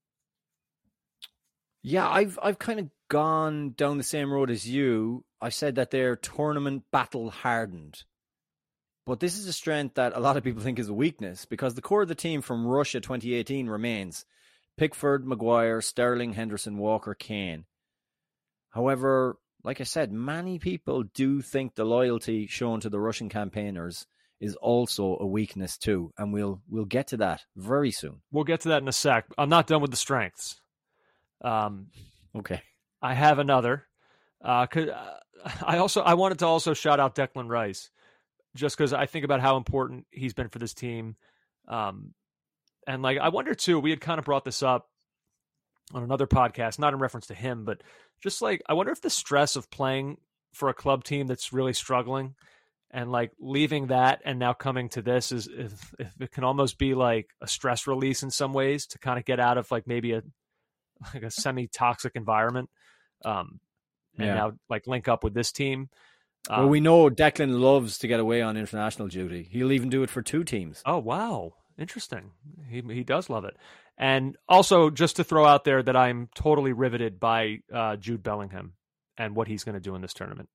Yeah, 1.82 2.06
I've 2.06 2.38
I've 2.42 2.58
kind 2.58 2.80
of 2.80 2.90
gone 3.08 3.70
down 3.70 3.96
the 3.96 4.04
same 4.04 4.30
road 4.30 4.50
as 4.50 4.68
you. 4.68 5.24
I 5.40 5.48
said 5.48 5.76
that 5.76 5.90
they're 5.90 6.16
tournament 6.16 6.84
battle 6.92 7.30
hardened. 7.30 8.04
But 9.06 9.20
this 9.20 9.38
is 9.38 9.46
a 9.46 9.52
strength 9.54 9.94
that 9.94 10.14
a 10.14 10.20
lot 10.20 10.36
of 10.36 10.44
people 10.44 10.62
think 10.62 10.78
is 10.78 10.88
a 10.90 10.94
weakness 10.94 11.46
because 11.46 11.74
the 11.74 11.82
core 11.82 12.02
of 12.02 12.08
the 12.08 12.14
team 12.14 12.42
from 12.42 12.66
Russia 12.66 13.00
2018 13.00 13.68
remains 13.68 14.26
Pickford, 14.76 15.26
Maguire, 15.26 15.80
Sterling, 15.80 16.34
Henderson, 16.34 16.76
Walker, 16.76 17.14
Kane. 17.14 17.64
However, 18.70 19.38
like 19.64 19.80
I 19.80 19.84
said, 19.84 20.12
many 20.12 20.58
people 20.58 21.02
do 21.02 21.40
think 21.42 21.74
the 21.74 21.84
loyalty 21.84 22.46
shown 22.46 22.80
to 22.80 22.90
the 22.90 23.00
Russian 23.00 23.28
campaigners 23.28 24.06
is 24.40 24.56
also 24.56 25.16
a 25.18 25.26
weakness 25.26 25.78
too, 25.78 26.12
and 26.18 26.32
we'll 26.32 26.60
we'll 26.68 26.84
get 26.84 27.08
to 27.08 27.16
that 27.18 27.42
very 27.56 27.90
soon. 27.90 28.20
We'll 28.30 28.44
get 28.44 28.60
to 28.62 28.68
that 28.70 28.82
in 28.82 28.88
a 28.88 28.92
sec. 28.92 29.24
I'm 29.38 29.48
not 29.48 29.66
done 29.66 29.80
with 29.80 29.90
the 29.90 29.96
strengths. 29.96 30.60
Um, 31.42 31.88
Okay. 32.36 32.62
I 33.00 33.14
have 33.14 33.38
another. 33.38 33.86
Uh, 34.42 34.66
'cause, 34.66 34.88
uh, 34.88 35.18
I 35.64 35.78
also 35.78 36.02
I 36.02 36.14
wanted 36.14 36.38
to 36.40 36.46
also 36.46 36.74
shout 36.74 37.00
out 37.00 37.14
Declan 37.14 37.48
Rice, 37.48 37.90
just 38.54 38.76
because 38.76 38.92
I 38.92 39.06
think 39.06 39.24
about 39.24 39.40
how 39.40 39.56
important 39.56 40.06
he's 40.10 40.34
been 40.34 40.48
for 40.48 40.58
this 40.58 40.74
team. 40.74 41.16
Um, 41.68 42.12
and 42.86 43.02
like 43.02 43.18
I 43.18 43.28
wonder 43.28 43.54
too, 43.54 43.78
we 43.78 43.90
had 43.90 44.00
kind 44.00 44.18
of 44.18 44.24
brought 44.24 44.44
this 44.44 44.62
up 44.62 44.90
on 45.92 46.02
another 46.02 46.26
podcast, 46.26 46.78
not 46.78 46.92
in 46.94 46.98
reference 46.98 47.26
to 47.28 47.34
him, 47.34 47.64
but 47.64 47.82
just 48.22 48.40
like 48.42 48.62
I 48.68 48.74
wonder 48.74 48.92
if 48.92 49.00
the 49.00 49.10
stress 49.10 49.56
of 49.56 49.70
playing 49.70 50.18
for 50.52 50.68
a 50.68 50.74
club 50.74 51.04
team 51.04 51.26
that's 51.26 51.52
really 51.52 51.72
struggling 51.72 52.34
and 52.90 53.10
like 53.10 53.32
leaving 53.40 53.88
that 53.88 54.20
and 54.24 54.38
now 54.38 54.52
coming 54.52 54.88
to 54.90 55.02
this 55.02 55.32
is 55.32 55.48
if, 55.48 55.92
if 55.98 56.12
it 56.20 56.30
can 56.30 56.44
almost 56.44 56.78
be 56.78 56.94
like 56.94 57.28
a 57.40 57.48
stress 57.48 57.86
release 57.88 58.22
in 58.22 58.30
some 58.30 58.52
ways 58.52 58.86
to 58.86 58.98
kind 59.00 59.18
of 59.18 59.24
get 59.24 59.40
out 59.40 59.58
of 59.58 59.68
like 59.70 59.86
maybe 59.86 60.12
a 60.12 60.22
like 61.14 61.24
a 61.24 61.30
semi 61.30 61.66
toxic 61.66 62.12
environment. 62.14 62.70
Um, 63.24 63.58
and 64.16 64.28
Yeah. 64.28 64.34
now 64.34 64.52
like 64.68 64.86
link 64.86 65.08
up 65.08 65.24
with 65.24 65.34
this 65.34 65.50
team. 65.50 65.88
well, 66.48 66.64
Um, 66.64 66.68
we 66.70 66.78
know 66.80 67.10
Declan 67.10 67.58
loves 67.60 67.98
to 67.98 68.06
get 68.06 68.20
away 68.20 68.42
on 68.42 68.56
international 68.56 69.08
duty. 69.08 69.48
He'll 69.50 69.72
even 69.72 69.88
do 69.90 70.02
it 70.04 70.10
for 70.10 70.22
two 70.22 70.44
teams. 70.44 70.82
Oh 70.86 70.98
wow, 70.98 71.54
interesting. 71.76 72.30
He 72.68 72.80
he 72.80 73.02
does 73.02 73.28
love 73.28 73.44
it, 73.44 73.56
and 73.96 74.36
also 74.48 74.90
just 74.90 75.16
to 75.16 75.24
throw 75.24 75.44
out 75.44 75.64
there 75.64 75.82
that 75.82 75.96
I'm 75.96 76.28
totally 76.34 76.72
riveted 76.72 77.20
by 77.20 77.58
uh, 77.72 77.96
Jude 77.96 78.22
Bellingham 78.22 78.74
and 79.16 79.36
what 79.36 79.48
he's 79.48 79.64
going 79.64 79.74
to 79.74 79.80
do 79.80 79.94
in 79.94 80.02
this 80.02 80.14
tournament. 80.14 80.48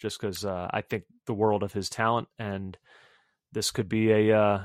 Just 0.00 0.20
because 0.20 0.44
uh, 0.44 0.68
I 0.70 0.80
think 0.82 1.04
the 1.26 1.34
world 1.34 1.62
of 1.62 1.72
his 1.72 1.88
talent, 1.88 2.26
and 2.38 2.76
this 3.52 3.70
could 3.70 3.88
be 3.88 4.10
a 4.10 4.36
uh, 4.36 4.62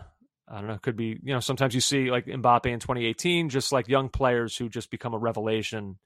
I 0.48 0.60
don't 0.60 0.68
know, 0.68 0.80
could 0.80 0.98
be 0.98 1.20
you 1.22 1.34
know 1.34 1.40
sometimes 1.40 1.76
you 1.76 1.82
see 1.82 2.10
like 2.10 2.26
Mbappe 2.26 2.66
in 2.66 2.80
2018, 2.80 3.50
just 3.50 3.72
like 3.72 3.88
young 3.88 4.10
players 4.10 4.58
who 4.58 4.68
just 4.68 4.90
become 4.90 5.14
a 5.14 5.20
revelation. 5.20 6.00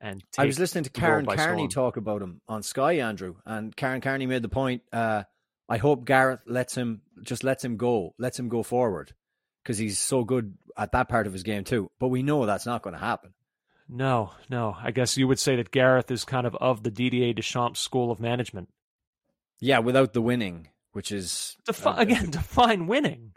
And 0.00 0.20
I 0.36 0.46
was 0.46 0.58
listening 0.58 0.82
to 0.84 0.90
Karen 0.90 1.24
Carney 1.26 1.70
storm. 1.70 1.86
talk 1.92 1.96
about 1.96 2.22
him 2.22 2.40
on 2.48 2.64
Sky, 2.64 2.94
Andrew, 2.94 3.36
and 3.46 3.74
Karen 3.76 4.00
Carney 4.00 4.26
made 4.26 4.42
the 4.42 4.48
point. 4.48 4.82
Uh, 4.92 5.22
I 5.68 5.76
hope 5.76 6.04
Gareth 6.04 6.40
lets 6.44 6.76
him 6.76 7.02
just 7.22 7.44
lets 7.44 7.64
him 7.64 7.76
go, 7.76 8.14
lets 8.18 8.36
him 8.36 8.48
go 8.48 8.64
forward, 8.64 9.14
because 9.62 9.78
he's 9.78 9.98
so 9.98 10.24
good 10.24 10.54
at 10.76 10.92
that 10.92 11.08
part 11.08 11.26
of 11.26 11.32
his 11.32 11.42
game 11.42 11.64
too. 11.64 11.90
But 11.98 12.08
we 12.08 12.22
know 12.22 12.46
that's 12.46 12.66
not 12.66 12.82
going 12.82 12.94
to 12.94 13.00
happen. 13.00 13.32
No, 13.88 14.32
no. 14.48 14.76
I 14.80 14.90
guess 14.90 15.16
you 15.16 15.28
would 15.28 15.38
say 15.38 15.56
that 15.56 15.70
Gareth 15.70 16.10
is 16.10 16.24
kind 16.24 16.46
of 16.46 16.54
of 16.56 16.82
the 16.82 16.90
Didier 16.90 17.32
Deschamps 17.32 17.80
school 17.80 18.10
of 18.10 18.20
management. 18.20 18.68
Yeah, 19.60 19.80
without 19.80 20.12
the 20.12 20.22
winning, 20.22 20.68
which 20.92 21.12
is 21.12 21.56
Defi- 21.66 21.88
uh, 21.88 21.96
again, 21.96 22.30
define 22.30 22.86
winning. 22.86 23.32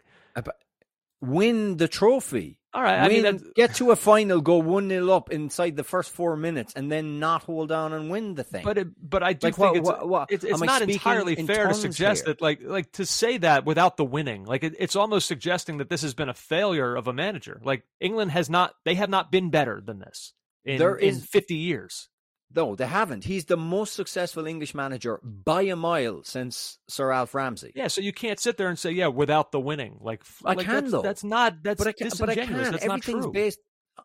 win 1.20 1.76
the 1.76 1.88
trophy. 1.88 2.58
All 2.76 2.82
right, 2.82 2.98
I 2.98 3.08
Win, 3.08 3.22
mean, 3.22 3.52
get 3.54 3.76
to 3.76 3.90
a 3.90 3.96
final, 3.96 4.42
go 4.42 4.58
one 4.58 4.90
0 4.90 5.08
up 5.10 5.30
inside 5.32 5.76
the 5.76 5.82
first 5.82 6.10
four 6.10 6.36
minutes, 6.36 6.74
and 6.76 6.92
then 6.92 7.18
not 7.18 7.42
hold 7.42 7.72
on 7.72 7.94
and 7.94 8.10
win 8.10 8.34
the 8.34 8.44
thing. 8.44 8.62
But 8.62 8.76
it, 8.76 8.88
but 9.02 9.22
I 9.22 9.32
do 9.32 9.46
Like, 9.46 9.54
think 9.54 9.58
what- 9.58 9.76
it's, 9.78 9.86
what- 9.86 10.08
what- 10.08 10.30
it's, 10.30 10.44
it's 10.44 10.60
not 10.60 10.82
entirely 10.82 11.36
fair 11.36 11.68
to 11.68 11.74
suggest 11.74 12.26
here? 12.26 12.34
that 12.34 12.42
like 12.42 12.60
like 12.62 12.92
to 12.92 13.06
say 13.06 13.38
that 13.38 13.64
without 13.64 13.96
the 13.96 14.04
winning. 14.04 14.44
Like 14.44 14.62
it, 14.62 14.74
it's 14.78 14.94
almost 14.94 15.26
suggesting 15.26 15.78
that 15.78 15.88
this 15.88 16.02
has 16.02 16.12
been 16.12 16.28
a 16.28 16.34
failure 16.34 16.94
of 16.94 17.08
a 17.08 17.14
manager. 17.14 17.62
Like 17.64 17.84
England 17.98 18.32
has 18.32 18.50
not 18.50 18.74
they 18.84 18.94
have 18.96 19.08
not 19.08 19.32
been 19.32 19.48
better 19.48 19.80
than 19.82 19.98
this 19.98 20.34
in, 20.66 20.76
There 20.76 20.96
in 20.96 21.18
50 21.18 21.54
years. 21.54 22.10
No, 22.54 22.74
they 22.74 22.86
haven't. 22.86 23.24
He's 23.24 23.46
the 23.46 23.56
most 23.56 23.94
successful 23.94 24.46
English 24.46 24.74
manager 24.74 25.20
by 25.22 25.62
a 25.62 25.76
mile 25.76 26.22
since 26.22 26.78
Sir 26.88 27.10
Alf 27.10 27.34
Ramsey. 27.34 27.72
Yeah, 27.74 27.88
so 27.88 28.00
you 28.00 28.12
can't 28.12 28.40
sit 28.40 28.56
there 28.56 28.68
and 28.68 28.78
say 28.78 28.92
yeah 28.92 29.08
without 29.08 29.52
the 29.52 29.60
winning. 29.60 29.98
Like 30.00 30.22
I 30.44 30.54
like, 30.54 30.66
can, 30.66 30.74
that's, 30.74 30.90
though. 30.90 31.02
That's 31.02 31.24
not 31.24 31.62
that's 31.62 31.78
but 31.78 31.88
I 31.88 31.92
can, 31.92 32.10
but 32.18 32.30
I 32.30 32.34
can. 32.34 32.52
That's 32.52 32.84
Everything's 32.84 33.08
not 33.08 33.22
true. 33.22 33.32
based. 33.32 33.58
Uh, 33.98 34.02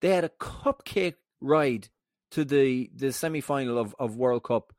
they 0.00 0.10
had 0.10 0.24
a 0.24 0.28
cupcake 0.28 1.14
ride 1.40 1.88
to 2.32 2.44
the 2.44 2.90
the 2.94 3.12
semi 3.12 3.40
final 3.40 3.78
of, 3.78 3.94
of 3.98 4.16
World 4.16 4.44
Cup 4.44 4.72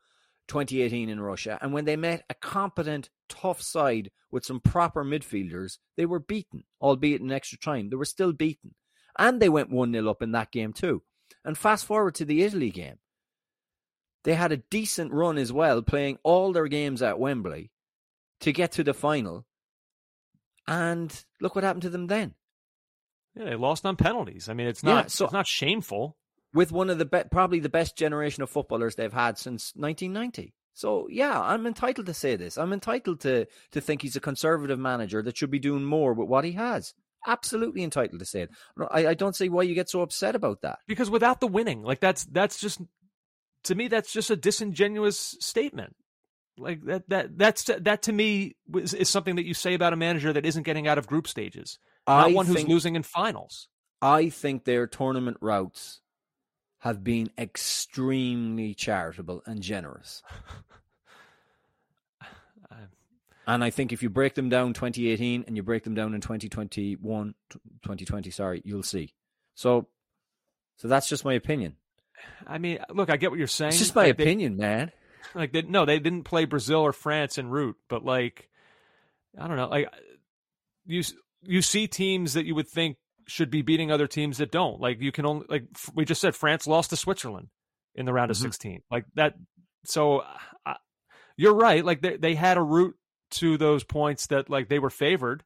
2018 0.49 1.09
in 1.09 1.21
Russia, 1.21 1.57
and 1.61 1.73
when 1.73 1.85
they 1.85 1.95
met 1.95 2.23
a 2.29 2.33
competent, 2.33 3.09
tough 3.29 3.61
side 3.61 4.11
with 4.31 4.45
some 4.45 4.59
proper 4.59 5.03
midfielders, 5.03 5.77
they 5.97 6.05
were 6.05 6.19
beaten, 6.19 6.63
albeit 6.81 7.21
in 7.21 7.31
extra 7.31 7.57
time. 7.57 7.89
They 7.89 7.95
were 7.95 8.05
still 8.05 8.33
beaten, 8.33 8.75
and 9.17 9.39
they 9.41 9.49
went 9.49 9.71
one 9.71 9.93
0 9.93 10.09
up 10.09 10.21
in 10.21 10.33
that 10.33 10.51
game 10.51 10.73
too. 10.73 11.03
And 11.45 11.57
fast 11.57 11.85
forward 11.85 12.15
to 12.15 12.25
the 12.25 12.43
Italy 12.43 12.69
game, 12.69 12.97
they 14.23 14.35
had 14.35 14.51
a 14.51 14.57
decent 14.57 15.13
run 15.13 15.37
as 15.37 15.51
well, 15.53 15.81
playing 15.81 16.17
all 16.23 16.51
their 16.51 16.67
games 16.67 17.01
at 17.01 17.19
Wembley 17.19 17.71
to 18.41 18.51
get 18.51 18.71
to 18.73 18.83
the 18.83 18.93
final. 18.93 19.45
And 20.67 21.25
look 21.41 21.55
what 21.55 21.63
happened 21.63 21.83
to 21.83 21.89
them 21.89 22.07
then. 22.07 22.35
Yeah, 23.35 23.45
they 23.45 23.55
lost 23.55 23.85
on 23.85 23.95
penalties. 23.95 24.49
I 24.49 24.53
mean, 24.53 24.67
it's 24.67 24.83
Yeah, 24.83 24.93
not 24.95 25.11
so- 25.11 25.25
it's 25.25 25.33
not 25.33 25.47
shameful. 25.47 26.17
with 26.53 26.71
one 26.71 26.89
of 26.89 26.97
the 26.97 27.05
be- 27.05 27.23
probably 27.31 27.59
the 27.59 27.69
best 27.69 27.95
generation 27.95 28.41
of 28.41 28.49
footballers 28.49 28.95
they've 28.95 29.13
had 29.13 29.37
since 29.37 29.71
1990. 29.75 30.53
So 30.73 31.07
yeah, 31.09 31.39
I'm 31.39 31.67
entitled 31.67 32.07
to 32.07 32.13
say 32.13 32.35
this. 32.35 32.57
I'm 32.57 32.73
entitled 32.73 33.19
to 33.21 33.45
to 33.71 33.81
think 33.81 34.01
he's 34.01 34.15
a 34.15 34.19
conservative 34.21 34.79
manager 34.79 35.21
that 35.21 35.37
should 35.37 35.51
be 35.51 35.59
doing 35.59 35.83
more 35.85 36.13
with 36.13 36.27
what 36.27 36.43
he 36.45 36.53
has. 36.53 36.93
Absolutely 37.27 37.83
entitled 37.83 38.19
to 38.19 38.25
say 38.25 38.41
it. 38.41 38.49
I, 38.91 39.07
I 39.07 39.13
don't 39.13 39.35
see 39.35 39.49
why 39.49 39.63
you 39.63 39.75
get 39.75 39.89
so 39.89 40.01
upset 40.01 40.35
about 40.35 40.61
that. 40.61 40.79
because 40.87 41.09
without 41.09 41.39
the 41.39 41.47
winning, 41.47 41.83
like 41.83 41.99
that's 41.99 42.23
that's 42.25 42.59
just 42.59 42.81
to 43.65 43.75
me 43.75 43.87
that's 43.87 44.11
just 44.13 44.29
a 44.29 44.35
disingenuous 44.35 45.35
statement. 45.39 45.95
Like 46.57 46.83
that 46.85 47.09
that 47.09 47.37
that's 47.37 47.63
that 47.65 48.03
to 48.03 48.13
me 48.13 48.55
is, 48.75 48.93
is 48.93 49.09
something 49.09 49.35
that 49.37 49.45
you 49.45 49.53
say 49.53 49.73
about 49.73 49.93
a 49.93 49.97
manager 49.97 50.33
that 50.33 50.45
isn't 50.45 50.63
getting 50.63 50.87
out 50.87 50.97
of 50.97 51.07
group 51.07 51.27
stages, 51.27 51.77
not 52.07 52.27
I 52.27 52.31
one 52.33 52.45
who's 52.45 52.55
think- 52.57 52.69
losing 52.69 52.95
in 52.95 53.03
finals. 53.03 53.67
I 54.01 54.29
think 54.29 54.63
their 54.63 54.87
tournament 54.87 55.37
routes 55.41 55.99
have 56.79 57.03
been 57.03 57.29
extremely 57.37 58.73
charitable 58.73 59.41
and 59.45 59.61
generous. 59.61 60.21
And 63.53 63.63
I 63.63 63.69
think 63.71 63.91
if 63.91 64.03
you 64.03 64.09
break 64.09 64.35
them 64.35 64.47
down 64.49 64.73
2018 64.73 65.45
and 65.47 65.55
you 65.57 65.63
break 65.63 65.83
them 65.83 65.95
down 65.95 66.13
in 66.13 66.21
2021, 66.21 67.33
2020, 67.49 68.29
sorry, 68.31 68.61
you'll 68.63 68.83
see. 68.83 69.13
So, 69.55 69.87
so 70.77 70.87
that's 70.87 71.09
just 71.09 71.25
my 71.25 71.33
opinion. 71.33 71.75
I 72.45 72.57
mean, 72.59 72.79
look, 72.91 73.09
I 73.09 73.17
get 73.17 73.31
what 73.31 73.39
you're 73.39 73.47
saying. 73.47 73.69
It's 73.69 73.79
just 73.79 73.95
my 73.95 74.05
Like, 74.07 74.17
they- 74.17 74.23
opinion, 74.23 74.57
man. 74.57 74.91
like 75.33 75.51
they, 75.51 75.63
no, 75.63 75.85
they 75.85 75.99
didn't 75.99 76.23
play 76.23 76.45
Brazil 76.45 76.79
or 76.81 76.93
France 76.93 77.37
en 77.37 77.49
route, 77.49 77.77
but 77.87 78.03
like 78.05 78.49
I 79.37 79.47
don't 79.47 79.57
know, 79.57 79.67
like 79.69 79.87
you 80.85 81.03
you 81.41 81.61
see 81.61 81.87
teams 81.87 82.33
that 82.33 82.45
you 82.45 82.55
would 82.55 82.67
think 82.67 82.97
should 83.27 83.49
be 83.51 83.61
beating 83.61 83.91
other 83.91 84.07
teams 84.07 84.37
that 84.39 84.51
don't. 84.51 84.79
Like 84.81 85.01
you 85.01 85.11
can 85.11 85.25
only 85.25 85.45
like 85.49 85.65
we 85.93 86.03
just 86.05 86.19
said 86.21 86.35
France 86.35 86.67
lost 86.67 86.89
to 86.89 86.97
Switzerland 86.97 87.49
in 87.95 88.05
the 88.05 88.13
round 88.13 88.31
of 88.31 88.37
Mhm. 88.37 88.41
16. 88.41 88.81
Like 88.91 89.05
that 89.15 89.35
so 89.85 90.23
uh, 90.65 90.73
you're 91.37 91.53
right, 91.55 91.85
like 91.85 92.01
they 92.01 92.17
they 92.17 92.35
had 92.35 92.57
a 92.57 92.61
route 92.63 92.95
to 93.31 93.57
those 93.57 93.83
points 93.83 94.27
that 94.27 94.49
like 94.49 94.69
they 94.69 94.79
were 94.79 94.89
favored. 94.89 95.43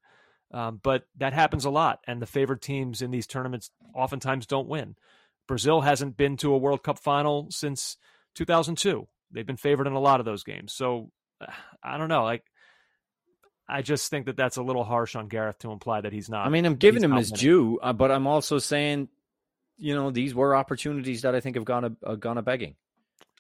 Um, 0.52 0.80
but 0.84 1.08
that 1.18 1.34
happens 1.34 1.66
a 1.66 1.72
lot, 1.72 2.00
and 2.06 2.22
the 2.22 2.28
favored 2.28 2.62
teams 2.62 3.02
in 3.02 3.10
these 3.10 3.26
tournaments 3.26 3.72
oftentimes 3.96 4.46
don't 4.46 4.68
win. 4.68 4.96
Brazil 5.48 5.82
hasn't 5.82 6.16
been 6.16 6.38
to 6.38 6.54
a 6.54 6.58
World 6.58 6.84
Cup 6.84 7.00
final 7.00 7.48
since 7.50 7.98
2002. 8.36 9.08
They've 9.32 9.46
been 9.46 9.58
favored 9.58 9.88
in 9.88 9.94
a 9.94 10.00
lot 10.00 10.20
of 10.20 10.26
those 10.26 10.44
games. 10.44 10.74
So 10.74 11.12
uh, 11.42 11.48
I 11.84 11.98
don't 11.98 12.08
know. 12.08 12.24
Like, 12.24 12.44
I 13.68 13.82
just 13.82 14.10
think 14.10 14.28
that 14.28 14.38
that's 14.38 14.58
a 14.58 14.64
little 14.64 14.84
harsh 14.84 15.16
on 15.16 15.28
Gareth 15.28 15.60
to 15.60 15.72
imply 15.72 16.02
that 16.02 16.14
he's 16.14 16.30
not. 16.30 16.46
I 16.46 16.50
mean, 16.50 16.66
I'm 16.66 16.76
giving 16.76 17.04
him 17.04 17.14
his 17.14 17.32
winning. 17.32 17.42
due, 17.42 17.80
uh, 17.82 17.94
but 17.94 18.12
I'm 18.12 18.28
also 18.28 18.60
saying, 18.60 19.10
you 19.78 19.96
know, 19.96 20.12
these 20.12 20.36
were 20.36 20.56
opportunities 20.56 21.24
that 21.24 21.34
I 21.34 21.40
think 21.40 21.56
have 21.56 21.66
gone 21.66 21.86
a, 21.86 21.96
uh, 22.06 22.16
gone 22.16 22.38
a 22.38 22.42
begging. 22.42 22.76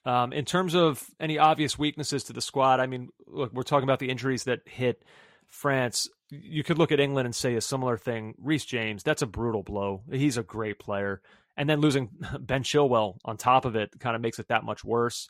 Um, 0.05 0.33
in 0.33 0.45
terms 0.45 0.75
of 0.75 1.03
any 1.19 1.37
obvious 1.37 1.77
weaknesses 1.77 2.25
to 2.25 2.33
the 2.33 2.41
squad, 2.41 2.79
I 2.79 2.87
mean, 2.87 3.09
look, 3.25 3.53
we're 3.53 3.63
talking 3.63 3.85
about 3.85 3.99
the 3.99 4.09
injuries 4.09 4.43
that 4.45 4.61
hit 4.65 5.03
France. 5.47 6.09
You 6.29 6.63
could 6.63 6.77
look 6.77 6.91
at 6.91 6.99
England 6.99 7.25
and 7.25 7.35
say 7.35 7.55
a 7.55 7.61
similar 7.61 7.97
thing. 7.97 8.35
Reece 8.37 8.65
James, 8.65 9.03
that's 9.03 9.21
a 9.21 9.27
brutal 9.27 9.63
blow. 9.63 10.01
He's 10.11 10.37
a 10.37 10.43
great 10.43 10.79
player. 10.79 11.21
And 11.55 11.69
then 11.69 11.79
losing 11.79 12.09
Ben 12.39 12.63
Chilwell 12.63 13.17
on 13.23 13.37
top 13.37 13.65
of 13.65 13.75
it 13.75 13.91
kind 13.99 14.15
of 14.15 14.21
makes 14.21 14.39
it 14.39 14.49
that 14.49 14.63
much 14.63 14.83
worse. 14.83 15.29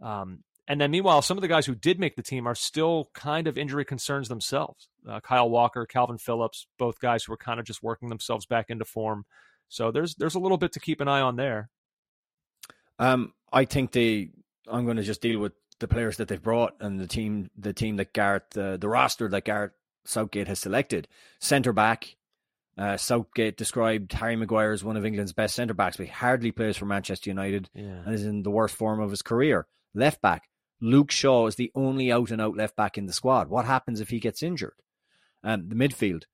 Um, 0.00 0.44
and 0.68 0.80
then 0.80 0.90
meanwhile, 0.90 1.22
some 1.22 1.38
of 1.38 1.42
the 1.42 1.48
guys 1.48 1.66
who 1.66 1.74
did 1.74 2.00
make 2.00 2.16
the 2.16 2.22
team 2.22 2.46
are 2.46 2.54
still 2.54 3.10
kind 3.14 3.46
of 3.46 3.56
injury 3.56 3.84
concerns 3.84 4.28
themselves. 4.28 4.88
Uh, 5.08 5.20
Kyle 5.20 5.48
Walker, 5.48 5.86
Kalvin 5.86 6.20
Phillips, 6.20 6.66
both 6.78 6.98
guys 6.98 7.24
who 7.24 7.32
are 7.32 7.38
kind 7.38 7.60
of 7.60 7.66
just 7.66 7.82
working 7.82 8.08
themselves 8.08 8.46
back 8.46 8.66
into 8.68 8.84
form. 8.84 9.26
So 9.68 9.90
there's 9.90 10.14
there's 10.16 10.34
a 10.34 10.40
little 10.40 10.58
bit 10.58 10.72
to 10.72 10.80
keep 10.80 11.00
an 11.00 11.08
eye 11.08 11.20
on 11.20 11.36
there. 11.36 11.70
Um, 12.98 13.32
I 13.52 13.64
think 13.64 13.92
they. 13.92 14.30
I'm 14.68 14.84
going 14.84 14.96
to 14.96 15.02
just 15.02 15.20
deal 15.22 15.38
with 15.40 15.52
the 15.78 15.88
players 15.88 16.16
that 16.16 16.28
they've 16.28 16.42
brought 16.42 16.74
and 16.80 16.98
the 16.98 17.06
team, 17.06 17.50
the 17.56 17.72
team 17.72 17.96
that 17.96 18.12
Gareth, 18.12 18.56
uh, 18.56 18.76
the 18.76 18.88
roster 18.88 19.28
that 19.28 19.44
Gareth 19.44 19.72
Southgate 20.04 20.48
has 20.48 20.58
selected. 20.58 21.06
Centre 21.38 21.72
back, 21.72 22.16
uh, 22.78 22.96
Southgate 22.96 23.56
described 23.56 24.12
Harry 24.14 24.36
Maguire 24.36 24.72
as 24.72 24.82
one 24.82 24.96
of 24.96 25.04
England's 25.04 25.32
best 25.32 25.54
centre 25.54 25.74
backs, 25.74 25.96
but 25.98 26.06
he 26.06 26.12
hardly 26.12 26.50
plays 26.50 26.76
for 26.76 26.86
Manchester 26.86 27.30
United 27.30 27.68
Yeah. 27.74 28.02
and 28.04 28.14
is 28.14 28.24
in 28.24 28.42
the 28.42 28.50
worst 28.50 28.74
form 28.74 29.00
of 29.00 29.10
his 29.10 29.22
career. 29.22 29.66
Left 29.94 30.20
back, 30.22 30.48
Luke 30.80 31.10
Shaw 31.10 31.46
is 31.46 31.56
the 31.56 31.70
only 31.74 32.10
out 32.10 32.30
and 32.30 32.40
out 32.40 32.56
left 32.56 32.74
back 32.76 32.96
in 32.98 33.06
the 33.06 33.12
squad. 33.12 33.48
What 33.48 33.64
happens 33.66 34.00
if 34.00 34.08
he 34.08 34.18
gets 34.18 34.42
injured? 34.42 34.74
Um, 35.44 35.68
the 35.68 35.74
midfield, 35.76 36.24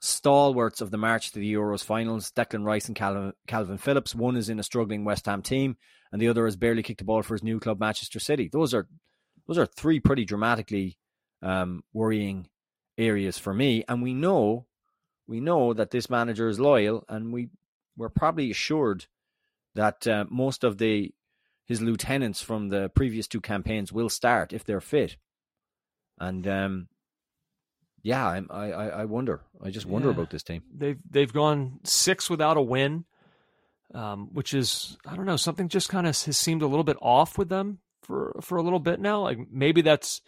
stalwarts 0.00 0.80
of 0.80 0.90
the 0.90 0.98
march 0.98 1.32
to 1.32 1.38
the 1.38 1.52
Euros 1.52 1.84
finals, 1.84 2.30
Declan 2.32 2.64
Rice 2.64 2.86
and 2.88 2.96
Kalvin, 2.96 3.32
Kalvin 3.48 3.78
Phillips. 3.80 4.14
One 4.14 4.36
is 4.36 4.48
in 4.48 4.58
a 4.58 4.62
struggling 4.64 5.04
West 5.04 5.26
Ham 5.26 5.42
team, 5.42 5.76
and 6.12 6.20
the 6.20 6.28
other 6.28 6.44
has 6.44 6.56
barely 6.56 6.82
kicked 6.82 7.00
a 7.00 7.04
ball 7.04 7.22
for 7.22 7.34
his 7.34 7.42
new 7.42 7.60
club, 7.60 7.78
Manchester 7.80 8.20
City. 8.20 8.48
Those 8.52 8.74
are 8.74 8.86
those 9.46 9.58
are 9.58 9.66
three 9.66 10.00
pretty 10.00 10.24
dramatically 10.24 10.96
um, 11.42 11.82
worrying 11.92 12.48
areas 12.98 13.38
for 13.38 13.52
me. 13.54 13.84
And 13.88 14.02
we 14.02 14.14
know 14.14 14.66
we 15.26 15.40
know 15.40 15.72
that 15.72 15.90
this 15.90 16.10
manager 16.10 16.48
is 16.48 16.58
loyal, 16.60 17.04
and 17.08 17.32
we 17.32 17.48
we're 17.96 18.08
probably 18.08 18.50
assured 18.50 19.06
that 19.74 20.06
uh, 20.06 20.24
most 20.30 20.64
of 20.64 20.78
the 20.78 21.12
his 21.66 21.80
lieutenants 21.80 22.42
from 22.42 22.68
the 22.68 22.88
previous 22.88 23.28
two 23.28 23.40
campaigns 23.40 23.92
will 23.92 24.08
start 24.08 24.52
if 24.52 24.64
they're 24.64 24.80
fit. 24.80 25.16
And 26.18 26.46
um, 26.48 26.88
yeah, 28.02 28.26
I'm, 28.26 28.48
I 28.50 28.72
I 28.72 28.86
I 28.88 29.04
wonder. 29.04 29.42
I 29.62 29.70
just 29.70 29.86
wonder 29.86 30.08
Yeah. 30.08 30.14
about 30.14 30.30
this 30.30 30.42
team. 30.42 30.62
They've 30.74 30.98
they've 31.08 31.32
gone 31.32 31.80
six 31.84 32.28
without 32.28 32.56
a 32.56 32.62
win, 32.62 33.04
um, 33.94 34.28
which 34.32 34.54
is 34.54 34.96
I 35.06 35.16
don't 35.16 35.26
know 35.26 35.36
something 35.36 35.68
just 35.68 35.88
kind 35.88 36.06
of 36.06 36.20
has 36.24 36.36
seemed 36.36 36.62
a 36.62 36.66
little 36.66 36.84
bit 36.84 36.96
off 37.00 37.38
with 37.38 37.48
them 37.48 37.78
for 38.02 38.38
for 38.40 38.58
a 38.58 38.62
little 38.62 38.78
bit 38.78 39.00
now. 39.00 39.22
Like 39.22 39.38
maybe 39.50 39.82
that's 39.82 40.20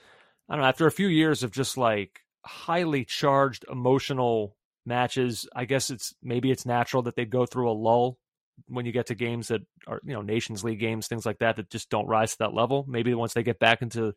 I 0.48 0.54
don't 0.54 0.62
know 0.62 0.68
after 0.68 0.86
a 0.86 0.92
few 0.92 1.08
years 1.08 1.42
of 1.42 1.52
just 1.52 1.76
like 1.76 2.20
highly 2.44 3.04
charged 3.04 3.64
emotional 3.70 4.56
matches. 4.84 5.48
I 5.54 5.64
guess 5.64 5.90
it's 5.90 6.14
maybe 6.22 6.50
it's 6.50 6.66
natural 6.66 7.02
that 7.02 7.16
they 7.16 7.24
go 7.24 7.46
through 7.46 7.70
a 7.70 7.72
lull 7.72 8.18
when 8.66 8.86
you 8.86 8.92
get 8.92 9.06
to 9.06 9.14
games 9.14 9.48
that 9.48 9.62
are 9.86 10.00
you 10.04 10.12
know 10.12 10.22
Nations 10.22 10.64
League 10.64 10.80
games, 10.80 11.06
things 11.06 11.26
like 11.26 11.38
that 11.38 11.56
that 11.56 11.70
just 11.70 11.90
don't 11.90 12.06
rise 12.06 12.32
to 12.32 12.38
that 12.40 12.54
level. 12.54 12.84
Maybe 12.88 13.14
once 13.14 13.34
they 13.34 13.42
get 13.42 13.58
back 13.58 13.82
into 13.82 14.14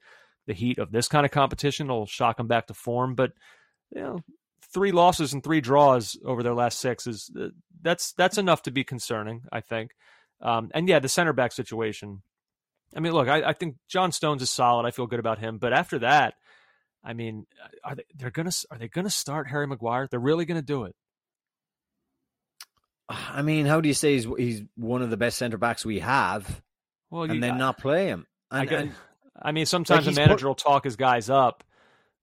the 0.47 0.53
heat 0.53 0.79
of 0.79 0.91
this 0.91 1.07
kind 1.07 1.25
of 1.25 1.31
competition, 1.31 1.87
it'll 1.87 2.05
shock 2.05 2.37
them 2.37 2.47
back 2.47 2.67
to 2.67 2.73
form. 2.73 3.15
But 3.15 3.31
you 3.91 4.01
know, 4.01 4.19
three 4.75 4.91
losses 4.91 5.33
and 5.33 5.43
three 5.43 5.61
draws 5.61 6.15
over 6.23 6.43
their 6.43 6.53
last 6.53 6.77
six 6.79 7.07
is 7.07 7.31
uh, 7.39 7.47
that's 7.81 8.11
that's 8.13 8.37
enough 8.37 8.61
to 8.63 8.71
be 8.71 8.83
concerning, 8.83 9.41
I 9.51 9.61
think. 9.61 9.91
Um, 10.41 10.69
and 10.75 10.87
yeah, 10.87 10.99
the 10.99 11.09
center 11.09 11.33
back 11.33 11.51
situation. 11.53 12.21
I 12.95 12.99
mean, 12.99 13.13
look, 13.13 13.27
I, 13.27 13.41
I 13.49 13.53
think 13.53 13.77
John 13.87 14.11
Stones 14.11 14.41
is 14.41 14.49
solid. 14.49 14.85
I 14.85 14.91
feel 14.91 15.07
good 15.07 15.19
about 15.19 15.39
him. 15.39 15.57
But 15.57 15.73
after 15.73 15.99
that, 15.99 16.35
I 17.03 17.13
mean, 17.13 17.47
are 17.83 17.95
they 17.95 18.03
they're 18.15 18.31
gonna 18.31 18.51
are 18.69 18.77
they 18.77 18.87
gonna 18.89 19.09
start 19.09 19.47
Harry 19.47 19.65
Maguire? 19.65 20.07
They're 20.11 20.19
really 20.19 20.45
gonna 20.45 20.61
do 20.61 20.83
it. 20.83 20.95
I 23.09 23.41
mean, 23.43 23.65
how 23.65 23.81
do 23.81 23.87
you 23.87 23.93
say 23.93 24.13
he's 24.13 24.27
he's 24.37 24.61
one 24.75 25.01
of 25.01 25.09
the 25.09 25.17
best 25.17 25.37
centre 25.37 25.57
backs 25.57 25.85
we 25.85 25.99
have, 25.99 26.61
Well, 27.09 27.23
and 27.23 27.35
you, 27.35 27.39
then 27.41 27.53
I, 27.53 27.57
not 27.57 27.77
play 27.77 28.07
him? 28.07 28.25
I, 28.51 28.59
And, 28.61 28.69
get- 28.69 28.79
and- 28.81 28.91
I 29.41 29.51
mean, 29.51 29.65
sometimes 29.65 30.05
he's 30.05 30.17
a 30.17 30.21
put- 30.21 30.27
manager 30.27 30.47
will 30.47 30.55
talk 30.55 30.83
his 30.85 30.95
guys 30.95 31.29
up, 31.29 31.63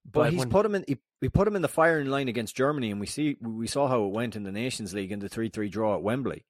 but 0.05 0.13
but 0.21 0.31
he's 0.31 0.39
when, 0.41 0.51
put 0.51 0.67
him 0.67 0.75
in. 0.75 0.85
He, 0.89 0.99
we 1.23 1.29
put 1.29 1.47
him 1.47 1.55
in 1.55 1.63
the 1.63 1.69
firing 1.69 2.09
line 2.09 2.29
against 2.29 2.57
Germany, 2.57 2.91
and 2.91 3.01
we 3.01 3.07
see 3.07 3.37
we 3.41 3.69
saw 3.69 3.87
how 3.87 4.05
it 4.05 4.13
went 4.13 4.35
in 4.35 4.43
the 4.43 4.53
Nations 4.53 4.93
League 4.93 5.13
in 5.13 5.21
the 5.21 5.29
three 5.29 5.49
three 5.49 5.69
draw 5.69 5.95
at 5.95 6.03
Wembley. 6.03 6.45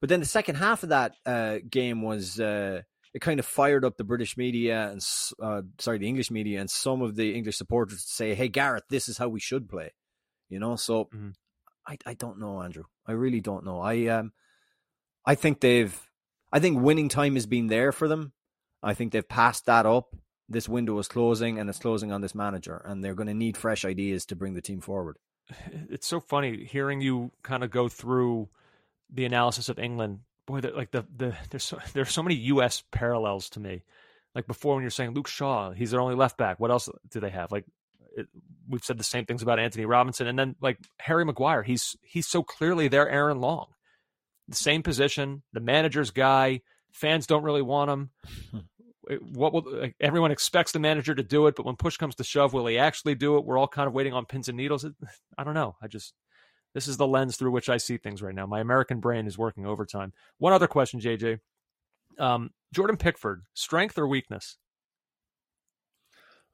But 0.00 0.08
then 0.08 0.20
the 0.20 0.26
second 0.26 0.56
half 0.56 0.82
of 0.82 0.88
that 0.88 1.14
uh, 1.24 1.58
game 1.70 2.02
was 2.02 2.40
uh, 2.40 2.82
it 3.14 3.20
kind 3.20 3.38
of 3.38 3.46
fired 3.46 3.84
up 3.84 3.96
the 3.96 4.04
British 4.04 4.36
media 4.36 4.90
and 4.90 5.00
uh, 5.40 5.62
sorry 5.78 5.98
the 5.98 6.08
English 6.08 6.30
media 6.30 6.60
and 6.60 6.68
some 6.68 7.02
of 7.02 7.14
the 7.14 7.34
English 7.34 7.56
supporters 7.56 8.04
to 8.04 8.12
say, 8.12 8.34
"Hey 8.34 8.48
Gareth, 8.48 8.84
this 8.90 9.08
is 9.08 9.16
how 9.16 9.28
we 9.28 9.40
should 9.40 9.68
play," 9.68 9.92
you 10.48 10.58
know. 10.58 10.74
So 10.74 11.04
mm-hmm. 11.04 11.30
I 11.86 11.96
I 12.04 12.14
don't 12.14 12.40
know, 12.40 12.60
Andrew. 12.60 12.84
I 13.06 13.12
really 13.12 13.40
don't 13.40 13.64
know. 13.64 13.80
I 13.80 14.06
um 14.06 14.32
I 15.24 15.36
think 15.36 15.60
they've 15.60 15.96
I 16.52 16.58
think 16.58 16.82
winning 16.82 17.08
time 17.08 17.36
has 17.36 17.46
been 17.46 17.68
there 17.68 17.92
for 17.92 18.08
them. 18.08 18.32
I 18.82 18.94
think 18.94 19.12
they've 19.12 19.28
passed 19.28 19.66
that 19.66 19.86
up 19.86 20.16
this 20.50 20.68
window 20.68 20.98
is 20.98 21.08
closing 21.08 21.58
and 21.58 21.70
it's 21.70 21.78
closing 21.78 22.10
on 22.10 22.20
this 22.20 22.34
manager, 22.34 22.82
and 22.84 23.02
they're 23.02 23.14
going 23.14 23.28
to 23.28 23.34
need 23.34 23.56
fresh 23.56 23.84
ideas 23.84 24.26
to 24.26 24.36
bring 24.36 24.54
the 24.54 24.60
team 24.60 24.80
forward. 24.80 25.16
It's 25.88 26.06
so 26.06 26.20
funny 26.20 26.64
hearing 26.64 27.00
you 27.00 27.30
kind 27.42 27.64
of 27.64 27.70
go 27.70 27.88
through 27.88 28.48
the 29.12 29.24
analysis 29.24 29.68
of 29.68 29.78
England. 29.78 30.20
Boy, 30.46 30.60
like 30.74 30.90
the 30.90 31.04
the 31.16 31.34
there's 31.50 31.64
so, 31.64 31.78
there's 31.92 32.10
so 32.10 32.22
many 32.22 32.34
U.S. 32.34 32.82
parallels 32.90 33.48
to 33.50 33.60
me. 33.60 33.82
Like 34.34 34.46
before, 34.46 34.74
when 34.74 34.82
you're 34.82 34.90
saying 34.90 35.14
Luke 35.14 35.28
Shaw, 35.28 35.72
he's 35.72 35.92
their 35.92 36.00
only 36.00 36.14
left 36.14 36.36
back. 36.36 36.60
What 36.60 36.70
else 36.70 36.88
do 37.10 37.20
they 37.20 37.30
have? 37.30 37.50
Like 37.50 37.64
it, 38.16 38.26
we've 38.68 38.84
said 38.84 38.98
the 38.98 39.04
same 39.04 39.24
things 39.24 39.42
about 39.42 39.58
Antonee 39.58 39.84
Robinson, 39.84 40.26
and 40.26 40.38
then 40.38 40.56
like 40.60 40.78
Harry 40.98 41.24
Maguire, 41.24 41.62
he's 41.62 41.96
he's 42.02 42.26
so 42.26 42.42
clearly 42.42 42.88
their 42.88 43.08
Aaron 43.08 43.40
Long, 43.40 43.66
the 44.48 44.56
same 44.56 44.82
position, 44.82 45.42
the 45.52 45.60
manager's 45.60 46.10
guy. 46.10 46.60
Fans 46.92 47.26
don't 47.26 47.44
really 47.44 47.62
want 47.62 47.90
him. 47.90 48.10
what 49.16 49.52
will 49.52 49.64
like, 49.66 49.96
everyone 50.00 50.30
expects 50.30 50.72
the 50.72 50.78
manager 50.78 51.14
to 51.14 51.22
do 51.22 51.46
it, 51.46 51.56
but 51.56 51.66
when 51.66 51.76
push 51.76 51.96
comes 51.96 52.14
to 52.16 52.24
shove, 52.24 52.52
will 52.52 52.66
he 52.66 52.78
actually 52.78 53.14
do 53.14 53.36
it? 53.36 53.44
We're 53.44 53.58
all 53.58 53.68
kind 53.68 53.86
of 53.86 53.94
waiting 53.94 54.12
on 54.12 54.26
pins 54.26 54.48
and 54.48 54.56
needles. 54.56 54.84
I 55.38 55.44
don't 55.44 55.54
know. 55.54 55.76
I 55.82 55.88
just 55.88 56.14
this 56.74 56.86
is 56.86 56.96
the 56.96 57.06
lens 57.06 57.36
through 57.36 57.50
which 57.50 57.68
I 57.68 57.78
see 57.78 57.96
things 57.96 58.22
right 58.22 58.34
now. 58.34 58.46
My 58.46 58.60
American 58.60 59.00
brain 59.00 59.26
is 59.26 59.36
working 59.36 59.66
overtime. 59.66 60.12
One 60.38 60.52
other 60.52 60.68
question, 60.68 61.00
JJ. 61.00 61.40
Um, 62.18 62.50
Jordan 62.72 62.96
Pickford, 62.96 63.42
strength 63.54 63.98
or 63.98 64.06
weakness? 64.06 64.58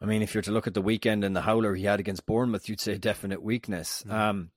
I 0.01 0.07
mean, 0.07 0.23
if 0.23 0.35
you're 0.35 0.43
to 0.43 0.53
look 0.53 0.67
at 0.67 0.75
the 0.75 0.83
weekend 0.83 1.25
and 1.25 1.35
the 1.35 1.41
howler 1.41 1.75
he 1.75 1.85
had 1.85 2.01
against 2.01 2.27
Bournemouth, 2.27 2.69
you'd 2.69 2.81
say 2.81 2.99
definite 2.99 3.43
weakness. 3.43 4.05
Mm-hmm. 4.07 4.17
Um, 4.17 4.51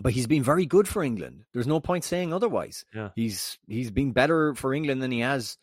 but 0.00 0.12
he's 0.12 0.26
been 0.26 0.42
very 0.42 0.66
good 0.66 0.86
for 0.86 1.02
England. 1.02 1.44
There's 1.52 1.66
no 1.66 1.80
point 1.80 2.04
saying 2.04 2.32
otherwise. 2.32 2.84
Yeah. 2.94 3.10
He's 3.14 3.58
he's 3.66 3.90
been 3.90 4.12
better 4.12 4.54
for 4.54 4.72
England 4.72 5.02
than 5.02 5.10
he 5.10 5.20
has 5.20 5.58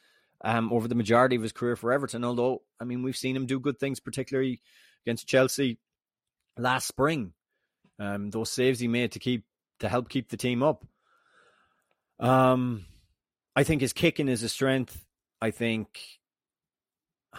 um, 0.45 0.71
over 0.71 0.87
the 0.87 0.95
majority 0.95 1.35
of 1.35 1.41
his 1.41 1.51
career 1.51 1.75
for 1.75 1.91
Everton. 1.91 2.23
Although, 2.23 2.61
I 2.79 2.85
mean, 2.85 3.03
we've 3.03 3.17
seen 3.17 3.35
him 3.35 3.47
do 3.47 3.59
good 3.59 3.79
things, 3.79 3.99
particularly 3.99 4.61
against 5.05 5.27
Chelsea 5.27 5.79
last 6.57 6.87
spring. 6.87 7.33
Um, 7.99 8.29
those 8.29 8.51
saves 8.51 8.79
he 8.79 8.87
made 8.87 9.13
to 9.13 9.19
keep 9.19 9.43
to 9.79 9.89
help 9.89 10.07
keep 10.07 10.29
the 10.29 10.37
team 10.37 10.61
up. 10.63 10.85
Um, 12.19 12.85
I 13.55 13.63
think 13.63 13.81
his 13.81 13.93
kicking 13.93 14.29
is 14.29 14.43
a 14.43 14.49
strength. 14.49 15.03
I 15.41 15.51
think. 15.51 15.99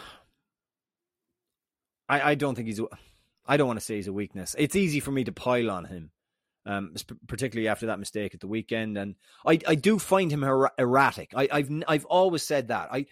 I, 2.09 2.33
I 2.33 2.35
don't 2.35 2.55
think 2.55 2.67
he's. 2.67 2.81
I 3.47 3.57
don't 3.57 3.69
want 3.69 3.79
to 3.79 3.85
say 3.85 3.97
he's 3.97 4.09
a 4.09 4.13
weakness. 4.13 4.57
It's 4.59 4.75
easy 4.75 4.99
for 5.01 5.13
me 5.13 5.25
to 5.25 5.33
pile 5.33 5.71
on 5.71 5.85
him 5.85 6.11
um, 6.67 6.95
particularly 7.29 7.69
after 7.69 7.87
that 7.87 7.99
mistake 7.99 8.35
at 8.35 8.41
the 8.41 8.49
weekend. 8.49 8.99
And 8.99 9.15
I, 9.47 9.59
I 9.67 9.75
do 9.77 9.99
find 9.99 10.31
him 10.31 10.45
er- 10.45 10.73
erratic. 10.79 11.33
I, 11.35 11.49
have 11.53 11.71
I've 11.87 12.05
always 12.07 12.43
said 12.43 12.69
that. 12.69 12.89
I, 12.93 13.07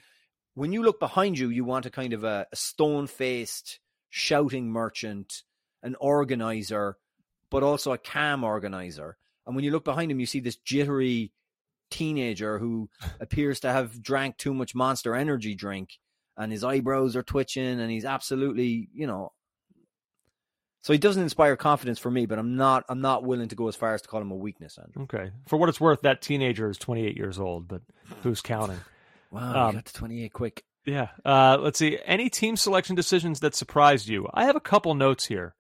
when 0.55 0.73
you 0.73 0.83
look 0.83 0.99
behind 0.99 1.39
you, 1.39 1.49
you 1.49 1.65
want 1.65 1.87
a 1.87 1.91
kind 1.91 2.13
of 2.13 2.25
a, 2.25 2.47
a 2.53 2.57
stone 2.57 3.07
faced, 3.07 3.79
shouting 4.11 4.71
merchant, 4.71 5.43
an 5.83 5.97
organizer, 6.01 6.97
but 7.51 7.63
also 7.63 7.93
a 7.93 7.99
calm 7.99 8.43
organizer. 8.43 9.17
And 9.47 9.55
when 9.55 9.65
you 9.65 9.71
look 9.71 9.85
behind 9.85 10.11
him, 10.11 10.21
you 10.21 10.27
see 10.27 10.41
this 10.41 10.57
jittery 10.57 11.33
teenager 11.91 12.59
who 12.59 12.91
appears 13.21 13.61
to 13.61 13.71
have 13.71 14.03
drank 14.03 14.37
too 14.37 14.53
much 14.53 14.75
Monster 14.75 15.15
Energy 15.15 15.55
drink, 15.55 15.99
and 16.37 16.51
his 16.51 16.65
eyebrows 16.65 17.15
are 17.15 17.23
twitching, 17.23 17.81
and 17.81 17.91
he's 17.91 18.05
absolutely, 18.05 18.89
you 18.93 19.07
know, 19.07 19.33
so 20.85 20.93
he 20.93 20.99
doesn't 20.99 21.23
inspire 21.23 21.57
confidence 21.57 21.99
for 21.99 22.11
me, 22.11 22.27
but 22.27 22.39
I'm 22.39 22.57
not 22.57 22.85
I'm 22.91 23.01
not 23.01 23.25
willing 23.25 23.49
to 23.49 23.55
go 23.55 23.69
as 23.69 23.75
far 23.75 23.95
as 23.95 24.03
to 24.03 24.09
call 24.09 24.21
him 24.21 24.31
a 24.31 24.37
weakness, 24.37 24.77
Andrew. 24.77 25.05
Okay. 25.05 25.31
For 25.49 25.57
what 25.57 25.71
it's 25.71 25.81
worth, 25.81 26.03
that 26.03 26.21
teenager 26.21 26.69
is 26.69 26.77
28 26.77 27.17
years 27.17 27.39
old, 27.39 27.67
but 27.67 27.81
who's 28.23 28.43
counting? 28.43 28.81
wow, 29.31 29.69
um, 29.69 29.77
got 29.77 29.87
to 29.87 29.95
28 29.95 30.33
quick. 30.35 30.63
Yeah. 30.85 31.09
Uh, 31.25 31.57
let's 31.59 31.79
see. 31.79 31.99
Any 32.05 32.29
team 32.29 32.59
selection 32.59 32.97
decisions 32.97 33.41
that 33.41 33.55
surprised 33.55 34.09
you? 34.09 34.29
I 34.35 34.45
have 34.45 34.57
a 34.57 34.61
couple 34.61 34.95
notes 34.95 35.25
here. 35.25 35.55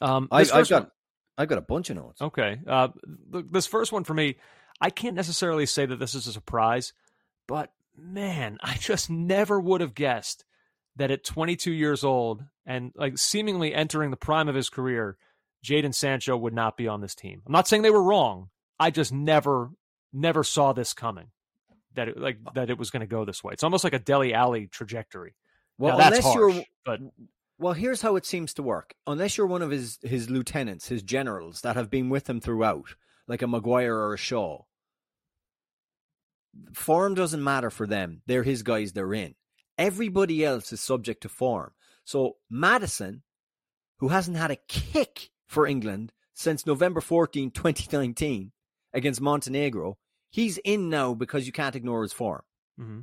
Um, 0.00 0.28
I, 0.30 0.44
have 0.44 0.66
got 0.66 0.82
one, 0.84 0.90
I've 1.36 1.48
got 1.48 1.58
a 1.58 1.60
bunch 1.60 1.90
of 1.90 1.96
notes. 1.96 2.22
Okay. 2.22 2.58
Uh, 2.66 2.88
this 3.30 3.66
first 3.66 3.92
one 3.92 4.04
for 4.04 4.14
me, 4.14 4.36
I 4.80 4.88
can't 4.88 5.14
necessarily 5.14 5.66
say 5.66 5.84
that 5.84 5.98
this 5.98 6.14
is 6.14 6.26
a 6.26 6.32
surprise, 6.32 6.94
but 7.46 7.70
man, 7.94 8.56
I 8.62 8.76
just 8.78 9.10
never 9.10 9.60
would 9.60 9.82
have 9.82 9.94
guessed 9.94 10.46
that 10.96 11.10
at 11.10 11.24
22 11.24 11.72
years 11.72 12.04
old 12.04 12.44
and 12.64 12.92
like 12.96 13.18
seemingly 13.18 13.74
entering 13.74 14.10
the 14.10 14.16
prime 14.16 14.48
of 14.48 14.54
his 14.54 14.68
career, 14.68 15.16
Jadon 15.64 15.94
Sancho 15.94 16.36
would 16.36 16.54
not 16.54 16.76
be 16.76 16.88
on 16.88 17.00
this 17.00 17.14
team. 17.14 17.42
I'm 17.46 17.52
not 17.52 17.68
saying 17.68 17.82
they 17.82 17.90
were 17.90 18.02
wrong. 18.02 18.48
I 18.78 18.90
just 18.90 19.12
never, 19.12 19.70
never 20.12 20.44
saw 20.44 20.72
this 20.72 20.92
coming. 20.92 21.28
That 21.94 22.08
it, 22.08 22.18
like 22.18 22.38
that 22.54 22.68
it 22.68 22.76
was 22.76 22.90
going 22.90 23.00
to 23.00 23.06
go 23.06 23.24
this 23.24 23.42
way. 23.42 23.54
It's 23.54 23.64
almost 23.64 23.82
like 23.82 23.94
a 23.94 23.98
Dele 23.98 24.34
Alli 24.34 24.66
trajectory. 24.66 25.34
Well, 25.78 25.96
now, 25.96 26.06
unless 26.06 26.24
harsh, 26.24 26.54
you're, 26.54 26.64
but 26.84 27.00
well, 27.58 27.72
here's 27.72 28.02
how 28.02 28.16
it 28.16 28.26
seems 28.26 28.52
to 28.54 28.62
work. 28.62 28.94
Unless 29.06 29.38
you're 29.38 29.46
one 29.46 29.62
of 29.62 29.70
his 29.70 29.98
his 30.02 30.28
lieutenants, 30.28 30.88
his 30.88 31.02
generals 31.02 31.62
that 31.62 31.76
have 31.76 31.90
been 31.90 32.10
with 32.10 32.28
him 32.28 32.38
throughout, 32.38 32.96
like 33.26 33.40
a 33.40 33.46
Maguire 33.46 33.94
or 33.94 34.12
a 34.12 34.18
Shaw, 34.18 34.64
form 36.74 37.14
doesn't 37.14 37.42
matter 37.42 37.70
for 37.70 37.86
them. 37.86 38.20
They're 38.26 38.42
his 38.42 38.62
guys. 38.62 38.92
They're 38.92 39.14
in. 39.14 39.34
Everybody 39.78 40.44
else 40.44 40.72
is 40.72 40.80
subject 40.80 41.22
to 41.22 41.28
form. 41.28 41.72
So 42.04 42.36
Maddison, 42.50 43.22
who 43.98 44.08
hasn't 44.08 44.36
had 44.36 44.50
a 44.50 44.56
kick 44.68 45.30
for 45.46 45.66
England 45.66 46.12
since 46.34 46.66
November 46.66 47.00
14, 47.00 47.50
2019 47.50 48.52
against 48.92 49.20
Montenegro, 49.20 49.98
he's 50.30 50.58
in 50.58 50.88
now 50.88 51.14
because 51.14 51.46
you 51.46 51.52
can't 51.52 51.76
ignore 51.76 52.02
his 52.02 52.12
form. 52.12 52.42
Mm-hmm. 52.80 53.00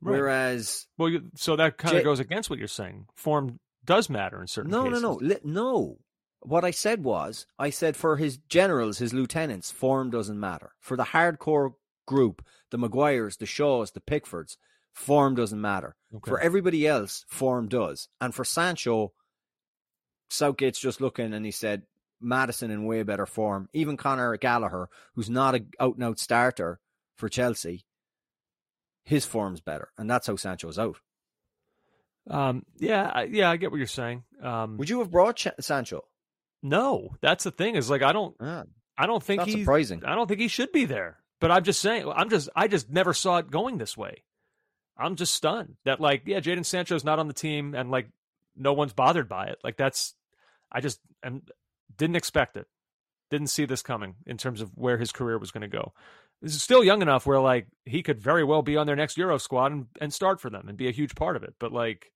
Right. 0.00 0.18
Whereas, 0.18 0.86
well, 0.96 1.08
you, 1.08 1.30
so 1.34 1.56
that 1.56 1.76
kind 1.78 1.96
of 1.96 2.02
J- 2.02 2.04
goes 2.04 2.20
against 2.20 2.50
what 2.50 2.58
you're 2.58 2.68
saying. 2.68 3.06
Form 3.16 3.58
does 3.84 4.08
matter 4.08 4.40
in 4.40 4.46
certain 4.46 4.70
no, 4.70 4.84
cases. 4.84 5.02
No, 5.02 5.18
no, 5.20 5.26
no, 5.26 5.38
no. 5.44 5.98
What 6.40 6.64
I 6.64 6.70
said 6.70 7.02
was, 7.02 7.46
I 7.58 7.70
said 7.70 7.96
for 7.96 8.16
his 8.16 8.36
generals, 8.36 8.98
his 8.98 9.12
lieutenants, 9.12 9.72
form 9.72 10.10
doesn't 10.10 10.38
matter. 10.38 10.72
For 10.78 10.96
the 10.96 11.04
hardcore 11.04 11.72
group, 12.06 12.44
the 12.70 12.78
Maguires, 12.78 13.38
the 13.38 13.46
Shaws, 13.46 13.90
the 13.90 14.00
Pickfords, 14.00 14.56
form 14.98 15.34
doesn't 15.34 15.60
matter. 15.60 15.94
Okay. 16.14 16.28
For 16.28 16.40
everybody 16.40 16.86
else, 16.86 17.24
form 17.28 17.68
does. 17.68 18.08
And 18.20 18.34
for 18.34 18.44
Sancho, 18.44 19.12
Southgate's 20.28 20.80
just 20.80 21.00
looking 21.00 21.32
and 21.32 21.44
he 21.44 21.52
said, 21.52 21.82
Maddison 22.20 22.72
in 22.72 22.84
way 22.84 23.04
better 23.04 23.26
form. 23.26 23.68
Even 23.72 23.96
Conor 23.96 24.36
Gallagher, 24.36 24.88
who's 25.14 25.30
not 25.30 25.54
an 25.54 25.70
out 25.78 25.94
and 25.94 26.04
out 26.04 26.18
starter 26.18 26.80
for 27.16 27.28
Chelsea, 27.28 27.84
his 29.04 29.24
form's 29.24 29.60
better. 29.60 29.90
And 29.96 30.10
that's 30.10 30.26
how 30.26 30.34
Sancho's 30.34 30.78
out. 30.78 30.96
Um, 32.28 32.66
yeah, 32.78 33.22
yeah, 33.22 33.50
I 33.50 33.56
get 33.56 33.70
what 33.70 33.78
you're 33.78 33.86
saying. 33.86 34.24
Um, 34.42 34.76
Would 34.78 34.90
you 34.90 34.98
have 34.98 35.10
brought 35.10 35.36
Ch- 35.36 35.48
Sancho? 35.60 36.04
No, 36.62 37.10
that's 37.20 37.44
the 37.44 37.52
thing. 37.52 37.76
Is 37.76 37.88
like 37.88 38.02
I 38.02 38.12
don't, 38.12 38.34
ah, 38.40 38.64
I 38.98 39.06
don't 39.06 39.22
think 39.22 39.42
he's 39.42 39.60
surprising. 39.60 40.04
I 40.04 40.16
don't 40.16 40.26
think 40.26 40.40
he 40.40 40.48
should 40.48 40.72
be 40.72 40.84
there. 40.84 41.18
But 41.40 41.52
I'm 41.52 41.62
just 41.62 41.80
saying, 41.80 42.10
I'm 42.12 42.28
just, 42.28 42.48
I 42.56 42.66
just 42.66 42.90
never 42.90 43.14
saw 43.14 43.38
it 43.38 43.48
going 43.48 43.78
this 43.78 43.96
way. 43.96 44.24
I'm 44.98 45.16
just 45.16 45.34
stunned 45.34 45.76
that 45.84 46.00
like 46.00 46.22
yeah, 46.26 46.40
Jadon 46.40 46.66
Sancho's 46.66 47.04
not 47.04 47.18
on 47.18 47.28
the 47.28 47.34
team 47.34 47.74
and 47.74 47.90
like 47.90 48.08
no 48.56 48.72
one's 48.72 48.92
bothered 48.92 49.28
by 49.28 49.46
it. 49.46 49.58
Like 49.62 49.76
that's 49.76 50.14
I 50.72 50.80
just 50.80 51.00
and 51.22 51.42
didn't 51.96 52.16
expect 52.16 52.56
it. 52.56 52.66
Didn't 53.30 53.48
see 53.48 53.64
this 53.64 53.82
coming 53.82 54.16
in 54.26 54.38
terms 54.38 54.60
of 54.60 54.70
where 54.74 54.98
his 54.98 55.12
career 55.12 55.38
was 55.38 55.50
going 55.50 55.62
to 55.62 55.68
go. 55.68 55.92
This 56.40 56.54
is 56.54 56.62
still 56.62 56.84
young 56.84 57.02
enough 57.02 57.26
where 57.26 57.40
like 57.40 57.66
he 57.84 58.02
could 58.02 58.20
very 58.20 58.44
well 58.44 58.62
be 58.62 58.76
on 58.76 58.86
their 58.86 58.96
next 58.96 59.18
Euro 59.18 59.38
squad 59.38 59.72
and, 59.72 59.86
and 60.00 60.12
start 60.12 60.40
for 60.40 60.50
them 60.50 60.68
and 60.68 60.78
be 60.78 60.88
a 60.88 60.92
huge 60.92 61.14
part 61.14 61.36
of 61.36 61.42
it. 61.42 61.54
But 61.58 61.72
like, 61.72 62.10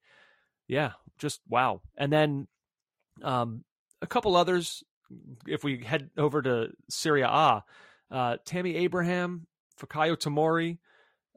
yeah, 0.69 0.93
just 1.19 1.41
wow. 1.49 1.83
And 1.97 2.13
then 2.13 2.49
um, 3.23 3.65
a 4.01 4.07
couple 4.07 4.37
others. 4.37 4.83
If 5.47 5.63
we 5.63 5.85
head 5.85 6.09
over 6.17 6.41
to 6.41 6.71
Serie 6.89 7.21
A, 7.21 7.63
uh, 8.11 8.37
Tammy 8.47 8.77
Abraham, 8.77 9.47
Fikayo 9.79 10.17
Tomori, 10.17 10.79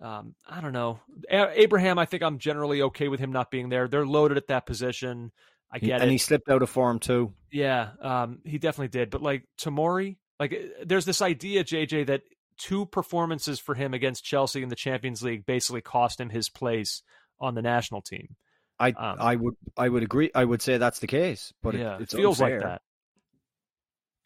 um, 0.01 0.35
I 0.47 0.61
don't 0.61 0.73
know. 0.73 0.99
A- 1.30 1.61
Abraham, 1.61 1.97
I 1.97 2.05
think 2.05 2.23
I'm 2.23 2.38
generally 2.38 2.81
okay 2.84 3.07
with 3.07 3.19
him 3.19 3.31
not 3.31 3.51
being 3.51 3.69
there. 3.69 3.88
They're 3.88 4.05
loaded 4.05 4.38
at 4.38 4.47
that 4.47 4.65
position. 4.65 5.31
I 5.72 5.80
get 5.80 5.93
and 5.93 6.01
it. 6.01 6.03
And 6.03 6.11
he 6.11 6.17
slipped 6.17 6.49
out 6.49 6.61
of 6.61 6.69
form 6.69 6.99
too. 6.99 7.34
Yeah, 7.51 7.89
um, 8.01 8.39
he 8.43 8.57
definitely 8.57 8.89
did. 8.89 9.09
But 9.09 9.22
like 9.22 9.43
Tomori, 9.59 10.17
like 10.39 10.53
uh, 10.53 10.84
there's 10.85 11.05
this 11.05 11.22
idea, 11.22 11.63
JJ, 11.63 12.07
that 12.07 12.22
two 12.57 12.85
performances 12.85 13.59
for 13.59 13.76
him 13.76 13.93
against 13.93 14.23
Chelsea 14.23 14.63
in 14.63 14.69
the 14.69 14.76
Champions 14.76 15.23
League 15.23 15.45
basically 15.45 15.81
cost 15.81 16.19
him 16.19 16.30
his 16.30 16.49
place 16.49 17.01
on 17.39 17.55
the 17.55 17.61
national 17.61 18.01
team. 18.01 18.35
I 18.80 18.89
Um, 18.89 19.17
I 19.19 19.35
would 19.35 19.55
I 19.77 19.88
would 19.88 20.03
agree. 20.03 20.31
I 20.35 20.43
would 20.43 20.61
say 20.61 20.77
that's 20.77 20.99
the 20.99 21.07
case, 21.07 21.53
but 21.63 21.76
yeah, 21.76 21.95
it, 21.95 22.01
it 22.01 22.11
feels 22.11 22.39
like 22.39 22.59
that. 22.59 22.81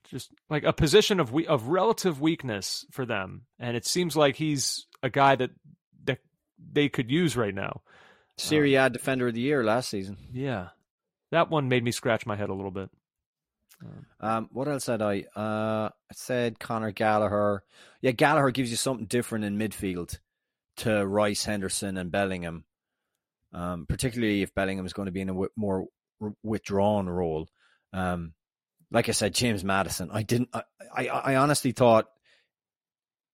Just 0.10 0.32
like 0.50 0.64
a 0.64 0.74
position 0.74 1.20
of 1.20 1.32
we- 1.32 1.46
of 1.48 1.68
relative 1.68 2.20
weakness 2.20 2.86
for 2.92 3.06
them, 3.06 3.46
and 3.60 3.78
it 3.78 3.86
seems 3.86 4.16
like 4.18 4.36
he's 4.36 4.88
a 5.04 5.10
guy 5.10 5.36
that 5.36 5.52
that 6.06 6.20
they 6.72 6.90
could 6.90 7.12
use 7.12 7.38
right 7.38 7.54
now. 7.54 7.82
Serie 8.38 8.76
A 8.76 8.90
defender 8.90 9.28
of 9.28 9.34
the 9.36 9.42
year 9.42 9.64
last 9.64 9.90
season. 9.90 10.18
Yeah, 10.32 10.70
that 11.32 11.50
one 11.52 11.70
made 11.70 11.84
me 11.84 11.92
scratch 11.92 12.26
my 12.26 12.36
head 12.36 12.50
a 12.50 12.54
little 12.54 12.72
bit. 12.72 12.90
Um, 14.20 14.50
what 14.52 14.68
else 14.68 14.86
said 14.86 15.02
I? 15.02 15.26
Uh, 15.36 15.90
I 15.90 16.14
said 16.14 16.60
Conor 16.60 16.92
Gallagher. 16.92 17.64
Yeah, 18.02 18.12
Gallagher 18.12 18.52
gives 18.52 18.72
you 18.72 18.78
something 18.78 19.06
different 19.06 19.46
in 19.46 19.58
midfield 19.58 20.18
to 20.78 21.06
Rice, 21.06 21.46
Henderson, 21.46 21.98
and 21.98 22.12
Bellingham. 22.12 22.66
Um, 23.54 23.86
particularly 23.88 24.42
if 24.42 24.54
Bellingham 24.54 24.86
is 24.86 24.94
going 24.94 25.06
to 25.08 25.12
be 25.12 25.22
in 25.22 25.30
a 25.30 25.34
more 25.56 25.86
r- 26.22 26.34
withdrawn 26.44 27.08
role. 27.10 27.48
Um, 27.94 28.34
like 28.92 29.10
I 29.10 29.14
said, 29.14 29.34
James 29.34 29.64
Maddison. 29.64 30.10
I 30.12 30.24
didn't. 30.24 30.50
I, 30.54 30.64
I, 30.94 31.08
I 31.08 31.36
honestly 31.36 31.72
thought 31.72 32.08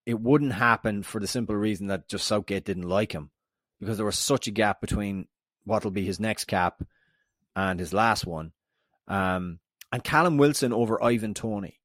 it 0.06 0.20
wouldn't 0.20 0.54
happen 0.54 1.04
for 1.04 1.20
the 1.20 1.28
simple 1.28 1.56
reason 1.56 1.88
that 1.88 2.08
just 2.08 2.28
Southgate 2.28 2.66
didn't 2.66 2.88
like 2.88 3.12
him 3.12 3.32
because 3.80 3.98
there 3.98 4.06
was 4.06 4.20
such 4.20 4.48
a 4.48 4.52
gap 4.52 4.82
between 4.82 5.28
what'll 5.64 5.92
be 5.92 6.06
his 6.06 6.20
next 6.20 6.46
cap 6.46 6.84
and 7.56 7.80
his 7.80 7.94
last 7.94 8.26
one. 8.26 8.52
Um, 9.08 9.60
and 9.92 10.04
Callum 10.04 10.38
Wilson 10.38 10.74
over 10.74 11.04
Ivan 11.04 11.34
Toney. 11.34 11.80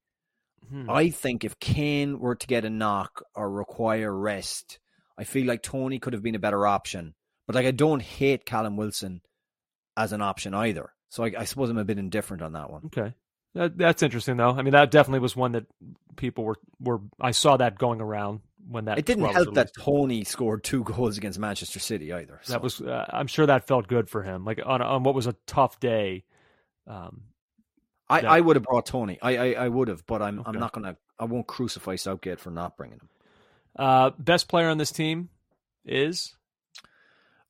Hmm. 0.69 0.91
I 0.91 1.11
think 1.11 1.45
if 1.45 1.59
Kane 1.59 2.19
were 2.19 2.35
to 2.35 2.47
get 2.47 2.65
a 2.65 2.71
knock 2.71 3.25
or 3.35 3.51
require 3.51 4.15
rest, 4.15 4.79
I 5.17 5.25
feel 5.25 5.47
like 5.47 5.63
Toney 5.63 5.99
could 5.99 6.13
have 6.13 6.23
been 6.23 6.35
a 6.35 6.41
better 6.41 6.67
option. 6.67 7.15
But 7.47 7.57
like 7.57 7.67
I 7.67 7.73
don't 7.73 8.03
hate 8.03 8.47
Callum 8.47 8.77
Wilson 8.77 9.23
as 9.97 10.13
an 10.13 10.23
option 10.23 10.55
either. 10.55 10.93
So 11.09 11.25
I, 11.25 11.33
I 11.39 11.45
suppose 11.45 11.71
I'm 11.71 11.79
a 11.79 11.85
bit 11.85 11.99
indifferent 11.99 12.43
on 12.43 12.53
that 12.53 12.71
one. 12.71 12.83
Okay, 12.87 13.15
that, 13.55 13.77
that's 13.79 14.03
interesting 14.03 14.37
though. 14.37 14.51
I 14.51 14.63
mean, 14.63 14.73
that 14.73 14.91
definitely 14.91 15.21
was 15.21 15.35
one 15.37 15.53
that 15.53 15.67
people 16.17 16.45
were 16.45 16.57
were. 16.81 17.01
I 17.21 17.31
saw 17.33 17.57
that 17.57 17.79
going 17.79 18.01
around 18.01 18.41
when 18.69 18.85
that 18.87 18.99
It 18.99 19.07
didn't 19.07 19.25
help 19.25 19.55
that. 19.55 19.73
Toney 19.75 20.25
scored 20.25 20.63
two 20.65 20.85
goals 20.85 21.19
against 21.19 21.39
Manchester 21.39 21.79
City 21.81 22.13
either. 22.13 22.41
so. 22.43 22.53
That 22.53 22.63
was. 22.63 22.81
Uh, 22.81 23.07
I'm 23.11 23.27
sure 23.27 23.47
that 23.47 23.67
felt 23.67 23.89
good 23.89 24.09
for 24.09 24.23
him. 24.23 24.45
Like 24.45 24.61
on 24.65 24.81
on 24.83 25.03
what 25.03 25.15
was 25.15 25.27
a 25.27 25.35
tough 25.47 25.81
day. 25.81 26.25
Um, 26.87 27.23
I, 28.09 28.21
that- 28.23 28.31
I 28.31 28.41
would 28.41 28.57
have 28.57 28.65
brought 28.65 28.87
Toney. 28.87 29.19
I 29.23 29.37
I, 29.37 29.65
I 29.65 29.69
would 29.69 29.89
have, 29.89 30.05
but 30.07 30.23
I'm 30.23 30.43
I'm 30.47 30.59
not 30.59 30.73
gonna. 30.73 30.97
I 31.19 31.25
won't 31.25 31.47
crucify 31.47 31.97
Southgate 31.97 32.41
for 32.41 32.51
not 32.51 32.77
bringing 32.77 32.99
him. 32.99 33.09
uh, 33.77 34.11
best 34.19 34.49
player 34.49 34.69
on 34.69 34.79
this 34.79 34.91
team 34.91 35.29
is. 35.85 36.35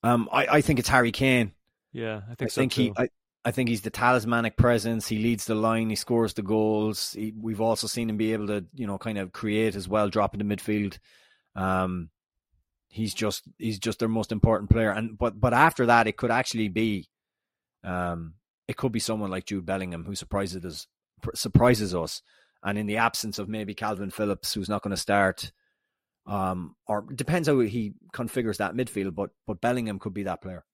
Um, 0.03 0.29
I, 0.33 0.47
I 0.47 0.61
think 0.63 0.79
it's 0.79 0.89
Harry 0.89 1.13
Kane. 1.13 1.53
Yeah, 1.93 2.23
I 2.29 2.33
I 2.33 2.35
think 2.37 2.51
so 2.51 2.61
think 2.63 2.73
too. 2.73 2.83
he. 2.83 2.93
I, 2.97 3.09
I 3.45 3.53
think 3.53 3.69
he's 3.71 3.81
the 3.81 3.91
talismanic 3.91 4.57
presence. 4.57 5.09
He 5.09 5.19
leads 5.19 5.47
the 5.47 5.55
line. 5.55 5.89
He 5.89 5.97
scores 5.97 6.35
the 6.35 6.43
goals. 6.43 7.13
He, 7.15 7.33
we've 7.41 7.61
also 7.61 7.87
seen 7.87 8.11
him 8.11 8.19
be 8.19 8.33
able 8.35 8.49
to, 8.49 8.67
you 8.75 8.87
know, 8.87 8.99
kind 8.99 9.17
of 9.17 9.33
create 9.33 9.75
as 9.75 9.89
well, 9.89 10.11
drop 10.11 10.35
into 10.35 10.45
midfield. 10.45 10.99
Um, 11.57 12.11
he's 12.89 13.15
just 13.15 13.45
he's 13.57 13.79
just 13.79 13.99
their 13.99 14.09
most 14.09 14.31
important 14.31 14.69
player. 14.69 14.91
And 14.91 15.17
but 15.17 15.41
but 15.41 15.55
after 15.55 15.87
that, 15.87 16.07
it 16.07 16.19
could 16.19 16.31
actually 16.31 16.69
be, 16.69 17.09
um, 17.83 18.35
it 18.69 18.77
could 18.77 18.93
be 18.93 19.01
someone 19.01 19.31
like 19.31 19.47
Jude 19.47 19.65
Bellingham 19.65 20.05
who 20.05 20.15
surprises 20.15 20.65
us, 20.65 20.87
surprises 21.35 21.95
us. 21.95 22.23
And 22.63 22.77
in 22.77 22.87
the 22.87 22.99
absence 22.99 23.39
of 23.39 23.49
maybe 23.49 23.75
Kalvin 23.75 24.13
Phillips, 24.13 24.53
who's 24.53 24.69
not 24.69 24.83
going 24.83 24.91
to 24.91 24.97
start, 25.01 25.51
um, 26.27 26.77
or 26.87 27.07
depends 27.15 27.49
how 27.49 27.59
he 27.61 27.95
configures 28.13 28.59
that 28.59 28.75
midfield. 28.75 29.15
But 29.15 29.31
but 29.47 29.63
Bellingham 29.63 29.99
could 29.99 30.13
be 30.13 30.25
that 30.25 30.43
player. 30.43 30.65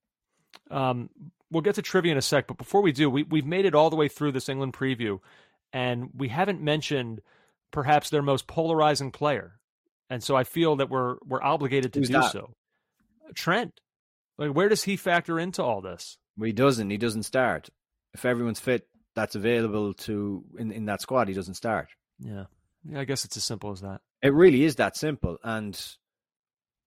Um, 0.69 1.09
we'll 1.51 1.61
get 1.61 1.75
to 1.75 1.81
trivia 1.81 2.11
in 2.11 2.17
a 2.17 2.21
sec, 2.21 2.47
but 2.47 2.57
before 2.57 2.81
we 2.81 2.91
do, 2.91 3.09
we, 3.09 3.23
we've 3.23 3.45
made 3.45 3.65
it 3.65 3.75
all 3.75 3.89
the 3.89 3.95
way 3.95 4.07
through 4.07 4.31
this 4.31 4.49
England 4.49 4.73
preview, 4.73 5.19
and 5.73 6.09
we 6.15 6.27
haven't 6.29 6.61
mentioned 6.61 7.21
perhaps 7.71 8.09
their 8.09 8.21
most 8.21 8.47
polarizing 8.47 9.11
player, 9.11 9.59
and 10.09 10.23
so 10.23 10.35
I 10.35 10.43
feel 10.43 10.75
that 10.77 10.89
we're 10.89 11.17
we're 11.25 11.43
obligated 11.43 11.93
to 11.93 11.99
Who's 11.99 12.07
do 12.09 12.13
that? 12.13 12.31
so. 12.31 12.53
Trent, 13.35 13.79
like 14.37 14.51
where 14.51 14.69
does 14.69 14.83
he 14.83 14.95
factor 14.95 15.39
into 15.39 15.61
all 15.63 15.81
this? 15.81 16.17
Well, 16.37 16.47
he 16.47 16.53
doesn't. 16.53 16.89
He 16.89 16.97
doesn't 16.97 17.23
start. 17.23 17.69
If 18.13 18.23
everyone's 18.25 18.59
fit, 18.59 18.87
that's 19.15 19.35
available 19.35 19.93
to 19.93 20.43
in, 20.57 20.71
in 20.71 20.85
that 20.85 21.01
squad. 21.01 21.27
He 21.27 21.33
doesn't 21.33 21.55
start. 21.55 21.89
Yeah, 22.19 22.45
yeah, 22.89 22.99
I 23.01 23.03
guess 23.05 23.25
it's 23.25 23.37
as 23.37 23.43
simple 23.43 23.71
as 23.71 23.81
that. 23.81 24.01
It 24.21 24.33
really 24.33 24.63
is 24.63 24.77
that 24.77 24.95
simple. 24.95 25.37
And 25.43 25.79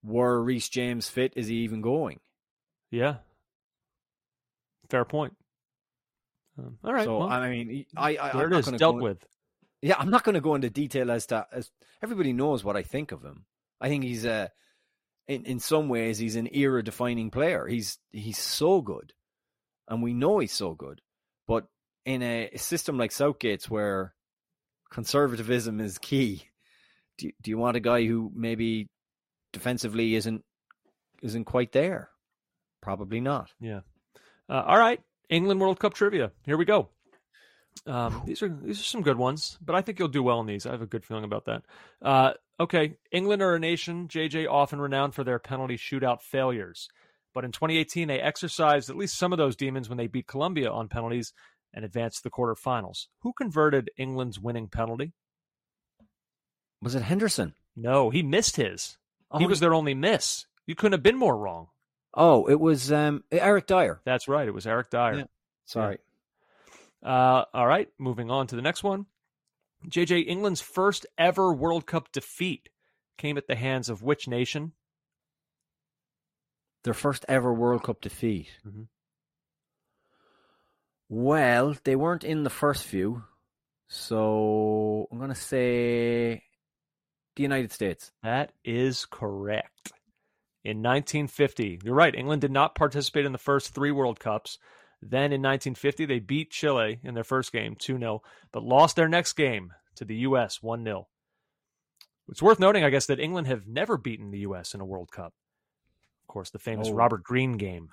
were 0.02 0.42
Reece 0.42 0.68
James 0.68 1.08
fit? 1.08 1.34
Is 1.36 1.48
he 1.48 1.56
even 1.56 1.80
going? 1.82 2.20
Yeah, 2.90 3.16
fair 4.90 5.04
point. 5.04 5.34
Um, 6.58 6.78
all 6.84 6.92
right, 6.92 7.04
So 7.04 7.18
well, 7.18 7.28
I 7.28 7.48
mean, 7.48 7.86
I, 7.96 8.08
I 8.10 8.32
there 8.32 8.46
I'm 8.46 8.52
it 8.52 8.66
not 8.66 8.74
is, 8.74 8.80
dealt 8.80 9.00
with. 9.00 9.24
Yeah, 9.82 9.94
I'm 9.98 10.10
not 10.10 10.24
going 10.24 10.34
to 10.34 10.40
go 10.40 10.54
into 10.54 10.68
detail 10.68 11.10
as 11.10 11.26
to 11.26 11.46
as 11.52 11.70
everybody 12.02 12.32
knows 12.32 12.64
what 12.64 12.76
I 12.76 12.82
think 12.82 13.12
of 13.12 13.22
him. 13.22 13.46
I 13.80 13.88
think 13.88 14.04
he's 14.04 14.24
a 14.24 14.50
in 15.26 15.44
in 15.44 15.60
some 15.60 15.88
ways 15.88 16.18
he's 16.18 16.36
an 16.36 16.48
era 16.52 16.82
defining 16.82 17.30
player. 17.30 17.66
He's 17.66 17.98
he's 18.10 18.38
so 18.38 18.82
good, 18.82 19.12
and 19.88 20.02
we 20.02 20.12
know 20.12 20.38
he's 20.38 20.52
so 20.52 20.74
good. 20.74 21.00
But 21.46 21.66
in 22.04 22.22
a 22.22 22.50
system 22.56 22.98
like 22.98 23.12
Southgate's, 23.12 23.70
where 23.70 24.14
conservatism 24.90 25.80
is 25.80 25.98
key, 25.98 26.44
do 27.16 27.30
do 27.40 27.50
you 27.50 27.58
want 27.58 27.76
a 27.76 27.80
guy 27.80 28.04
who 28.04 28.30
maybe 28.34 28.88
defensively 29.52 30.14
isn't 30.14 30.44
isn't 31.22 31.44
quite 31.44 31.72
there? 31.72 32.10
Probably 32.82 33.20
not. 33.20 33.50
Yeah. 33.60 33.80
Uh, 34.51 34.64
all 34.66 34.78
right, 34.78 35.01
England 35.28 35.60
World 35.60 35.78
Cup 35.78 35.94
trivia. 35.94 36.32
Here 36.44 36.56
we 36.56 36.64
go. 36.64 36.89
Um, 37.86 38.22
these 38.27 38.43
are 38.43 38.48
these 38.48 38.81
are 38.81 38.85
some 38.85 39.02
good 39.02 39.16
ones, 39.16 39.56
but 39.64 39.77
I 39.77 39.81
think 39.81 39.98
you'll 39.98 40.09
do 40.09 40.24
well 40.24 40.40
in 40.40 40.47
these. 40.47 40.66
I 40.66 40.72
have 40.72 40.82
a 40.82 40.86
good 40.86 41.05
feeling 41.05 41.22
about 41.22 41.44
that. 41.44 41.62
Uh, 42.02 42.32
okay, 42.59 42.97
England 43.12 43.43
are 43.43 43.55
a 43.55 43.60
nation, 43.60 44.09
JJ, 44.09 44.51
often 44.51 44.81
renowned 44.81 45.14
for 45.14 45.22
their 45.22 45.39
penalty 45.39 45.77
shootout 45.77 46.20
failures. 46.20 46.89
But 47.32 47.44
in 47.44 47.52
2018, 47.52 48.09
they 48.09 48.18
exercised 48.18 48.90
at 48.90 48.97
least 48.97 49.16
some 49.16 49.32
of 49.32 49.39
those 49.39 49.55
demons 49.55 49.89
when 49.89 49.98
they 49.98 50.09
beat 50.09 50.27
Colombia 50.27 50.68
on 50.68 50.89
penalties 50.89 51.32
and 51.72 51.85
advanced 51.85 52.18
to 52.18 52.22
the 52.24 52.31
quarterfinals. 52.31 53.06
Who 53.20 53.32
converted 53.32 53.90
England's 53.97 54.40
winning 54.40 54.66
penalty? 54.66 55.12
Was 56.82 56.97
it 56.97 57.02
Henderson? 57.02 57.55
No, 57.77 58.10
he 58.10 58.24
missed 58.24 58.56
his. 58.56 58.98
Oh, 59.31 59.39
he 59.39 59.47
was 59.47 59.60
their 59.60 59.74
only 59.74 59.94
miss. 59.94 60.47
You 60.66 60.74
couldn't 60.74 60.94
have 60.94 61.05
been 61.05 61.16
more 61.16 61.39
wrong. 61.39 61.68
Oh, 62.14 62.46
it 62.46 62.58
was 62.58 62.90
um, 62.90 63.24
Eric 63.30 63.66
Dier. 63.66 64.00
That's 64.04 64.28
right. 64.28 64.48
It 64.48 64.54
was 64.54 64.66
Eric 64.66 64.90
Dier. 64.90 65.18
Yeah. 65.18 65.24
Sorry. 65.64 65.98
Uh, 67.02 67.44
all 67.54 67.66
right, 67.66 67.88
moving 67.98 68.30
on 68.30 68.46
to 68.48 68.56
the 68.56 68.62
next 68.62 68.82
one. 68.82 69.06
JJ, 69.88 70.26
England's 70.26 70.60
first 70.60 71.06
ever 71.16 71.52
World 71.52 71.86
Cup 71.86 72.12
defeat 72.12 72.68
came 73.16 73.38
at 73.38 73.46
the 73.46 73.54
hands 73.54 73.88
of 73.88 74.02
which 74.02 74.28
nation? 74.28 74.72
Their 76.84 76.94
first 76.94 77.24
ever 77.28 77.52
World 77.52 77.82
Cup 77.84 78.00
defeat. 78.00 78.48
Mm-hmm. 78.66 78.82
Well, 81.08 81.76
they 81.84 81.96
weren't 81.96 82.24
in 82.24 82.44
the 82.44 82.50
first 82.50 82.84
few, 82.84 83.24
so 83.88 85.08
I'm 85.10 85.18
going 85.18 85.30
to 85.30 85.34
say 85.34 86.42
the 87.36 87.42
United 87.42 87.72
States. 87.72 88.12
That 88.22 88.52
is 88.64 89.06
correct. 89.06 89.92
In 90.62 90.78
1950, 90.82 91.80
you're 91.82 91.94
right, 91.94 92.14
England 92.14 92.42
did 92.42 92.50
not 92.50 92.74
participate 92.74 93.24
in 93.24 93.32
the 93.32 93.38
first 93.38 93.74
three 93.74 93.90
World 93.90 94.20
Cups. 94.20 94.58
Then 95.02 95.32
in 95.32 95.40
1950, 95.40 96.04
they 96.04 96.18
beat 96.18 96.50
Chile 96.50 97.00
in 97.02 97.14
their 97.14 97.24
first 97.24 97.52
game 97.52 97.74
2 97.78 97.98
0, 97.98 98.22
but 98.52 98.62
lost 98.62 98.96
their 98.96 99.08
next 99.08 99.32
game 99.32 99.72
to 99.96 100.04
the 100.04 100.16
U.S. 100.16 100.62
1 100.62 100.84
0. 100.84 101.08
It's 102.28 102.42
worth 102.42 102.60
noting, 102.60 102.84
I 102.84 102.90
guess, 102.90 103.06
that 103.06 103.18
England 103.18 103.46
have 103.46 103.66
never 103.66 103.96
beaten 103.96 104.30
the 104.30 104.40
U.S. 104.40 104.74
in 104.74 104.80
a 104.80 104.84
World 104.84 105.10
Cup. 105.10 105.32
Of 106.22 106.28
course, 106.28 106.50
the 106.50 106.58
famous 106.58 106.88
Oh. 106.88 106.92
Robert 106.94 107.22
Green 107.22 107.56
game. 107.56 107.88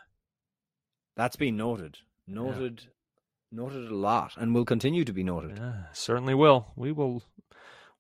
That's 1.16 1.38
been 1.38 1.56
noted. 1.58 1.98
Noted. 2.28 2.88
Noted 3.50 3.90
a 3.90 3.96
lot, 3.96 4.34
and 4.36 4.54
will 4.54 4.66
continue 4.66 5.06
to 5.06 5.14
be 5.14 5.24
noted. 5.24 5.58
Yeah, 5.58 5.84
certainly 5.94 6.34
will. 6.36 6.74
We 6.76 6.92
will 6.92 7.24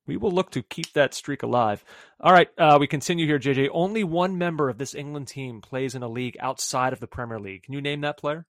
we 0.07 0.17
will 0.17 0.31
look 0.31 0.51
to 0.51 0.63
keep 0.63 0.93
that 0.93 1.13
streak 1.13 1.43
alive. 1.43 1.83
All 2.19 2.31
right, 2.31 2.49
uh, 2.57 2.77
we 2.79 2.87
continue 2.87 3.25
here, 3.25 3.39
JJ. 3.39 3.69
Only 3.71 4.03
one 4.03 4.37
member 4.37 4.69
of 4.69 4.77
this 4.77 4.95
England 4.95 5.27
team 5.27 5.61
plays 5.61 5.93
in 5.93 6.03
a 6.03 6.07
league 6.07 6.37
outside 6.39 6.93
of 6.93 6.99
the 6.99 7.07
Premier 7.07 7.39
League. 7.39 7.63
Can 7.63 7.73
you 7.73 7.81
name 7.81 8.01
that 8.01 8.17
player? 8.17 8.45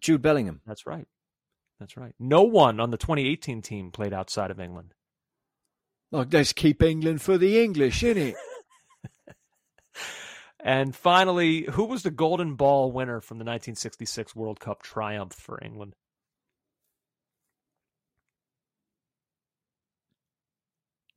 Jude 0.00 0.22
Bellingham. 0.22 0.60
That's 0.66 0.86
right. 0.86 1.06
That's 1.78 1.96
right. 1.96 2.14
No 2.18 2.42
one 2.42 2.80
on 2.80 2.90
the 2.90 2.96
2018 2.96 3.62
team 3.62 3.90
played 3.90 4.12
outside 4.12 4.50
of 4.50 4.58
England. 4.58 4.94
Look, 6.10 6.32
let's 6.32 6.52
keep 6.52 6.82
England 6.82 7.22
for 7.22 7.38
the 7.38 7.62
English, 7.62 8.02
innit? 8.02 8.34
And 10.60 10.94
finally, 10.94 11.62
who 11.70 11.84
was 11.84 12.02
the 12.02 12.10
Golden 12.10 12.54
Ball 12.54 12.90
winner 12.90 13.20
from 13.20 13.38
the 13.38 13.44
1966 13.44 14.34
World 14.34 14.58
Cup 14.58 14.82
triumph 14.82 15.32
for 15.32 15.62
England? 15.62 15.94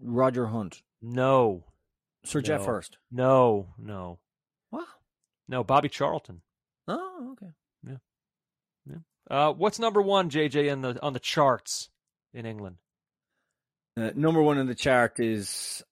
Roger 0.01 0.47
Hunt. 0.47 0.81
No. 1.01 1.63
Sir 2.23 2.41
Geoff 2.41 2.61
No. 2.61 2.67
Hurst. 2.67 2.97
No, 3.11 3.67
no. 3.77 4.19
What? 4.69 4.87
No, 5.47 5.63
Bobby 5.63 5.89
Charlton. 5.89 6.41
Oh, 6.87 7.33
okay. 7.33 7.51
Yeah. 7.87 7.97
Yeah. 8.89 8.97
Uh, 9.29 9.53
what's 9.53 9.79
number 9.79 10.01
one, 10.01 10.29
JJ, 10.29 10.71
in 10.71 10.81
the 10.81 11.01
on 11.01 11.13
the 11.13 11.19
charts 11.19 11.89
in 12.33 12.45
England? 12.45 12.77
Uh, 13.97 14.11
number 14.15 14.41
one 14.41 14.57
in 14.57 14.67
the 14.67 14.75
chart 14.75 15.19
is, 15.19 15.83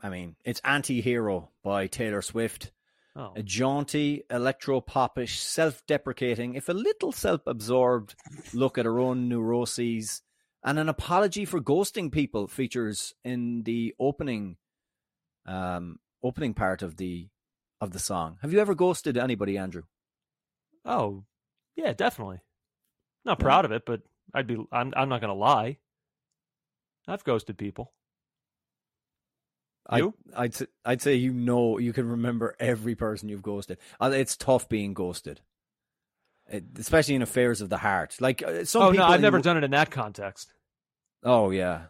I 0.00 0.08
mean, 0.08 0.36
it's 0.44 0.60
Anti-Hero 0.64 1.50
by 1.62 1.86
Taylor 1.86 2.22
Swift. 2.22 2.72
Oh. 3.14 3.32
A 3.34 3.42
jaunty, 3.42 4.24
electro-popish, 4.30 5.38
self-deprecating, 5.40 6.54
if 6.54 6.68
a 6.68 6.74
little 6.74 7.12
self-absorbed 7.12 8.14
look 8.52 8.76
at 8.76 8.84
her 8.84 8.98
own 8.98 9.26
neuroses, 9.28 10.20
and 10.66 10.78
an 10.78 10.88
apology 10.90 11.44
for 11.46 11.60
ghosting 11.60 12.12
people 12.12 12.46
features 12.48 13.14
in 13.24 13.62
the 13.62 13.94
opening, 13.98 14.56
um, 15.46 15.98
opening 16.22 16.52
part 16.52 16.82
of 16.82 16.96
the 16.98 17.28
of 17.80 17.92
the 17.92 17.98
song. 17.98 18.38
Have 18.42 18.52
you 18.52 18.58
ever 18.60 18.74
ghosted 18.74 19.16
anybody, 19.16 19.56
Andrew? 19.56 19.82
Oh, 20.84 21.24
yeah, 21.76 21.92
definitely. 21.92 22.40
Not 23.24 23.38
proud 23.38 23.64
of 23.64 23.72
it, 23.72 23.84
but 23.86 24.02
I'd 24.34 24.46
be. 24.46 24.56
I'm. 24.72 24.92
I'm 24.96 25.08
not 25.08 25.20
going 25.20 25.32
to 25.32 25.38
lie. 25.38 25.78
I've 27.08 27.24
ghosted 27.24 27.56
people. 27.58 27.92
You? 29.94 30.14
I, 30.34 30.44
I'd 30.44 30.54
s- 30.54 30.66
I'd 30.84 31.02
say 31.02 31.14
you 31.14 31.32
know 31.32 31.78
you 31.78 31.92
can 31.92 32.08
remember 32.08 32.56
every 32.58 32.96
person 32.96 33.28
you've 33.28 33.42
ghosted. 33.42 33.78
It's 34.00 34.36
tough 34.36 34.68
being 34.68 34.94
ghosted, 34.94 35.40
It- 36.50 36.64
especially 36.78 37.14
in 37.14 37.22
affairs 37.22 37.60
of 37.60 37.68
the 37.68 37.78
heart. 37.78 38.16
Like 38.20 38.42
uh, 38.42 38.64
some 38.64 38.82
oh 38.82 38.90
no, 38.90 39.04
I've 39.04 39.20
never 39.20 39.40
done 39.40 39.56
it 39.56 39.62
in 39.64 39.70
that 39.72 39.90
context. 39.92 40.52
Oh 41.26 41.50
yeah, 41.50 41.86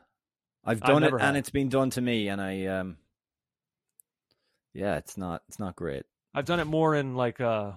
I've 0.65 0.79
I've 0.79 0.81
done 0.81 1.05
it, 1.05 1.13
and 1.21 1.37
it's 1.37 1.51
been 1.51 1.69
done 1.69 1.91
to 1.91 2.01
me, 2.01 2.29
and 2.29 2.41
I 2.41 2.67
um. 2.67 2.97
Yeah, 4.73 4.97
it's 4.97 5.17
not. 5.17 5.43
It's 5.49 5.59
not 5.59 5.77
great. 5.77 6.05
I've 6.35 6.45
done 6.47 6.61
it 6.61 6.67
more 6.67 6.95
in 6.95 7.15
like 7.15 7.41
uh 7.41 7.73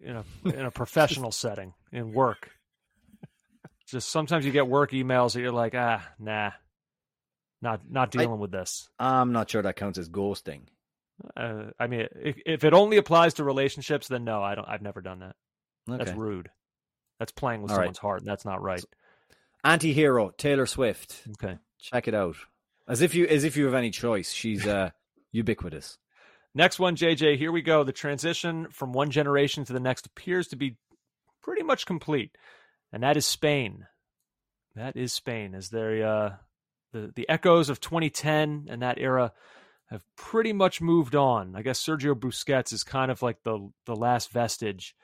in 0.00 0.16
a 0.16 0.24
in 0.44 0.66
a 0.66 0.70
professional 0.72 1.30
setting 1.32 1.72
in 1.92 2.12
work. 2.12 2.50
Just 3.86 4.10
sometimes 4.10 4.44
you 4.44 4.50
get 4.50 4.66
work 4.66 4.90
emails 4.90 5.34
that 5.34 5.40
you're 5.40 5.52
like, 5.52 5.74
ah, 5.76 6.04
nah, 6.18 6.50
not 7.62 7.82
not 7.88 8.10
dealing 8.10 8.40
with 8.40 8.50
this. 8.50 8.88
I'm 8.98 9.32
not 9.32 9.50
sure 9.50 9.62
that 9.62 9.76
counts 9.76 9.98
as 9.98 10.08
ghosting. 10.08 10.62
Uh, 11.36 11.66
I 11.78 11.86
mean, 11.86 12.08
if, 12.16 12.36
if 12.44 12.64
it 12.64 12.74
only 12.74 12.96
applies 12.96 13.34
to 13.34 13.44
relationships, 13.44 14.08
then 14.08 14.24
no, 14.24 14.42
I 14.42 14.56
don't. 14.56 14.68
I've 14.68 14.82
never 14.82 15.00
done 15.00 15.20
that. 15.20 15.36
That's 15.86 16.12
rude. 16.12 16.50
That's 17.20 17.30
playing 17.30 17.62
with 17.62 17.70
All 17.70 17.76
right. 17.76 17.82
someone's 17.84 17.98
heart, 17.98 18.20
and 18.20 18.28
that's 18.28 18.44
not 18.44 18.62
right. 18.62 18.82
Anti-hero 19.64 20.30
Taylor 20.36 20.66
Swift. 20.66 21.22
Okay. 21.30 21.58
Check 21.80 22.06
it 22.06 22.14
out. 22.14 22.36
As 22.86 23.00
if 23.00 23.14
you 23.14 23.26
as 23.26 23.44
if 23.44 23.56
you 23.56 23.64
have 23.64 23.74
any 23.74 23.90
choice. 23.90 24.32
She's 24.32 24.66
uh 24.66 24.90
ubiquitous. 25.32 25.98
Next 26.54 26.78
one, 26.78 26.96
JJ. 26.96 27.38
Here 27.38 27.50
we 27.50 27.62
go. 27.62 27.82
The 27.82 27.92
transition 27.92 28.68
from 28.70 28.92
one 28.92 29.10
generation 29.10 29.64
to 29.64 29.72
the 29.72 29.80
next 29.80 30.06
appears 30.06 30.48
to 30.48 30.56
be 30.56 30.76
pretty 31.42 31.62
much 31.62 31.86
complete, 31.86 32.36
and 32.92 33.02
that 33.02 33.16
is 33.16 33.26
Spain. 33.26 33.86
That 34.76 34.96
is 34.96 35.12
Spain. 35.12 35.54
As 35.54 35.70
they 35.70 36.02
uh, 36.02 36.30
the 36.92 37.12
the 37.14 37.28
echoes 37.28 37.70
of 37.70 37.80
2010 37.80 38.66
and 38.68 38.82
that 38.82 38.98
era 38.98 39.32
have 39.90 40.02
pretty 40.16 40.52
much 40.52 40.80
moved 40.80 41.14
on. 41.14 41.54
I 41.56 41.62
guess 41.62 41.84
Sergio 41.84 42.14
Busquets 42.14 42.72
is 42.72 42.84
kind 42.84 43.10
of 43.10 43.22
like 43.22 43.42
the 43.44 43.70
the 43.86 43.96
last 43.96 44.30
vestige 44.30 44.94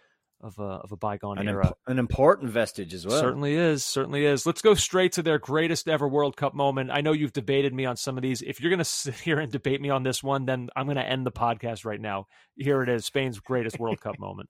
of 0.40 0.58
a 0.58 0.62
of 0.62 0.92
a 0.92 0.96
bygone 0.96 1.38
An, 1.38 1.48
era. 1.48 1.66
imp- 1.66 1.76
an 1.86 1.98
important 1.98 2.50
vestige 2.50 2.94
as 2.94 3.06
well. 3.06 3.20
Certainly 3.20 3.54
is. 3.54 3.84
Certainly 3.84 4.24
is. 4.24 4.46
Let's 4.46 4.62
go 4.62 4.74
straight 4.74 5.12
to 5.12 5.22
their 5.22 5.38
greatest 5.38 5.88
ever 5.88 6.08
World 6.08 6.36
Cup 6.36 6.54
moment. 6.54 6.90
I 6.90 7.00
know 7.00 7.12
you've 7.12 7.32
debated 7.32 7.74
me 7.74 7.84
on 7.84 7.96
some 7.96 8.16
of 8.16 8.22
these. 8.22 8.42
If 8.42 8.60
you're 8.60 8.70
going 8.70 8.78
to 8.78 8.84
sit 8.84 9.14
here 9.20 9.38
and 9.38 9.50
debate 9.52 9.80
me 9.80 9.90
on 9.90 10.02
this 10.02 10.22
one, 10.22 10.46
then 10.46 10.68
I'm 10.74 10.86
going 10.86 10.96
to 10.96 11.06
end 11.06 11.26
the 11.26 11.32
podcast 11.32 11.84
right 11.84 12.00
now. 12.00 12.26
Here 12.56 12.82
it 12.82 12.88
is 12.88 13.04
Spain's 13.04 13.38
greatest 13.40 13.78
World 13.78 14.00
Cup 14.00 14.18
moment. 14.18 14.48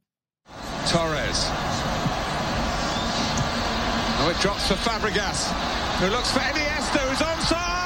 Torres. 0.89 1.47
Oh, 4.23 4.29
it 4.35 4.41
drops 4.43 4.69
for 4.69 4.75
Fabregas, 4.75 5.47
who 6.01 6.09
looks 6.11 6.31
for 6.31 6.41
Iniesta, 6.41 6.99
who's 6.99 7.19
onside! 7.19 7.80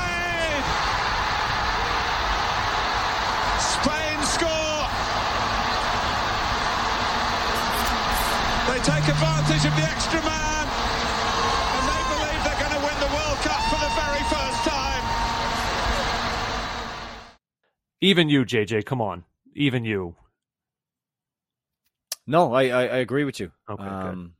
Even 18.05 18.29
you, 18.29 18.45
JJ, 18.45 18.85
come 18.85 19.01
on. 19.01 19.25
Even 19.55 19.83
you. 19.87 20.15
No, 22.27 22.53
I, 22.53 22.65
I, 22.65 22.81
I 22.83 22.97
agree 22.99 23.25
with 23.25 23.41
you. 23.41 23.51
Okay, 23.69 23.83
good. 23.83 23.91
um, 23.91 24.35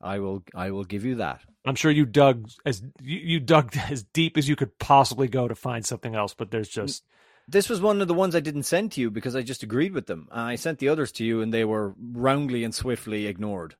I 0.00 0.18
will 0.18 0.42
I 0.54 0.70
will 0.70 0.84
give 0.84 1.04
you 1.04 1.16
that. 1.16 1.42
I'm 1.66 1.74
sure 1.74 1.90
you 1.90 2.06
dug 2.06 2.48
as 2.64 2.82
you, 3.02 3.18
you 3.18 3.40
dug 3.40 3.76
as 3.90 4.02
deep 4.02 4.38
as 4.38 4.48
you 4.48 4.56
could 4.56 4.78
possibly 4.78 5.28
go 5.28 5.46
to 5.46 5.54
find 5.54 5.84
something 5.84 6.14
else, 6.14 6.32
but 6.32 6.50
there's 6.50 6.70
just 6.70 7.04
This 7.48 7.68
was 7.68 7.82
one 7.82 8.00
of 8.00 8.08
the 8.08 8.14
ones 8.14 8.34
I 8.34 8.40
didn't 8.40 8.62
send 8.62 8.92
to 8.92 9.02
you 9.02 9.10
because 9.10 9.36
I 9.36 9.42
just 9.42 9.62
agreed 9.62 9.92
with 9.92 10.06
them. 10.06 10.28
I 10.32 10.56
sent 10.56 10.78
the 10.78 10.88
others 10.88 11.12
to 11.12 11.24
you, 11.26 11.42
and 11.42 11.52
they 11.52 11.66
were 11.66 11.94
roundly 12.00 12.64
and 12.64 12.74
swiftly 12.74 13.26
ignored. 13.26 13.76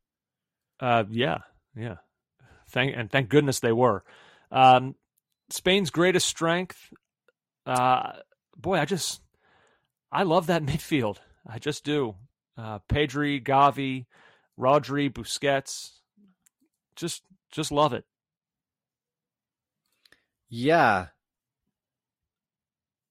Uh, 0.79 1.05
yeah, 1.09 1.39
yeah. 1.75 1.97
Thank 2.69 2.95
and 2.97 3.11
thank 3.11 3.31
goodness 3.31 3.61
they 3.61 3.73
were. 3.73 4.05
Um, 4.51 4.95
Spain's 5.49 5.89
greatest 5.89 6.27
strength. 6.27 6.93
Uh, 7.65 8.13
boy, 8.57 8.79
I 8.79 8.85
just 8.85 9.21
I 10.11 10.23
love 10.25 10.47
that 10.47 10.63
midfield. 10.67 11.19
I 11.47 11.59
just 11.59 11.85
do. 11.85 12.15
Uh, 12.57 12.79
Pedri, 12.89 13.43
Gavi, 13.43 14.07
Rodri, 14.59 15.11
Busquets. 15.13 15.93
Just 16.97 17.23
just 17.51 17.73
love 17.73 17.93
it. 17.93 18.05
Yeah. 20.49 21.07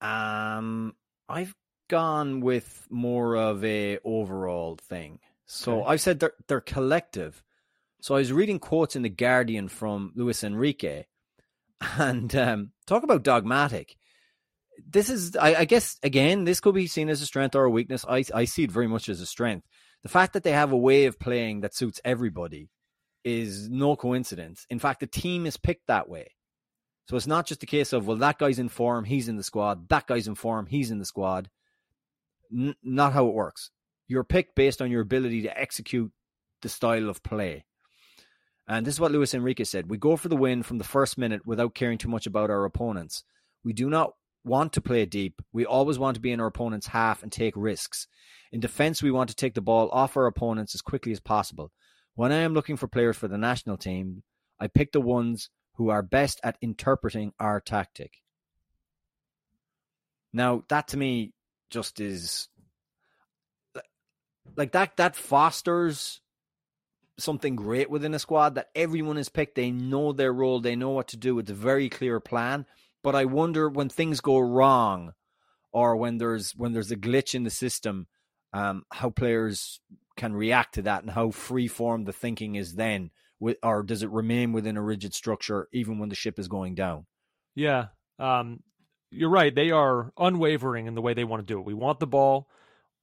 Um, 0.01 0.95
I've 1.29 1.55
gone 1.87 2.41
with 2.41 2.87
more 2.89 3.35
of 3.35 3.63
a 3.63 3.99
overall 4.03 4.77
thing. 4.77 5.19
So 5.45 5.81
Okay. 5.81 5.89
I've 5.89 6.01
said 6.01 6.19
they're 6.19 6.33
they're 6.47 6.61
collective. 6.61 7.43
So 7.99 8.15
I 8.15 8.19
was 8.19 8.33
reading 8.33 8.57
quotes 8.59 8.95
in 8.95 9.03
the 9.03 9.09
Guardian 9.09 9.67
from 9.67 10.11
Luis 10.15 10.43
Enrique, 10.43 11.05
and 11.97 12.35
um, 12.35 12.71
talk 12.87 13.03
about 13.03 13.23
dogmatic. 13.23 13.95
This 14.89 15.09
is, 15.09 15.35
I, 15.35 15.55
I 15.55 15.65
guess, 15.65 15.97
again, 16.03 16.43
this 16.43 16.59
could 16.59 16.75
be 16.75 16.87
seen 16.87 17.09
as 17.09 17.21
a 17.21 17.25
strength 17.25 17.55
or 17.55 17.65
a 17.65 17.69
weakness. 17.69 18.05
I 18.07 18.23
I 18.33 18.45
see 18.45 18.63
it 18.63 18.71
very 18.71 18.87
much 18.87 19.09
as 19.09 19.21
a 19.21 19.25
strength. 19.25 19.67
The 20.03 20.09
fact 20.09 20.33
that 20.33 20.43
they 20.43 20.51
have 20.51 20.71
a 20.71 20.77
way 20.77 21.05
of 21.05 21.19
playing 21.19 21.61
that 21.61 21.75
suits 21.75 22.01
everybody 22.03 22.69
is 23.23 23.69
no 23.69 23.95
coincidence. 23.95 24.65
In 24.69 24.79
fact, 24.79 24.99
the 24.99 25.07
team 25.07 25.45
is 25.45 25.57
picked 25.57 25.87
that 25.87 26.09
way. 26.09 26.31
So 27.05 27.17
it's 27.17 27.27
not 27.27 27.45
just 27.45 27.63
a 27.63 27.67
case 27.67 27.93
of, 27.93 28.07
well, 28.07 28.17
that 28.17 28.37
guy's 28.37 28.59
in 28.59 28.69
form, 28.69 29.05
he's 29.05 29.27
in 29.27 29.35
the 29.35 29.43
squad. 29.43 29.89
That 29.89 30.07
guy's 30.07 30.27
in 30.27 30.35
form, 30.35 30.65
he's 30.65 30.91
in 30.91 30.99
the 30.99 31.05
squad. 31.05 31.49
N- 32.51 32.75
not 32.83 33.13
how 33.13 33.27
it 33.27 33.33
works. 33.33 33.69
You're 34.07 34.23
picked 34.23 34.55
based 34.55 34.81
on 34.81 34.91
your 34.91 35.01
ability 35.01 35.43
to 35.43 35.59
execute 35.59 36.11
the 36.61 36.69
style 36.69 37.09
of 37.09 37.23
play. 37.23 37.65
And 38.67 38.85
this 38.85 38.95
is 38.95 38.99
what 38.99 39.11
Luis 39.11 39.33
Enrique 39.33 39.63
said. 39.63 39.89
We 39.89 39.97
go 39.97 40.15
for 40.15 40.29
the 40.29 40.37
win 40.37 40.63
from 40.63 40.77
the 40.77 40.83
first 40.83 41.17
minute 41.17 41.45
without 41.45 41.75
caring 41.75 41.97
too 41.97 42.09
much 42.09 42.27
about 42.27 42.49
our 42.49 42.65
opponents. 42.65 43.23
We 43.63 43.73
do 43.73 43.89
not 43.89 44.13
want 44.43 44.73
to 44.73 44.81
play 44.81 45.05
deep. 45.05 45.41
We 45.53 45.65
always 45.65 45.99
want 45.99 46.15
to 46.15 46.21
be 46.21 46.31
in 46.31 46.39
our 46.39 46.47
opponent's 46.47 46.87
half 46.87 47.23
and 47.23 47.31
take 47.31 47.53
risks. 47.55 48.07
In 48.51 48.59
defense, 48.59 49.01
we 49.01 49.11
want 49.11 49.29
to 49.29 49.35
take 49.35 49.53
the 49.53 49.61
ball 49.61 49.89
off 49.91 50.17
our 50.17 50.25
opponents 50.25 50.75
as 50.75 50.81
quickly 50.81 51.11
as 51.11 51.19
possible. 51.19 51.71
When 52.15 52.31
I 52.31 52.37
am 52.37 52.53
looking 52.53 52.77
for 52.77 52.87
players 52.87 53.17
for 53.17 53.27
the 53.27 53.37
national 53.37 53.77
team, 53.77 54.23
I 54.59 54.67
pick 54.67 54.91
the 54.91 55.01
ones 55.01 55.49
who 55.75 55.89
are 55.89 56.01
best 56.03 56.39
at 56.43 56.57
interpreting 56.61 57.33
our 57.39 57.61
tactic. 57.61 58.13
Now, 60.33 60.63
that 60.69 60.89
to 60.89 60.97
me 60.97 61.33
just 61.69 61.99
is 61.99 62.49
like 64.55 64.73
that 64.73 64.97
that 64.97 65.15
fosters 65.15 66.19
something 67.17 67.55
great 67.55 67.89
within 67.89 68.13
a 68.13 68.19
squad 68.19 68.55
that 68.55 68.69
everyone 68.75 69.17
is 69.17 69.29
picked, 69.29 69.55
they 69.55 69.71
know 69.71 70.11
their 70.11 70.33
role, 70.33 70.59
they 70.59 70.75
know 70.75 70.89
what 70.89 71.09
to 71.09 71.17
do, 71.17 71.39
it's 71.39 71.51
a 71.51 71.55
very 71.55 71.89
clear 71.89 72.19
plan. 72.19 72.65
But 73.03 73.15
I 73.15 73.25
wonder 73.25 73.69
when 73.69 73.89
things 73.89 74.21
go 74.21 74.39
wrong 74.39 75.13
or 75.71 75.95
when 75.95 76.17
there's 76.17 76.51
when 76.51 76.73
there's 76.73 76.91
a 76.91 76.97
glitch 76.97 77.33
in 77.33 77.43
the 77.43 77.49
system, 77.49 78.07
um, 78.53 78.83
how 78.91 79.09
players 79.09 79.79
can 80.17 80.33
react 80.33 80.75
to 80.75 80.81
that 80.83 81.01
and 81.01 81.11
how 81.11 81.31
free 81.31 81.67
form 81.67 82.03
the 82.03 82.13
thinking 82.13 82.55
is 82.55 82.75
then 82.75 83.09
with 83.39 83.57
or 83.63 83.83
does 83.83 84.03
it 84.03 84.09
remain 84.11 84.53
within 84.53 84.77
a 84.77 84.81
rigid 84.81 85.13
structure 85.13 85.67
even 85.73 85.99
when 85.99 86.09
the 86.09 86.15
ship 86.15 86.37
is 86.37 86.47
going 86.47 86.75
down? 86.75 87.05
Yeah. 87.55 87.87
Um, 88.19 88.61
you're 89.09 89.29
right. 89.29 89.53
They 89.53 89.71
are 89.71 90.13
unwavering 90.17 90.87
in 90.87 90.95
the 90.95 91.01
way 91.01 91.13
they 91.13 91.23
want 91.23 91.45
to 91.45 91.53
do 91.53 91.59
it. 91.59 91.65
We 91.65 91.73
want 91.73 91.99
the 91.99 92.07
ball. 92.07 92.47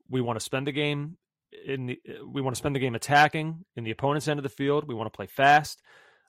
We 0.09 0.21
want 0.21 0.39
to 0.39 0.45
spend 0.45 0.67
the 0.67 0.73
game 0.73 1.19
in 1.67 1.87
the. 1.87 2.01
We 2.27 2.41
want 2.41 2.55
to 2.55 2.59
spend 2.59 2.75
the 2.75 2.81
game 2.81 2.95
attacking 2.95 3.65
in 3.77 3.85
the 3.85 3.91
opponent's 3.91 4.29
end 4.29 4.39
of 4.39 4.43
the 4.43 4.49
field. 4.49 4.85
We 4.87 4.95
want 4.95 5.13
to 5.13 5.17
play 5.17 5.27
fast. 5.27 5.83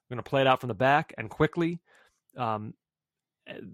We're 0.09 0.15
going 0.15 0.23
to 0.23 0.29
play 0.29 0.41
it 0.41 0.47
out 0.47 0.59
from 0.59 0.67
the 0.67 0.73
back 0.73 1.13
and 1.17 1.29
quickly. 1.29 1.79
Um, 2.35 2.73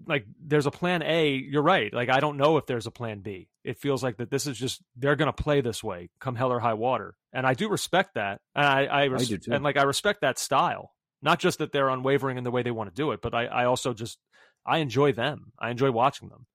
like 0.06 0.26
there's 0.44 0.66
a 0.66 0.70
plan 0.70 1.02
A. 1.02 1.34
You're 1.34 1.62
right. 1.62 1.92
Like 1.92 2.08
I 2.08 2.20
don't 2.20 2.36
know 2.36 2.56
if 2.56 2.66
there's 2.66 2.86
a 2.86 2.90
plan 2.90 3.20
B. 3.20 3.48
It 3.64 3.78
feels 3.78 4.02
like 4.02 4.18
that 4.18 4.30
this 4.30 4.46
is 4.46 4.56
just 4.56 4.82
they're 4.96 5.16
going 5.16 5.32
to 5.32 5.42
play 5.42 5.60
this 5.60 5.82
way, 5.82 6.10
come 6.20 6.34
hell 6.36 6.52
or 6.52 6.60
high 6.60 6.74
water, 6.74 7.14
and 7.32 7.46
I 7.46 7.54
do 7.54 7.68
respect 7.68 8.14
that. 8.14 8.40
And 8.54 8.66
I, 8.66 8.84
I, 8.84 9.04
res- 9.04 9.22
I 9.22 9.24
do 9.24 9.38
too. 9.38 9.52
and 9.52 9.64
like 9.64 9.76
I 9.76 9.82
respect 9.82 10.20
that 10.22 10.38
style. 10.38 10.92
Not 11.22 11.38
just 11.40 11.58
that 11.58 11.72
they're 11.72 11.88
unwavering 11.88 12.36
in 12.38 12.44
the 12.44 12.50
way 12.50 12.62
they 12.62 12.70
want 12.70 12.90
to 12.90 12.94
do 12.94 13.12
it, 13.12 13.22
but 13.22 13.34
I, 13.34 13.46
I 13.46 13.64
also 13.64 13.94
just 13.94 14.18
I 14.64 14.78
enjoy 14.78 15.12
them. 15.12 15.52
I 15.58 15.70
enjoy 15.70 15.90
watching 15.90 16.28
them. 16.28 16.46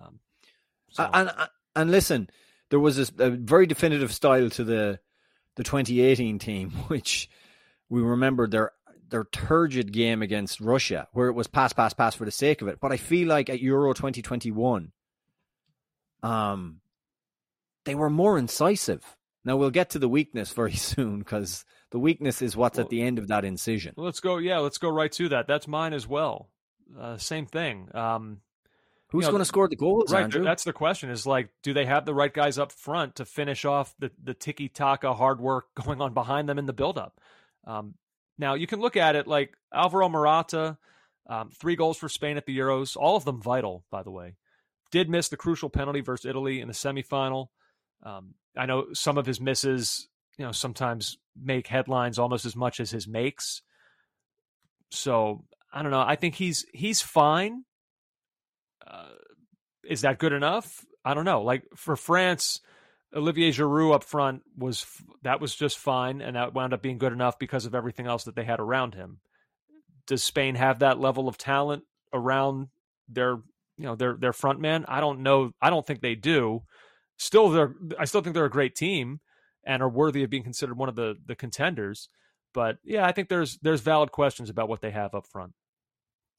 Um, 0.00 0.20
so. 0.90 1.08
And 1.12 1.30
and 1.74 1.90
listen, 1.90 2.28
there 2.70 2.80
was 2.80 2.98
a, 2.98 3.24
a 3.24 3.30
very 3.30 3.66
definitive 3.66 4.12
style 4.12 4.50
to 4.50 4.64
the 4.64 5.00
the 5.56 5.64
2018 5.64 6.38
team, 6.38 6.70
which 6.88 7.28
we 7.88 8.00
remember 8.02 8.46
their 8.46 8.72
their 9.10 9.24
turgid 9.24 9.92
game 9.92 10.22
against 10.22 10.60
Russia, 10.60 11.08
where 11.12 11.28
it 11.28 11.32
was 11.34 11.46
pass, 11.46 11.72
pass, 11.72 11.94
pass 11.94 12.14
for 12.14 12.24
the 12.24 12.30
sake 12.30 12.62
of 12.62 12.68
it. 12.68 12.78
But 12.80 12.92
I 12.92 12.96
feel 12.96 13.28
like 13.28 13.48
at 13.50 13.60
Euro 13.60 13.92
2021, 13.94 14.92
um, 16.22 16.80
they 17.84 17.94
were 17.94 18.10
more 18.10 18.38
incisive. 18.38 19.04
Now 19.44 19.56
we'll 19.56 19.70
get 19.70 19.90
to 19.90 19.98
the 19.98 20.08
weakness 20.08 20.52
very 20.54 20.74
soon 20.74 21.20
because 21.20 21.64
the 21.90 21.98
weakness 21.98 22.42
is 22.42 22.56
what's 22.56 22.76
Well- 22.76 22.84
at 22.84 22.90
the 22.90 23.02
end 23.02 23.18
of 23.18 23.28
that 23.28 23.44
incision. 23.44 23.94
let's 23.96 24.20
go. 24.20 24.38
Yeah, 24.38 24.58
let's 24.58 24.78
go 24.78 24.90
right 24.90 25.12
to 25.12 25.28
that. 25.30 25.46
That's 25.46 25.66
mine 25.68 25.92
as 25.92 26.06
well. 26.06 26.50
Uh, 26.98 27.16
same 27.18 27.46
thing. 27.46 27.88
Um, 27.94 28.40
Who's 29.10 29.24
know, 29.24 29.30
going 29.30 29.40
to 29.40 29.46
score 29.46 29.68
the 29.68 29.76
goals, 29.76 30.12
right. 30.12 30.24
Andrew? 30.24 30.44
That's 30.44 30.64
the 30.64 30.72
question. 30.74 31.08
Is 31.10 31.26
like, 31.26 31.48
do 31.62 31.72
they 31.72 31.86
have 31.86 32.04
the 32.04 32.14
right 32.14 32.32
guys 32.32 32.58
up 32.58 32.72
front 32.72 33.16
to 33.16 33.24
finish 33.24 33.64
off 33.64 33.94
the 33.98 34.10
the 34.22 34.34
tiki 34.34 34.68
taka 34.68 35.14
hard 35.14 35.40
work 35.40 35.66
going 35.86 36.00
on 36.02 36.12
behind 36.12 36.46
them 36.48 36.58
in 36.58 36.66
the 36.66 36.72
buildup? 36.74 37.18
Um, 37.66 37.94
now 38.38 38.54
you 38.54 38.66
can 38.66 38.80
look 38.80 38.96
at 38.96 39.16
it 39.16 39.26
like 39.26 39.56
Alvaro 39.72 40.08
Morata, 40.08 40.78
um, 41.28 41.50
three 41.50 41.76
goals 41.76 41.98
for 41.98 42.08
Spain 42.08 42.36
at 42.36 42.46
the 42.46 42.56
Euros, 42.56 42.96
all 42.96 43.16
of 43.16 43.24
them 43.24 43.42
vital, 43.42 43.84
by 43.90 44.02
the 44.02 44.10
way. 44.10 44.36
Did 44.90 45.10
miss 45.10 45.28
the 45.28 45.36
crucial 45.36 45.68
penalty 45.68 46.00
versus 46.00 46.24
Italy 46.24 46.60
in 46.60 46.68
the 46.68 46.74
semifinal. 46.74 47.48
Um, 48.02 48.34
I 48.56 48.66
know 48.66 48.86
some 48.94 49.18
of 49.18 49.26
his 49.26 49.40
misses, 49.40 50.08
you 50.38 50.44
know, 50.44 50.52
sometimes 50.52 51.18
make 51.36 51.66
headlines 51.66 52.18
almost 52.18 52.46
as 52.46 52.56
much 52.56 52.80
as 52.80 52.90
his 52.90 53.06
makes. 53.06 53.62
So 54.90 55.44
I 55.72 55.82
don't 55.82 55.90
know. 55.90 56.00
I 56.00 56.16
think 56.16 56.36
he's 56.36 56.64
he's 56.72 57.02
fine. 57.02 57.64
Uh, 58.86 59.10
is 59.84 60.00
that 60.02 60.18
good 60.18 60.32
enough? 60.32 60.84
I 61.04 61.14
don't 61.14 61.24
know. 61.24 61.42
Like 61.42 61.64
for 61.76 61.96
France, 61.96 62.60
Olivier 63.14 63.50
Giroud 63.50 63.94
up 63.94 64.04
front 64.04 64.42
was 64.56 64.86
that 65.22 65.40
was 65.40 65.54
just 65.54 65.78
fine, 65.78 66.20
and 66.20 66.36
that 66.36 66.54
wound 66.54 66.72
up 66.72 66.82
being 66.82 66.98
good 66.98 67.12
enough 67.12 67.38
because 67.38 67.64
of 67.64 67.74
everything 67.74 68.06
else 68.06 68.24
that 68.24 68.36
they 68.36 68.44
had 68.44 68.60
around 68.60 68.94
him. 68.94 69.20
Does 70.06 70.22
Spain 70.22 70.54
have 70.54 70.80
that 70.80 71.00
level 71.00 71.28
of 71.28 71.38
talent 71.38 71.84
around 72.12 72.68
their 73.08 73.36
you 73.76 73.84
know 73.84 73.94
their 73.94 74.14
their 74.14 74.32
front 74.32 74.60
man? 74.60 74.84
I 74.88 75.00
don't 75.00 75.22
know. 75.22 75.52
I 75.60 75.70
don't 75.70 75.86
think 75.86 76.00
they 76.00 76.14
do. 76.14 76.62
Still, 77.16 77.50
they're 77.50 77.74
I 77.98 78.04
still 78.04 78.20
think 78.20 78.34
they're 78.34 78.44
a 78.44 78.50
great 78.50 78.74
team 78.76 79.20
and 79.64 79.82
are 79.82 79.88
worthy 79.88 80.22
of 80.22 80.30
being 80.30 80.42
considered 80.42 80.76
one 80.76 80.88
of 80.88 80.96
the 80.96 81.16
the 81.24 81.34
contenders. 81.34 82.08
But 82.52 82.78
yeah, 82.84 83.06
I 83.06 83.12
think 83.12 83.28
there's 83.28 83.58
there's 83.58 83.80
valid 83.80 84.12
questions 84.12 84.50
about 84.50 84.68
what 84.68 84.80
they 84.80 84.90
have 84.90 85.14
up 85.14 85.26
front. 85.26 85.52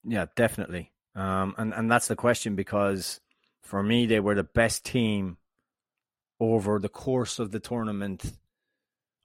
Yeah, 0.04 0.26
definitely. 0.36 0.91
Um, 1.16 1.56
and 1.58 1.74
and 1.74 1.91
that's 1.91 2.08
the 2.08 2.16
question 2.16 2.56
because 2.56 3.22
for 3.64 3.82
me 3.82 4.06
they 4.06 4.20
were 4.20 4.36
the 4.36 4.44
best 4.44 4.86
team 4.86 5.38
over 6.40 6.80
the 6.80 6.90
course 6.90 7.40
of 7.40 7.52
the 7.52 7.60
tournament 7.60 8.24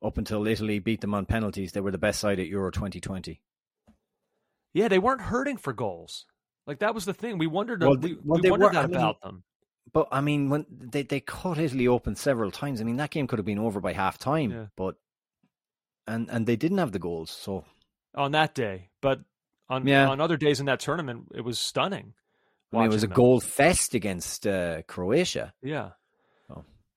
up 0.03 0.19
until 0.19 0.47
Italy 0.47 0.79
beat 0.79 1.01
them 1.01 1.15
on 1.15 1.27
penalties. 1.27 1.73
They 1.73 1.81
were 1.81 1.91
the 1.91 1.99
best 1.99 2.21
side 2.21 2.39
at 2.41 2.47
Euro 2.49 2.71
2020. 2.71 3.41
Yeah, 4.73 4.89
they 4.89 4.99
weren't 4.99 5.21
hurting 5.23 5.57
for 5.57 5.73
goals. 5.73 6.27
Like 6.67 6.81
that 6.81 6.95
was 6.95 7.05
the 7.05 7.15
thing. 7.15 7.39
We 7.39 7.47
wondered. 7.47 7.83
Well, 7.83 7.97
we, 7.97 8.17
well, 8.25 8.41
we 8.43 8.51
wondered 8.51 8.67
were- 8.69 8.73
that 8.73 8.85
I 8.85 8.87
mean, 8.89 8.97
about 8.97 9.21
them. 9.23 9.45
But 9.93 10.09
I 10.11 10.21
mean, 10.23 10.49
when 10.49 10.67
they 10.71 11.03
they 11.03 11.21
cut 11.21 11.59
Italy 11.59 11.87
open 11.87 12.17
several 12.17 12.51
times, 12.51 12.81
I 12.81 12.85
mean 12.85 12.97
that 12.97 13.11
game 13.11 13.27
could 13.27 13.39
have 13.39 13.47
been 13.47 13.59
over 13.59 13.81
by 13.81 13.93
half 13.93 14.19
time. 14.19 14.51
Yeah. 14.51 14.67
But 14.77 14.97
and 16.07 16.29
and 16.31 16.47
they 16.47 16.57
didn't 16.57 16.79
have 16.79 16.91
the 16.93 16.99
goals, 16.99 17.31
so 17.31 17.65
on 18.15 18.33
that 18.33 18.55
day, 18.55 18.89
but 19.01 19.21
on 19.69 19.87
Yeah. 19.87 20.09
on 20.09 20.21
other 20.21 20.37
days 20.39 20.59
in 20.59 20.67
that 20.67 20.81
tournament, 20.81 21.29
it 21.35 21.43
was 21.43 21.59
stunning. 21.59 22.15
I 22.73 22.77
mean, 22.79 22.87
it 22.87 22.93
was 22.93 23.05
a 23.05 23.07
them. 23.07 23.15
goal 23.15 23.41
fest 23.41 23.95
against 23.95 24.47
uh, 24.47 24.83
Croatia. 24.89 25.55
Yeah. 25.63 25.91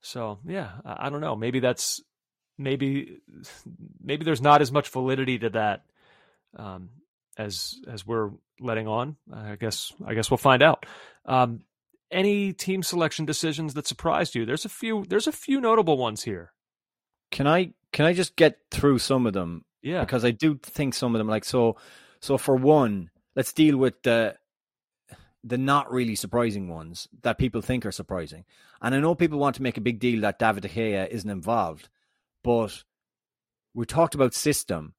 So 0.00 0.38
yeah, 0.46 0.70
I, 0.84 1.06
I 1.06 1.10
don't 1.10 1.20
know. 1.20 1.36
Maybe 1.36 1.60
that's 1.60 2.00
maybe 2.56 3.18
maybe 4.02 4.24
there's 4.24 4.42
not 4.42 4.60
as 4.62 4.72
much 4.72 4.88
validity 4.88 5.38
to 5.40 5.50
that 5.50 5.84
um, 6.56 6.90
as 7.36 7.76
as 7.88 8.06
we're 8.06 8.30
letting 8.60 8.88
on. 8.88 9.16
I 9.32 9.56
guess 9.56 9.92
I 10.04 10.14
guess 10.14 10.30
we'll 10.30 10.38
find 10.38 10.62
out. 10.62 10.86
Um, 11.24 11.62
any 12.10 12.52
team 12.52 12.82
selection 12.82 13.26
decisions 13.26 13.74
that 13.74 13.86
surprised 13.86 14.34
you? 14.34 14.46
There's 14.46 14.64
a 14.64 14.70
few. 14.70 15.04
There's 15.08 15.26
a 15.26 15.32
few 15.32 15.60
notable 15.60 15.98
ones 15.98 16.22
here. 16.22 16.52
Can 17.30 17.46
I 17.46 17.74
can 17.92 18.06
I 18.06 18.12
just 18.12 18.36
get 18.36 18.58
through 18.70 18.98
some 18.98 19.26
of 19.26 19.32
them? 19.32 19.64
Yeah. 19.82 20.00
because 20.00 20.24
I 20.24 20.32
do 20.32 20.58
think 20.62 20.94
some 20.94 21.14
of 21.14 21.18
them 21.18 21.28
like 21.28 21.44
so. 21.44 21.76
So 22.20 22.36
for 22.36 22.56
one, 22.56 23.10
let's 23.36 23.52
deal 23.52 23.76
with 23.76 24.02
the 24.02 24.34
the 25.44 25.58
not 25.58 25.90
really 25.92 26.14
surprising 26.14 26.68
ones 26.68 27.08
that 27.22 27.38
people 27.38 27.60
think 27.60 27.86
are 27.86 27.92
surprising. 27.92 28.44
And 28.82 28.94
I 28.94 29.00
know 29.00 29.14
people 29.14 29.38
want 29.38 29.56
to 29.56 29.62
make 29.62 29.76
a 29.76 29.80
big 29.82 29.98
deal 30.00 30.20
that 30.22 30.38
David 30.38 30.62
De 30.62 30.68
Gea 30.68 31.08
isn't 31.08 31.30
involved, 31.30 31.88
but 32.42 32.84
we 33.74 33.86
talked 33.86 34.14
about 34.14 34.34
system 34.34 34.94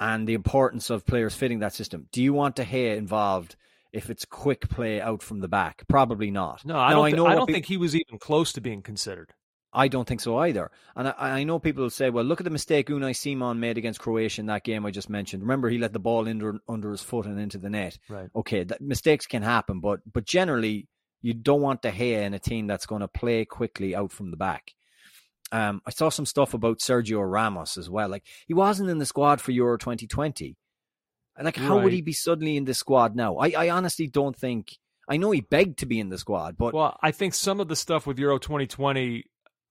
and 0.00 0.26
the 0.28 0.34
importance 0.34 0.90
of 0.90 1.06
players 1.06 1.34
fitting 1.34 1.60
that 1.60 1.72
system. 1.72 2.08
Do 2.12 2.22
you 2.22 2.32
want 2.32 2.56
De 2.56 2.64
Gea 2.64 2.96
involved 2.96 3.56
if 3.92 4.10
it's 4.10 4.24
quick 4.24 4.68
play 4.68 5.00
out 5.00 5.22
from 5.22 5.40
the 5.40 5.48
back? 5.48 5.84
Probably 5.88 6.30
not. 6.30 6.64
No, 6.64 6.76
I 6.76 6.90
Now, 6.90 6.96
don't. 6.96 7.10
thi- 7.10 7.16
know 7.16 7.26
I 7.26 7.34
don't 7.34 7.50
think 7.50 7.66
he 7.66 7.76
was 7.76 7.94
even 7.94 8.18
close 8.18 8.52
to 8.52 8.60
being 8.60 8.82
considered. 8.82 9.32
I 9.74 9.88
don't 9.88 10.06
think 10.06 10.20
so 10.20 10.38
either. 10.38 10.70
And 10.94 11.08
I, 11.08 11.14
I 11.18 11.44
know 11.44 11.58
people 11.58 11.82
will 11.82 11.90
say, 11.90 12.10
well, 12.10 12.24
look 12.24 12.40
at 12.40 12.44
the 12.44 12.50
mistake 12.50 12.88
Unai 12.88 13.14
Simon 13.14 13.60
made 13.60 13.76
against 13.76 14.00
Croatia 14.00 14.40
in 14.40 14.46
that 14.46 14.64
game 14.64 14.86
I 14.86 14.90
just 14.90 15.10
mentioned. 15.10 15.42
Remember, 15.42 15.68
he 15.68 15.78
let 15.78 15.92
the 15.92 15.98
ball 15.98 16.28
under, 16.28 16.60
under 16.68 16.90
his 16.90 17.02
foot 17.02 17.26
and 17.26 17.40
into 17.40 17.58
the 17.58 17.70
net. 17.70 17.98
Right. 18.08 18.30
Okay, 18.36 18.64
that, 18.64 18.80
mistakes 18.80 19.26
can 19.26 19.42
happen, 19.42 19.80
but 19.80 20.00
but 20.10 20.24
generally, 20.24 20.88
you 21.22 21.34
don't 21.34 21.62
want 21.62 21.82
De 21.82 21.90
Gea 21.90 22.22
in 22.24 22.34
a 22.34 22.38
team 22.38 22.66
that's 22.66 22.86
going 22.86 23.00
to 23.00 23.08
play 23.08 23.44
quickly 23.44 23.94
out 23.94 24.12
from 24.12 24.30
the 24.30 24.36
back. 24.36 24.72
Um, 25.52 25.82
I 25.86 25.90
saw 25.90 26.08
some 26.08 26.26
stuff 26.26 26.54
about 26.54 26.80
Sergio 26.80 27.20
Ramos 27.28 27.76
as 27.76 27.88
well. 27.88 28.08
Like, 28.08 28.24
he 28.46 28.54
wasn't 28.54 28.90
in 28.90 28.98
the 28.98 29.06
squad 29.06 29.40
for 29.40 29.52
Euro 29.52 29.78
2020. 29.78 30.56
Like, 31.42 31.56
how 31.56 31.80
would 31.80 31.92
he 31.92 32.02
be 32.02 32.12
suddenly 32.12 32.56
in 32.56 32.64
the 32.64 32.74
squad 32.74 33.16
now? 33.16 33.38
I, 33.38 33.52
I 33.56 33.70
honestly 33.70 34.06
don't 34.06 34.36
think. 34.36 34.76
I 35.08 35.16
know 35.16 35.32
he 35.32 35.40
begged 35.40 35.80
to 35.80 35.86
be 35.86 36.00
in 36.00 36.08
the 36.08 36.18
squad, 36.18 36.56
but 36.56 36.72
Well, 36.72 36.96
I 37.02 37.10
think 37.10 37.34
some 37.34 37.60
of 37.60 37.68
the 37.68 37.76
stuff 37.76 38.06
with 38.06 38.18
Euro 38.18 38.38
2020, 38.38 39.24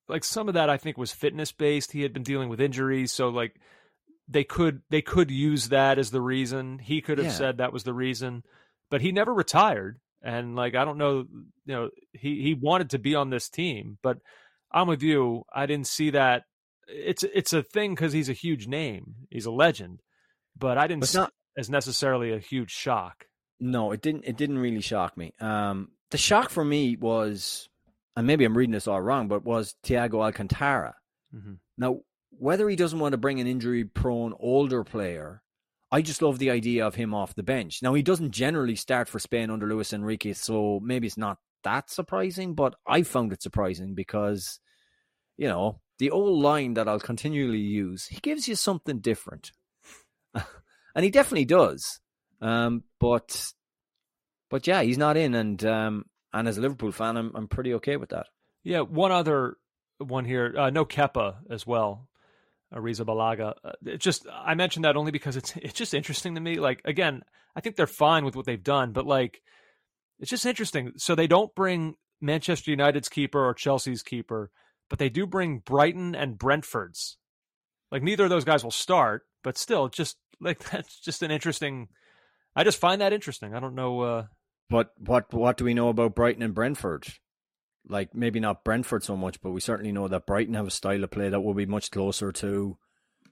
like 0.08 0.24
some 0.24 0.48
of 0.48 0.54
that, 0.56 0.70
I 0.70 0.78
think 0.78 0.98
was 0.98 1.12
fitness 1.12 1.52
based. 1.52 1.92
He 1.92 2.02
had 2.02 2.14
been 2.14 2.24
dealing 2.24 2.50
with 2.50 2.60
injuries, 2.62 3.12
so 3.12 3.30
like 3.30 3.56
they 4.28 4.44
could 4.44 4.82
they 4.90 5.02
could 5.02 5.30
use 5.32 5.70
that 5.70 5.98
as 6.00 6.12
the 6.12 6.22
reason. 6.22 6.80
He 6.80 7.02
could 7.02 7.18
have 7.18 7.28
Yeah. 7.28 7.34
said 7.34 7.58
that 7.58 7.74
was 7.74 7.84
the 7.84 7.94
reason, 7.94 8.44
but 8.90 9.02
he 9.02 9.12
never 9.12 9.34
retired. 9.34 10.00
And 10.22 10.56
like 10.56 10.76
I 10.76 10.86
don't 10.86 10.98
know, 10.98 11.26
you 11.66 11.74
know, 11.74 11.90
he 12.14 12.42
he 12.42 12.54
wanted 12.54 12.92
to 12.92 13.00
be 13.00 13.16
on 13.16 13.30
this 13.30 13.50
team, 13.50 13.98
but 14.02 14.20
I'm 14.72 14.88
with 14.88 15.04
you. 15.04 15.44
I 15.54 15.66
didn't 15.66 15.88
see 15.88 16.10
that. 16.12 16.44
It's 16.88 17.24
it's 17.24 17.54
a 17.54 17.64
thing 17.64 17.94
because 17.96 18.14
he's 18.14 18.30
a 18.30 18.34
huge 18.34 18.68
name. 18.68 19.16
He's 19.30 19.46
a 19.46 19.52
legend, 19.52 20.02
but 20.58 20.78
I 20.78 20.88
didn't 20.88 21.02
But 21.02 21.10
see 21.10 21.18
not- 21.20 21.30
it 21.30 21.60
as 21.62 21.70
necessarily 21.70 22.32
a 22.32 22.40
huge 22.40 22.72
shock. 22.72 23.26
No, 23.60 23.92
it 23.92 24.02
didn't. 24.02 24.24
It 24.26 24.36
didn't 24.38 24.58
really 24.58 24.82
shock 24.82 25.16
me. 25.18 25.34
Um, 25.40 25.92
the 26.12 26.18
shock 26.18 26.50
for 26.50 26.64
me 26.66 26.96
was, 26.98 27.70
and 28.16 28.28
maybe 28.28 28.46
I'm 28.46 28.58
reading 28.58 28.74
this 28.74 28.88
all 28.88 29.02
wrong, 29.02 29.28
but 29.28 29.44
was 29.44 29.76
Thiago 29.84 30.24
Alcantara. 30.24 30.96
Mhm. 31.34 31.60
Now, 31.78 32.02
whether 32.30 32.70
he 32.70 32.76
doesn't 32.76 33.00
want 33.00 33.14
to 33.14 33.18
bring 33.18 33.40
an 33.40 33.48
injury-prone 33.48 34.34
older 34.40 34.84
player, 34.84 35.42
I 35.92 36.02
just 36.02 36.22
love 36.22 36.40
the 36.40 36.50
idea 36.50 36.86
of 36.86 36.96
him 36.96 37.14
off 37.14 37.36
the 37.36 37.44
bench. 37.44 37.82
Now, 37.84 37.94
he 37.94 38.02
doesn't 38.02 38.32
generally 38.32 38.76
start 38.76 39.08
for 39.08 39.20
Spain 39.20 39.50
under 39.52 39.68
Luis 39.68 39.94
Enrique, 39.94 40.34
so 40.34 40.80
maybe 40.82 41.08
it's 41.08 41.18
not 41.18 41.38
that 41.64 41.90
surprising. 41.90 42.56
But 42.56 42.76
I 42.88 43.04
found 43.04 43.32
it 43.32 43.44
surprising 43.44 43.94
because, 43.94 44.60
you 45.38 45.48
know, 45.48 45.82
the 46.00 46.10
old 46.10 46.42
line 46.42 46.74
that 46.74 46.88
I'll 46.88 47.00
continually 47.00 47.60
use, 47.60 48.08
he 48.08 48.20
gives 48.20 48.48
you 48.48 48.56
something 48.56 49.00
different, 49.00 49.52
and 50.34 51.04
he 51.04 51.12
definitely 51.12 51.46
does. 51.46 52.00
Um, 52.42 52.84
but 53.00 53.54
but 54.50 54.68
yeah, 54.68 54.82
he's 54.82 54.98
not 54.98 55.16
in, 55.18 55.36
and 55.36 55.64
um, 55.64 56.06
and 56.34 56.48
as 56.48 56.58
a 56.58 56.62
Liverpool 56.62 56.92
fan, 56.92 57.18
I'm 57.18 57.32
I'm 57.36 57.48
pretty 57.48 57.74
okay 57.76 57.98
with 57.98 58.10
that. 58.10 58.28
Yeah, 58.64 58.82
one 58.82 59.12
other 59.12 59.58
one 59.98 60.26
here. 60.26 60.54
Uh, 60.58 60.70
no 60.70 60.86
Kepa 60.86 61.36
as 61.50 61.66
well. 61.68 62.10
Arrizabalaga. 62.74 63.54
Uh, 63.64 63.98
just 63.98 64.26
I 64.32 64.56
mentioned 64.56 64.86
that 64.86 64.98
only 64.98 65.12
because 65.12 65.38
it's 65.38 65.56
it's 65.58 65.74
just 65.74 65.94
interesting 65.94 66.36
to 66.36 66.42
me. 66.42 66.56
Like 66.56 66.82
again, 66.86 67.24
I 67.56 67.62
think 67.62 67.76
they're 67.76 67.88
fine 67.88 68.26
with 68.26 68.36
what 68.36 68.46
they've 68.46 68.64
done, 68.64 68.92
but 68.92 69.06
like 69.06 69.42
it's 70.20 70.30
just 70.30 70.46
interesting. 70.46 70.94
So 70.98 71.16
they 71.16 71.28
don't 71.28 71.54
bring 71.56 71.96
Manchester 72.22 72.72
United's 72.72 73.10
keeper 73.10 73.44
or 73.46 73.54
Chelsea's 73.54 74.04
keeper, 74.04 74.50
but 74.90 75.00
they 75.00 75.10
do 75.10 75.28
bring 75.28 75.60
Brighton 75.60 76.16
and 76.16 76.38
Brentford's. 76.38 77.18
Like 77.92 78.02
neither 78.02 78.24
of 78.24 78.30
those 78.30 78.46
guys 78.46 78.64
will 78.64 78.72
start, 78.72 79.24
but 79.44 79.58
still, 79.58 79.88
just 79.88 80.18
like 80.40 80.60
that's 80.72 81.00
just 81.00 81.22
an 81.22 81.32
interesting 81.32 81.90
I 82.56 82.64
just 82.64 82.80
find 82.80 83.02
that 83.02 83.14
interesting. 83.14 83.54
I 83.54 83.60
don't 83.60 83.76
know. 83.76 84.02
Uh, 84.02 84.26
But 84.70 84.92
what 84.98 85.34
what 85.34 85.58
do 85.58 85.66
we 85.66 85.74
know 85.74 85.90
about 85.90 86.16
Brighton 86.16 86.42
and 86.44 86.54
Brentford? 86.56 87.06
Like 87.88 88.16
maybe 88.16 88.40
not 88.40 88.64
Brentford 88.64 89.04
so 89.04 89.16
much, 89.18 89.42
but 89.42 89.52
we 89.52 89.60
certainly 89.62 89.92
know 89.92 90.08
that 90.08 90.26
Brighton 90.26 90.54
have 90.56 90.68
a 90.68 90.72
style 90.72 91.04
of 91.04 91.12
play 91.12 91.30
that 91.30 91.42
will 91.42 91.54
be 91.54 91.66
much 91.66 91.92
closer 91.92 92.32
to 92.32 92.78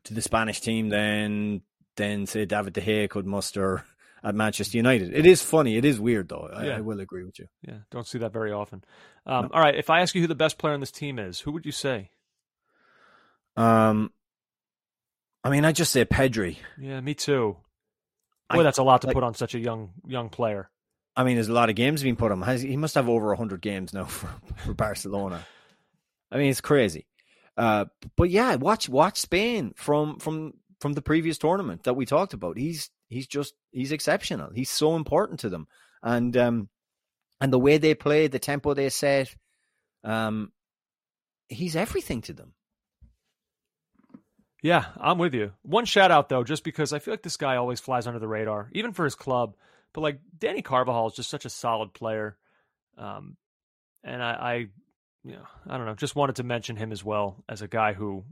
to 0.03 0.14
the 0.14 0.22
Spanish 0.22 0.60
team 0.62 0.90
than 0.90 1.62
than 1.95 2.26
say 2.26 2.45
David 2.45 2.74
De 2.74 2.82
Gea 2.82 3.10
could 3.10 3.26
muster 3.26 3.86
at 4.24 4.36
Manchester 4.36 4.78
United. 4.78 5.14
It 5.14 5.26
is 5.26 5.41
funny. 5.41 5.78
It 5.78 5.86
is 5.86 5.99
weird 5.99 6.30
though. 6.30 6.49
I, 6.53 6.66
Yeah. 6.66 6.78
I 6.78 6.82
will 6.82 6.99
agree 6.99 7.24
with 7.24 7.40
you. 7.40 7.48
yeah, 7.68 7.78
don't 7.91 8.06
see 8.08 8.18
that 8.20 8.34
very 8.34 8.52
often. 8.52 8.84
Um, 9.26 9.49
All 9.53 9.62
right, 9.62 9.76
if 9.76 9.90
I 9.90 10.02
ask 10.02 10.14
you 10.16 10.22
who 10.22 10.28
the 10.28 10.36
best 10.36 10.58
player 10.58 10.74
on 10.74 10.80
this 10.80 10.91
team 10.91 11.18
is, 11.20 11.40
who 11.41 11.52
would 11.53 11.66
you 11.66 11.72
say? 11.72 12.10
Um, 13.56 14.12
I 15.44 15.49
mean, 15.49 15.64
I 15.66 15.72
just 15.72 15.91
say 15.91 16.06
Pedri. 16.06 16.58
Yeah, 16.80 16.99
me 17.02 17.14
too. 17.14 17.58
Boy, 18.49 18.60
I- 18.60 18.64
that's 18.64 18.78
a 18.80 18.84
lot 18.84 19.02
to 19.02 19.08
like- 19.08 19.14
put 19.14 19.24
on 19.24 19.34
such 19.34 19.56
a 19.56 19.60
young 19.60 19.91
young 20.06 20.30
player. 20.30 20.70
I 21.15 21.23
mean, 21.23 21.35
there's 21.35 21.49
a 21.49 21.53
lot 21.53 21.69
of 21.69 21.75
games 21.75 22.03
being 22.03 22.15
put 22.15 22.31
on 22.31 22.41
he 22.57 22.77
must 22.77 22.95
have 22.95 23.09
over 23.09 23.27
100 23.27 23.61
games 23.61 23.93
now 23.93 24.05
for, 24.05 24.29
for 24.57 24.73
Barcelona. 24.73 25.45
I 26.31 26.38
mean, 26.38 26.49
it's 26.49 26.61
crazy. 26.61 27.07
Uh, 27.57 27.85
but 28.15 28.29
yeah, 28.29 28.55
watch 28.55 28.88
watch 28.88 29.17
Spain 29.17 29.73
from 29.75 30.19
from 30.19 30.53
from 30.79 30.93
the 30.93 31.01
previous 31.01 31.38
tournament 31.38 31.83
that 31.83 31.95
we 31.95 32.05
talked 32.05 32.33
about. 32.33 32.57
He's 32.57 32.89
he's 33.09 33.27
just 33.27 33.53
he's 33.71 33.91
exceptional. 33.91 34.51
He's 34.53 34.69
so 34.69 34.95
important 34.95 35.41
to 35.41 35.49
them, 35.49 35.67
and 36.01 36.35
um, 36.38 36.69
and 37.41 37.51
the 37.51 37.59
way 37.59 37.77
they 37.77 37.93
play, 37.93 38.27
the 38.27 38.39
tempo 38.39 38.73
they 38.73 38.89
set, 38.89 39.35
um, 40.05 40.53
he's 41.49 41.75
everything 41.75 42.21
to 42.21 42.33
them. 42.33 42.53
Yeah, 44.63 44.85
I'm 44.99 45.17
with 45.17 45.33
you. 45.33 45.51
One 45.63 45.85
shout 45.85 46.11
out 46.11 46.29
though, 46.29 46.43
just 46.43 46.63
because 46.63 46.93
I 46.93 46.99
feel 46.99 47.13
like 47.13 47.23
this 47.23 47.38
guy 47.38 47.57
always 47.57 47.79
flies 47.79 48.07
under 48.07 48.19
the 48.19 48.27
radar, 48.27 48.69
even 48.73 48.93
for 48.93 49.03
his 49.03 49.15
club. 49.15 49.55
But 49.93 50.01
like 50.01 50.19
Dani 50.38 50.63
Carvajal 50.63 51.07
is 51.07 51.15
just 51.15 51.30
such 51.30 51.45
a 51.45 51.49
solid 51.49 51.93
player, 51.93 52.38
um, 52.97 53.38
and 54.03 54.23
I, 54.23 54.31
I, 54.31 54.53
you 55.23 55.34
know, 55.34 55.47
I 55.68 55.77
don't 55.77 55.85
know, 55.85 55.95
just 55.95 56.15
wanted 56.15 56.38
to 56.38 56.43
mention 56.43 56.76
him 56.76 56.91
as 56.91 57.03
well 57.03 57.43
as 57.49 57.61
a 57.61 57.68
guy 57.68 57.93
who 57.93 58.23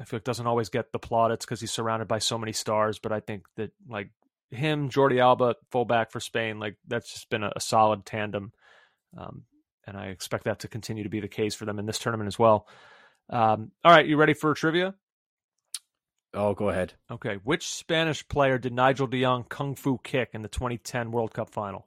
I 0.00 0.04
feel 0.04 0.18
like 0.18 0.24
doesn't 0.24 0.46
always 0.46 0.68
get 0.68 0.90
the 0.90 0.98
plaudits 0.98 1.44
because 1.44 1.60
he's 1.60 1.70
surrounded 1.70 2.08
by 2.08 2.18
so 2.18 2.38
many 2.38 2.52
stars. 2.52 2.98
But 2.98 3.12
I 3.12 3.20
think 3.20 3.44
that 3.56 3.72
like 3.88 4.10
him, 4.50 4.88
Jordi 4.88 5.20
Alba, 5.20 5.56
fullback 5.70 6.10
for 6.10 6.20
Spain, 6.20 6.58
like 6.58 6.76
that's 6.86 7.12
just 7.12 7.28
been 7.30 7.42
a, 7.42 7.52
a 7.54 7.60
solid 7.60 8.06
tandem, 8.06 8.52
um, 9.16 9.42
and 9.86 9.96
I 9.96 10.06
expect 10.06 10.44
that 10.44 10.60
to 10.60 10.68
continue 10.68 11.02
to 11.02 11.10
be 11.10 11.20
the 11.20 11.28
case 11.28 11.54
for 11.54 11.66
them 11.66 11.78
in 11.78 11.86
this 11.86 11.98
tournament 11.98 12.28
as 12.28 12.38
well. 12.38 12.66
Um, 13.28 13.70
all 13.84 13.92
right, 13.92 14.06
you 14.06 14.16
ready 14.16 14.34
for 14.34 14.54
trivia? 14.54 14.94
Oh, 16.34 16.54
go 16.54 16.70
ahead. 16.70 16.94
Okay. 17.10 17.38
Which 17.44 17.68
Spanish 17.68 18.26
player 18.26 18.58
did 18.58 18.72
Nigel 18.72 19.06
de 19.06 19.20
Jong 19.22 19.44
kung 19.44 19.74
fu 19.74 19.98
kick 20.02 20.30
in 20.32 20.42
the 20.42 20.48
2010 20.48 21.10
World 21.12 21.34
Cup 21.34 21.50
final? 21.50 21.86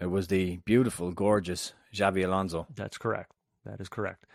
It 0.00 0.06
was 0.06 0.26
the 0.26 0.56
beautiful, 0.64 1.12
gorgeous 1.12 1.72
Xabi 1.94 2.24
Alonso. 2.24 2.66
That's 2.74 2.98
correct. 2.98 3.32
That 3.64 3.80
is 3.80 3.88
correct. 3.88 4.26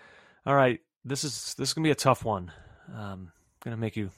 All 0.45 0.55
right. 0.55 0.79
This 1.03 1.23
is 1.23 1.53
this 1.57 1.69
is 1.69 1.73
gonna 1.73 1.83
be 1.85 1.91
a 1.91 1.95
tough 1.95 2.23
one. 2.23 2.51
Um, 2.93 3.31
gonna 3.63 3.77
make 3.77 3.97
you. 3.97 4.09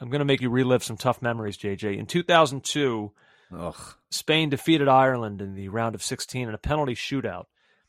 I'm 0.00 0.10
gonna 0.10 0.24
make 0.24 0.40
you 0.40 0.50
relive 0.50 0.84
some 0.84 0.96
tough 0.96 1.20
memories, 1.22 1.56
JJ. 1.56 1.98
In 1.98 2.06
2002, 2.06 3.12
Ugh. 3.56 3.94
Spain 4.10 4.48
defeated 4.48 4.88
Ireland 4.88 5.40
in 5.40 5.54
the 5.54 5.68
round 5.68 5.94
of 5.94 6.02
16 6.02 6.48
in 6.48 6.54
a 6.54 6.58
penalty 6.58 6.94
shootout. 6.94 7.44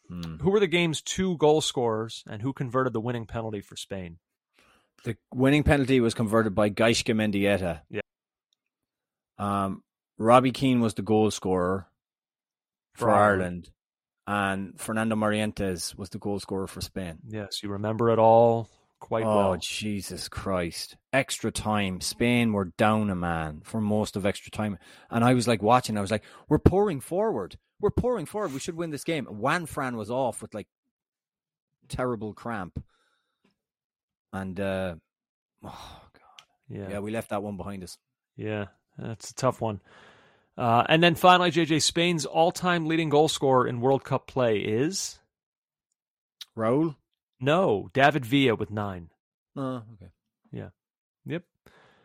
Hmm. 0.07 0.37
Who 0.37 0.51
were 0.51 0.59
the 0.59 0.67
game's 0.67 1.01
two 1.01 1.37
goal 1.37 1.61
scorers, 1.61 2.23
and 2.29 2.41
who 2.41 2.53
converted 2.53 2.93
the 2.93 3.01
winning 3.01 3.25
penalty 3.25 3.61
for 3.61 3.75
Spain? 3.75 4.19
The 5.05 5.15
winning 5.33 5.63
penalty 5.63 5.99
was 6.01 6.15
converted 6.15 6.55
by 6.55 6.71
Gaizka 6.71 7.15
Mendieta. 7.15 7.81
Yeah. 7.89 8.01
Um, 9.37 9.83
Robbie 10.17 10.51
Keane 10.51 10.81
was 10.81 10.95
the 10.95 11.03
goal 11.03 11.29
scorer 11.29 11.87
for, 12.95 13.05
For 13.05 13.11
Ireland. 13.11 13.69
Ireland, 14.27 14.71
and 14.71 14.79
Fernando 14.81 15.15
Morientes 15.15 15.95
was 15.95 16.09
the 16.09 16.17
goal 16.17 16.39
scorer 16.39 16.65
for 16.65 16.81
Spain. 16.81 17.19
Yes, 17.27 17.61
you 17.61 17.69
remember 17.69 18.09
it 18.09 18.17
all 18.17 18.67
quite 18.99 19.25
oh, 19.25 19.35
well. 19.35 19.57
Jesus 19.61 20.27
Christ. 20.27 20.97
Extra 21.13 21.51
time. 21.51 22.01
Spain 22.01 22.51
were 22.53 22.71
down 22.77 23.11
a 23.11 23.15
man 23.15 23.61
for 23.63 23.79
most 23.79 24.15
of 24.15 24.25
extra 24.25 24.49
time. 24.49 24.79
And 25.11 25.23
I 25.23 25.35
was 25.35 25.47
like 25.47 25.61
watching, 25.61 25.97
I 25.97 26.01
was 26.01 26.09
like, 26.09 26.23
we're 26.49 26.57
pouring 26.57 26.99
forward. 26.99 27.59
We're 27.79 27.91
pouring 27.91 28.25
forward. 28.25 28.53
We 28.53 28.59
should 28.59 28.75
win 28.75 28.89
this 28.89 29.03
game. 29.03 29.25
Juan 29.25 29.67
Fran 29.67 29.97
was 29.97 30.09
off 30.09 30.41
with 30.41 30.55
like 30.55 30.67
terrible 31.87 32.33
cramp. 32.33 32.83
And, 34.35 34.59
uh, 34.59 34.95
oh, 35.63 36.01
God. 36.13 36.45
Yeah. 36.69 36.89
Yeah, 36.89 36.99
we 36.99 37.11
left 37.11 37.29
that 37.29 37.43
one 37.43 37.57
behind 37.57 37.83
us. 37.83 37.97
Yeah, 38.35 38.65
that's 38.97 39.31
a 39.31 39.35
tough 39.35 39.61
one. 39.61 39.81
Uh, 40.57 40.83
and 40.87 41.01
then 41.03 41.15
finally, 41.15 41.51
JJ, 41.51 41.81
Spain's 41.81 42.25
all-time 42.25 42.85
leading 42.85 43.09
goal 43.09 43.27
scorer 43.27 43.67
in 43.67 43.81
World 43.81 44.03
Cup 44.03 44.27
play 44.27 44.57
is 44.59 45.19
Raul? 46.57 46.95
no 47.39 47.89
David 47.93 48.25
Villa 48.25 48.55
with 48.55 48.71
nine. 48.71 49.09
Oh, 49.55 49.83
okay. 49.93 50.11
Yeah. 50.51 50.69
Yep, 51.25 51.43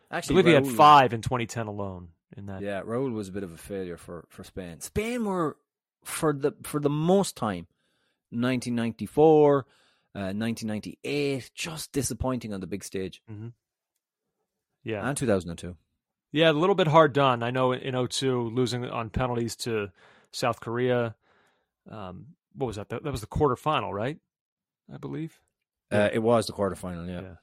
I 0.09 0.17
Actually, 0.17 0.43
believe 0.43 0.63
he 0.63 0.67
had 0.69 0.75
five 0.77 1.13
in 1.13 1.21
2010 1.21 1.67
alone. 1.67 2.09
In 2.35 2.45
that, 2.47 2.61
Yeah, 2.61 2.81
Raul 2.81 3.13
was 3.13 3.27
a 3.27 3.31
bit 3.31 3.43
of 3.43 3.51
a 3.53 3.57
failure 3.57 3.97
for, 3.97 4.25
for 4.29 4.43
Spain. 4.43 4.79
Spain 4.79 5.25
were 5.25 5.57
for 6.03 6.33
the 6.33 6.53
for 6.63 6.79
the 6.79 6.89
most 6.89 7.35
time, 7.35 7.67
1994, 8.31 9.65
uh, 10.15 10.33
1998, 10.35 11.51
just 11.55 11.91
disappointing 11.91 12.53
on 12.53 12.59
the 12.61 12.67
big 12.67 12.83
stage, 12.83 13.21
yeah, 14.83 15.07
and 15.07 15.15
2002. 15.17 15.75
yeah, 16.31 16.49
a 16.49 16.53
little 16.53 16.75
bit 16.75 16.87
hard 16.87 17.13
done. 17.13 17.43
I 17.43 17.51
know 17.51 17.71
in 17.71 18.07
02, 18.07 18.49
losing 18.49 18.85
on 18.85 19.09
penalties 19.09 19.55
to 19.57 19.89
South 20.31 20.59
Korea. 20.59 21.15
Um, 21.89 22.27
what 22.55 22.67
was 22.67 22.75
that? 22.77 22.89
That, 22.89 23.03
that 23.03 23.11
was 23.11 23.21
the 23.21 23.27
quarterfinal, 23.27 23.91
right? 23.93 24.17
I 24.93 24.97
believe. 24.97 25.39
Uh, 25.91 26.09
it 26.11 26.19
was 26.19 26.47
the 26.47 26.53
quarterfinal. 26.53 27.07
Yeah, 27.07 27.21
Yeah. 27.21 27.35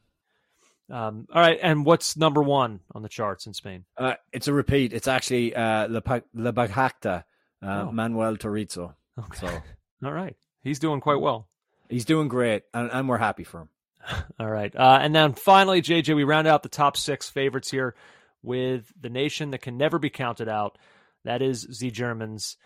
Um, 0.90 1.26
all 1.34 1.42
right, 1.42 1.58
and 1.62 1.84
what's 1.84 2.16
number 2.16 2.42
one 2.42 2.80
on 2.94 3.02
the 3.02 3.10
charts 3.10 3.46
in 3.46 3.52
Spain? 3.52 3.84
Uh, 3.98 4.14
it's 4.32 4.48
a 4.48 4.54
repeat. 4.54 4.94
It's 4.94 5.06
actually 5.06 5.54
uh, 5.54 5.86
Le, 5.88 6.00
pa- 6.00 6.20
Le 6.32 6.50
Bajacta, 6.52 7.24
uh, 7.62 7.84
Oh. 7.88 7.92
Manuel 7.92 8.36
Turizo. 8.38 8.94
Okay. 9.18 9.38
So 9.38 9.48
All 10.04 10.12
right, 10.12 10.34
he's 10.62 10.78
doing 10.78 11.00
quite 11.00 11.20
well. 11.20 11.46
He's 11.88 12.04
doing 12.04 12.28
great, 12.28 12.64
and, 12.72 12.90
and 12.92 13.08
we're 13.08 13.18
happy 13.18 13.44
for 13.44 13.62
him. 13.62 13.68
All 14.40 14.50
right. 14.50 14.74
Uh, 14.74 14.98
and 15.00 15.14
then 15.14 15.32
finally, 15.34 15.82
JJ, 15.82 16.14
we 16.14 16.24
round 16.24 16.46
out 16.46 16.62
the 16.62 16.68
top 16.68 16.96
six 16.96 17.28
favorites 17.28 17.70
here 17.70 17.94
with 18.42 18.92
the 19.00 19.10
nation 19.10 19.50
that 19.50 19.62
can 19.62 19.76
never 19.76 19.98
be 19.98 20.10
counted 20.10 20.48
out. 20.48 20.78
That 21.24 21.42
is 21.42 21.78
the 21.78 21.90
Germans. 21.90 22.56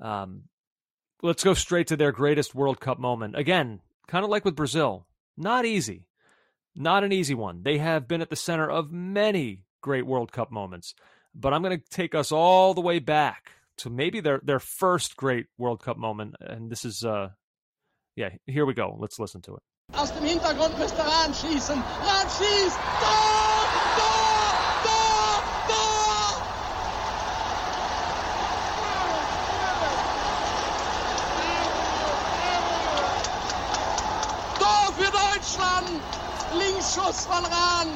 Um, 0.00 0.44
let's 1.22 1.44
go 1.44 1.54
straight 1.54 1.86
to 1.88 1.96
their 1.96 2.12
greatest 2.12 2.54
World 2.54 2.80
Cup 2.80 2.98
moment. 2.98 3.36
Again, 3.36 3.80
kind 4.06 4.24
of 4.24 4.30
like 4.30 4.44
with 4.44 4.56
Brazil, 4.56 5.06
not 5.36 5.64
easy. 5.64 6.08
Not 6.74 7.04
an 7.04 7.12
easy 7.12 7.34
one. 7.34 7.62
They 7.62 7.78
have 7.78 8.08
been 8.08 8.22
at 8.22 8.30
the 8.30 8.36
center 8.36 8.68
of 8.68 8.90
many 8.90 9.64
great 9.82 10.06
World 10.06 10.32
Cup 10.32 10.50
moments. 10.50 10.94
But 11.34 11.52
I'm 11.52 11.62
going 11.62 11.78
to 11.78 11.88
take 11.90 12.14
us 12.14 12.32
all 12.32 12.74
the 12.74 12.80
way 12.80 12.98
back 12.98 13.52
to 13.78 13.90
maybe 13.90 14.20
their, 14.20 14.40
their 14.42 14.58
first 14.58 15.16
great 15.16 15.46
World 15.58 15.82
Cup 15.82 15.96
moment. 15.96 16.34
And 16.40 16.70
this 16.70 16.84
is, 16.84 17.04
uh, 17.04 17.30
yeah, 18.16 18.30
here 18.46 18.66
we 18.66 18.74
go. 18.74 18.96
Let's 18.98 19.18
listen 19.18 19.40
to 19.42 19.56
it. 19.56 19.62
Aus 19.94 20.10
dem 20.12 20.24
Hintergrund 20.24 20.78
müsste 20.78 21.02
Rahn 21.02 21.34
schießen. 21.34 21.76
Rahn 21.76 22.28
schießt! 22.28 22.78
Tor! 23.00 23.66
Tor! 23.98 24.52
Tor! 24.84 25.42
Tor! 25.68 26.42
Tor 34.58 34.92
für 34.94 35.10
Deutschland! 35.12 36.00
Linksschuss 36.54 37.26
von 37.26 37.44
Rahn! 37.44 37.88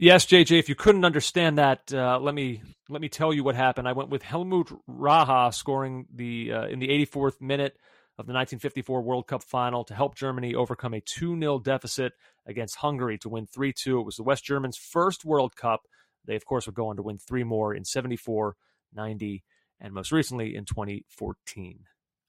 Yes, 0.00 0.26
JJ. 0.26 0.58
If 0.58 0.68
you 0.68 0.74
couldn't 0.74 1.04
understand 1.04 1.58
that, 1.58 1.92
uh, 1.92 2.18
let 2.20 2.34
me 2.34 2.62
let 2.88 3.00
me 3.00 3.08
tell 3.08 3.32
you 3.32 3.44
what 3.44 3.54
happened. 3.54 3.86
I 3.86 3.92
went 3.92 4.10
with 4.10 4.22
Helmut 4.22 4.72
Rahn 4.88 5.52
scoring 5.52 6.06
the 6.12 6.52
uh, 6.52 6.66
in 6.66 6.80
the 6.80 6.88
84th 6.88 7.40
minute 7.40 7.76
of 8.16 8.26
the 8.26 8.32
1954 8.32 9.02
World 9.02 9.26
Cup 9.26 9.42
final 9.42 9.82
to 9.84 9.94
help 9.94 10.14
Germany 10.14 10.54
overcome 10.54 10.94
a 10.94 11.00
2-0 11.00 11.62
deficit 11.64 12.12
against 12.46 12.76
Hungary 12.76 13.18
to 13.18 13.28
win 13.28 13.46
3-2. 13.46 14.00
It 14.00 14.04
was 14.04 14.16
the 14.16 14.22
West 14.22 14.44
Germans' 14.44 14.76
first 14.76 15.24
World 15.24 15.56
Cup. 15.56 15.82
They 16.24 16.36
of 16.36 16.44
course 16.44 16.66
would 16.66 16.76
go 16.76 16.88
on 16.88 16.96
to 16.96 17.02
win 17.02 17.18
three 17.18 17.44
more 17.44 17.74
in 17.74 17.84
74, 17.84 18.56
90, 18.94 19.42
and 19.80 19.92
most 19.92 20.12
recently 20.12 20.54
in 20.54 20.64
2014. 20.64 21.80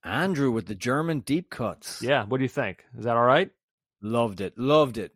Andrew 0.03 0.51
with 0.51 0.65
the 0.65 0.75
German 0.75 1.19
deep 1.19 1.49
cuts. 1.49 2.01
Yeah, 2.01 2.25
what 2.25 2.37
do 2.37 2.43
you 2.43 2.49
think? 2.49 2.83
Is 2.97 3.05
that 3.05 3.15
all 3.15 3.23
right? 3.23 3.49
Loved 4.01 4.41
it. 4.41 4.57
Loved 4.57 4.97
it. 4.97 5.13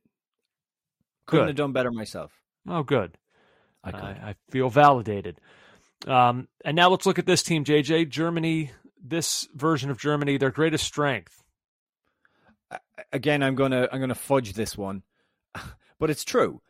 Couldn't 1.26 1.46
Good. 1.46 1.50
have 1.50 1.58
done 1.58 1.74
better 1.74 1.91
myself. 1.91 2.32
Oh, 2.68 2.84
good. 2.84 3.18
I 3.84 3.91
could. 3.91 4.02
I, 4.02 4.30
I 4.30 4.36
feel 4.50 4.70
validated. 4.70 5.40
Um, 6.08 6.48
and 6.66 6.76
now 6.76 6.90
let's 6.90 7.06
look 7.06 7.20
at 7.20 7.26
this 7.26 7.44
team, 7.44 7.64
JJ. 7.64 8.10
Germany, 8.10 8.72
this 9.03 9.47
version 9.53 9.89
of 9.89 9.99
Germany, 9.99 10.38
their 10.38 10.51
greatest 10.51 10.85
strength. 10.85 11.43
again, 13.11 13.41
I'm 13.43 13.55
gonna 13.55 13.88
I'm 13.91 13.99
gonna 13.99 14.15
fudge 14.15 14.53
this 14.53 14.77
one, 14.77 15.03
but 15.99 16.09
it's 16.09 16.23
true. 16.23 16.61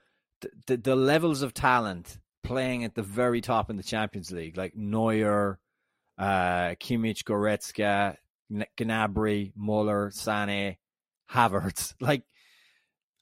The, 0.42 0.50
the, 0.68 0.78
the 0.78 0.96
levels 0.96 1.42
of 1.42 1.54
talent 1.54 2.18
playing 2.44 2.84
at 2.84 2.96
the 2.96 3.04
very 3.04 3.42
top 3.42 3.70
in 3.70 3.76
the 3.76 3.84
Champions 3.84 4.32
League, 4.32 4.58
like 4.58 4.76
Neuer, 4.76 5.60
uh, 6.18 6.76
Kimmich, 6.80 7.24
Goretzka, 7.24 8.16
Gnabry, 8.78 9.52
Muller, 9.56 10.12
Sane, 10.12 10.78
Havertz. 11.32 11.94
Like, 12.02 12.24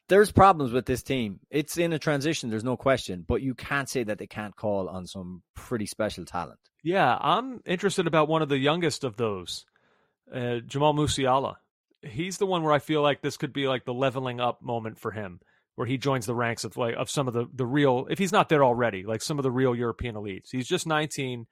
there's 0.09 0.31
problems 0.31 0.71
with 0.71 0.85
this 0.85 1.03
team. 1.03 1.41
It's 1.49 1.77
in 1.77 1.91
a 1.91 1.99
transition, 1.99 2.49
there's 2.49 2.63
no 2.63 2.77
question, 2.77 3.25
but 3.27 3.41
you 3.41 3.53
can't 3.53 3.89
say 3.89 4.03
that 4.03 4.19
they 4.19 4.27
can't 4.27 4.55
call 4.55 4.87
on 4.87 5.05
some 5.05 5.43
pretty 5.53 5.85
special 5.85 6.23
talent. 6.23 6.59
Yeah, 6.87 7.17
I'm 7.19 7.59
interested 7.65 8.07
about 8.07 8.29
one 8.29 8.41
of 8.41 8.47
the 8.47 8.57
youngest 8.57 9.03
of 9.03 9.17
those, 9.17 9.65
uh, 10.33 10.59
Jamal 10.59 10.93
Musiala. 10.93 11.55
He's 12.01 12.37
the 12.37 12.45
one 12.45 12.63
where 12.63 12.71
I 12.71 12.79
feel 12.79 13.01
like 13.01 13.21
this 13.21 13.35
could 13.35 13.51
be 13.51 13.67
like 13.67 13.83
the 13.83 13.93
leveling 13.93 14.39
up 14.39 14.61
moment 14.61 14.97
for 14.97 15.11
him, 15.11 15.41
where 15.75 15.85
he 15.85 15.97
joins 15.97 16.25
the 16.25 16.33
ranks 16.33 16.63
of 16.63 16.77
like 16.77 16.95
of 16.95 17.09
some 17.09 17.27
of 17.27 17.33
the 17.33 17.45
the 17.53 17.65
real, 17.65 18.07
if 18.09 18.17
he's 18.17 18.31
not 18.31 18.47
there 18.47 18.63
already, 18.63 19.03
like 19.03 19.21
some 19.21 19.37
of 19.37 19.43
the 19.43 19.51
real 19.51 19.75
European 19.75 20.15
elites. 20.15 20.47
He's 20.49 20.65
just 20.65 20.87
19. 20.87 21.45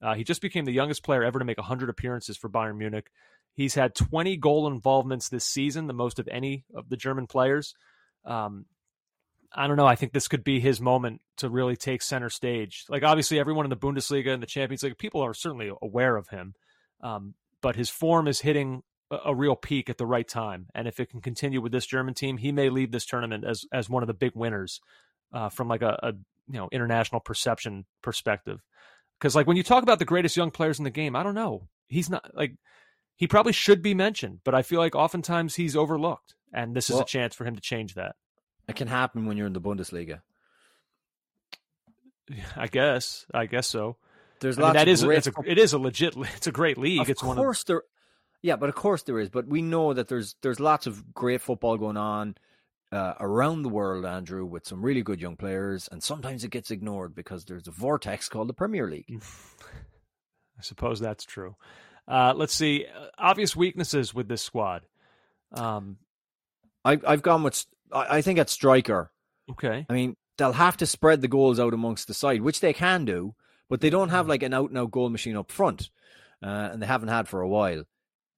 Uh, 0.00 0.14
he 0.14 0.24
just 0.24 0.40
became 0.40 0.64
the 0.64 0.72
youngest 0.72 1.02
player 1.02 1.22
ever 1.22 1.38
to 1.38 1.44
make 1.44 1.58
100 1.58 1.90
appearances 1.90 2.38
for 2.38 2.48
Bayern 2.48 2.78
Munich. 2.78 3.10
He's 3.52 3.74
had 3.74 3.94
20 3.94 4.38
goal 4.38 4.68
involvements 4.68 5.28
this 5.28 5.44
season, 5.44 5.86
the 5.86 5.92
most 5.92 6.18
of 6.18 6.28
any 6.32 6.64
of 6.74 6.88
the 6.88 6.96
German 6.96 7.26
players. 7.26 7.74
Um, 8.24 8.64
I 9.52 9.66
don't 9.66 9.76
know. 9.76 9.86
I 9.86 9.94
think 9.94 10.12
this 10.12 10.28
could 10.28 10.44
be 10.44 10.60
his 10.60 10.80
moment 10.80 11.22
to 11.38 11.48
really 11.48 11.76
take 11.76 12.02
center 12.02 12.28
stage. 12.28 12.84
Like 12.88 13.02
obviously, 13.02 13.38
everyone 13.38 13.64
in 13.64 13.70
the 13.70 13.76
Bundesliga 13.76 14.32
and 14.32 14.42
the 14.42 14.46
Champions 14.46 14.82
League, 14.82 14.98
people 14.98 15.22
are 15.22 15.34
certainly 15.34 15.70
aware 15.80 16.16
of 16.16 16.28
him, 16.28 16.54
um, 17.00 17.34
but 17.62 17.76
his 17.76 17.88
form 17.88 18.28
is 18.28 18.40
hitting 18.40 18.82
a, 19.10 19.18
a, 19.26 19.34
real 19.34 19.56
peak 19.56 19.88
at 19.88 19.96
the 19.96 20.06
right 20.06 20.28
time. 20.28 20.66
And 20.74 20.86
if 20.86 21.00
it 21.00 21.10
can 21.10 21.20
continue 21.20 21.62
with 21.62 21.72
this 21.72 21.86
German 21.86 22.14
team, 22.14 22.36
he 22.36 22.52
may 22.52 22.68
leave 22.68 22.92
this 22.92 23.06
tournament 23.06 23.44
as 23.44 23.64
as 23.72 23.88
one 23.88 24.02
of 24.02 24.06
the 24.06 24.14
big 24.14 24.32
winners 24.34 24.80
uh, 25.32 25.48
from 25.48 25.68
like 25.68 25.82
a, 25.82 25.98
a 26.02 26.12
you 26.48 26.58
know 26.58 26.68
international 26.70 27.20
perception 27.20 27.86
perspective. 28.02 28.60
Because 29.18 29.34
like 29.34 29.46
when 29.46 29.56
you 29.56 29.62
talk 29.62 29.82
about 29.82 29.98
the 29.98 30.04
greatest 30.04 30.36
young 30.36 30.50
players 30.50 30.78
in 30.78 30.84
the 30.84 30.90
game, 30.90 31.16
I 31.16 31.22
don't 31.22 31.34
know. 31.34 31.68
He's 31.88 32.10
not 32.10 32.30
like 32.34 32.54
he 33.16 33.26
probably 33.26 33.52
should 33.52 33.82
be 33.82 33.94
mentioned, 33.94 34.40
but 34.44 34.54
I 34.54 34.62
feel 34.62 34.78
like 34.78 34.94
oftentimes 34.94 35.54
he's 35.54 35.74
overlooked, 35.74 36.34
and 36.52 36.76
this 36.76 36.90
is 36.90 36.94
well, 36.94 37.02
a 37.02 37.06
chance 37.06 37.34
for 37.34 37.46
him 37.46 37.56
to 37.56 37.62
change 37.62 37.94
that. 37.94 38.16
It 38.68 38.76
can 38.76 38.88
happen 38.88 39.26
when 39.26 39.36
you're 39.36 39.46
in 39.46 39.54
the 39.54 39.60
Bundesliga. 39.60 40.20
I 42.56 42.66
guess. 42.66 43.26
I 43.32 43.46
guess 43.46 43.66
so. 43.66 43.96
There's 44.40 44.58
I 44.58 44.62
lots 44.62 44.74
mean, 44.74 44.80
that 44.80 44.88
of 44.88 44.92
is 44.92 45.04
great... 45.04 45.26
a, 45.26 45.32
it 45.46 45.58
is 45.58 45.72
a 45.72 45.78
legit 45.78 46.14
it's 46.36 46.46
a 46.46 46.52
great 46.52 46.78
league. 46.78 47.00
Of 47.00 47.10
it's 47.10 47.22
course 47.22 47.36
one 47.36 47.46
of 47.46 47.64
there 47.66 47.82
Yeah, 48.42 48.56
but 48.56 48.68
of 48.68 48.74
course 48.74 49.02
there 49.02 49.18
is, 49.18 49.30
but 49.30 49.46
we 49.46 49.62
know 49.62 49.92
that 49.94 50.08
there's 50.08 50.36
there's 50.42 50.60
lots 50.60 50.86
of 50.86 51.14
great 51.14 51.40
football 51.40 51.76
going 51.76 51.96
on 51.96 52.36
uh, 52.92 53.14
around 53.20 53.62
the 53.62 53.68
world, 53.68 54.04
Andrew, 54.04 54.44
with 54.44 54.66
some 54.66 54.84
really 54.84 55.02
good 55.02 55.20
young 55.20 55.36
players, 55.36 55.88
and 55.90 56.02
sometimes 56.02 56.44
it 56.44 56.50
gets 56.50 56.70
ignored 56.70 57.14
because 57.14 57.44
there's 57.44 57.68
a 57.68 57.72
vortex 57.72 58.28
called 58.28 58.48
the 58.48 58.54
Premier 58.54 58.88
League. 58.88 59.22
I 60.58 60.62
suppose 60.62 60.98
that's 60.98 61.24
true. 61.24 61.56
Uh, 62.06 62.32
let's 62.34 62.54
see 62.54 62.86
uh, 62.86 63.06
obvious 63.18 63.54
weaknesses 63.54 64.14
with 64.14 64.28
this 64.28 64.42
squad. 64.42 64.82
Um, 65.52 65.98
I, 66.84 66.98
I've 67.06 67.22
gone 67.22 67.42
with 67.42 67.64
I 67.92 68.22
think 68.22 68.38
at 68.38 68.50
striker. 68.50 69.10
Okay. 69.50 69.86
I 69.88 69.92
mean, 69.92 70.16
they'll 70.36 70.52
have 70.52 70.76
to 70.78 70.86
spread 70.86 71.20
the 71.20 71.28
goals 71.28 71.60
out 71.60 71.74
amongst 71.74 72.08
the 72.08 72.14
side, 72.14 72.40
which 72.40 72.60
they 72.60 72.72
can 72.72 73.04
do, 73.04 73.34
but 73.68 73.80
they 73.80 73.90
don't 73.90 74.08
have 74.10 74.26
mm. 74.26 74.30
like 74.30 74.42
an 74.42 74.54
out 74.54 74.70
and 74.70 74.78
out 74.78 74.90
goal 74.90 75.10
machine 75.10 75.36
up 75.36 75.50
front, 75.50 75.90
uh, 76.42 76.70
and 76.72 76.82
they 76.82 76.86
haven't 76.86 77.08
had 77.08 77.28
for 77.28 77.40
a 77.40 77.48
while. 77.48 77.84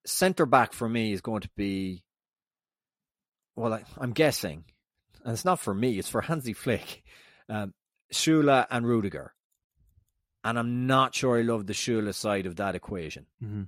Centre 0.06 0.47
back 0.47 0.72
for 0.72 0.89
me 0.89 1.12
is 1.12 1.20
going 1.20 1.43
to 1.43 1.51
be, 1.56 2.02
well, 3.55 3.74
I, 3.74 3.82
am 4.02 4.12
guessing, 4.12 4.64
and 5.24 5.32
it's 5.32 5.44
not 5.44 5.60
for 5.60 5.74
me, 5.74 5.98
it's 5.98 6.09
for 6.09 6.20
Hansi 6.22 6.55
Flick, 6.55 7.02
um, 7.48 7.74
Süle 8.12 8.66
and 8.70 8.86
Rudiger. 8.86 9.35
And 10.43 10.59
I'm 10.59 10.86
not 10.86 11.14
sure 11.14 11.39
I 11.39 11.43
love 11.43 11.66
the 11.66 11.74
Süle 11.74 12.14
side 12.14 12.47
of 12.47 12.56
that 12.56 12.74
equation. 12.74 13.27
Mm-hmm. 13.44 13.64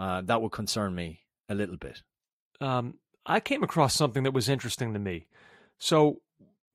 Uh, 0.00 0.22
that 0.22 0.40
would 0.40 0.52
concern 0.52 0.94
me 0.94 1.20
a 1.48 1.54
little 1.54 1.76
bit. 1.76 2.00
Um, 2.60 2.94
I 3.30 3.38
came 3.38 3.62
across 3.62 3.94
something 3.94 4.24
that 4.24 4.34
was 4.34 4.48
interesting 4.48 4.92
to 4.92 4.98
me. 4.98 5.26
So, 5.78 6.20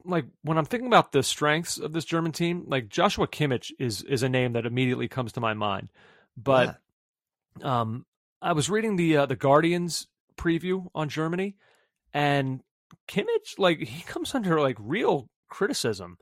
like 0.05 0.25
when 0.41 0.57
I'm 0.57 0.65
thinking 0.65 0.87
about 0.87 1.11
the 1.11 1.21
strengths 1.21 1.77
of 1.77 1.91
this 1.91 2.05
German 2.05 2.31
team, 2.31 2.63
like 2.67 2.87
Joshua 2.87 3.27
Kimmich 3.27 3.71
is 3.77 4.03
is 4.03 4.23
a 4.23 4.29
name 4.29 4.53
that 4.53 4.65
immediately 4.65 5.09
comes 5.09 5.33
to 5.33 5.41
my 5.41 5.53
mind. 5.53 5.89
But 6.37 6.79
yeah. 7.59 7.81
um, 7.81 8.05
I 8.41 8.53
was 8.53 8.69
reading 8.69 8.95
the 8.95 9.17
uh, 9.17 9.25
the 9.25 9.35
Guardians 9.35 10.07
preview 10.37 10.87
on 10.95 11.09
Germany, 11.09 11.57
and 12.13 12.61
Kimmich, 13.09 13.57
like 13.57 13.79
he 13.79 14.03
comes 14.03 14.33
under 14.33 14.61
like 14.61 14.77
real 14.79 15.29
criticism 15.49 16.17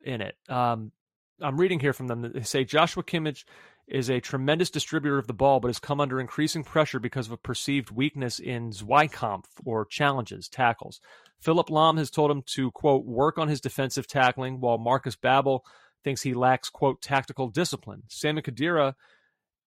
in 0.00 0.20
it. 0.20 0.36
Um, 0.48 0.92
I'm 1.40 1.60
reading 1.60 1.80
here 1.80 1.92
from 1.92 2.06
them. 2.06 2.32
They 2.32 2.42
say 2.42 2.62
Joshua 2.62 3.02
Kimmich 3.02 3.44
is 3.86 4.08
a 4.08 4.20
tremendous 4.20 4.70
distributor 4.70 5.18
of 5.18 5.26
the 5.26 5.34
ball, 5.34 5.60
but 5.60 5.68
has 5.68 5.78
come 5.78 6.00
under 6.00 6.20
increasing 6.20 6.64
pressure 6.64 6.98
because 6.98 7.26
of 7.26 7.32
a 7.32 7.36
perceived 7.36 7.90
weakness 7.90 8.38
in 8.38 8.70
Zweikampf 8.70 9.44
or 9.64 9.84
challenges, 9.84 10.48
tackles. 10.48 11.00
Philipp 11.40 11.66
Lahm 11.66 11.98
has 11.98 12.10
told 12.10 12.30
him 12.30 12.42
to, 12.54 12.70
quote, 12.70 13.04
work 13.04 13.38
on 13.38 13.48
his 13.48 13.60
defensive 13.60 14.06
tackling, 14.06 14.60
while 14.60 14.78
Markus 14.78 15.16
Babbel 15.16 15.60
thinks 16.02 16.22
he 16.22 16.34
lacks, 16.34 16.70
quote, 16.70 17.02
tactical 17.02 17.48
discipline. 17.48 18.04
Sami 18.08 18.40
Khedira 18.40 18.94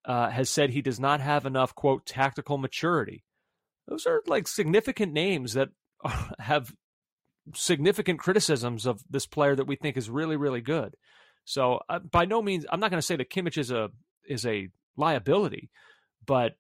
uh, 0.05 0.29
has 0.29 0.49
said 0.49 0.69
he 0.69 0.81
does 0.81 0.99
not 0.99 1.19
have 1.21 1.45
enough, 1.45 1.75
quote, 1.75 2.05
tactical 2.05 2.57
maturity. 2.57 3.23
Those 3.87 4.05
are 4.07 4.21
like 4.25 4.47
significant 4.47 5.13
names 5.13 5.53
that 5.53 5.69
have 6.39 6.73
significant 7.53 8.19
criticisms 8.19 8.85
of 8.85 9.03
this 9.09 9.25
player 9.25 9.55
that 9.55 9.67
we 9.67 9.75
think 9.75 9.97
is 9.97 10.09
really, 10.09 10.35
really 10.35 10.61
good. 10.61 10.95
So 11.45 11.81
uh, 11.87 11.99
by 11.99 12.25
no 12.25 12.41
means, 12.41 12.65
I'm 12.69 12.79
not 12.79 12.89
going 12.89 12.99
to 12.99 13.05
say 13.05 13.15
that 13.15 13.29
Kimmich 13.29 13.57
is 13.57 13.71
a 13.71 13.89
is 14.27 14.45
a 14.45 14.69
liability, 14.95 15.69
but 16.25 16.53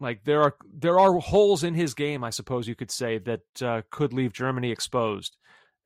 like 0.00 0.24
there 0.24 0.42
are 0.42 0.56
there 0.72 0.98
are 0.98 1.18
holes 1.18 1.64
in 1.64 1.74
his 1.74 1.94
game, 1.94 2.22
I 2.24 2.30
suppose 2.30 2.68
you 2.68 2.74
could 2.74 2.90
say 2.90 3.18
that 3.18 3.62
uh, 3.62 3.82
could 3.90 4.12
leave 4.12 4.32
Germany 4.32 4.70
exposed 4.70 5.36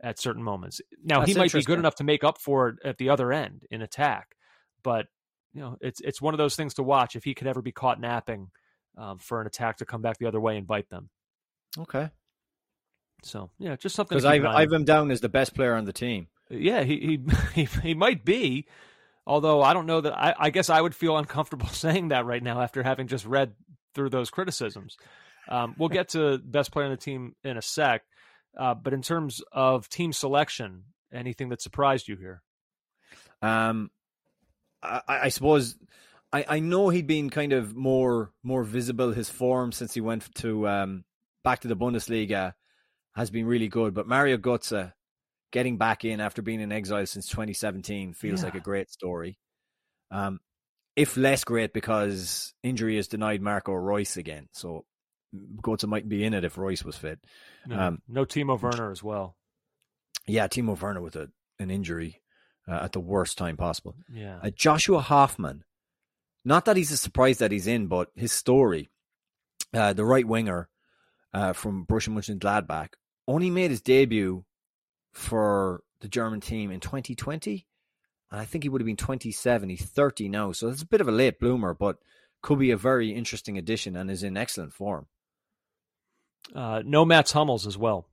at 0.03 0.19
certain 0.19 0.43
moments. 0.43 0.81
Now 1.05 1.21
That's 1.21 1.33
he 1.33 1.39
might 1.39 1.53
be 1.53 1.63
good 1.63 1.79
enough 1.79 1.97
to 1.97 2.05
make 2.05 2.25
up 2.25 2.39
for 2.39 2.69
it 2.71 2.77
at 2.85 2.99
the 2.99 3.11
other 3.11 3.33
end 3.33 3.65
in 3.71 3.83
attack, 3.83 4.35
but 4.83 5.07
you 5.53 5.61
know 5.61 5.77
it's 5.81 6.01
it's 6.01 6.21
one 6.21 6.35
of 6.35 6.39
those 6.39 6.57
things 6.57 6.75
to 6.75 6.83
watch 6.83 7.17
if 7.17 7.25
he 7.25 7.35
could 7.35 7.47
ever 7.47 7.63
be 7.63 7.73
caught 7.73 8.01
napping 8.01 8.49
um, 8.97 9.19
for 9.19 9.41
an 9.41 9.47
attack 9.47 9.79
to 9.79 9.85
come 9.85 10.03
back 10.03 10.19
the 10.19 10.27
other 10.27 10.41
way 10.41 10.57
and 10.57 10.67
bite 10.67 10.89
them. 10.91 11.11
Okay. 11.79 12.11
So 13.23 13.51
yeah, 13.59 13.77
just 13.77 13.95
something 13.95 14.17
because 14.17 14.25
I've 14.25 14.45
I've 14.45 14.73
him 14.73 14.85
down 14.85 15.11
as 15.11 15.21
the 15.21 15.29
best 15.29 15.55
player 15.55 15.75
on 15.75 15.85
the 15.85 15.93
team. 15.93 16.29
Yeah, 16.49 16.83
he 16.83 16.99
he 16.99 17.21
he, 17.55 17.65
he 17.83 17.95
might 17.95 18.25
be. 18.25 18.67
Although 19.31 19.63
I 19.63 19.75
don't 19.75 19.87
know 19.87 20.01
that 20.01 20.13
I, 20.13 20.35
I, 20.37 20.51
guess 20.51 20.71
I 20.71 20.81
would 20.81 20.93
feel 20.93 21.17
uncomfortable 21.17 21.69
saying 21.73 22.09
that 22.09 22.27
right 22.27 22.43
now 22.43 22.61
after 22.61 22.83
having 22.83 23.07
just 23.07 23.25
read 23.25 23.53
through 23.95 24.11
those 24.11 24.29
criticisms. 24.29 24.97
Um, 25.49 25.77
we'll 25.79 25.89
get 25.89 26.09
to 26.11 26.39
best 26.39 26.73
player 26.73 26.87
on 26.87 26.91
the 26.91 26.97
team 26.97 27.37
in 27.45 27.57
a 27.57 27.63
sec, 27.63 28.03
uh, 28.59 28.75
but 28.75 28.93
in 28.93 29.03
terms 29.03 29.41
of 29.53 29.89
team 29.89 30.13
selection, 30.13 30.83
anything 31.15 31.51
that 31.51 31.63
surprised 31.63 32.09
you 32.09 32.17
here? 32.17 32.43
Um, 33.41 33.93
I, 34.83 35.03
I 35.07 35.29
suppose 35.29 35.77
I, 36.33 36.45
I 36.49 36.59
know 36.59 36.89
he'd 36.89 37.07
been 37.07 37.31
kind 37.31 37.53
of 37.53 37.77
more 37.77 38.33
more 38.43 38.65
visible. 38.65 39.13
His 39.13 39.31
form 39.31 39.71
since 39.71 39.95
he 39.95 40.01
went 40.01 40.35
to 40.37 40.67
um, 40.67 41.05
back 41.45 41.61
to 41.61 41.69
the 41.69 41.77
Bundesliga 41.77 42.55
has 43.15 43.31
been 43.31 43.47
really 43.47 43.69
good. 43.69 43.95
But 43.95 44.09
Mario 44.09 44.39
Götze 44.39 44.93
getting 45.53 45.77
back 45.77 46.05
in 46.05 46.21
after 46.21 46.43
being 46.43 46.61
in 46.61 46.73
exile 46.73 47.07
since 47.07 47.27
2017 47.29 48.15
feels 48.15 48.41
yeah. 48.41 48.45
like 48.45 48.55
a 48.55 48.61
great 48.61 48.91
story. 48.91 49.39
Um, 50.11 50.41
if 50.97 51.17
less 51.17 51.45
great 51.45 51.73
because 51.73 52.53
injury 52.63 52.97
has 52.97 53.09
denied 53.09 53.43
Marco 53.43 53.73
Reus 53.73 54.17
again. 54.17 54.49
So 54.53 54.85
Götze 55.35 55.87
might 55.87 56.09
be 56.09 56.25
in 56.25 56.35
it 56.35 56.45
if 56.45 56.59
Reus 56.59 56.85
was 56.85 56.97
fit. 56.97 57.21
No, 57.67 57.79
um, 57.79 58.03
no 58.09 58.25
Timo 58.25 58.61
Werner 58.61 58.91
as 58.91 59.03
well. 59.03 59.37
Yeah, 60.27 60.49
Timo 60.49 60.81
Werner 60.81 61.01
with 61.01 61.17
a, 61.17 61.31
an 61.59 61.71
injury 61.71 62.23
uh, 62.69 62.81
at 62.83 62.93
the 62.93 63.01
worst 63.01 63.39
time 63.39 63.57
possible. 63.57 63.95
Yeah. 64.13 64.39
Uh, 64.43 64.51
Joshua 64.51 65.01
Hofmann. 65.01 65.65
not 66.45 66.65
that 66.65 66.77
he's 66.77 66.93
a 66.93 66.97
surprise 66.97 67.39
that 67.39 67.53
he's 67.53 67.67
in, 67.67 67.87
but 67.87 68.09
his 68.15 68.33
story, 68.33 68.89
uh, 69.73 69.93
the 69.93 70.05
right 70.05 70.27
winger 70.27 70.69
uh, 71.33 71.53
from 71.53 71.87
Borussia 71.87 72.11
Mönchengladbach, 72.11 72.95
only 73.29 73.51
made 73.51 73.71
his 73.71 73.81
debut 73.81 74.45
for 75.13 75.83
the 76.01 76.09
German 76.09 76.41
team 76.41 76.71
in 76.71 76.81
2020. 76.81 77.67
And 78.31 78.41
I 78.41 78.45
think 78.45 78.65
he 78.65 78.69
would 78.69 78.81
have 78.81 78.87
been 78.87 78.97
27. 78.97 79.69
He's 79.69 79.85
30 79.85 80.29
now. 80.29 80.53
So 80.53 80.69
it's 80.69 80.83
a 80.83 80.87
bit 80.87 81.01
of 81.01 81.09
a 81.09 81.13
late 81.13 81.39
bloomer, 81.39 81.75
but 81.75 81.99
could 82.43 82.59
be 82.59 82.71
a 82.71 82.77
very 82.77 83.13
interesting 83.13 83.59
addition 83.59 83.97
and 83.97 84.11
is 84.11 84.23
in 84.23 84.37
excellent 84.37 84.73
form. 84.73 85.07
Uh, 86.55 86.83
no 86.85 87.05
Mats 87.05 87.33
Hummels 87.33 87.67
as 87.67 87.77
well. 87.77 88.07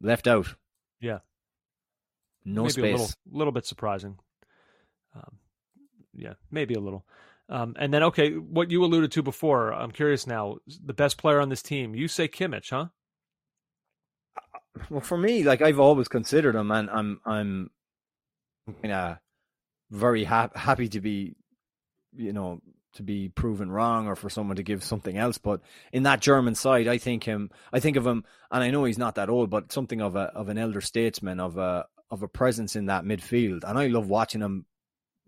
Left 0.00 0.26
out. 0.26 0.54
Yeah. 1.00 1.18
No 2.44 2.62
maybe 2.62 2.72
space. 2.72 2.82
A 2.82 2.92
little, 2.92 3.14
little 3.30 3.52
bit 3.52 3.66
surprising. 3.66 4.18
Um, 5.14 5.38
yeah, 6.14 6.34
maybe 6.50 6.74
a 6.74 6.80
little. 6.80 7.04
Um, 7.48 7.76
and 7.78 7.92
then, 7.92 8.02
okay, 8.04 8.30
what 8.30 8.70
you 8.70 8.84
alluded 8.84 9.12
to 9.12 9.22
before, 9.22 9.72
I'm 9.72 9.90
curious 9.90 10.26
now. 10.26 10.56
The 10.66 10.94
best 10.94 11.18
player 11.18 11.40
on 11.40 11.50
this 11.50 11.62
team, 11.62 11.94
you 11.94 12.08
say 12.08 12.28
Kimmich, 12.28 12.70
huh? 12.70 12.86
Well, 14.90 15.00
for 15.00 15.18
me, 15.18 15.42
like 15.42 15.62
I've 15.62 15.80
always 15.80 16.08
considered 16.08 16.54
him, 16.54 16.70
and 16.70 16.90
I'm 16.90 17.20
I'm 17.24 17.70
uh, 18.84 19.14
very 19.90 20.24
ha- 20.24 20.50
happy 20.54 20.88
to 20.88 21.00
be, 21.00 21.34
you 22.14 22.32
know, 22.32 22.60
to 22.94 23.02
be 23.02 23.28
proven 23.28 23.70
wrong 23.70 24.06
or 24.06 24.16
for 24.16 24.30
someone 24.30 24.56
to 24.56 24.62
give 24.62 24.84
something 24.84 25.16
else. 25.16 25.38
But 25.38 25.60
in 25.92 26.04
that 26.04 26.20
German 26.20 26.54
side, 26.54 26.88
I 26.88 26.98
think 26.98 27.24
him, 27.24 27.50
I 27.72 27.80
think 27.80 27.96
of 27.96 28.06
him, 28.06 28.24
and 28.50 28.62
I 28.62 28.70
know 28.70 28.84
he's 28.84 28.98
not 28.98 29.16
that 29.16 29.30
old, 29.30 29.50
but 29.50 29.72
something 29.72 30.00
of 30.00 30.16
a 30.16 30.32
of 30.34 30.48
an 30.48 30.58
elder 30.58 30.80
statesman, 30.80 31.40
of 31.40 31.58
a 31.58 31.86
of 32.10 32.22
a 32.22 32.28
presence 32.28 32.76
in 32.76 32.86
that 32.86 33.04
midfield, 33.04 33.64
and 33.64 33.78
I 33.78 33.86
love 33.86 34.08
watching 34.08 34.40
him 34.40 34.66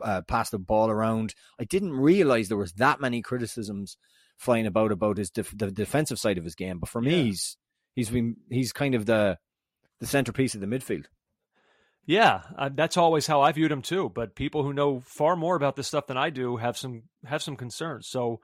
uh, 0.02 0.22
pass 0.22 0.50
the 0.50 0.58
ball 0.58 0.90
around. 0.90 1.34
I 1.58 1.64
didn't 1.64 1.92
realize 1.92 2.48
there 2.48 2.56
was 2.58 2.74
that 2.74 3.00
many 3.00 3.22
criticisms 3.22 3.96
flying 4.36 4.66
about 4.66 4.92
about 4.92 5.16
his 5.16 5.30
def- 5.30 5.56
the 5.56 5.70
defensive 5.70 6.18
side 6.18 6.38
of 6.38 6.44
his 6.44 6.54
game, 6.54 6.78
but 6.78 6.88
for 6.88 7.00
me, 7.00 7.24
he's 7.24 7.56
he's 7.94 8.10
been 8.10 8.36
he's 8.50 8.72
kind 8.72 8.94
of 8.94 9.06
the 9.06 9.38
the 10.00 10.06
centerpiece 10.06 10.54
of 10.54 10.60
the 10.60 10.66
midfield. 10.66 11.06
Yeah, 12.06 12.42
uh, 12.58 12.68
that's 12.74 12.98
always 12.98 13.26
how 13.26 13.40
I 13.40 13.52
viewed 13.52 13.72
him 13.72 13.82
too. 13.82 14.10
But 14.14 14.34
people 14.34 14.62
who 14.62 14.74
know 14.74 15.00
far 15.00 15.36
more 15.36 15.56
about 15.56 15.76
this 15.76 15.86
stuff 15.86 16.06
than 16.06 16.18
I 16.18 16.30
do 16.30 16.56
have 16.56 16.76
some 16.76 17.04
have 17.24 17.42
some 17.42 17.56
concerns. 17.56 18.08
So 18.08 18.40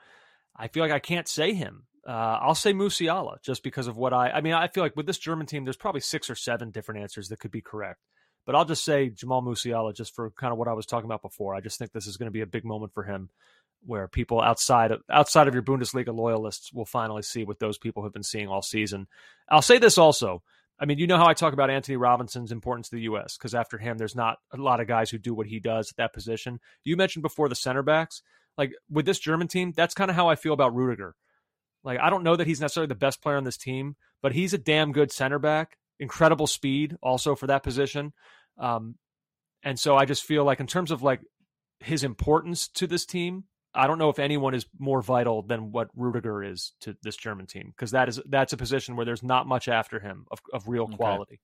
I 0.56 0.68
feel 0.68 0.82
like 0.82 0.92
I 0.92 0.98
can't 0.98 1.28
say 1.28 1.52
him. 1.52 1.84
Uh, 2.06 2.38
I'll 2.40 2.54
say 2.54 2.72
Musiala 2.72 3.42
just 3.42 3.62
because 3.62 3.86
of 3.86 3.96
what 3.96 4.14
I. 4.14 4.30
I 4.30 4.40
mean, 4.40 4.54
I 4.54 4.68
feel 4.68 4.82
like 4.82 4.96
with 4.96 5.06
this 5.06 5.18
German 5.18 5.46
team, 5.46 5.64
there's 5.64 5.76
probably 5.76 6.00
six 6.00 6.30
or 6.30 6.34
seven 6.34 6.70
different 6.70 7.02
answers 7.02 7.28
that 7.28 7.40
could 7.40 7.50
be 7.50 7.60
correct. 7.60 8.00
But 8.46 8.54
I'll 8.54 8.64
just 8.64 8.84
say 8.84 9.10
Jamal 9.10 9.42
Musiala 9.42 9.94
just 9.94 10.14
for 10.14 10.30
kind 10.30 10.52
of 10.52 10.58
what 10.58 10.68
I 10.68 10.72
was 10.72 10.86
talking 10.86 11.04
about 11.04 11.22
before. 11.22 11.54
I 11.54 11.60
just 11.60 11.78
think 11.78 11.92
this 11.92 12.06
is 12.06 12.16
going 12.16 12.28
to 12.28 12.32
be 12.32 12.40
a 12.40 12.46
big 12.46 12.64
moment 12.64 12.94
for 12.94 13.02
him, 13.02 13.28
where 13.84 14.08
people 14.08 14.40
outside 14.40 14.90
of 14.90 15.00
outside 15.10 15.48
of 15.48 15.54
your 15.54 15.62
Bundesliga 15.62 16.14
loyalists 16.14 16.72
will 16.72 16.84
finally 16.84 17.22
see 17.22 17.44
what 17.44 17.58
those 17.58 17.78
people 17.78 18.02
have 18.02 18.12
been 18.12 18.22
seeing 18.22 18.48
all 18.48 18.62
season. 18.62 19.06
I'll 19.48 19.62
say 19.62 19.78
this 19.78 19.98
also. 19.98 20.42
I 20.78 20.86
mean, 20.86 20.98
you 20.98 21.06
know 21.06 21.18
how 21.18 21.28
I 21.28 21.34
talk 21.34 21.52
about 21.52 21.68
Antonee 21.68 21.96
Robinson's 21.96 22.52
importance 22.52 22.88
to 22.88 22.96
the 22.96 23.02
U.S. 23.02 23.36
because 23.36 23.54
after 23.54 23.76
him, 23.76 23.98
there's 23.98 24.16
not 24.16 24.38
a 24.50 24.56
lot 24.56 24.80
of 24.80 24.86
guys 24.86 25.10
who 25.10 25.18
do 25.18 25.34
what 25.34 25.46
he 25.46 25.60
does 25.60 25.90
at 25.90 25.96
that 25.96 26.14
position. 26.14 26.58
You 26.84 26.96
mentioned 26.96 27.22
before 27.22 27.48
the 27.48 27.54
center 27.54 27.82
backs. 27.82 28.22
Like 28.56 28.72
with 28.90 29.06
this 29.06 29.18
German 29.18 29.48
team, 29.48 29.72
that's 29.76 29.94
kind 29.94 30.10
of 30.10 30.16
how 30.16 30.28
I 30.28 30.36
feel 30.36 30.52
about 30.52 30.74
Rudiger. 30.74 31.14
Like 31.84 31.98
I 32.00 32.10
don't 32.10 32.24
know 32.24 32.36
that 32.36 32.46
he's 32.46 32.60
necessarily 32.60 32.88
the 32.88 32.94
best 32.94 33.22
player 33.22 33.36
on 33.36 33.44
this 33.44 33.56
team, 33.56 33.96
but 34.22 34.32
he's 34.32 34.54
a 34.54 34.58
damn 34.58 34.92
good 34.92 35.12
center 35.12 35.38
back. 35.38 35.76
Incredible 35.98 36.46
speed, 36.46 36.96
also 37.02 37.34
for 37.34 37.46
that 37.48 37.62
position. 37.62 38.12
Um, 38.58 38.96
and 39.62 39.78
so 39.78 39.96
I 39.96 40.04
just 40.04 40.24
feel 40.24 40.44
like 40.44 40.60
in 40.60 40.66
terms 40.66 40.90
of 40.90 41.02
like 41.02 41.20
his 41.80 42.04
importance 42.04 42.68
to 42.68 42.86
this 42.86 43.04
team, 43.04 43.44
I 43.74 43.86
don't 43.86 43.98
know 43.98 44.08
if 44.10 44.18
anyone 44.18 44.54
is 44.54 44.66
more 44.78 45.00
vital 45.00 45.42
than 45.42 45.70
what 45.70 45.88
Rudiger 45.94 46.42
is 46.42 46.72
to 46.80 46.96
this 47.02 47.16
German 47.16 47.46
team 47.46 47.68
because 47.68 47.92
that 47.92 48.08
is 48.08 48.20
that's 48.28 48.52
a 48.52 48.56
position 48.56 48.96
where 48.96 49.06
there's 49.06 49.22
not 49.22 49.46
much 49.46 49.68
after 49.68 50.00
him 50.00 50.26
of, 50.30 50.40
of 50.52 50.68
real 50.68 50.84
Okay. 50.84 50.96
quality. 50.96 51.40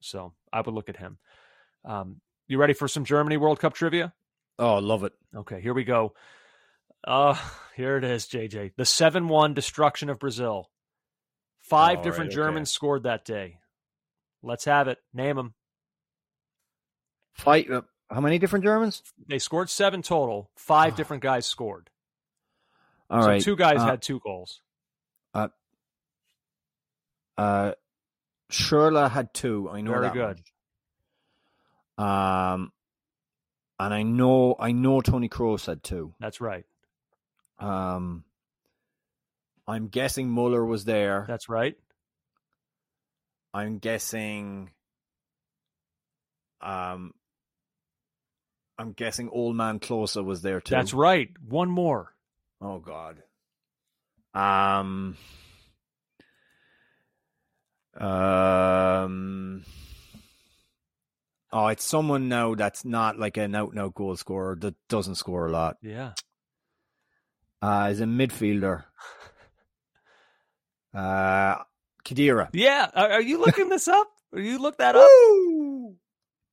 So 0.00 0.32
I 0.52 0.60
would 0.60 0.74
look 0.74 0.88
at 0.88 0.96
him. 0.96 1.18
Um, 1.84 2.20
you 2.48 2.58
ready 2.58 2.72
for 2.72 2.88
some 2.88 3.04
Germany 3.04 3.36
World 3.36 3.60
Cup 3.60 3.74
trivia? 3.74 4.14
Oh, 4.58 4.74
I 4.74 4.80
love 4.80 5.04
it. 5.04 5.12
Okay, 5.34 5.60
here 5.60 5.74
we 5.74 5.84
go. 5.84 6.14
Uh, 7.06 7.36
here 7.76 7.96
it 7.96 8.04
is, 8.04 8.26
JJ. 8.26 8.72
The 8.76 8.84
7 8.84 9.28
1 9.28 9.54
destruction 9.54 10.10
of 10.10 10.18
Brazil. 10.18 10.70
Five 11.58 11.98
All 11.98 12.04
different 12.04 12.30
right, 12.30 12.34
Germans 12.34 12.72
scored 12.72 13.02
that 13.04 13.24
day. 13.24 13.58
Let's 14.42 14.64
have 14.64 14.88
it. 14.88 14.98
Name 15.12 15.36
them. 15.36 15.54
Fight. 17.34 17.68
How 18.10 18.20
many 18.20 18.38
different 18.38 18.64
Germans? 18.64 19.02
They 19.26 19.38
scored 19.38 19.68
seven 19.68 20.02
total. 20.02 20.50
Five 20.56 20.96
different 20.96 21.22
guys 21.22 21.46
scored. 21.46 21.90
All 23.10 23.22
so 23.22 23.28
right. 23.28 23.42
two 23.42 23.56
guys 23.56 23.78
uh, 23.78 23.86
had 23.86 24.02
two 24.02 24.20
goals. 24.20 24.60
Uh, 25.34 25.48
uh, 27.36 27.72
Schürrle 28.50 29.10
had 29.10 29.32
two. 29.34 29.68
I 29.70 29.80
know 29.82 29.92
Very 29.92 30.02
that 30.02 30.12
good. 30.14 30.40
much. 31.98 32.06
Um, 32.06 32.72
and 33.78 33.94
I 33.94 34.02
know 34.02 34.56
I 34.58 34.72
know 34.72 35.00
Toni 35.00 35.28
Kroos 35.28 35.66
had 35.66 35.82
two. 35.82 36.14
That's 36.20 36.40
right. 36.40 36.64
Um, 37.58 38.24
I'm 39.66 39.88
guessing 39.88 40.30
Muller 40.30 40.64
was 40.64 40.84
there. 40.84 41.24
That's 41.28 41.48
right. 41.48 41.76
I'm 43.52 43.78
guessing. 43.78 44.70
Um, 46.60 47.12
I'm 48.78 48.92
guessing 48.92 49.28
Old 49.30 49.56
Man 49.56 49.80
Klose 49.80 50.22
was 50.24 50.42
there 50.42 50.60
too. 50.60 50.74
That's 50.74 50.94
right. 50.94 51.30
One 51.48 51.70
more. 51.70 52.14
Oh 52.60 52.78
God. 52.78 53.22
Um. 54.34 55.16
Um. 57.96 59.64
Oh, 61.50 61.66
it's 61.68 61.84
someone 61.84 62.28
now 62.28 62.54
that's 62.54 62.84
not 62.84 63.18
like 63.18 63.36
an 63.36 63.54
out 63.54 63.70
and 63.70 63.80
out 63.80 63.94
goal 63.94 64.16
scorer 64.16 64.56
that 64.60 64.74
doesn't 64.88 65.16
score 65.16 65.46
a 65.46 65.50
lot. 65.50 65.76
Yeah. 65.82 66.12
Uh, 67.60 67.88
is 67.90 68.00
a 68.00 68.04
midfielder. 68.04 68.84
Uh, 70.94 71.56
Khedira. 72.04 72.48
Yeah. 72.54 72.88
Are, 72.94 73.12
are 73.12 73.20
you 73.20 73.38
looking 73.38 73.68
this 73.74 73.86
up? 73.88 74.08
Are 74.32 74.40
you 74.40 74.58
look 74.58 74.78
that 74.78 74.96
up? 74.96 75.02
Woo! 75.06 75.96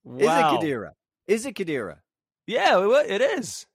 Wow. 0.03 0.17
Is 0.17 0.25
it 0.27 0.65
Khedira? 0.67 0.89
Is 1.25 1.45
it 1.45 1.55
Khedira? 1.55 1.95
Yeah, 2.47 2.79
it 2.79 3.11
it 3.11 3.21
is. 3.21 3.65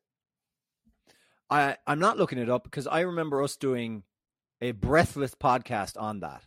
I 1.49 1.77
I'm 1.87 1.99
not 1.99 2.17
looking 2.19 2.39
it 2.39 2.49
up 2.49 2.65
because 2.65 2.87
I 2.87 3.01
remember 3.01 3.43
us 3.43 3.57
doing 3.57 4.05
a 4.61 4.73
breathless 4.73 5.35
podcast 5.35 6.01
on 6.01 6.21
that. 6.21 6.45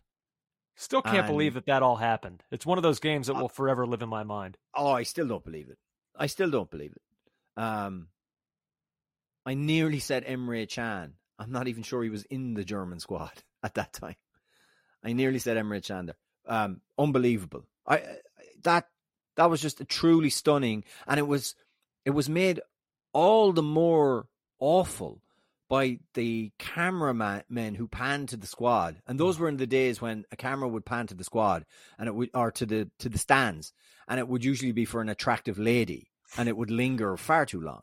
Still 0.76 1.02
can't 1.02 1.18
And- 1.20 1.28
believe 1.28 1.54
that 1.56 1.66
that 1.68 1.84
all 1.84 1.98
happened. 1.98 2.44
It's 2.52 2.66
one 2.66 2.78
of 2.78 2.84
those 2.84 3.00
games 3.00 3.30
Uh, 3.30 3.34
that 3.34 3.42
will 3.42 3.50
forever 3.50 3.86
live 3.86 4.02
in 4.02 4.10
my 4.10 4.24
mind. 4.24 4.58
Oh, 4.74 4.92
I 4.92 5.04
still 5.04 5.28
don't 5.28 5.44
believe 5.44 5.70
it. 5.70 5.78
I 6.16 6.28
still 6.28 6.50
don't 6.50 6.70
believe 6.70 6.94
it. 6.94 7.02
Um, 7.62 8.10
I 9.46 9.54
nearly 9.56 10.00
said 10.00 10.26
Emre 10.26 10.68
Can. 10.70 11.16
I'm 11.38 11.52
not 11.52 11.68
even 11.68 11.84
sure 11.84 12.02
he 12.04 12.10
was 12.10 12.24
in 12.26 12.54
the 12.54 12.64
German 12.64 13.00
squad 13.00 13.32
at 13.64 13.74
that 13.76 13.94
time. 13.94 14.16
I 15.04 15.14
nearly 15.14 15.40
said 15.40 15.58
Emre 15.58 15.84
Can 15.86 16.06
there. 16.08 16.16
Um, 16.46 16.82
unbelievable. 16.98 17.66
I 17.86 17.98
I- 17.98 18.20
that 18.64 18.90
that 19.36 19.50
was 19.50 19.62
just 19.62 19.88
truly 19.90 20.30
stunning, 20.30 20.86
and 21.08 21.20
it 21.20 21.28
was 21.28 21.56
it 22.06 22.12
was 22.12 22.30
made 22.30 22.60
all 23.14 23.54
the 23.54 23.64
more 23.64 24.28
awful 24.60 25.22
by 25.70 26.00
the 26.14 26.52
cameramen 26.60 27.76
who 27.76 27.88
panned 27.88 28.30
to 28.30 28.38
the 28.38 28.46
squad, 28.48 29.02
and 29.08 29.20
those 29.20 29.40
were 29.40 29.48
in 29.50 29.58
the 29.58 29.66
days 29.68 30.02
when 30.02 30.26
a 30.32 30.36
camera 30.36 30.68
would 30.68 30.86
pan 30.86 31.08
to 31.08 31.14
the 31.16 31.24
squad 31.24 31.66
and 31.98 32.08
it 32.08 32.14
would 32.16 32.30
or 32.34 32.52
to 32.52 32.66
the 32.66 32.90
to 33.00 33.10
the 33.10 33.18
stands, 33.18 33.74
and 34.08 34.20
it 34.20 34.28
would 34.28 34.44
usually 34.44 34.72
be 34.72 34.86
for 34.86 35.02
an 35.02 35.10
attractive 35.10 35.58
lady, 35.58 36.12
and 36.38 36.48
it 36.50 36.58
would 36.58 36.70
linger 36.70 37.16
far 37.18 37.46
too 37.46 37.62
long. 37.62 37.82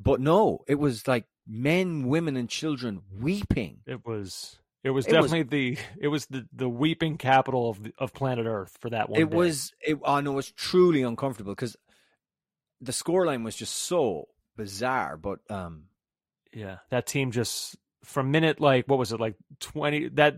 But 0.00 0.20
no, 0.20 0.60
it 0.66 0.76
was 0.76 1.06
like 1.08 1.26
men, 1.46 2.06
women, 2.08 2.36
and 2.36 2.48
children 2.48 3.02
weeping. 3.20 3.80
It 3.86 4.04
was 4.06 4.58
it 4.82 4.90
was 4.90 5.06
It 5.06 5.12
was- 5.16 5.30
definitely 5.30 5.42
the 5.74 5.78
it 6.00 6.08
was 6.08 6.26
the, 6.26 6.46
the 6.52 6.68
weeping 6.68 7.16
capital 7.18 7.70
of 7.70 7.82
the, 7.82 7.92
of 7.98 8.12
planet 8.12 8.46
Earth 8.46 8.76
for 8.80 8.90
that 8.90 9.08
one. 9.08 9.20
it 9.20 9.30
day. 9.30 9.36
was 9.36 9.72
it 9.86 9.98
oh 10.04 10.20
no, 10.20 10.32
it 10.32 10.36
was 10.36 10.50
truly 10.52 11.02
uncomfortable 11.02 11.52
because 11.52 11.76
the 12.80 12.92
scoreline 12.92 13.44
was 13.44 13.56
just 13.56 13.74
so 13.74 14.28
bizarre. 14.56 15.16
But 15.16 15.40
um, 15.50 15.84
yeah. 16.52 16.78
That 16.90 17.06
team 17.06 17.30
just 17.30 17.76
from 18.04 18.30
minute 18.30 18.60
like 18.60 18.86
what 18.86 18.98
was 18.98 19.12
it 19.12 19.20
like 19.20 19.34
twenty 19.60 20.08
that 20.10 20.36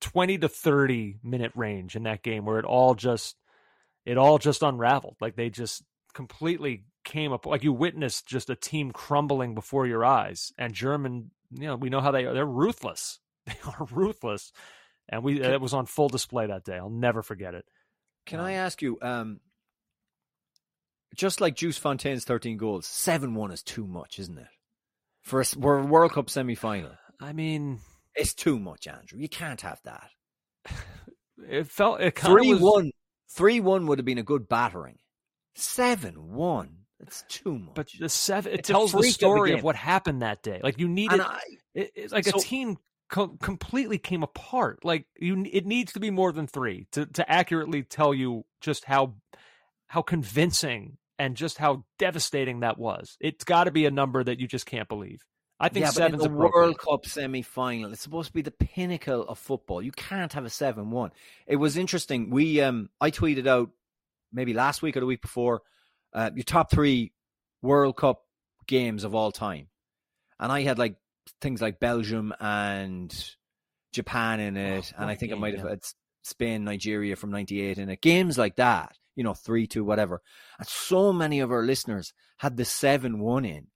twenty 0.00 0.38
to 0.38 0.48
thirty 0.48 1.18
minute 1.22 1.52
range 1.54 1.96
in 1.96 2.02
that 2.04 2.22
game 2.22 2.44
where 2.44 2.58
it 2.58 2.64
all 2.64 2.94
just 2.94 3.36
it 4.04 4.18
all 4.18 4.38
just 4.38 4.62
unraveled. 4.62 5.16
Like 5.20 5.36
they 5.36 5.50
just 5.50 5.82
completely 6.14 6.84
came 7.04 7.32
up 7.32 7.46
like 7.46 7.64
you 7.64 7.72
witnessed 7.72 8.26
just 8.26 8.50
a 8.50 8.56
team 8.56 8.90
crumbling 8.92 9.54
before 9.54 9.86
your 9.86 10.04
eyes. 10.04 10.52
And 10.58 10.72
German, 10.72 11.30
you 11.50 11.66
know, 11.66 11.76
we 11.76 11.90
know 11.90 12.00
how 12.00 12.10
they 12.10 12.24
are. 12.24 12.34
They're 12.34 12.46
ruthless. 12.46 13.18
They 13.48 13.56
are 13.64 13.86
ruthless. 13.90 14.52
And 15.08 15.22
we 15.22 15.40
it 15.40 15.58
was 15.58 15.72
on 15.72 15.86
full 15.86 16.10
display 16.10 16.48
that 16.48 16.64
day. 16.64 16.76
I'll 16.76 16.90
never 16.90 17.22
forget 17.22 17.54
it. 17.54 17.64
can 18.26 18.40
I 18.40 18.52
ask 18.52 18.82
you, 18.82 18.98
um, 19.00 19.40
just 21.14 21.40
like 21.40 21.56
Just 21.56 21.80
Fontaine's 21.80 22.24
thirteen 22.24 22.56
goals, 22.56 22.86
seven 22.86 23.34
one 23.34 23.50
is 23.52 23.62
too 23.62 23.86
much, 23.86 24.18
isn't 24.18 24.38
it? 24.38 24.46
For 25.22 25.40
a, 25.40 25.44
for 25.44 25.78
a 25.78 25.84
World 25.84 26.12
Cup 26.12 26.30
semi 26.30 26.54
final, 26.54 26.92
I 27.20 27.32
mean, 27.32 27.80
it's 28.14 28.34
too 28.34 28.58
much, 28.58 28.86
Andrew. 28.86 29.18
You 29.18 29.28
can't 29.28 29.60
have 29.60 29.80
that. 29.84 30.10
it 31.48 31.66
felt 31.66 32.00
it 32.00 32.14
kind 32.14 32.32
of 32.32 32.38
Three 32.38 32.52
was, 32.52 32.60
one, 32.60 32.90
three 33.30 33.60
one 33.60 33.86
would 33.86 33.98
have 33.98 34.06
been 34.06 34.18
a 34.18 34.22
good 34.22 34.48
battering. 34.48 34.98
Seven 35.54 36.32
one, 36.34 36.84
that's 37.00 37.24
too 37.28 37.58
much. 37.58 37.74
But 37.74 37.88
the 37.98 38.08
seven, 38.08 38.52
it 38.52 38.60
It's 38.60 38.68
tells 38.68 38.92
the 38.92 38.98
freak 38.98 39.10
of 39.10 39.14
story 39.14 39.52
of, 39.52 39.62
what 39.62 39.76
happened 39.76 40.22
that 40.22 40.42
day. 40.42 40.60
Like 40.62 40.78
you 40.78 40.88
needed, 40.88 41.20
I- 41.20 41.40
it, 41.74 41.92
it's 41.94 42.12
like 42.12 42.24
so- 42.26 42.38
a 42.38 42.40
team 42.40 42.76
co- 43.08 43.36
completely 43.42 43.98
came 43.98 44.22
apart. 44.22 44.84
Like 44.84 45.06
you, 45.18 45.44
it 45.50 45.66
needs 45.66 45.92
to 45.94 46.00
be 46.00 46.10
more 46.10 46.32
than 46.32 46.46
three 46.46 46.86
to 46.92 47.06
to 47.06 47.28
accurately 47.30 47.82
tell 47.82 48.14
you 48.14 48.44
just 48.60 48.84
how 48.84 49.14
how 49.88 50.02
convincing 50.02 50.97
and 51.18 51.36
just 51.36 51.58
how 51.58 51.84
devastating 51.98 52.60
that 52.60 52.78
was. 52.78 53.16
It's 53.20 53.44
got 53.44 53.64
to 53.64 53.70
be 53.70 53.86
a 53.86 53.90
number 53.90 54.22
that 54.22 54.38
you 54.38 54.46
just 54.46 54.66
can't 54.66 54.88
believe. 54.88 55.20
I 55.60 55.68
think 55.68 55.86
yeah, 55.86 55.90
seven's 55.90 56.22
the. 56.22 56.30
World 56.30 56.78
Cup 56.78 57.04
semi 57.06 57.42
final. 57.42 57.92
It's 57.92 58.02
supposed 58.02 58.28
to 58.28 58.32
be 58.32 58.42
the 58.42 58.52
pinnacle 58.52 59.22
of 59.22 59.38
football. 59.38 59.82
You 59.82 59.90
can't 59.90 60.32
have 60.32 60.44
a 60.44 60.50
seven 60.50 60.90
one. 60.90 61.10
It 61.46 61.56
was 61.56 61.76
interesting. 61.76 62.30
We 62.30 62.60
um 62.60 62.90
I 63.00 63.10
tweeted 63.10 63.46
out 63.46 63.70
maybe 64.32 64.54
last 64.54 64.82
week 64.82 64.96
or 64.96 65.00
the 65.00 65.06
week 65.06 65.22
before, 65.22 65.62
uh, 66.12 66.30
your 66.34 66.44
top 66.44 66.70
three 66.70 67.12
World 67.62 67.96
Cup 67.96 68.22
games 68.66 69.02
of 69.02 69.14
all 69.16 69.32
time, 69.32 69.66
and 70.38 70.52
I 70.52 70.62
had 70.62 70.78
like 70.78 70.94
things 71.40 71.60
like 71.60 71.80
Belgium 71.80 72.32
and 72.38 73.12
Japan 73.92 74.38
in 74.38 74.56
it, 74.56 74.92
Oh, 74.96 75.02
and 75.02 75.10
I 75.10 75.16
think 75.16 75.30
game, 75.30 75.38
I 75.38 75.40
might 75.40 75.54
have 75.54 75.64
yeah. 75.64 75.70
had 75.70 75.80
Spain, 76.22 76.62
Nigeria 76.62 77.16
from 77.16 77.30
'98 77.30 77.78
in 77.78 77.88
it. 77.88 78.00
Games 78.00 78.38
like 78.38 78.56
that, 78.56 78.96
you 79.18 79.24
know, 79.24 79.34
three 79.34 79.66
two 79.66 79.84
whatever. 79.84 80.22
And 80.60 80.68
so 80.68 81.12
many 81.12 81.40
of 81.40 81.50
our 81.50 81.62
listeners 81.64 82.12
had 82.38 82.56
the 82.56 82.64
seven 82.64 83.18
one 83.18 83.44
in. 83.44 83.66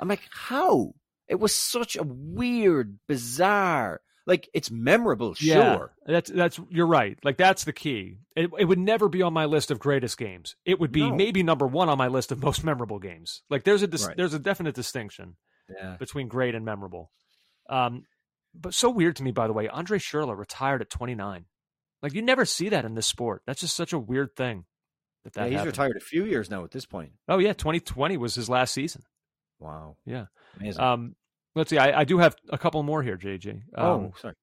I'm 0.00 0.08
like, 0.08 0.22
how? 0.30 0.94
It 1.28 1.36
was 1.40 1.54
such 1.54 1.96
a 1.96 2.02
weird, 2.02 2.98
bizarre. 3.08 4.00
Like 4.26 4.48
it's 4.52 4.72
memorable, 4.72 5.36
Yeah, 5.40 5.76
sure. 5.76 5.92
that's 6.04 6.28
that's 6.30 6.58
you're 6.68 6.88
right. 6.88 7.16
Like 7.22 7.36
that's 7.36 7.62
the 7.62 7.72
key. 7.72 8.18
It, 8.34 8.50
it 8.58 8.64
would 8.64 8.78
never 8.80 9.08
be 9.08 9.22
on 9.22 9.32
my 9.32 9.44
list 9.44 9.70
of 9.70 9.78
greatest 9.78 10.18
games. 10.18 10.56
It 10.64 10.80
would 10.80 10.90
be 10.90 11.08
No. 11.08 11.14
maybe 11.14 11.44
number 11.44 11.64
one 11.66 11.88
on 11.88 11.96
my 11.96 12.08
list 12.08 12.32
of 12.32 12.42
most 12.42 12.64
memorable 12.64 12.98
games. 12.98 13.42
Like 13.48 13.62
there's 13.62 13.82
a 13.82 13.86
dis- 13.86 14.04
Right. 14.08 14.16
there's 14.16 14.34
a 14.34 14.40
definite 14.40 14.74
distinction 14.74 15.36
Yeah. 15.70 15.96
between 15.96 16.26
great 16.26 16.56
and 16.56 16.64
memorable. 16.64 17.12
Um, 17.70 18.02
but 18.52 18.74
so 18.74 18.90
weird 18.90 19.14
to 19.16 19.22
me, 19.22 19.30
by 19.30 19.46
the 19.46 19.52
way. 19.52 19.68
Andre 19.68 19.98
Schurrle 20.00 20.36
retired 20.36 20.82
at 20.82 20.90
29. 20.90 21.44
Like 22.02 22.14
you 22.14 22.22
never 22.22 22.44
see 22.44 22.68
that 22.68 22.84
in 22.84 22.94
this 22.94 23.06
sport. 23.06 23.42
That's 23.46 23.60
just 23.60 23.76
such 23.76 23.92
a 23.92 23.98
weird 23.98 24.36
thing. 24.36 24.64
That 25.24 25.32
that 25.34 25.40
yeah, 25.42 25.46
he's 25.46 25.54
happened. 25.56 25.72
retired 25.72 25.96
a 25.96 26.04
few 26.04 26.24
years 26.24 26.50
now 26.50 26.64
at 26.64 26.70
this 26.70 26.86
point. 26.86 27.12
Oh 27.28 27.38
yeah, 27.38 27.52
2020 27.52 28.16
was 28.16 28.34
his 28.34 28.48
last 28.48 28.72
season. 28.74 29.02
Wow. 29.58 29.96
Yeah. 30.04 30.26
Amazing. 30.60 30.82
Um, 30.82 31.16
let's 31.54 31.70
see. 31.70 31.78
I, 31.78 32.00
I 32.00 32.04
do 32.04 32.18
have 32.18 32.36
a 32.50 32.58
couple 32.58 32.82
more 32.82 33.02
here, 33.02 33.16
JJ. 33.16 33.62
Um, 33.74 33.86
oh, 33.86 34.12
sorry. 34.20 34.34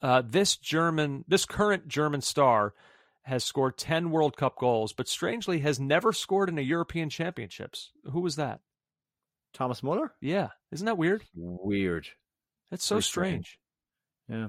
uh, 0.00 0.22
this 0.24 0.56
German, 0.56 1.24
this 1.28 1.44
current 1.44 1.88
German 1.88 2.20
star 2.20 2.74
has 3.22 3.44
scored 3.44 3.76
10 3.76 4.10
World 4.10 4.36
Cup 4.36 4.56
goals, 4.56 4.92
but 4.92 5.08
strangely 5.08 5.58
has 5.60 5.78
never 5.78 6.12
scored 6.12 6.48
in 6.48 6.56
a 6.58 6.62
European 6.62 7.10
Championships. 7.10 7.90
Who 8.04 8.20
was 8.20 8.36
that? 8.36 8.60
Thomas 9.52 9.82
Muller? 9.82 10.14
Yeah. 10.20 10.48
Isn't 10.72 10.86
that 10.86 10.96
weird? 10.98 11.24
Weird. 11.34 12.08
That's 12.70 12.84
so 12.84 12.96
Very 12.96 13.02
strange. 13.02 13.58
Yeah. 14.28 14.48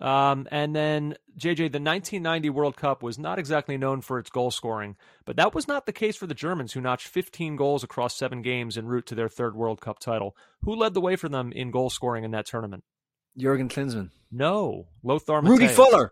Um, 0.00 0.46
and 0.52 0.76
then 0.76 1.16
JJ, 1.38 1.56
the 1.56 1.80
1990 1.80 2.50
World 2.50 2.76
Cup 2.76 3.02
was 3.02 3.18
not 3.18 3.38
exactly 3.38 3.76
known 3.76 4.00
for 4.00 4.18
its 4.18 4.30
goal 4.30 4.50
scoring, 4.50 4.96
but 5.24 5.36
that 5.36 5.54
was 5.54 5.66
not 5.66 5.86
the 5.86 5.92
case 5.92 6.16
for 6.16 6.26
the 6.28 6.34
Germans, 6.34 6.72
who 6.72 6.80
notched 6.80 7.08
15 7.08 7.56
goals 7.56 7.82
across 7.82 8.16
seven 8.16 8.42
games 8.42 8.78
en 8.78 8.86
route 8.86 9.06
to 9.06 9.14
their 9.16 9.28
third 9.28 9.56
World 9.56 9.80
Cup 9.80 9.98
title. 9.98 10.36
Who 10.62 10.74
led 10.76 10.94
the 10.94 11.00
way 11.00 11.16
for 11.16 11.28
them 11.28 11.50
in 11.52 11.70
goal 11.72 11.90
scoring 11.90 12.24
in 12.24 12.30
that 12.32 12.46
tournament? 12.46 12.84
Jurgen 13.36 13.68
Klinsmann. 13.68 14.10
No, 14.30 14.86
Lothar 15.02 15.40
Rudy 15.40 15.66
Matthäus. 15.66 15.74
Völler. 15.76 16.08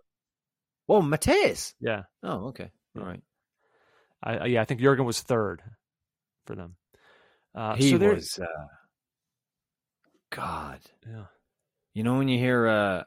Oh, 0.88 1.02
Matthäus. 1.02 1.74
Yeah, 1.80 2.04
Oh, 2.22 2.48
okay. 2.48 2.70
All 2.98 3.04
right. 3.04 3.20
I, 4.22 4.36
I- 4.38 4.46
yeah, 4.46 4.62
I 4.62 4.64
think 4.64 4.80
Jurgen 4.80 5.04
was 5.04 5.20
third 5.20 5.62
for 6.46 6.54
them. 6.56 6.76
Uh, 7.54 7.74
he 7.76 7.90
so 7.90 7.98
was. 7.98 8.38
Uh, 8.40 8.46
God. 10.30 10.80
Yeah. 11.08 11.24
You 11.94 12.02
know 12.02 12.18
when 12.18 12.28
you 12.28 12.38
hear 12.38 12.66
uh, 12.66 13.02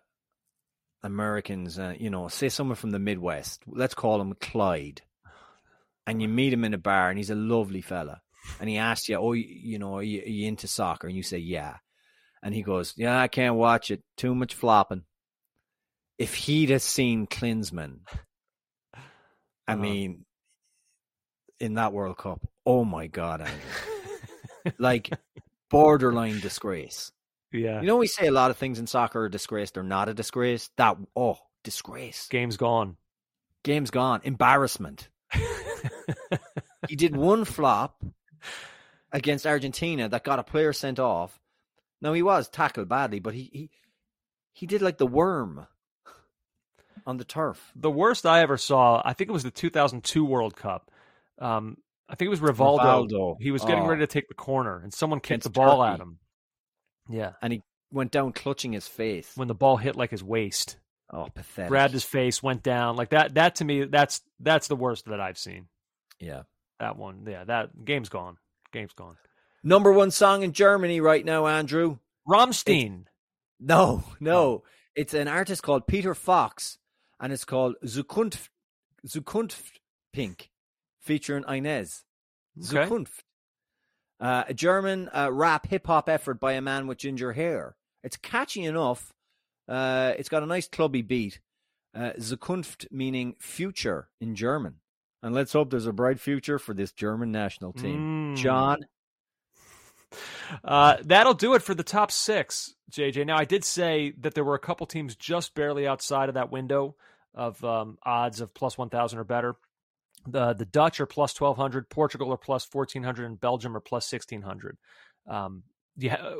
Americans, 1.04 1.80
uh, 1.80 1.94
you 1.98 2.10
know, 2.10 2.28
say 2.28 2.50
someone 2.50 2.76
from 2.76 2.92
the 2.92 3.00
Midwest, 3.00 3.62
let's 3.68 3.94
call 3.94 4.20
him 4.20 4.34
Clyde, 4.40 5.02
and 6.06 6.22
you 6.22 6.28
meet 6.28 6.54
him 6.54 6.66
in 6.66 6.74
a 6.74 6.78
bar, 6.78 7.10
and 7.10 7.18
he's 7.18 7.30
a 7.30 7.36
lovely 7.36 7.82
fella, 7.82 8.22
and 8.60 8.70
he 8.70 8.78
asks 8.78 9.08
you, 9.10 9.16
"Oh, 9.16 9.34
you, 9.34 9.46
you 9.48 9.80
know, 9.80 9.96
are 9.96 10.04
you, 10.04 10.22
are 10.22 10.28
you 10.30 10.48
into 10.48 10.68
soccer?" 10.68 11.08
And 11.08 11.16
you 11.16 11.24
say, 11.24 11.38
"Yeah," 11.38 11.78
and 12.44 12.54
he 12.54 12.64
goes, 12.64 12.94
"Yeah, 12.98 13.20
I 13.20 13.28
can't 13.28 13.56
watch 13.56 13.92
it. 13.92 14.04
Too 14.18 14.36
much 14.36 14.54
flopping." 14.56 15.04
If 16.18 16.36
he'd 16.36 16.70
have 16.72 16.82
seen 16.82 17.28
Klinsmann, 17.28 18.00
I 18.94 19.74
Uh-huh. 19.74 19.78
mean, 19.78 20.26
in 21.60 21.76
that 21.76 21.94
World 21.94 22.18
Cup, 22.18 22.42
oh 22.66 22.84
my 22.84 23.08
God, 23.08 23.42
Andrew, 23.42 24.74
like 24.78 25.10
borderline 25.70 26.40
disgrace. 26.42 27.12
Yeah. 27.52 27.82
You 27.82 27.88
know, 27.88 27.98
we 27.98 28.08
say 28.08 28.28
a 28.28 28.32
lot 28.32 28.52
of 28.52 28.58
things 28.58 28.80
in 28.80 28.88
soccer 28.88 29.22
are 29.22 29.26
a 29.26 29.32
disgrace. 29.32 29.72
They're 29.72 29.84
not 29.84 30.10
a 30.10 30.14
disgrace. 30.14 30.70
That, 30.78 30.98
oh, 31.16 31.38
disgrace. 31.64 32.28
Game's 32.30 32.58
gone. 32.58 32.98
Game's 33.64 33.92
gone. 33.92 34.22
Embarrassment. 34.24 35.10
he 36.88 36.96
did 36.96 37.16
one 37.16 37.46
flop 37.46 38.04
against 39.12 39.48
Argentina 39.48 40.08
that 40.10 40.24
got 40.24 40.40
a 40.40 40.44
player 40.44 40.74
sent 40.74 41.00
off. 41.00 41.40
Now, 42.02 42.14
he 42.14 42.22
was 42.24 42.48
tackled 42.48 42.88
badly, 42.88 43.20
but 43.20 43.34
he, 43.34 43.50
he, 43.52 43.70
he 44.54 44.66
did 44.66 44.82
like 44.82 44.98
the 44.98 45.08
worm 45.08 45.68
on 47.06 47.18
the 47.18 47.26
turf. 47.26 47.72
The 47.76 47.92
worst 47.92 48.26
I 48.26 48.42
ever 48.42 48.58
saw, 48.58 49.02
I 49.04 49.14
think 49.14 49.30
it 49.30 49.34
was 49.34 49.44
the 49.44 49.52
2002 49.52 50.24
World 50.24 50.56
Cup. 50.56 50.92
Um, 51.40 51.78
I 52.08 52.16
think 52.16 52.28
it 52.28 52.30
was 52.30 52.40
Rivaldo. 52.40 52.80
Rivaldo. 53.10 53.36
He 53.40 53.52
was 53.52 53.64
getting 53.64 53.84
Oh. 53.84 53.88
ready 53.88 54.02
to 54.02 54.08
take 54.08 54.28
the 54.28 54.34
corner, 54.34 54.80
and 54.82 54.94
someone 54.94 55.20
kicked 55.20 55.46
Against 55.46 55.46
the 55.46 55.50
ball 55.50 55.84
at 55.84 56.00
him. 56.00 56.20
Yeah, 57.10 57.34
And 57.42 57.52
he 57.54 57.64
went 57.92 58.12
down 58.12 58.34
clutching 58.34 58.72
his 58.74 58.88
face. 58.88 59.32
when 59.36 59.48
the 59.48 59.56
ball 59.56 59.78
hit 59.78 59.96
like 59.96 60.12
his 60.12 60.24
waist, 60.24 60.78
Oh, 61.12 61.28
pathetic. 61.34 61.70
grabbed 61.70 61.94
his 61.94 62.04
face, 62.04 62.44
went 62.44 62.62
down 62.62 62.96
like 62.96 63.10
that. 63.10 63.34
That 63.34 63.56
to 63.56 63.66
me, 63.66 63.86
that's 63.86 64.22
that's 64.40 64.68
the 64.68 64.76
worst 64.76 65.06
that 65.06 65.20
I've 65.20 65.38
seen. 65.40 65.68
Yeah. 66.20 66.44
That 66.80 66.98
one, 66.98 67.26
yeah, 67.28 67.44
that 67.46 67.84
game's 67.84 68.10
gone. 68.10 68.38
Game's 68.72 68.94
gone. 68.94 69.18
Number 69.64 69.92
one 69.92 70.12
song 70.12 70.44
in 70.44 70.54
Germany 70.54 71.02
right 71.02 71.26
now, 71.26 71.48
Andrew. 71.48 71.98
Rammstein. 72.28 73.06
No, 73.60 74.04
oh. 74.08 74.16
no. 74.20 74.64
It's 74.96 75.14
an 75.14 75.28
artist 75.28 75.64
called 75.64 75.88
Peter 75.88 76.14
Fox, 76.14 76.78
and 77.20 77.34
it's 77.34 77.44
called 77.44 77.76
Zukunft, 77.86 78.50
Zukunft 79.08 79.80
Pink, 80.14 80.50
featuring 81.02 81.44
Inez. 81.48 82.04
Okay. 82.58 82.86
Zukunft. 82.90 83.24
Uh, 84.20 84.44
a 84.48 84.54
German 84.54 85.10
uh, 85.16 85.30
rap 85.32 85.68
hip 85.68 85.88
hop 85.88 86.10
effort 86.10 86.40
by 86.40 86.54
a 86.54 86.62
man 86.62 86.88
with 86.88 86.98
ginger 86.98 87.34
hair. 87.34 87.76
It's 88.04 88.18
catchy 88.18 88.66
enough. 88.66 89.14
Uh, 89.68 90.14
it's 90.18 90.30
got 90.30 90.44
a 90.44 90.48
nice 90.48 90.68
clubby 90.68 91.02
beat. 91.02 91.40
Uh, 91.96 92.12
Zukunft 92.20 92.86
meaning 92.92 93.36
future 93.40 94.10
in 94.20 94.36
German. 94.36 94.76
And 95.24 95.34
let's 95.34 95.54
hope 95.54 95.70
there's 95.70 95.88
a 95.88 95.94
bright 95.94 96.20
future 96.20 96.60
for 96.60 96.74
this 96.74 96.92
German 96.92 97.32
national 97.32 97.74
team. 97.74 98.36
Mm. 98.36 98.38
John, 98.38 98.86
Uh, 100.64 100.98
that'll 101.04 101.34
do 101.34 101.54
it 101.54 101.62
for 101.62 101.76
the 101.76 101.84
top 101.84 102.12
six, 102.12 102.74
JJ. 102.92 103.26
Now, 103.26 103.38
I 103.38 103.46
did 103.46 103.64
say 103.64 104.14
that 104.20 104.34
there 104.34 104.44
were 104.44 104.56
a 104.56 104.60
couple 104.60 104.88
teams 104.88 105.16
just 105.16 105.54
barely 105.54 105.88
outside 105.88 106.30
of 106.30 106.36
that 106.36 106.52
window 106.52 106.96
of 107.36 107.64
um, 107.64 107.98
odds 108.04 108.42
of 108.42 108.54
plus 108.54 108.78
1,000 108.78 109.20
or 109.20 109.24
better. 109.24 109.56
The 110.28 110.54
the 110.54 110.66
Dutch 110.66 111.00
are 111.00 111.06
plus 111.06 111.40
1,200, 111.40 111.90
Portugal 111.90 112.32
are 112.34 112.38
plus 112.38 112.68
1,400, 112.72 113.26
and 113.26 113.40
Belgium 113.40 113.76
are 113.76 113.82
plus 113.82 114.12
1,600. 114.12 114.78
Um, 115.28 115.64
yeah. 115.98 116.34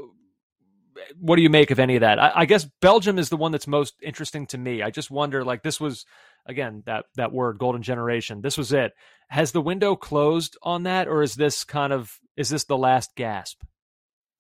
What 1.18 1.38
do 1.38 1.42
you 1.42 1.50
make 1.50 1.72
of 1.72 1.80
any 1.80 1.96
of 1.96 2.02
that? 2.02 2.20
I, 2.20 2.32
I 2.36 2.46
guess 2.46 2.68
Belgium 2.82 3.18
is 3.20 3.30
the 3.30 3.38
one 3.38 3.54
that's 3.54 3.68
most 3.68 3.96
interesting 4.02 4.48
to 4.48 4.58
me. 4.58 4.82
I 4.84 4.90
just 4.90 5.10
wonder, 5.10 5.46
like, 5.46 5.64
this 5.64 5.80
was 5.80 6.06
again 6.46 6.84
that 6.86 7.06
that 7.16 7.32
word, 7.32 7.58
golden 7.58 7.84
generation. 7.84 8.42
This 8.42 8.58
was 8.58 8.74
it. 8.74 8.94
Has 9.30 9.52
the 9.52 9.62
window 9.62 9.96
closed 9.96 10.58
on 10.62 10.84
that, 10.84 11.08
or 11.08 11.22
is 11.22 11.36
this 11.36 11.64
kind 11.64 11.94
of 11.94 12.20
is 12.36 12.50
this 12.50 12.66
the 12.66 12.78
last 12.78 13.16
gasp? 13.16 13.62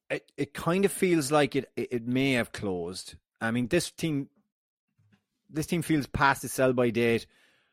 it, 0.09 0.31
it 0.37 0.53
kind 0.53 0.85
of 0.85 0.91
feels 0.91 1.31
like 1.31 1.55
it 1.55 1.71
it 1.75 2.05
may 2.07 2.33
have 2.33 2.51
closed. 2.51 3.15
I 3.39 3.51
mean, 3.51 3.67
this 3.67 3.91
team 3.91 4.29
this 5.49 5.67
team 5.67 5.81
feels 5.81 6.07
past 6.07 6.43
its 6.43 6.53
sell 6.53 6.73
by 6.73 6.89
date 6.89 7.25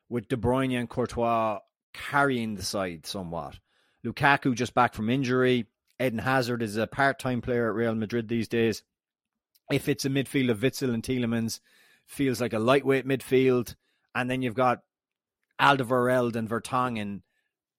with 0.08 0.28
De 0.28 0.36
Bruyne 0.36 0.78
and 0.78 0.88
Courtois 0.88 1.60
carrying 1.92 2.54
the 2.54 2.62
side 2.62 3.06
somewhat. 3.06 3.58
Lukaku 4.04 4.54
just 4.54 4.74
back 4.74 4.94
from 4.94 5.10
injury. 5.10 5.66
Eden 6.00 6.18
Hazard 6.18 6.62
is 6.62 6.76
a 6.76 6.86
part 6.86 7.18
time 7.18 7.40
player 7.40 7.68
at 7.68 7.74
Real 7.74 7.94
Madrid 7.94 8.28
these 8.28 8.48
days. 8.48 8.82
If 9.70 9.88
it's 9.88 10.04
a 10.04 10.10
midfield 10.10 10.50
of 10.50 10.60
Witsel 10.60 10.94
and 10.94 11.02
Tielemans, 11.02 11.60
feels 12.06 12.40
like 12.40 12.52
a 12.52 12.58
lightweight 12.58 13.06
midfield. 13.06 13.74
And 14.14 14.30
then 14.30 14.42
you've 14.42 14.54
got 14.54 14.80
Alderweireld 15.60 16.36
and 16.36 16.48
Vertonghen 16.48 17.22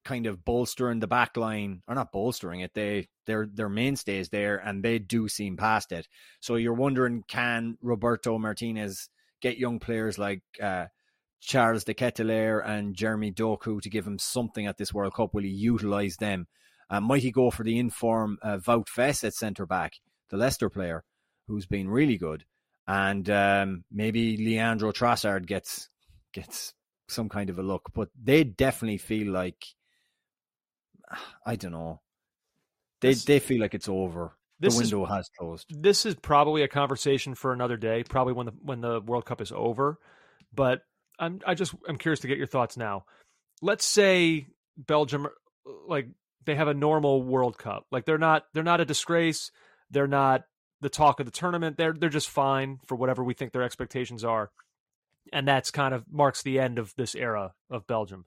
kind 0.03 0.25
of 0.25 0.45
bolstering 0.45 0.99
the 0.99 1.07
back 1.07 1.35
line, 1.37 1.81
or 1.87 1.95
not 1.95 2.11
bolstering 2.11 2.61
it. 2.61 2.73
They 2.73 3.09
they're 3.25 3.47
they're 3.51 3.69
mainstays 3.69 4.29
there, 4.29 4.57
and 4.57 4.83
they 4.83 4.99
do 4.99 5.27
seem 5.27 5.57
past 5.57 5.91
it. 5.91 6.07
So 6.39 6.55
you're 6.55 6.73
wondering, 6.73 7.23
can 7.27 7.77
Roberto 7.81 8.37
Martinez 8.37 9.09
get 9.41 9.57
young 9.57 9.79
players 9.79 10.17
like 10.17 10.41
uh, 10.61 10.85
Charles 11.39 11.83
de 11.83 11.93
Ketelaere 11.93 12.65
and 12.67 12.95
Jeremy 12.95 13.31
Doku 13.31 13.81
to 13.81 13.89
give 13.89 14.05
him 14.07 14.17
something 14.19 14.65
at 14.65 14.77
this 14.77 14.93
World 14.93 15.13
Cup? 15.13 15.33
Will 15.33 15.43
he 15.43 15.49
utilize 15.49 16.17
them? 16.17 16.47
Uh, 16.89 16.99
might 17.01 17.21
he 17.21 17.31
go 17.31 17.51
for 17.51 17.63
the 17.63 17.77
inform 17.79 18.37
uh, 18.41 18.57
Faes 18.57 19.23
at 19.23 19.33
centre 19.33 19.65
back, 19.65 19.93
the 20.29 20.37
Leicester 20.37 20.69
player, 20.69 21.03
who's 21.47 21.65
been 21.65 21.89
really 21.89 22.17
good, 22.17 22.45
and 22.87 23.29
um, 23.29 23.83
maybe 23.91 24.37
Leandro 24.37 24.91
Trossard 24.91 25.45
gets 25.45 25.89
gets 26.33 26.73
some 27.09 27.27
kind 27.29 27.49
of 27.49 27.59
a 27.59 27.63
look. 27.63 27.91
But 27.93 28.09
they 28.21 28.43
definitely 28.43 28.97
feel 28.99 29.31
like 29.31 29.65
I 31.45 31.55
don't 31.55 31.71
know. 31.71 32.01
They 33.01 33.09
This- 33.09 33.25
they 33.25 33.39
feel 33.39 33.61
like 33.61 33.73
it's 33.73 33.89
over. 33.89 34.37
The 34.59 34.67
This 34.67 34.73
is- 34.79 34.91
window 34.93 35.05
has 35.05 35.29
closed. 35.37 35.67
this 35.83 36.05
is 36.05 36.15
probably 36.15 36.63
a 36.63 36.67
conversation 36.67 37.35
for 37.35 37.53
another 37.53 37.77
day, 37.77 38.03
probably 38.03 38.33
when 38.33 38.47
the 38.47 38.53
when 38.61 38.81
the 38.81 39.01
World 39.01 39.25
Cup 39.25 39.39
is 39.41 39.51
over. 39.51 39.99
But 40.53 40.81
I'm 41.19 41.41
I 41.45 41.53
just 41.53 41.73
I'm 41.87 41.97
curious 41.97 42.19
to 42.21 42.27
get 42.27 42.37
your 42.37 42.47
thoughts 42.47 42.77
now. 42.77 43.05
let's 43.61 43.85
say 43.85 44.47
Belgium 44.77 45.25
uh, 45.25 45.29
like 45.87 46.07
they 46.45 46.55
have 46.55 46.67
a 46.67 46.73
normal 46.73 47.21
World 47.23 47.57
Cup. 47.57 47.85
Like 47.91 48.05
they're 48.05 48.17
not 48.17 48.45
they're 48.53 48.63
not 48.63 48.81
a 48.81 48.85
disgrace. 48.85 49.51
They're 49.91 50.07
not 50.07 50.43
the 50.81 50.89
talk 50.89 51.19
of 51.19 51.25
the 51.25 51.31
tournament. 51.31 51.77
They're 51.77 51.93
they're 51.93 52.09
just 52.09 52.29
fine 52.29 52.79
for 52.85 52.95
whatever 52.95 53.23
we 53.23 53.33
think 53.33 53.51
their 53.51 53.63
expectations 53.63 54.23
are. 54.23 54.51
And 55.33 55.47
that's 55.47 55.71
kind 55.71 55.93
of 55.93 56.05
marks 56.09 56.41
the 56.41 56.59
end 56.59 56.79
of 56.79 56.93
this 56.95 57.13
era 57.15 57.53
of 57.69 57.87
Belgium. 57.87 58.25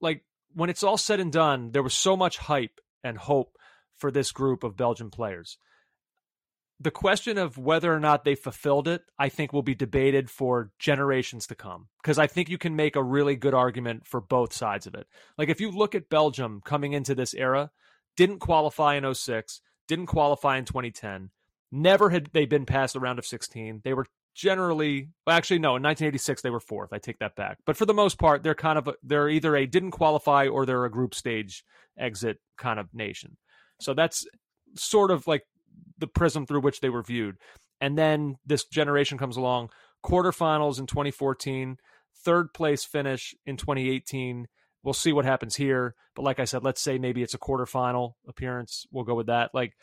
Like 0.00 0.24
when 0.54 0.70
it's 0.70 0.82
all 0.82 0.96
said 0.96 1.20
and 1.20 1.32
done, 1.32 1.72
there 1.72 1.82
was 1.82 1.94
so 1.94 2.16
much 2.16 2.38
hype 2.38 2.80
and 3.02 3.18
hope 3.18 3.56
for 3.96 4.10
this 4.10 4.30
group 4.30 4.62
of 4.62 4.76
Belgian 4.76 5.10
players. 5.10 5.58
The 6.82 6.90
question 6.90 7.36
of 7.36 7.58
whether 7.58 7.94
or 7.94 8.00
not 8.00 8.24
they 8.24 8.34
fulfilled 8.34 8.88
it, 8.88 9.02
I 9.18 9.28
think, 9.28 9.52
will 9.52 9.62
be 9.62 9.74
debated 9.74 10.30
for 10.30 10.70
generations 10.78 11.46
to 11.48 11.54
come. 11.54 11.88
Because 12.02 12.18
I 12.18 12.26
think 12.26 12.48
you 12.48 12.56
can 12.56 12.74
make 12.74 12.96
a 12.96 13.02
really 13.02 13.36
good 13.36 13.52
argument 13.52 14.06
for 14.06 14.20
both 14.20 14.54
sides 14.54 14.86
of 14.86 14.94
it. 14.94 15.06
Like, 15.36 15.50
if 15.50 15.60
you 15.60 15.70
look 15.70 15.94
at 15.94 16.08
Belgium 16.08 16.62
coming 16.64 16.94
into 16.94 17.14
this 17.14 17.34
era, 17.34 17.70
didn't 18.16 18.38
qualify 18.38 18.94
in 18.94 19.14
06, 19.14 19.60
didn't 19.88 20.06
qualify 20.06 20.56
in 20.56 20.64
2010, 20.64 21.30
never 21.70 22.08
had 22.08 22.30
they 22.32 22.46
been 22.46 22.64
past 22.64 22.94
the 22.94 23.00
round 23.00 23.18
of 23.18 23.26
16. 23.26 23.82
They 23.84 23.92
were 23.92 24.06
generally 24.34 25.08
well, 25.26 25.36
actually 25.36 25.58
no 25.58 25.70
in 25.70 25.82
1986 25.82 26.42
they 26.42 26.50
were 26.50 26.60
fourth 26.60 26.92
i 26.92 26.98
take 26.98 27.18
that 27.18 27.34
back 27.34 27.58
but 27.66 27.76
for 27.76 27.84
the 27.84 27.92
most 27.92 28.16
part 28.16 28.42
they're 28.42 28.54
kind 28.54 28.78
of 28.78 28.86
a, 28.86 28.94
they're 29.02 29.28
either 29.28 29.56
a 29.56 29.66
didn't 29.66 29.90
qualify 29.90 30.46
or 30.46 30.64
they're 30.64 30.84
a 30.84 30.90
group 30.90 31.14
stage 31.14 31.64
exit 31.98 32.38
kind 32.56 32.78
of 32.78 32.86
nation 32.94 33.36
so 33.80 33.92
that's 33.92 34.24
sort 34.76 35.10
of 35.10 35.26
like 35.26 35.42
the 36.00 36.06
prism 36.06 36.46
through 36.46 36.60
which 36.60 36.80
they 36.80 36.88
were 36.88 37.02
viewed 37.02 37.36
and 37.80 37.96
then 37.96 38.36
this 38.44 38.64
generation 38.64 39.18
comes 39.18 39.36
along 39.36 39.70
quarterfinals 40.04 40.78
in 40.78 40.86
2014 40.86 41.76
third 42.24 42.52
place 42.52 42.84
finish 42.84 43.34
in 43.46 43.56
2018 43.56 44.48
we'll 44.82 44.94
see 44.94 45.12
what 45.12 45.24
happens 45.24 45.56
here 45.56 45.94
but 46.14 46.22
like 46.22 46.40
i 46.40 46.44
said 46.44 46.64
let's 46.64 46.80
say 46.80 46.98
maybe 46.98 47.22
it's 47.22 47.34
a 47.34 47.38
quarterfinal 47.38 48.14
appearance 48.26 48.86
we'll 48.90 49.04
go 49.04 49.14
with 49.14 49.26
that 49.26 49.50
like 49.54 49.74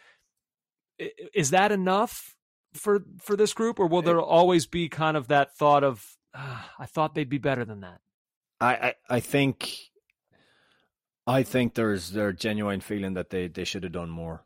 is 1.34 1.52
that 1.52 1.72
enough 1.72 2.36
for 2.74 3.04
for 3.20 3.36
this 3.36 3.54
group, 3.54 3.80
or 3.80 3.88
will 3.88 4.02
there 4.02 4.22
always 4.22 4.66
be 4.66 4.90
kind 4.90 5.18
of 5.18 5.28
that 5.28 5.56
thought 5.56 5.84
of 5.84 6.18
ah, 6.34 6.72
I 6.80 6.86
thought 6.86 7.16
they'd 7.16 7.30
be 7.30 7.38
better 7.38 7.66
than 7.66 7.82
that? 7.82 8.02
I, 8.60 8.74
I, 8.76 8.94
I 9.10 9.20
think 9.20 9.92
I 11.26 11.44
think 11.44 11.76
there's 11.76 12.12
their 12.12 12.32
genuine 12.32 12.82
feeling 12.82 13.14
that 13.14 13.30
they, 13.30 13.48
they 13.48 13.64
should 13.64 13.84
have 13.84 13.92
done 13.92 14.10
more. 14.10 14.44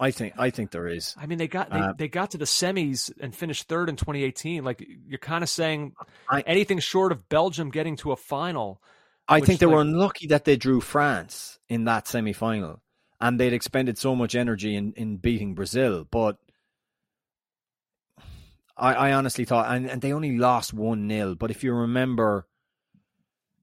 I 0.00 0.10
think 0.12 0.32
I 0.38 0.48
think 0.48 0.70
there 0.70 0.88
is. 0.88 1.14
I 1.20 1.26
mean, 1.26 1.36
they 1.36 1.46
got 1.46 1.70
they, 1.70 1.78
uh, 1.78 1.92
they 1.92 2.08
got 2.08 2.30
to 2.30 2.38
the 2.38 2.46
semis 2.46 3.12
and 3.20 3.34
finished 3.34 3.68
third 3.68 3.90
in 3.90 3.96
2018. 3.96 4.64
Like 4.64 4.82
you're 5.06 5.18
kind 5.18 5.44
of 5.44 5.50
saying 5.50 5.92
I, 6.28 6.40
anything 6.40 6.78
short 6.78 7.12
of 7.12 7.28
Belgium 7.28 7.70
getting 7.70 7.96
to 7.96 8.12
a 8.12 8.16
final. 8.16 8.82
I 9.28 9.40
think 9.40 9.60
they 9.60 9.66
like, 9.66 9.74
were 9.74 9.82
unlucky 9.82 10.28
that 10.28 10.46
they 10.46 10.56
drew 10.56 10.80
France 10.80 11.58
in 11.68 11.84
that 11.84 12.08
semi 12.08 12.32
final, 12.32 12.80
and 13.20 13.38
they'd 13.38 13.52
expended 13.52 13.98
so 13.98 14.16
much 14.16 14.34
energy 14.34 14.74
in, 14.74 14.94
in 14.94 15.18
beating 15.18 15.54
Brazil. 15.54 16.06
But 16.10 16.38
I, 18.80 18.94
I 18.94 19.12
honestly 19.12 19.44
thought, 19.44 19.70
and, 19.70 19.88
and 19.88 20.00
they 20.00 20.14
only 20.14 20.36
lost 20.36 20.72
one 20.72 21.08
0 21.08 21.34
But 21.34 21.50
if 21.50 21.62
you 21.62 21.74
remember, 21.74 22.48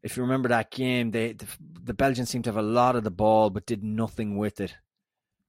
if 0.04 0.16
you 0.16 0.24
remember 0.24 0.50
that 0.50 0.70
game, 0.70 1.10
they 1.10 1.34
the, 1.34 1.48
the 1.84 1.94
Belgians 1.96 2.30
seemed 2.30 2.44
to 2.44 2.52
have 2.52 2.58
a 2.58 2.62
lot 2.62 2.96
of 2.96 3.04
the 3.04 3.12
ball, 3.12 3.50
but 3.50 3.66
did 3.66 3.84
nothing 3.84 4.38
with 4.38 4.62
it, 4.62 4.76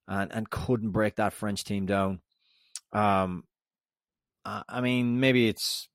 and 0.08 0.32
and 0.32 0.50
couldn't 0.50 0.90
break 0.90 1.16
that 1.16 1.32
French 1.32 1.62
team 1.62 1.86
down. 1.86 2.20
Um, 2.92 3.44
I 4.44 4.80
mean, 4.80 5.20
maybe 5.20 5.48
it's 5.48 5.88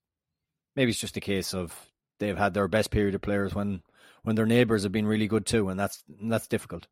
maybe 0.76 0.92
it's 0.92 1.00
just 1.00 1.16
a 1.16 1.20
case 1.20 1.54
of 1.54 1.90
they've 2.20 2.38
had 2.38 2.54
their 2.54 2.68
best 2.68 2.90
period 2.90 3.14
of 3.14 3.20
players 3.20 3.54
when 3.54 3.82
when 4.22 4.36
their 4.36 4.46
neighbors 4.46 4.84
have 4.84 4.92
been 4.92 5.06
really 5.06 5.26
good 5.26 5.44
too, 5.44 5.68
and 5.68 5.78
that's 5.78 6.04
that's 6.22 6.46
difficult. 6.46 6.86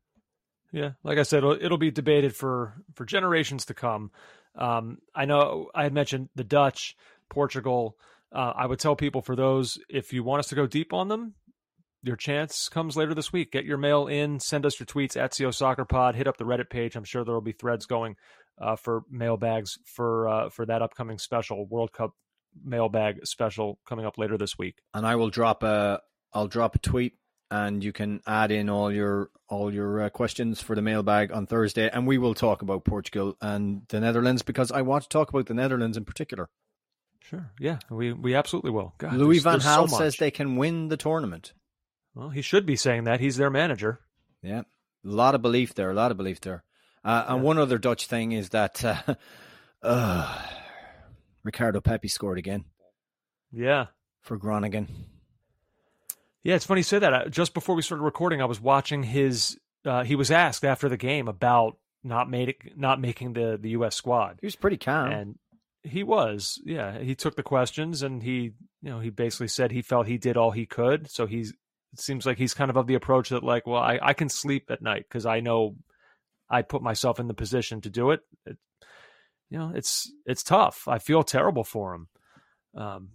Yeah, 0.71 0.91
like 1.03 1.17
I 1.17 1.23
said, 1.23 1.37
it'll, 1.37 1.51
it'll 1.53 1.77
be 1.77 1.91
debated 1.91 2.35
for 2.35 2.73
for 2.95 3.05
generations 3.05 3.65
to 3.65 3.73
come. 3.73 4.11
Um, 4.55 4.99
I 5.15 5.25
know 5.25 5.69
I 5.73 5.83
had 5.83 5.93
mentioned 5.93 6.29
the 6.35 6.43
Dutch, 6.43 6.97
Portugal. 7.29 7.97
Uh, 8.31 8.51
I 8.55 8.65
would 8.65 8.79
tell 8.79 8.95
people 8.95 9.21
for 9.21 9.35
those, 9.35 9.77
if 9.89 10.11
you 10.11 10.23
want 10.23 10.39
us 10.39 10.47
to 10.47 10.55
go 10.55 10.65
deep 10.65 10.91
on 10.91 11.07
them, 11.07 11.35
your 12.03 12.15
chance 12.15 12.69
comes 12.69 12.95
later 12.95 13.13
this 13.13 13.33
week. 13.33 13.51
Get 13.51 13.65
your 13.65 13.77
mail 13.77 14.07
in, 14.07 14.39
send 14.39 14.65
us 14.65 14.79
your 14.79 14.85
tweets 14.85 15.15
at 15.15 15.35
CO 15.35 15.51
Soccer 15.51 15.85
Pod, 15.85 16.15
hit 16.15 16.27
up 16.27 16.37
the 16.37 16.43
Reddit 16.43 16.69
page. 16.69 16.95
I'm 16.95 17.03
sure 17.03 17.23
there 17.23 17.33
will 17.33 17.41
be 17.41 17.53
threads 17.53 17.85
going 17.85 18.15
uh, 18.59 18.75
for 18.75 19.03
mailbags 19.09 19.79
for 19.85 20.27
uh, 20.27 20.49
for 20.49 20.65
that 20.65 20.81
upcoming 20.81 21.17
special 21.17 21.65
World 21.65 21.91
Cup 21.93 22.11
mailbag 22.63 23.25
special 23.25 23.79
coming 23.87 24.05
up 24.05 24.17
later 24.17 24.37
this 24.37 24.57
week. 24.57 24.81
And 24.93 25.07
I 25.07 25.15
will 25.15 25.29
drop 25.29 25.63
a 25.63 26.01
I'll 26.33 26.47
drop 26.47 26.75
a 26.75 26.79
tweet 26.79 27.13
and 27.49 27.83
you 27.83 27.93
can 27.93 28.19
add 28.25 28.51
in 28.51 28.69
all 28.69 28.91
your 28.91 29.29
all 29.47 29.71
your 29.71 30.03
uh, 30.03 30.09
questions 30.09 30.59
for 30.59 30.75
the 30.75 30.81
mailbag 30.81 31.31
on 31.31 31.45
Thursday, 31.45 31.89
and 31.89 32.07
we 32.07 32.17
will 32.17 32.33
talk 32.33 32.63
about 32.63 32.83
Portugal 32.83 33.37
and 33.41 33.83
the 33.89 33.99
Netherlands 33.99 34.41
because 34.41 34.71
I 34.71 34.81
want 34.81 35.03
to 35.03 35.09
talk 35.09 35.29
about 35.29 35.45
the 35.45 35.53
Netherlands 35.53 35.95
in 35.95 36.03
particular. 36.03 36.49
Sure, 37.21 37.51
yeah, 37.59 37.77
we 37.89 38.11
we 38.11 38.33
absolutely 38.33 38.71
will. 38.71 38.95
God, 38.97 39.13
Louis 39.13 39.39
Van 39.39 39.59
Gaal 39.59 39.87
so 39.87 39.97
says 39.97 40.17
they 40.17 40.31
can 40.31 40.55
win 40.55 40.87
the 40.87 40.97
tournament. 40.97 41.53
Well, 42.15 42.29
he 42.29 42.41
should 42.41 42.65
be 42.65 42.75
saying 42.75 43.05
that. 43.05 43.19
He's 43.19 43.37
their 43.37 43.49
manager. 43.49 43.99
Yeah, 44.41 44.61
a 44.61 44.63
lot 45.03 45.35
of 45.35 45.41
belief 45.41 45.73
there. 45.73 45.89
A 45.89 45.95
lot 45.95 46.11
of 46.11 46.17
belief 46.17 46.41
there. 46.41 46.63
Uh, 47.03 47.23
yeah. 47.25 47.33
And 47.33 47.43
one 47.43 47.57
other 47.57 47.77
Dutch 47.77 48.07
thing 48.07 48.31
is 48.31 48.49
that 48.49 48.83
uh, 48.83 49.15
uh, 49.83 50.41
Ricardo 51.43 51.81
Pepi 51.81 52.07
scored 52.07 52.37
again. 52.37 52.65
Yeah, 53.51 53.87
for 54.21 54.37
Groningen. 54.37 54.87
Yeah, 56.43 56.55
it's 56.55 56.65
funny 56.65 56.79
you 56.79 56.83
say 56.83 56.99
that. 56.99 57.31
Just 57.31 57.53
before 57.53 57.75
we 57.75 57.81
started 57.81 58.03
recording, 58.03 58.41
I 58.41 58.45
was 58.45 58.59
watching 58.59 59.03
his. 59.03 59.57
Uh, 59.85 60.03
he 60.03 60.15
was 60.15 60.31
asked 60.31 60.63
after 60.63 60.89
the 60.89 60.97
game 60.97 61.27
about 61.27 61.77
not 62.03 62.29
made 62.29 62.49
it, 62.49 62.57
not 62.77 62.99
making 62.99 63.33
the 63.33 63.57
the 63.59 63.71
U.S. 63.71 63.95
squad. 63.95 64.39
He 64.41 64.47
was 64.47 64.55
pretty 64.55 64.77
calm, 64.77 65.11
and 65.11 65.39
he 65.83 66.03
was. 66.03 66.61
Yeah, 66.65 66.99
he 66.99 67.15
took 67.15 67.35
the 67.35 67.43
questions 67.43 68.01
and 68.01 68.23
he, 68.23 68.53
you 68.81 68.89
know, 68.89 68.99
he 68.99 69.09
basically 69.09 69.47
said 69.49 69.71
he 69.71 69.81
felt 69.81 70.07
he 70.07 70.17
did 70.17 70.37
all 70.37 70.51
he 70.51 70.65
could. 70.65 71.09
So 71.09 71.25
he's. 71.25 71.53
It 71.93 71.99
seems 71.99 72.25
like 72.25 72.37
he's 72.37 72.53
kind 72.53 72.69
of 72.69 72.77
of 72.77 72.87
the 72.87 72.95
approach 72.95 73.29
that 73.29 73.43
like, 73.43 73.67
well, 73.67 73.81
I 73.81 73.99
I 74.01 74.13
can 74.13 74.29
sleep 74.29 74.69
at 74.69 74.81
night 74.81 75.05
because 75.07 75.25
I 75.25 75.39
know 75.39 75.75
I 76.49 76.61
put 76.61 76.81
myself 76.81 77.19
in 77.19 77.27
the 77.27 77.33
position 77.33 77.81
to 77.81 77.89
do 77.89 78.11
it. 78.11 78.21
it. 78.45 78.57
You 79.49 79.59
know, 79.59 79.71
it's 79.75 80.11
it's 80.25 80.43
tough. 80.43 80.87
I 80.87 80.99
feel 80.99 81.23
terrible 81.23 81.63
for 81.63 81.93
him. 81.93 82.07
Um, 82.75 83.09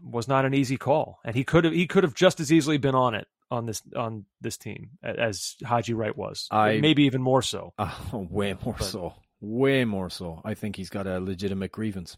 was 0.00 0.28
not 0.28 0.44
an 0.44 0.54
easy 0.54 0.76
call, 0.76 1.18
and 1.24 1.34
he 1.34 1.44
could 1.44 1.64
have 1.64 1.72
he 1.72 1.86
could 1.86 2.04
have 2.04 2.14
just 2.14 2.40
as 2.40 2.52
easily 2.52 2.78
been 2.78 2.94
on 2.94 3.14
it 3.14 3.26
on 3.50 3.66
this 3.66 3.82
on 3.96 4.24
this 4.40 4.56
team 4.56 4.90
as 5.02 5.56
Haji 5.64 5.94
Wright 5.94 6.16
was. 6.16 6.46
I, 6.50 6.78
maybe 6.78 7.04
even 7.04 7.22
more 7.22 7.42
so. 7.42 7.74
Way 8.12 8.56
more 8.64 8.76
but, 8.78 8.84
so. 8.84 9.14
Way 9.40 9.84
more 9.84 10.10
so. 10.10 10.40
I 10.44 10.54
think 10.54 10.76
he's 10.76 10.90
got 10.90 11.06
a 11.06 11.20
legitimate 11.20 11.72
grievance. 11.72 12.16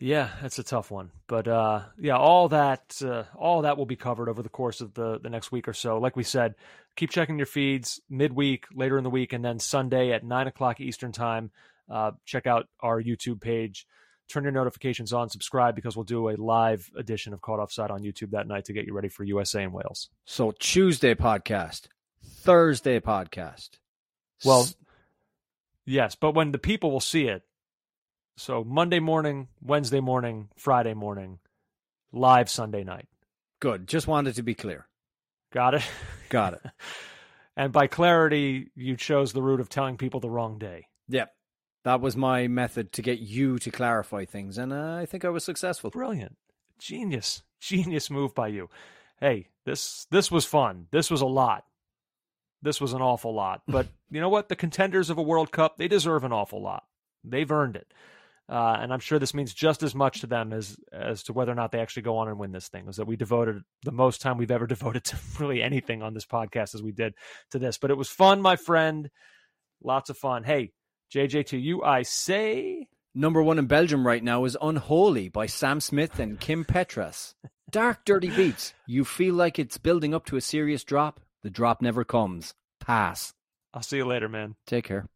Yeah, 0.00 0.30
that's 0.40 0.58
a 0.58 0.64
tough 0.64 0.90
one. 0.90 1.10
But 1.26 1.46
uh, 1.46 1.82
yeah, 1.98 2.16
all 2.16 2.48
that 2.48 3.00
uh, 3.04 3.24
all 3.36 3.62
that 3.62 3.76
will 3.76 3.86
be 3.86 3.96
covered 3.96 4.28
over 4.28 4.42
the 4.42 4.48
course 4.48 4.80
of 4.80 4.94
the 4.94 5.20
the 5.20 5.30
next 5.30 5.52
week 5.52 5.68
or 5.68 5.74
so. 5.74 5.98
Like 5.98 6.16
we 6.16 6.24
said, 6.24 6.54
keep 6.96 7.10
checking 7.10 7.36
your 7.36 7.46
feeds 7.46 8.00
midweek, 8.08 8.64
later 8.74 8.96
in 8.96 9.04
the 9.04 9.10
week, 9.10 9.32
and 9.32 9.44
then 9.44 9.58
Sunday 9.58 10.12
at 10.12 10.24
nine 10.24 10.46
o'clock 10.46 10.80
Eastern 10.80 11.12
time. 11.12 11.50
Uh, 11.88 12.12
check 12.24 12.46
out 12.46 12.68
our 12.80 13.02
YouTube 13.02 13.40
page 13.40 13.86
turn 14.30 14.44
your 14.44 14.52
notifications 14.52 15.12
on, 15.12 15.28
subscribe 15.28 15.74
because 15.74 15.96
we'll 15.96 16.04
do 16.04 16.28
a 16.28 16.36
live 16.36 16.88
edition 16.96 17.32
of 17.32 17.42
Caught 17.42 17.58
Offside 17.58 17.90
on 17.90 18.02
YouTube 18.02 18.30
that 18.30 18.46
night 18.46 18.64
to 18.66 18.72
get 18.72 18.86
you 18.86 18.94
ready 18.94 19.08
for 19.08 19.24
USA 19.24 19.64
and 19.64 19.72
Wales. 19.72 20.08
So 20.24 20.52
Tuesday 20.58 21.14
podcast, 21.14 21.88
Thursday 22.24 23.00
podcast. 23.00 23.70
Well, 24.44 24.68
yes, 25.84 26.14
but 26.14 26.34
when 26.34 26.52
the 26.52 26.58
people 26.58 26.90
will 26.90 27.00
see 27.00 27.26
it, 27.26 27.42
so 28.36 28.64
Monday 28.64 29.00
morning, 29.00 29.48
Wednesday 29.62 30.00
morning, 30.00 30.48
Friday 30.56 30.94
morning, 30.94 31.38
live 32.12 32.48
Sunday 32.48 32.84
night. 32.84 33.06
Good. 33.60 33.86
Just 33.86 34.06
wanted 34.06 34.34
to 34.36 34.42
be 34.42 34.54
clear. 34.54 34.86
Got 35.52 35.74
it. 35.74 35.82
Got 36.28 36.54
it. 36.54 36.62
and 37.56 37.72
by 37.72 37.86
clarity, 37.86 38.70
you 38.74 38.96
chose 38.96 39.32
the 39.32 39.42
route 39.42 39.60
of 39.60 39.68
telling 39.68 39.96
people 39.96 40.20
the 40.20 40.30
wrong 40.30 40.58
day. 40.58 40.86
Yep. 41.08 41.32
That 41.84 42.00
was 42.00 42.16
my 42.16 42.46
method 42.46 42.92
to 42.92 43.02
get 43.02 43.20
you 43.20 43.58
to 43.58 43.70
clarify 43.70 44.26
things, 44.26 44.58
and 44.58 44.72
uh, 44.72 44.96
I 44.96 45.06
think 45.06 45.24
I 45.24 45.30
was 45.30 45.44
successful. 45.44 45.88
Brilliant, 45.88 46.36
genius, 46.78 47.42
genius 47.58 48.10
move 48.10 48.34
by 48.34 48.48
you. 48.48 48.68
Hey, 49.18 49.48
this 49.64 50.06
this 50.10 50.30
was 50.30 50.44
fun. 50.44 50.88
This 50.90 51.10
was 51.10 51.22
a 51.22 51.26
lot. 51.26 51.64
This 52.60 52.82
was 52.82 52.92
an 52.92 53.00
awful 53.00 53.34
lot. 53.34 53.62
But 53.66 53.86
you 54.10 54.20
know 54.20 54.28
what? 54.28 54.50
The 54.50 54.56
contenders 54.56 55.08
of 55.08 55.16
a 55.16 55.22
World 55.22 55.52
Cup, 55.52 55.78
they 55.78 55.88
deserve 55.88 56.22
an 56.22 56.32
awful 56.32 56.60
lot. 56.60 56.84
They've 57.24 57.50
earned 57.50 57.76
it. 57.76 57.92
Uh, 58.50 58.78
and 58.80 58.92
I'm 58.92 58.98
sure 58.98 59.18
this 59.20 59.32
means 59.32 59.54
just 59.54 59.82
as 59.84 59.94
much 59.94 60.22
to 60.22 60.26
them 60.26 60.52
as 60.52 60.76
as 60.92 61.22
to 61.24 61.32
whether 61.32 61.52
or 61.52 61.54
not 61.54 61.70
they 61.70 61.78
actually 61.78 62.02
go 62.02 62.16
on 62.16 62.28
and 62.28 62.38
win 62.38 62.50
this 62.50 62.68
thing. 62.68 62.88
Is 62.88 62.96
that 62.96 63.06
we 63.06 63.16
devoted 63.16 63.62
the 63.84 63.92
most 63.92 64.20
time 64.20 64.38
we've 64.38 64.50
ever 64.50 64.66
devoted 64.68 65.04
to 65.04 65.16
really 65.38 65.62
anything 65.62 66.02
on 66.02 66.14
this 66.14 66.26
podcast 66.26 66.74
as 66.74 66.82
we 66.82 66.92
did 66.92 67.14
to 67.52 67.58
this. 67.58 67.78
But 67.78 67.90
it 67.90 67.96
was 67.96 68.08
fun, 68.08 68.42
my 68.42 68.56
friend. 68.56 69.08
Lots 69.82 70.10
of 70.10 70.18
fun. 70.18 70.42
Hey, 70.42 70.72
JJ 71.14 71.46
to 71.46 71.58
you, 71.58 71.82
I 71.82 72.02
say 72.02 72.88
Number 73.14 73.42
one 73.42 73.58
in 73.58 73.66
Belgium 73.66 74.06
right 74.06 74.22
now 74.22 74.44
is 74.44 74.56
Unholy 74.62 75.28
by 75.28 75.46
Sam 75.46 75.80
Smith 75.80 76.20
and 76.20 76.38
Kim 76.38 76.64
Petras. 76.64 77.34
Dark, 77.68 78.04
dirty 78.04 78.30
beats. 78.30 78.72
You 78.86 79.04
feel 79.04 79.34
like 79.34 79.58
it's 79.58 79.78
building 79.78 80.14
up 80.14 80.26
to 80.26 80.36
a 80.36 80.40
serious 80.40 80.84
drop. 80.84 81.20
The 81.42 81.50
drop 81.50 81.82
never 81.82 82.04
comes. 82.04 82.54
Pass. 82.78 83.34
I'll 83.74 83.82
see 83.82 83.96
you 83.96 84.06
later, 84.06 84.28
man. 84.28 84.54
Take 84.64 84.84
care. 84.84 85.06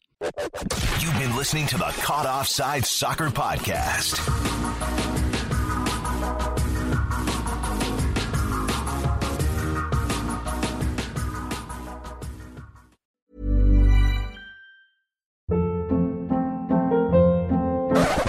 You've 1.05 1.19
been 1.19 1.37
listening 1.37 1.67
to 1.67 1.77
the 1.77 1.85
Caught 1.99 2.25
Offside 2.25 2.87
Soccer 2.87 3.29
Podcast. 3.29 4.17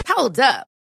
Hold 0.10 0.38
up. 0.41 0.68